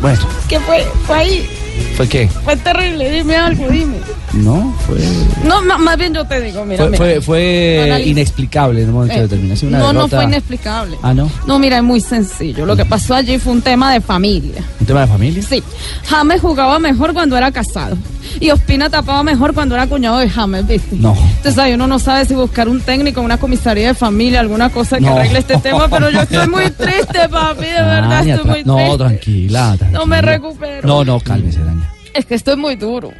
bueno, 0.00 0.20
¿Qué 0.48 0.60
fue? 0.60 0.84
Fue 1.06 1.16
ahí. 1.16 1.50
¿fue 1.96 2.08
qué? 2.08 2.28
Fue 2.28 2.56
terrible. 2.56 3.10
Dime 3.10 3.36
algo, 3.36 3.68
dime. 3.68 3.98
No, 4.32 4.74
fue. 4.86 4.98
No, 5.44 5.62
más 5.78 5.96
bien 5.96 6.12
yo 6.12 6.24
te 6.24 6.40
digo, 6.40 6.64
mira, 6.64 6.86
Fue, 6.88 7.08
mira. 7.08 7.20
fue, 7.22 8.02
inexplicable 8.06 8.82
en 8.82 8.88
un 8.88 8.94
momento 8.94 9.14
Eh, 9.16 9.22
determinado. 9.22 9.56
Sí, 9.58 9.66
una 9.66 9.78
no, 9.78 9.92
no 9.92 10.08
fue 10.08 10.24
inexplicable. 10.24 10.96
Ah, 11.02 11.14
no. 11.14 11.30
No, 11.46 11.58
mira, 11.58 11.78
es 11.78 11.82
muy 11.82 12.00
sencillo. 12.00 12.66
Lo 12.66 12.76
que 12.76 12.84
pasó 12.84 13.14
allí 13.14 13.38
fue 13.38 13.52
un 13.52 13.62
tema 13.62 13.92
de 13.92 14.00
familia. 14.00 14.62
¿Un 14.80 14.86
tema 14.86 15.02
de 15.02 15.06
familia? 15.06 15.42
Sí. 15.42 15.62
James 16.04 16.40
jugaba 16.40 16.78
mejor 16.78 17.14
cuando 17.14 17.36
era 17.36 17.50
casado. 17.52 17.96
Y 18.40 18.50
Ospina 18.50 18.90
tapaba 18.90 19.22
mejor 19.22 19.54
cuando 19.54 19.74
era 19.76 19.86
cuñado 19.86 20.18
de 20.18 20.28
James, 20.28 20.66
¿viste? 20.66 20.96
No. 20.96 21.14
Entonces 21.36 21.56
ahí 21.58 21.72
uno 21.72 21.86
no 21.86 21.98
sabe 21.98 22.24
si 22.26 22.34
buscar 22.34 22.68
un 22.68 22.80
técnico, 22.80 23.20
una 23.22 23.38
comisaría 23.38 23.88
de 23.88 23.94
familia, 23.94 24.40
alguna 24.40 24.68
cosa 24.70 24.96
que 24.98 25.02
No. 25.04 25.16
arregle 25.16 25.38
este 25.38 25.56
tema, 25.58 25.88
pero 25.88 26.10
yo 26.10 26.20
estoy 26.20 26.46
muy 26.48 26.68
triste, 26.76 27.28
papi, 27.30 27.64
de 27.64 27.72
verdad 27.82 28.26
estoy 28.26 28.44
muy 28.50 28.60
tra- 28.60 28.64
no, 28.66 28.76
triste. 28.76 28.98
tranquila, 28.98 29.74
tranquila. 29.78 29.98
No 30.00 30.06
me 30.06 30.20
recupero. 30.20 30.86
No, 30.86 31.04
no, 31.04 31.20
cálmese, 31.20 31.60
Dania. 31.60 31.90
Es 32.12 32.26
que 32.26 32.34
estoy 32.34 32.56
muy 32.56 32.76
duro. 32.76 33.12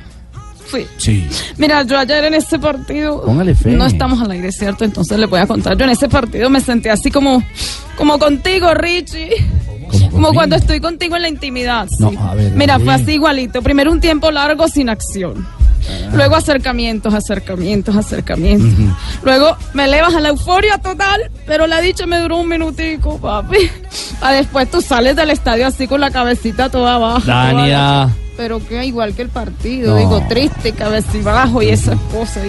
Sí. 0.71 0.87
Sí. 0.97 1.27
Mira, 1.57 1.83
yo 1.85 1.99
ayer 1.99 2.25
en 2.25 2.35
ese 2.35 2.59
partido. 2.59 3.23
Póngale 3.25 3.55
fe. 3.55 3.71
No 3.71 3.87
estamos 3.87 4.21
al 4.21 4.31
aire, 4.33 4.51
¿cierto? 4.53 4.85
Entonces 4.85 5.19
le 5.19 5.27
voy 5.27 5.41
a 5.41 5.47
contar. 5.47 5.77
Yo 5.77 5.85
en 5.85 5.91
ese 5.91 6.09
partido 6.09 6.51
me 6.51 6.61
sentí 6.61 6.89
así 6.89 7.11
como, 7.11 7.43
como 7.97 8.19
contigo, 8.19 8.75
Richie. 8.75 9.31
Como 10.11 10.33
cuando 10.33 10.57
estoy 10.57 10.81
contigo 10.81 11.15
en 11.17 11.23
la 11.23 11.29
intimidad. 11.29 11.87
No, 12.01 12.11
sí. 12.11 12.17
a 12.21 12.35
ver, 12.35 12.53
Mira, 12.53 12.79
fue 12.81 12.93
así 12.95 13.13
igualito. 13.13 13.63
Primero 13.63 13.93
un 13.93 14.01
tiempo 14.01 14.31
largo 14.31 14.67
sin 14.69 14.89
acción. 14.89 15.47
Luego 16.13 16.35
acercamientos, 16.35 17.15
acercamientos, 17.15 17.95
acercamientos. 17.95 18.69
Luego 19.23 19.57
me 19.73 19.85
elevas 19.85 20.15
a 20.15 20.21
la 20.21 20.31
euforia 20.31 20.79
total, 20.79 21.31
pero 21.47 21.69
la 21.69 21.81
dicha 21.81 22.07
me 22.07 22.19
duró 22.19 22.39
un 22.39 22.49
minutico, 22.49 23.19
papi. 23.19 23.59
A 24.21 24.33
después 24.33 24.69
tú 24.71 24.81
sales 24.81 25.15
del 25.15 25.31
estadio 25.31 25.67
así 25.67 25.87
con 25.87 26.01
la 26.01 26.11
cabecita 26.11 26.69
toda 26.71 26.99
baja. 26.99 27.21
toda 27.21 27.45
Dania. 27.53 27.79
baja. 27.79 28.11
Pero 28.37 28.61
que 28.67 28.85
igual 28.85 29.15
que 29.15 29.23
el 29.23 29.29
partido, 29.31 29.93
No. 29.95 29.99
digo, 29.99 30.23
triste, 30.29 30.73
cabecibajo 30.73 31.63
y 31.63 31.71
esas 31.71 31.99
cosas. 32.13 32.45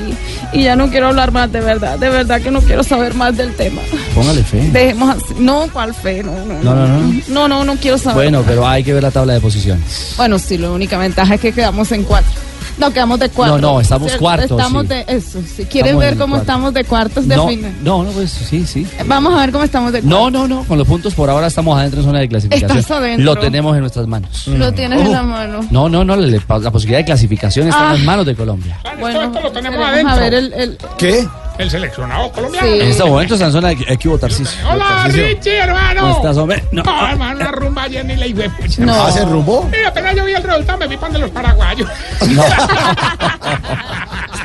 Y, 0.54 0.58
y 0.60 0.64
ya 0.64 0.76
no 0.76 0.90
quiero 0.90 1.08
hablar 1.08 1.32
más, 1.32 1.50
de 1.52 1.62
verdad, 1.62 1.98
de 1.98 2.10
verdad 2.10 2.42
que 2.42 2.52
no 2.52 2.60
quiero 2.62 2.84
saber 2.84 3.14
más 3.14 3.38
del 3.38 3.54
tema. 3.56 3.82
Póngale 4.14 4.44
fe. 4.44 4.70
Dejemos 4.72 5.16
así. 5.16 5.34
No, 5.40 5.68
¿cuál 5.72 5.94
fe? 5.94 6.24
No, 6.24 6.34
no, 6.46 6.62
No, 6.62 6.76
no, 6.76 6.88
no. 6.88 7.14
No, 7.30 7.48
no, 7.48 7.64
no 7.64 7.76
quiero 7.78 7.98
saber. 7.98 8.16
Bueno, 8.16 8.44
pero 8.46 8.68
hay 8.68 8.84
que 8.84 8.94
ver 8.94 9.04
la 9.04 9.12
tabla 9.12 9.34
de 9.34 9.40
posiciones. 9.40 10.14
Bueno, 10.18 10.38
sí, 10.40 10.58
la 10.58 10.72
única 10.72 10.98
ventaja 10.98 11.36
es 11.36 11.42
que 11.42 11.54
quedamos 11.54 11.92
en 11.94 12.04
cuatro. 12.04 12.32
No, 12.78 12.92
quedamos 12.92 13.20
de 13.20 13.30
cuatro. 13.30 13.58
No, 13.58 13.74
no, 13.74 13.82
estamos 13.82 14.12
cuartos, 14.18 14.52
Estamos 14.52 14.84
sí. 14.84 14.88
de 14.90 15.06
eso. 15.08 15.40
Si 15.42 15.66
quieren 15.66 15.96
Estamos 15.96 16.04
ver 16.04 16.14
cómo 16.18 16.28
cuartos. 16.36 16.42
estamos 16.42 16.74
de 16.74 16.84
cuartos 16.84 17.28
de 17.28 17.36
No, 17.36 17.48
final. 17.48 17.74
no, 17.84 18.04
no, 18.04 18.12
pues 18.12 18.30
sí, 18.32 18.66
sí. 18.68 18.86
Vamos 19.06 19.34
a 19.34 19.38
ver 19.42 19.52
cómo 19.52 19.64
estamos 19.64 19.92
de 19.92 20.02
cuartos. 20.02 20.20
No, 20.20 20.30
no, 20.30 20.48
no. 20.48 20.64
Con 20.66 20.78
los 20.78 20.88
puntos 20.88 21.14
por 21.16 21.30
ahora 21.30 21.48
estamos 21.48 21.78
adentro 21.78 22.02
en 22.02 22.06
zona 22.06 22.20
de 22.20 22.30
clasificación. 22.30 22.78
Estás 22.78 22.98
adentro. 22.98 23.26
Lo 23.26 23.36
tenemos 23.36 23.74
en 23.76 23.82
nuestras 23.82 24.08
manos. 24.08 24.48
Lo 24.48 24.72
tienes 24.74 25.02
en 25.02 25.12
la 25.12 25.24
mano. 25.24 25.60
No, 25.72 25.90
no, 25.90 26.04
no. 26.04 26.16
La, 26.16 26.28
la 26.60 26.72
posibilidad 26.72 27.00
de 27.00 27.06
clasificación 27.06 27.68
está 27.68 27.82
Ah. 27.82 27.92
en 27.94 27.98
las 27.98 28.04
manos 28.06 28.26
de 28.26 28.36
Colombia. 28.36 28.80
Bueno, 29.00 29.24
esto 29.24 29.42
lo 29.42 29.52
tenemos 29.52 29.80
adentro. 29.86 30.14
a 30.14 30.20
ver 30.20 30.34
el, 30.36 30.54
el- 30.54 30.78
¿Qué? 30.98 31.28
El 31.58 31.72
seleccionado 31.72 32.32
colombiano. 32.32 32.68
Sí. 32.68 32.80
En 32.82 32.88
este 32.88 33.04
momento 33.04 33.34
está 33.34 33.48
en 33.48 33.52
zona 33.52 33.68
de 33.70 33.86
equipo 33.88 34.18
Tarcisio. 34.18 34.70
Hola, 34.70 35.08
Richie, 35.08 35.58
hermano. 35.58 36.02
¿Cómo 36.02 36.16
estás, 36.18 36.38
hombre? 36.38 36.64
No, 36.72 36.84
hermano, 37.10 37.36
una 37.40 37.52
rumba 37.52 37.84
ayer 37.84 38.06
ni 38.06 38.16
la 38.16 38.28
hice. 38.28 38.50
No. 38.78 38.94
¿Ah, 38.94 39.12
se 39.12 39.26
rumbo? 39.26 39.68
Sí, 39.74 39.84
apenas 39.84 40.16
yo 40.16 40.26
vi 40.26 40.34
el 40.34 40.44
resultado, 40.44 40.78
me 40.78 40.88
vi 40.88 40.98
pan 40.98 41.14
de 41.14 41.20
los 41.20 41.32
paraguayos. 41.32 41.90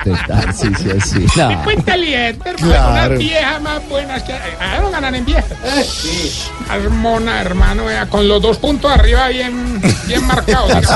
Este 0.05 0.13
Tarcisio, 0.27 1.01
sí. 1.01 1.27
No. 1.37 1.49
Tipo 1.49 1.71
inteligente, 1.71 2.49
hermano. 2.51 2.73
Claro. 2.73 3.07
Unas 3.07 3.19
viejas 3.19 3.63
más 3.63 3.89
buenas 3.89 4.23
que. 4.23 4.33
Ah, 4.33 4.79
no 4.81 4.91
ganan 4.91 5.15
en 5.15 5.25
viejas. 5.25 5.47
Sí. 5.87 6.33
Armona, 6.69 7.41
hermano, 7.41 7.85
vea, 7.85 8.07
con 8.07 8.27
los 8.27 8.41
dos 8.41 8.57
puntos 8.59 8.91
arriba 8.91 9.29
bien, 9.29 9.81
bien 10.07 10.27
marcados. 10.27 10.73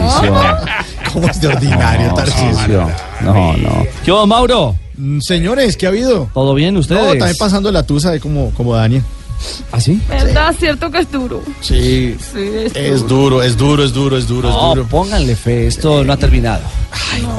¿Cómo 1.13 1.29
es 1.29 1.41
de 1.41 1.49
ordinario, 1.49 2.09
No, 2.09 2.15
Tarcisio? 2.15 2.91
No, 3.21 3.57
no. 3.57 3.87
¿Qué 4.05 4.27
Mauro? 4.27 4.75
Mm, 4.97 5.21
Señores, 5.21 5.77
¿qué 5.77 5.87
ha 5.87 5.91
habido? 5.91 6.31
¿Todo 6.35 6.55
bien 6.55 6.77
ustedes? 6.77 7.03
No, 7.03 7.09
también 7.19 7.37
pasando 7.39 7.71
la 7.73 7.83
tusa 7.85 8.11
de 8.11 8.21
como, 8.21 8.51
como 8.53 8.75
Daniel. 8.75 9.03
¿Ah, 9.71 9.79
sí? 9.81 10.01
¿Verdad? 10.09 10.55
Cierto 10.59 10.91
que 10.91 11.01
es 11.01 11.13
duro. 11.13 11.43
Sí. 11.61 12.17
Sí, 12.33 12.41
es, 12.65 12.75
Es 12.75 13.07
duro, 13.07 13.43
es 13.43 13.55
duro, 13.59 13.85
es 13.85 13.93
duro, 13.93 14.17
es 14.17 14.27
duro, 14.27 14.49
es 14.49 14.55
No, 14.55 14.69
duro. 14.71 14.87
pónganle 14.89 15.37
fe, 15.37 15.67
esto 15.67 16.03
no 16.05 16.15
ha 16.15 16.17
terminado. 16.17 16.63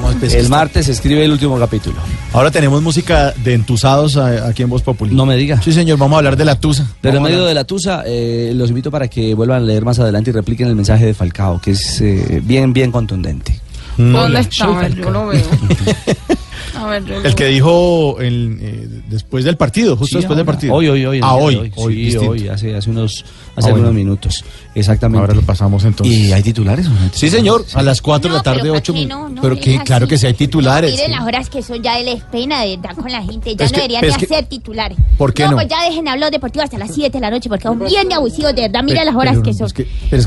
pues, 0.03 0.31
que 0.31 0.37
el 0.37 0.43
está- 0.45 0.49
martes 0.55 0.85
se 0.85 0.91
escribe 0.91 1.25
el 1.25 1.31
último 1.31 1.57
capítulo. 1.57 1.95
Ahora 2.33 2.51
tenemos 2.51 2.83
música 2.83 3.33
de 3.43 3.55
entusados 3.55 4.15
aquí 4.15 4.61
en 4.61 4.69
Voz 4.69 4.83
Populi. 4.83 5.15
No 5.15 5.25
me 5.25 5.35
diga. 5.37 5.59
Sí, 5.63 5.73
señor, 5.73 5.97
vamos 5.97 6.15
a 6.15 6.19
hablar 6.19 6.37
de 6.37 6.45
la 6.45 6.59
tusa. 6.59 6.85
Pero 7.01 7.17
en 7.17 7.23
medio 7.23 7.43
de 7.45 7.55
la 7.55 7.63
tusa, 7.63 8.03
eh, 8.05 8.51
los 8.53 8.69
invito 8.69 8.91
para 8.91 9.07
que 9.07 9.33
vuelvan 9.33 9.63
a 9.63 9.65
leer 9.65 9.83
más 9.83 9.97
adelante 9.97 10.29
y 10.29 10.33
repliquen 10.33 10.67
el 10.67 10.75
mensaje 10.75 11.03
de 11.07 11.15
Falcao, 11.15 11.59
que 11.59 11.71
es 11.71 11.99
eh, 12.01 12.41
bien, 12.43 12.73
bien 12.73 12.91
contundente. 12.91 13.59
¿Dónde 13.97 14.41
está? 14.41 14.87
Yo 14.89 15.09
lo 15.09 15.25
veo. 15.27 15.41
A 16.76 16.86
ver, 16.88 17.05
yo 17.05 17.20
lo 17.20 17.26
El 17.28 17.36
que 17.36 17.45
dijo 17.45 18.18
el, 18.20 18.57
eh, 18.61 18.88
después 19.09 19.43
del 19.45 19.57
partido, 19.57 19.95
justo 19.95 20.18
Sí, 20.18 20.18
después 20.18 20.38
del 20.38 20.45
partido. 20.45 20.74
Hoy, 20.74 20.88
hoy, 20.88 21.05
hoy. 21.05 21.20
Ah, 21.24 21.36
de 21.38 21.41
hoy. 21.43 21.72
hoy, 21.76 22.11
sí, 22.11 22.18
hoy, 22.18 22.47
hace, 22.47 22.76
hace 22.76 22.89
unos, 22.89 23.24
Ah, 23.26 23.53
hace 23.57 23.72
bueno. 23.72 23.91
minutos. 23.93 24.43
Exactamente. 24.76 25.22
Ahora 25.22 25.34
lo 25.34 25.41
pasamos 25.41 25.84
entonces. 25.86 26.15
¿Y 26.15 26.32
hay 26.32 26.43
titulares 26.43 26.86
o 26.88 26.89
no? 26.91 26.99
hay 27.01 27.09
Sí, 27.13 27.30
señor, 27.30 27.65
a 27.74 27.82
las 27.82 28.01
4 28.01 28.30
de 28.32 28.38
la 28.38 28.43
tarde, 28.43 28.59
pero 28.61 28.74
¿para 28.74 28.80
8 28.82 28.93
qué 28.93 28.99
minutos. 28.99 29.20
no? 29.20 29.30
No 29.36 29.41
pero 29.41 29.55
que, 29.59 29.80
claro 29.80 30.07
que 30.07 30.18
sí 30.18 30.28
hay 30.28 30.34
titulares. 30.34 30.91
Miren 30.91 31.11
las 31.11 31.22
horas 31.22 31.49
que 31.49 31.61
son, 31.63 31.82
ya 31.82 31.97
les 31.99 32.24
pena 32.26 32.61
de 32.63 32.78
dar 32.78 32.95
con 32.95 33.11
la 33.11 33.24
gente. 33.24 33.55
Ya 33.55 33.65
Es 33.65 33.72
no 33.72 33.76
que- 33.76 33.82
deberían 33.82 34.01
de 34.01 34.07
que- 34.09 34.26
hacer 34.26 34.45
titulares. 34.45 34.97
¿Por 35.18 35.34
qué 35.34 35.45
no? 35.47 35.53
pues 35.53 35.68
ya 35.68 35.84
dejen 35.84 36.07
hablar 36.07 36.32
deportivo 36.32 36.63
hasta 36.63 36.78
las 36.78 36.93
7 36.93 37.18
de 37.18 37.22
la 37.22 37.32
noche 37.32 37.49
porque 37.49 37.63
son 37.63 37.80
bien 37.80 38.11
abusivos, 38.14 38.53
de 38.53 38.61
verdad. 38.61 38.84
Mire 38.84 39.03
las 39.06 39.15
horas 39.15 39.38
que 39.44 39.53
son. 39.53 39.68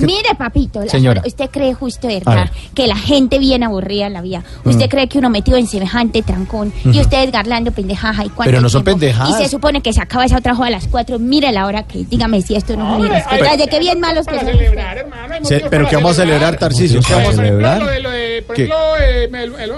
Mire, 0.00 0.34
papito, 0.36 0.80
Señora. 0.88 1.22
¿usted 1.24 1.48
cree 1.50 1.74
justo, 1.74 2.08
de 2.08 2.14
verdad, 2.14 2.34
ver. 2.36 2.50
que 2.74 2.86
la 2.86 2.96
gente 2.96 3.38
viene 3.38 3.66
aburrida 3.66 4.06
en 4.08 4.12
la 4.14 4.20
vida? 4.22 4.42
¿Usted 4.64 4.86
Mm. 4.86 4.88
cree 4.88 5.08
que 5.08 5.18
uno 5.18 5.30
metido 5.30 5.56
en 5.56 5.66
semejante 5.66 6.22
y 6.84 7.00
ustedes 7.00 7.32
garlando 7.32 7.72
pendejaja 7.72 8.24
y 8.24 8.28
cuánto 8.30 8.50
Pero 8.50 8.60
no 8.60 8.68
son 8.68 8.84
tiempo? 8.84 9.00
pendejadas. 9.00 9.40
Y 9.40 9.44
se 9.44 9.48
supone 9.48 9.82
que 9.82 9.92
se 9.92 10.00
acaba 10.00 10.24
esa 10.24 10.38
otra 10.38 10.54
joda 10.54 10.68
a 10.68 10.70
las 10.70 10.86
4. 10.86 11.18
Mire 11.18 11.52
la 11.52 11.66
hora 11.66 11.82
que, 11.84 12.04
dígame 12.04 12.42
si 12.42 12.54
esto 12.54 12.76
no 12.76 13.04
es 13.04 13.58
De 13.58 13.68
que 13.68 13.78
bien 13.78 14.00
malos 14.00 14.26
que 14.26 14.38
pero 15.70 15.88
¿qué 15.88 15.96
vamos 15.96 16.12
a 16.12 16.22
celebrar, 16.22 16.56
Tarcisio? 16.56 17.00
¿Qué 17.00 17.14
vamos 17.14 17.30
a 17.30 17.36
celebrar? 17.36 17.82
Por 18.46 18.56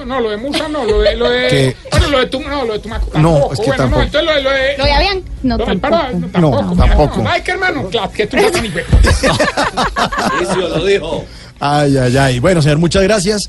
no, 0.06 0.20
lo 0.20 0.30
de 0.30 0.36
Musa 0.36 0.68
no, 0.68 0.84
lo 0.84 1.00
de, 1.00 1.16
lo 1.16 1.28
de, 1.28 1.48
¿Qué? 1.48 1.76
bueno, 1.90 2.08
lo 2.08 2.18
de 2.18 2.26
tu, 2.26 2.40
no, 2.40 2.64
lo 2.64 2.72
de 2.74 2.78
Tumaco 2.78 3.18
No, 3.18 3.52
es 3.52 3.60
que 3.60 3.66
bueno, 3.66 3.76
tampoco. 3.76 3.98
No, 3.98 4.04
entonces 4.04 4.24
lo 4.24 4.34
de, 4.34 4.42
lo 4.42 4.50
de, 4.50 4.78
¿Lo 4.78 4.84
de 4.84 4.92
Avian? 4.92 5.22
No, 5.42 5.58
tampoco. 5.58 5.90
paro, 5.90 6.12
no, 6.12 6.40
No, 6.40 6.50
tampoco. 6.58 6.76
tampoco. 6.76 7.24
Ay, 7.28 7.42
que 7.42 7.50
hermano, 7.50 7.88
claro, 7.88 8.10
que 8.12 8.26
tú 8.26 8.36
lo 10.58 10.84
dijo. 10.84 11.24
Ay, 11.64 11.96
ay, 11.96 12.16
ay. 12.16 12.38
Bueno, 12.40 12.60
señor, 12.60 12.78
muchas 12.78 13.04
gracias. 13.04 13.42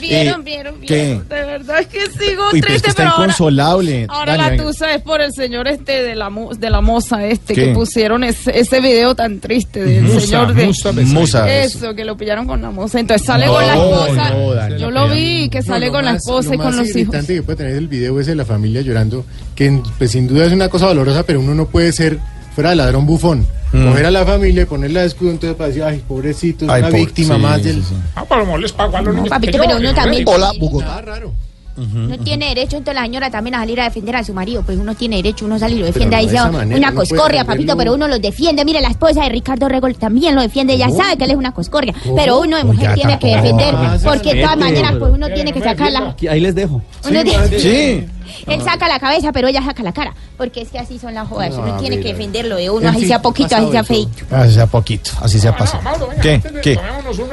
Vieron, 0.00 0.40
Eh, 0.42 0.44
vieron, 0.44 0.74
¿qué? 0.82 0.94
vieron. 1.04 1.28
De 1.28 1.34
verdad 1.44 1.80
es 1.80 1.86
que 1.88 2.00
sigo 2.10 2.44
Uy, 2.52 2.60
pero 2.60 2.74
es 2.74 2.82
triste, 2.82 2.82
que 2.82 2.88
está 2.90 2.94
pero 3.02 3.10
ahora, 3.10 3.24
inconsolable. 3.24 4.06
ahora 4.08 4.36
Dani, 4.36 4.56
la 4.58 4.62
tusa 4.64 4.94
es 4.94 5.02
por 5.02 5.20
el 5.20 5.32
señor 5.32 5.66
este 5.66 6.02
de 6.04 6.14
la, 6.14 6.30
de 6.58 6.70
la 6.70 6.80
moza 6.80 7.26
este 7.26 7.54
¿Qué? 7.54 7.64
que 7.64 7.72
pusieron 7.72 8.22
ese, 8.22 8.56
ese 8.58 8.80
video 8.80 9.14
tan 9.14 9.40
triste 9.40 9.82
del 9.82 10.02
Musa, 10.04 10.20
señor 10.20 10.54
de 10.54 10.66
Musa. 10.66 10.92
Musa. 10.92 11.54
eso 11.62 11.94
que 11.94 12.04
lo 12.04 12.16
pillaron 12.16 12.46
con 12.46 12.60
la 12.62 12.70
moza 12.70 13.00
entonces 13.00 13.26
sale 13.26 13.46
No, 13.46 13.54
con 13.54 13.66
la 13.66 13.74
esposa 13.74 14.30
no, 14.30 14.76
yo 14.76 14.90
lo 14.90 15.08
vi 15.08 15.48
que 15.48 15.62
sale 15.62 15.90
con 15.90 16.04
la 16.04 16.12
esposa 16.16 16.54
y 16.54 16.58
con 16.58 16.76
los 16.76 16.86
hijos 16.88 16.96
irritante 16.96 17.34
que 17.34 17.42
puede 17.42 17.56
tener 17.56 17.76
el 17.76 17.88
video 17.88 18.20
ese 18.20 18.30
de 18.30 18.36
la 18.36 18.44
familia 18.44 18.82
llorando, 18.82 19.24
que 19.56 19.80
pues, 19.98 20.10
sin 20.12 20.28
duda 20.28 20.44
es 20.44 20.52
una 20.52 20.68
cosa 20.68 20.86
dolorosa, 20.88 21.22
pero 21.24 21.40
uno 21.40 21.54
no 21.54 21.66
puede 21.66 21.90
ser 21.92 22.18
fuera 22.54 22.70
de 22.70 22.76
ladrón 22.76 23.06
bufón. 23.06 23.46
Mm. 23.72 23.88
Coger 23.88 24.06
a 24.06 24.10
la 24.10 24.24
familia 24.24 24.62
y 24.62 24.66
ponerla 24.66 25.00
de 25.00 25.06
escudo, 25.06 25.30
entonces 25.32 25.56
para 25.56 25.68
decir, 25.68 25.82
ay, 25.82 26.02
pobrecito, 26.06 26.64
es 26.66 26.70
Ay, 26.70 26.82
una 26.82 26.90
víctima 26.90 27.34
sí, 27.36 27.40
más 27.42 27.56
sí, 27.58 27.62
del... 27.68 27.82
sí. 27.84 27.94
Ah, 28.14 28.24
pero 28.28 28.46
no 28.46 28.56
les 28.58 28.72
pago 28.72 28.96
a 28.96 29.02
los 29.02 29.14
niños. 29.14 29.28
papito, 29.28 29.58
pero 29.58 29.76
uno 29.76 29.92
también-. 29.94 30.24
Hola, 30.26 30.52
Bogotá. 30.58 31.02
No 31.76 32.18
tiene 32.20 32.48
derecho 32.54 32.78
entonces 32.78 32.94
la 32.94 33.02
señora 33.02 33.30
también 33.30 33.54
a 33.54 33.58
salir 33.58 33.78
a 33.82 33.84
defender 33.84 34.16
a 34.16 34.24
su 34.24 34.32
marido, 34.32 34.62
pues 34.62 34.78
uno 34.78 34.94
tiene 34.94 35.16
derecho, 35.16 35.44
uno 35.44 35.58
sale 35.58 35.74
y 35.74 35.78
lo 35.80 35.84
defiende 35.84 36.16
no 36.16 36.20
ahí 36.20 36.26
manera, 36.50 36.78
una 36.78 36.92
puede 36.92 37.08
coscorria, 37.10 37.44
papito, 37.44 37.76
pero 37.76 37.92
uno 37.92 38.08
lo 38.08 38.18
defiende. 38.18 38.64
Mire, 38.64 38.80
la 38.80 38.88
esposa 38.88 39.24
de 39.24 39.28
Ricardo 39.28 39.68
Regol 39.68 39.94
también 39.96 40.34
lo 40.34 40.40
defiende, 40.40 40.72
ella 40.72 40.86
¿Cómo? 40.86 41.02
sabe 41.02 41.18
que 41.18 41.24
él 41.24 41.32
es 41.32 41.36
una 41.36 41.52
coscorria, 41.52 41.92
¿Cómo? 42.02 42.16
pero 42.16 42.40
uno 42.40 42.56
de 42.56 42.64
mujer 42.64 42.94
tiene 42.94 43.18
que 43.18 43.26
defender, 43.26 43.74
Ah, 43.76 43.98
porque 44.02 44.34
de 44.36 44.42
todas 44.42 44.56
maneras 44.56 44.92
pues 44.98 45.12
uno 45.12 45.28
tiene 45.28 45.52
que 45.52 45.60
sacar 45.60 45.92
la 45.92 46.08
Aquí- 46.10 46.28
Ahí 46.28 46.40
les 46.40 46.54
dejo. 46.54 46.82
uno 47.10 47.22
tiene- 47.22 47.58
Sí. 47.58 48.06
Él 48.46 48.62
saca 48.62 48.88
la 48.88 48.98
cabeza, 48.98 49.32
pero 49.32 49.48
ella 49.48 49.62
saca 49.62 49.82
la 49.82 49.92
cara, 49.92 50.14
porque 50.36 50.62
es 50.62 50.68
que 50.70 50.78
así 50.78 50.98
son 50.98 51.14
las 51.14 51.28
jodas, 51.28 51.54
uno 51.54 51.66
No, 51.66 51.76
tiene 51.78 52.00
que 52.00 52.08
defenderlo 52.08 52.56
de 52.56 52.70
uno, 52.70 52.88
así 52.88 53.06
sea 53.06 53.20
poquito, 53.22 53.56
así 53.56 53.70
sea 53.70 53.84
feito. 53.84 54.24
Así 54.30 54.54
sea 54.54 54.66
poquito, 54.66 55.10
así 55.20 55.38
sea 55.40 55.56
pasado. 55.56 56.08
¿Qué? 56.22 56.40
¿Qué? 56.62 56.78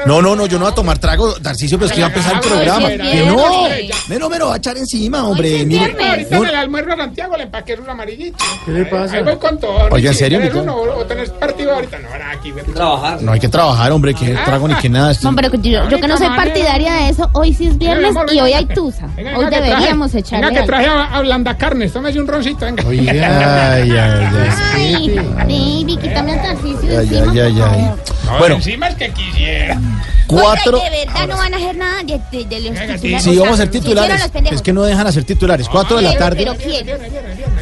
No, 0.06 0.22
no, 0.22 0.36
no, 0.36 0.46
yo 0.46 0.58
no 0.58 0.66
voy 0.66 0.72
a 0.72 0.76
tomar 0.76 0.98
trago, 0.98 1.34
Tarcicio, 1.36 1.78
pero 1.78 1.88
es 1.88 1.94
que 1.94 2.00
iba 2.00 2.08
a 2.08 2.12
empezar 2.12 2.34
el 2.36 2.40
programa. 2.40 2.88
Que 2.90 2.98
no, 2.98 3.36
viernes. 3.68 4.20
no, 4.20 4.30
me 4.30 4.40
lo 4.40 4.48
va 4.48 4.54
a 4.56 4.58
echar 4.58 4.78
encima, 4.78 5.28
hombre. 5.28 5.66
Mire, 5.66 5.96
Ahorita 6.04 6.38
en 6.38 6.46
el 6.46 6.56
almuerzo 6.56 6.90
de 6.92 6.98
Santiago 6.98 7.38
le 7.38 7.44
empaqué 7.44 7.74
un 7.76 7.90
amarillito. 7.90 8.38
¿Qué 8.66 8.72
le 8.72 8.86
pasa? 8.86 9.18
Ahí 9.18 9.24
voy 9.24 9.36
con 9.38 9.60
todo. 9.60 9.88
Oiga, 9.92 10.12
¿en 10.12 10.18
serio, 10.18 10.40
¿Tenés 10.40 10.54
mi 10.54 10.60
uno 10.62 10.76
o 10.76 11.06
tenés 11.06 11.30
partido 11.32 11.74
ahorita? 11.74 12.00
No, 12.00 12.10
ahora 12.10 12.32
aquí. 12.32 12.52
Voy 12.52 12.62
trabajar. 12.64 13.22
No 13.22 13.32
hay 13.32 13.40
que 13.40 13.50
trabajar, 13.50 13.92
hombre, 13.92 14.14
que 14.14 14.34
trago 14.46 14.68
ni 14.68 14.76
que 14.76 14.90
nada. 14.90 15.12
esto- 15.12 15.30
No, 15.30 15.36
pero 15.36 15.52
que 15.52 15.58
yo, 15.70 15.88
que 15.88 16.08
no 16.08 16.18
soy 16.18 16.28
partidaria 16.30 16.94
de 16.94 17.10
eso, 17.10 17.30
hoy 17.34 17.54
sí 17.54 17.68
es 17.68 17.78
viernes 17.78 18.16
y 18.32 18.40
hoy 18.40 18.54
hay 18.54 18.66
tusa. 18.66 19.08
Hoy 19.36 19.46
deberíamos 19.50 20.14
echarle 20.16 20.64
Venga, 20.84 20.96
traje 21.08 21.16
a, 21.16 21.22
blanda 21.22 21.58
carnes. 21.58 21.94
Tómese 21.94 22.20
un 22.20 22.28
roncito, 22.28 22.66
venga. 22.66 22.84
Oye, 22.86 23.10
ay, 23.10 23.20
ay, 23.20 23.92
ay. 23.92 24.50
Ay, 24.76 25.16
baby, 25.38 25.98
quítame 26.02 26.34
el 26.34 26.42
tarcicio 26.42 27.00
Ay, 27.00 27.08
encima, 27.08 27.32
ay, 27.32 27.40
ay, 27.40 27.54
por 27.54 27.64
ay. 27.64 27.82
favor. 27.82 27.98
No, 28.26 28.38
Bueno. 28.40 28.56
encima 28.56 28.88
el 28.88 28.96
que 28.96 29.10
quisiera. 29.12 29.82
Cuatro. 30.28 30.78
Oiga, 30.80 30.90
de 30.90 31.06
verdad 31.06 31.28
no 31.28 31.38
van 31.38 31.54
a 31.54 31.58
hacer 31.58 31.76
nada 31.76 32.04
de, 32.04 32.22
de, 32.32 32.46
de 32.46 32.60
los 32.62 32.80
titulares. 32.80 33.24
Sí, 33.24 33.38
vamos 33.38 33.54
a 33.54 33.58
sea, 33.64 33.70
titulares. 33.72 34.04
hicieron 34.16 34.20
los 34.22 34.32
pendejos. 34.32 34.56
Es 34.56 34.62
que 34.64 34.74
no 34.74 34.84
dejan 34.84 35.08
hacer 35.08 35.24
titulares. 35.26 35.70
Cuatro 35.70 35.98
de 35.98 36.04
la 36.04 36.10
Pero- 36.12 36.20
tarde. 36.24 36.38
Pero 36.38 36.56
quién. 36.56 36.88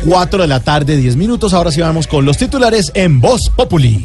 4 0.08 0.42
de 0.42 0.48
la 0.48 0.60
tarde, 0.60 0.98
10 0.98 1.16
minutos. 1.16 1.54
Ahora 1.54 1.72
sí 1.72 1.82
vamos 1.82 2.08
con 2.08 2.26
los 2.26 2.38
titulares 2.38 2.92
en 2.96 3.20
Voz 3.22 3.50
Populi. 3.50 4.04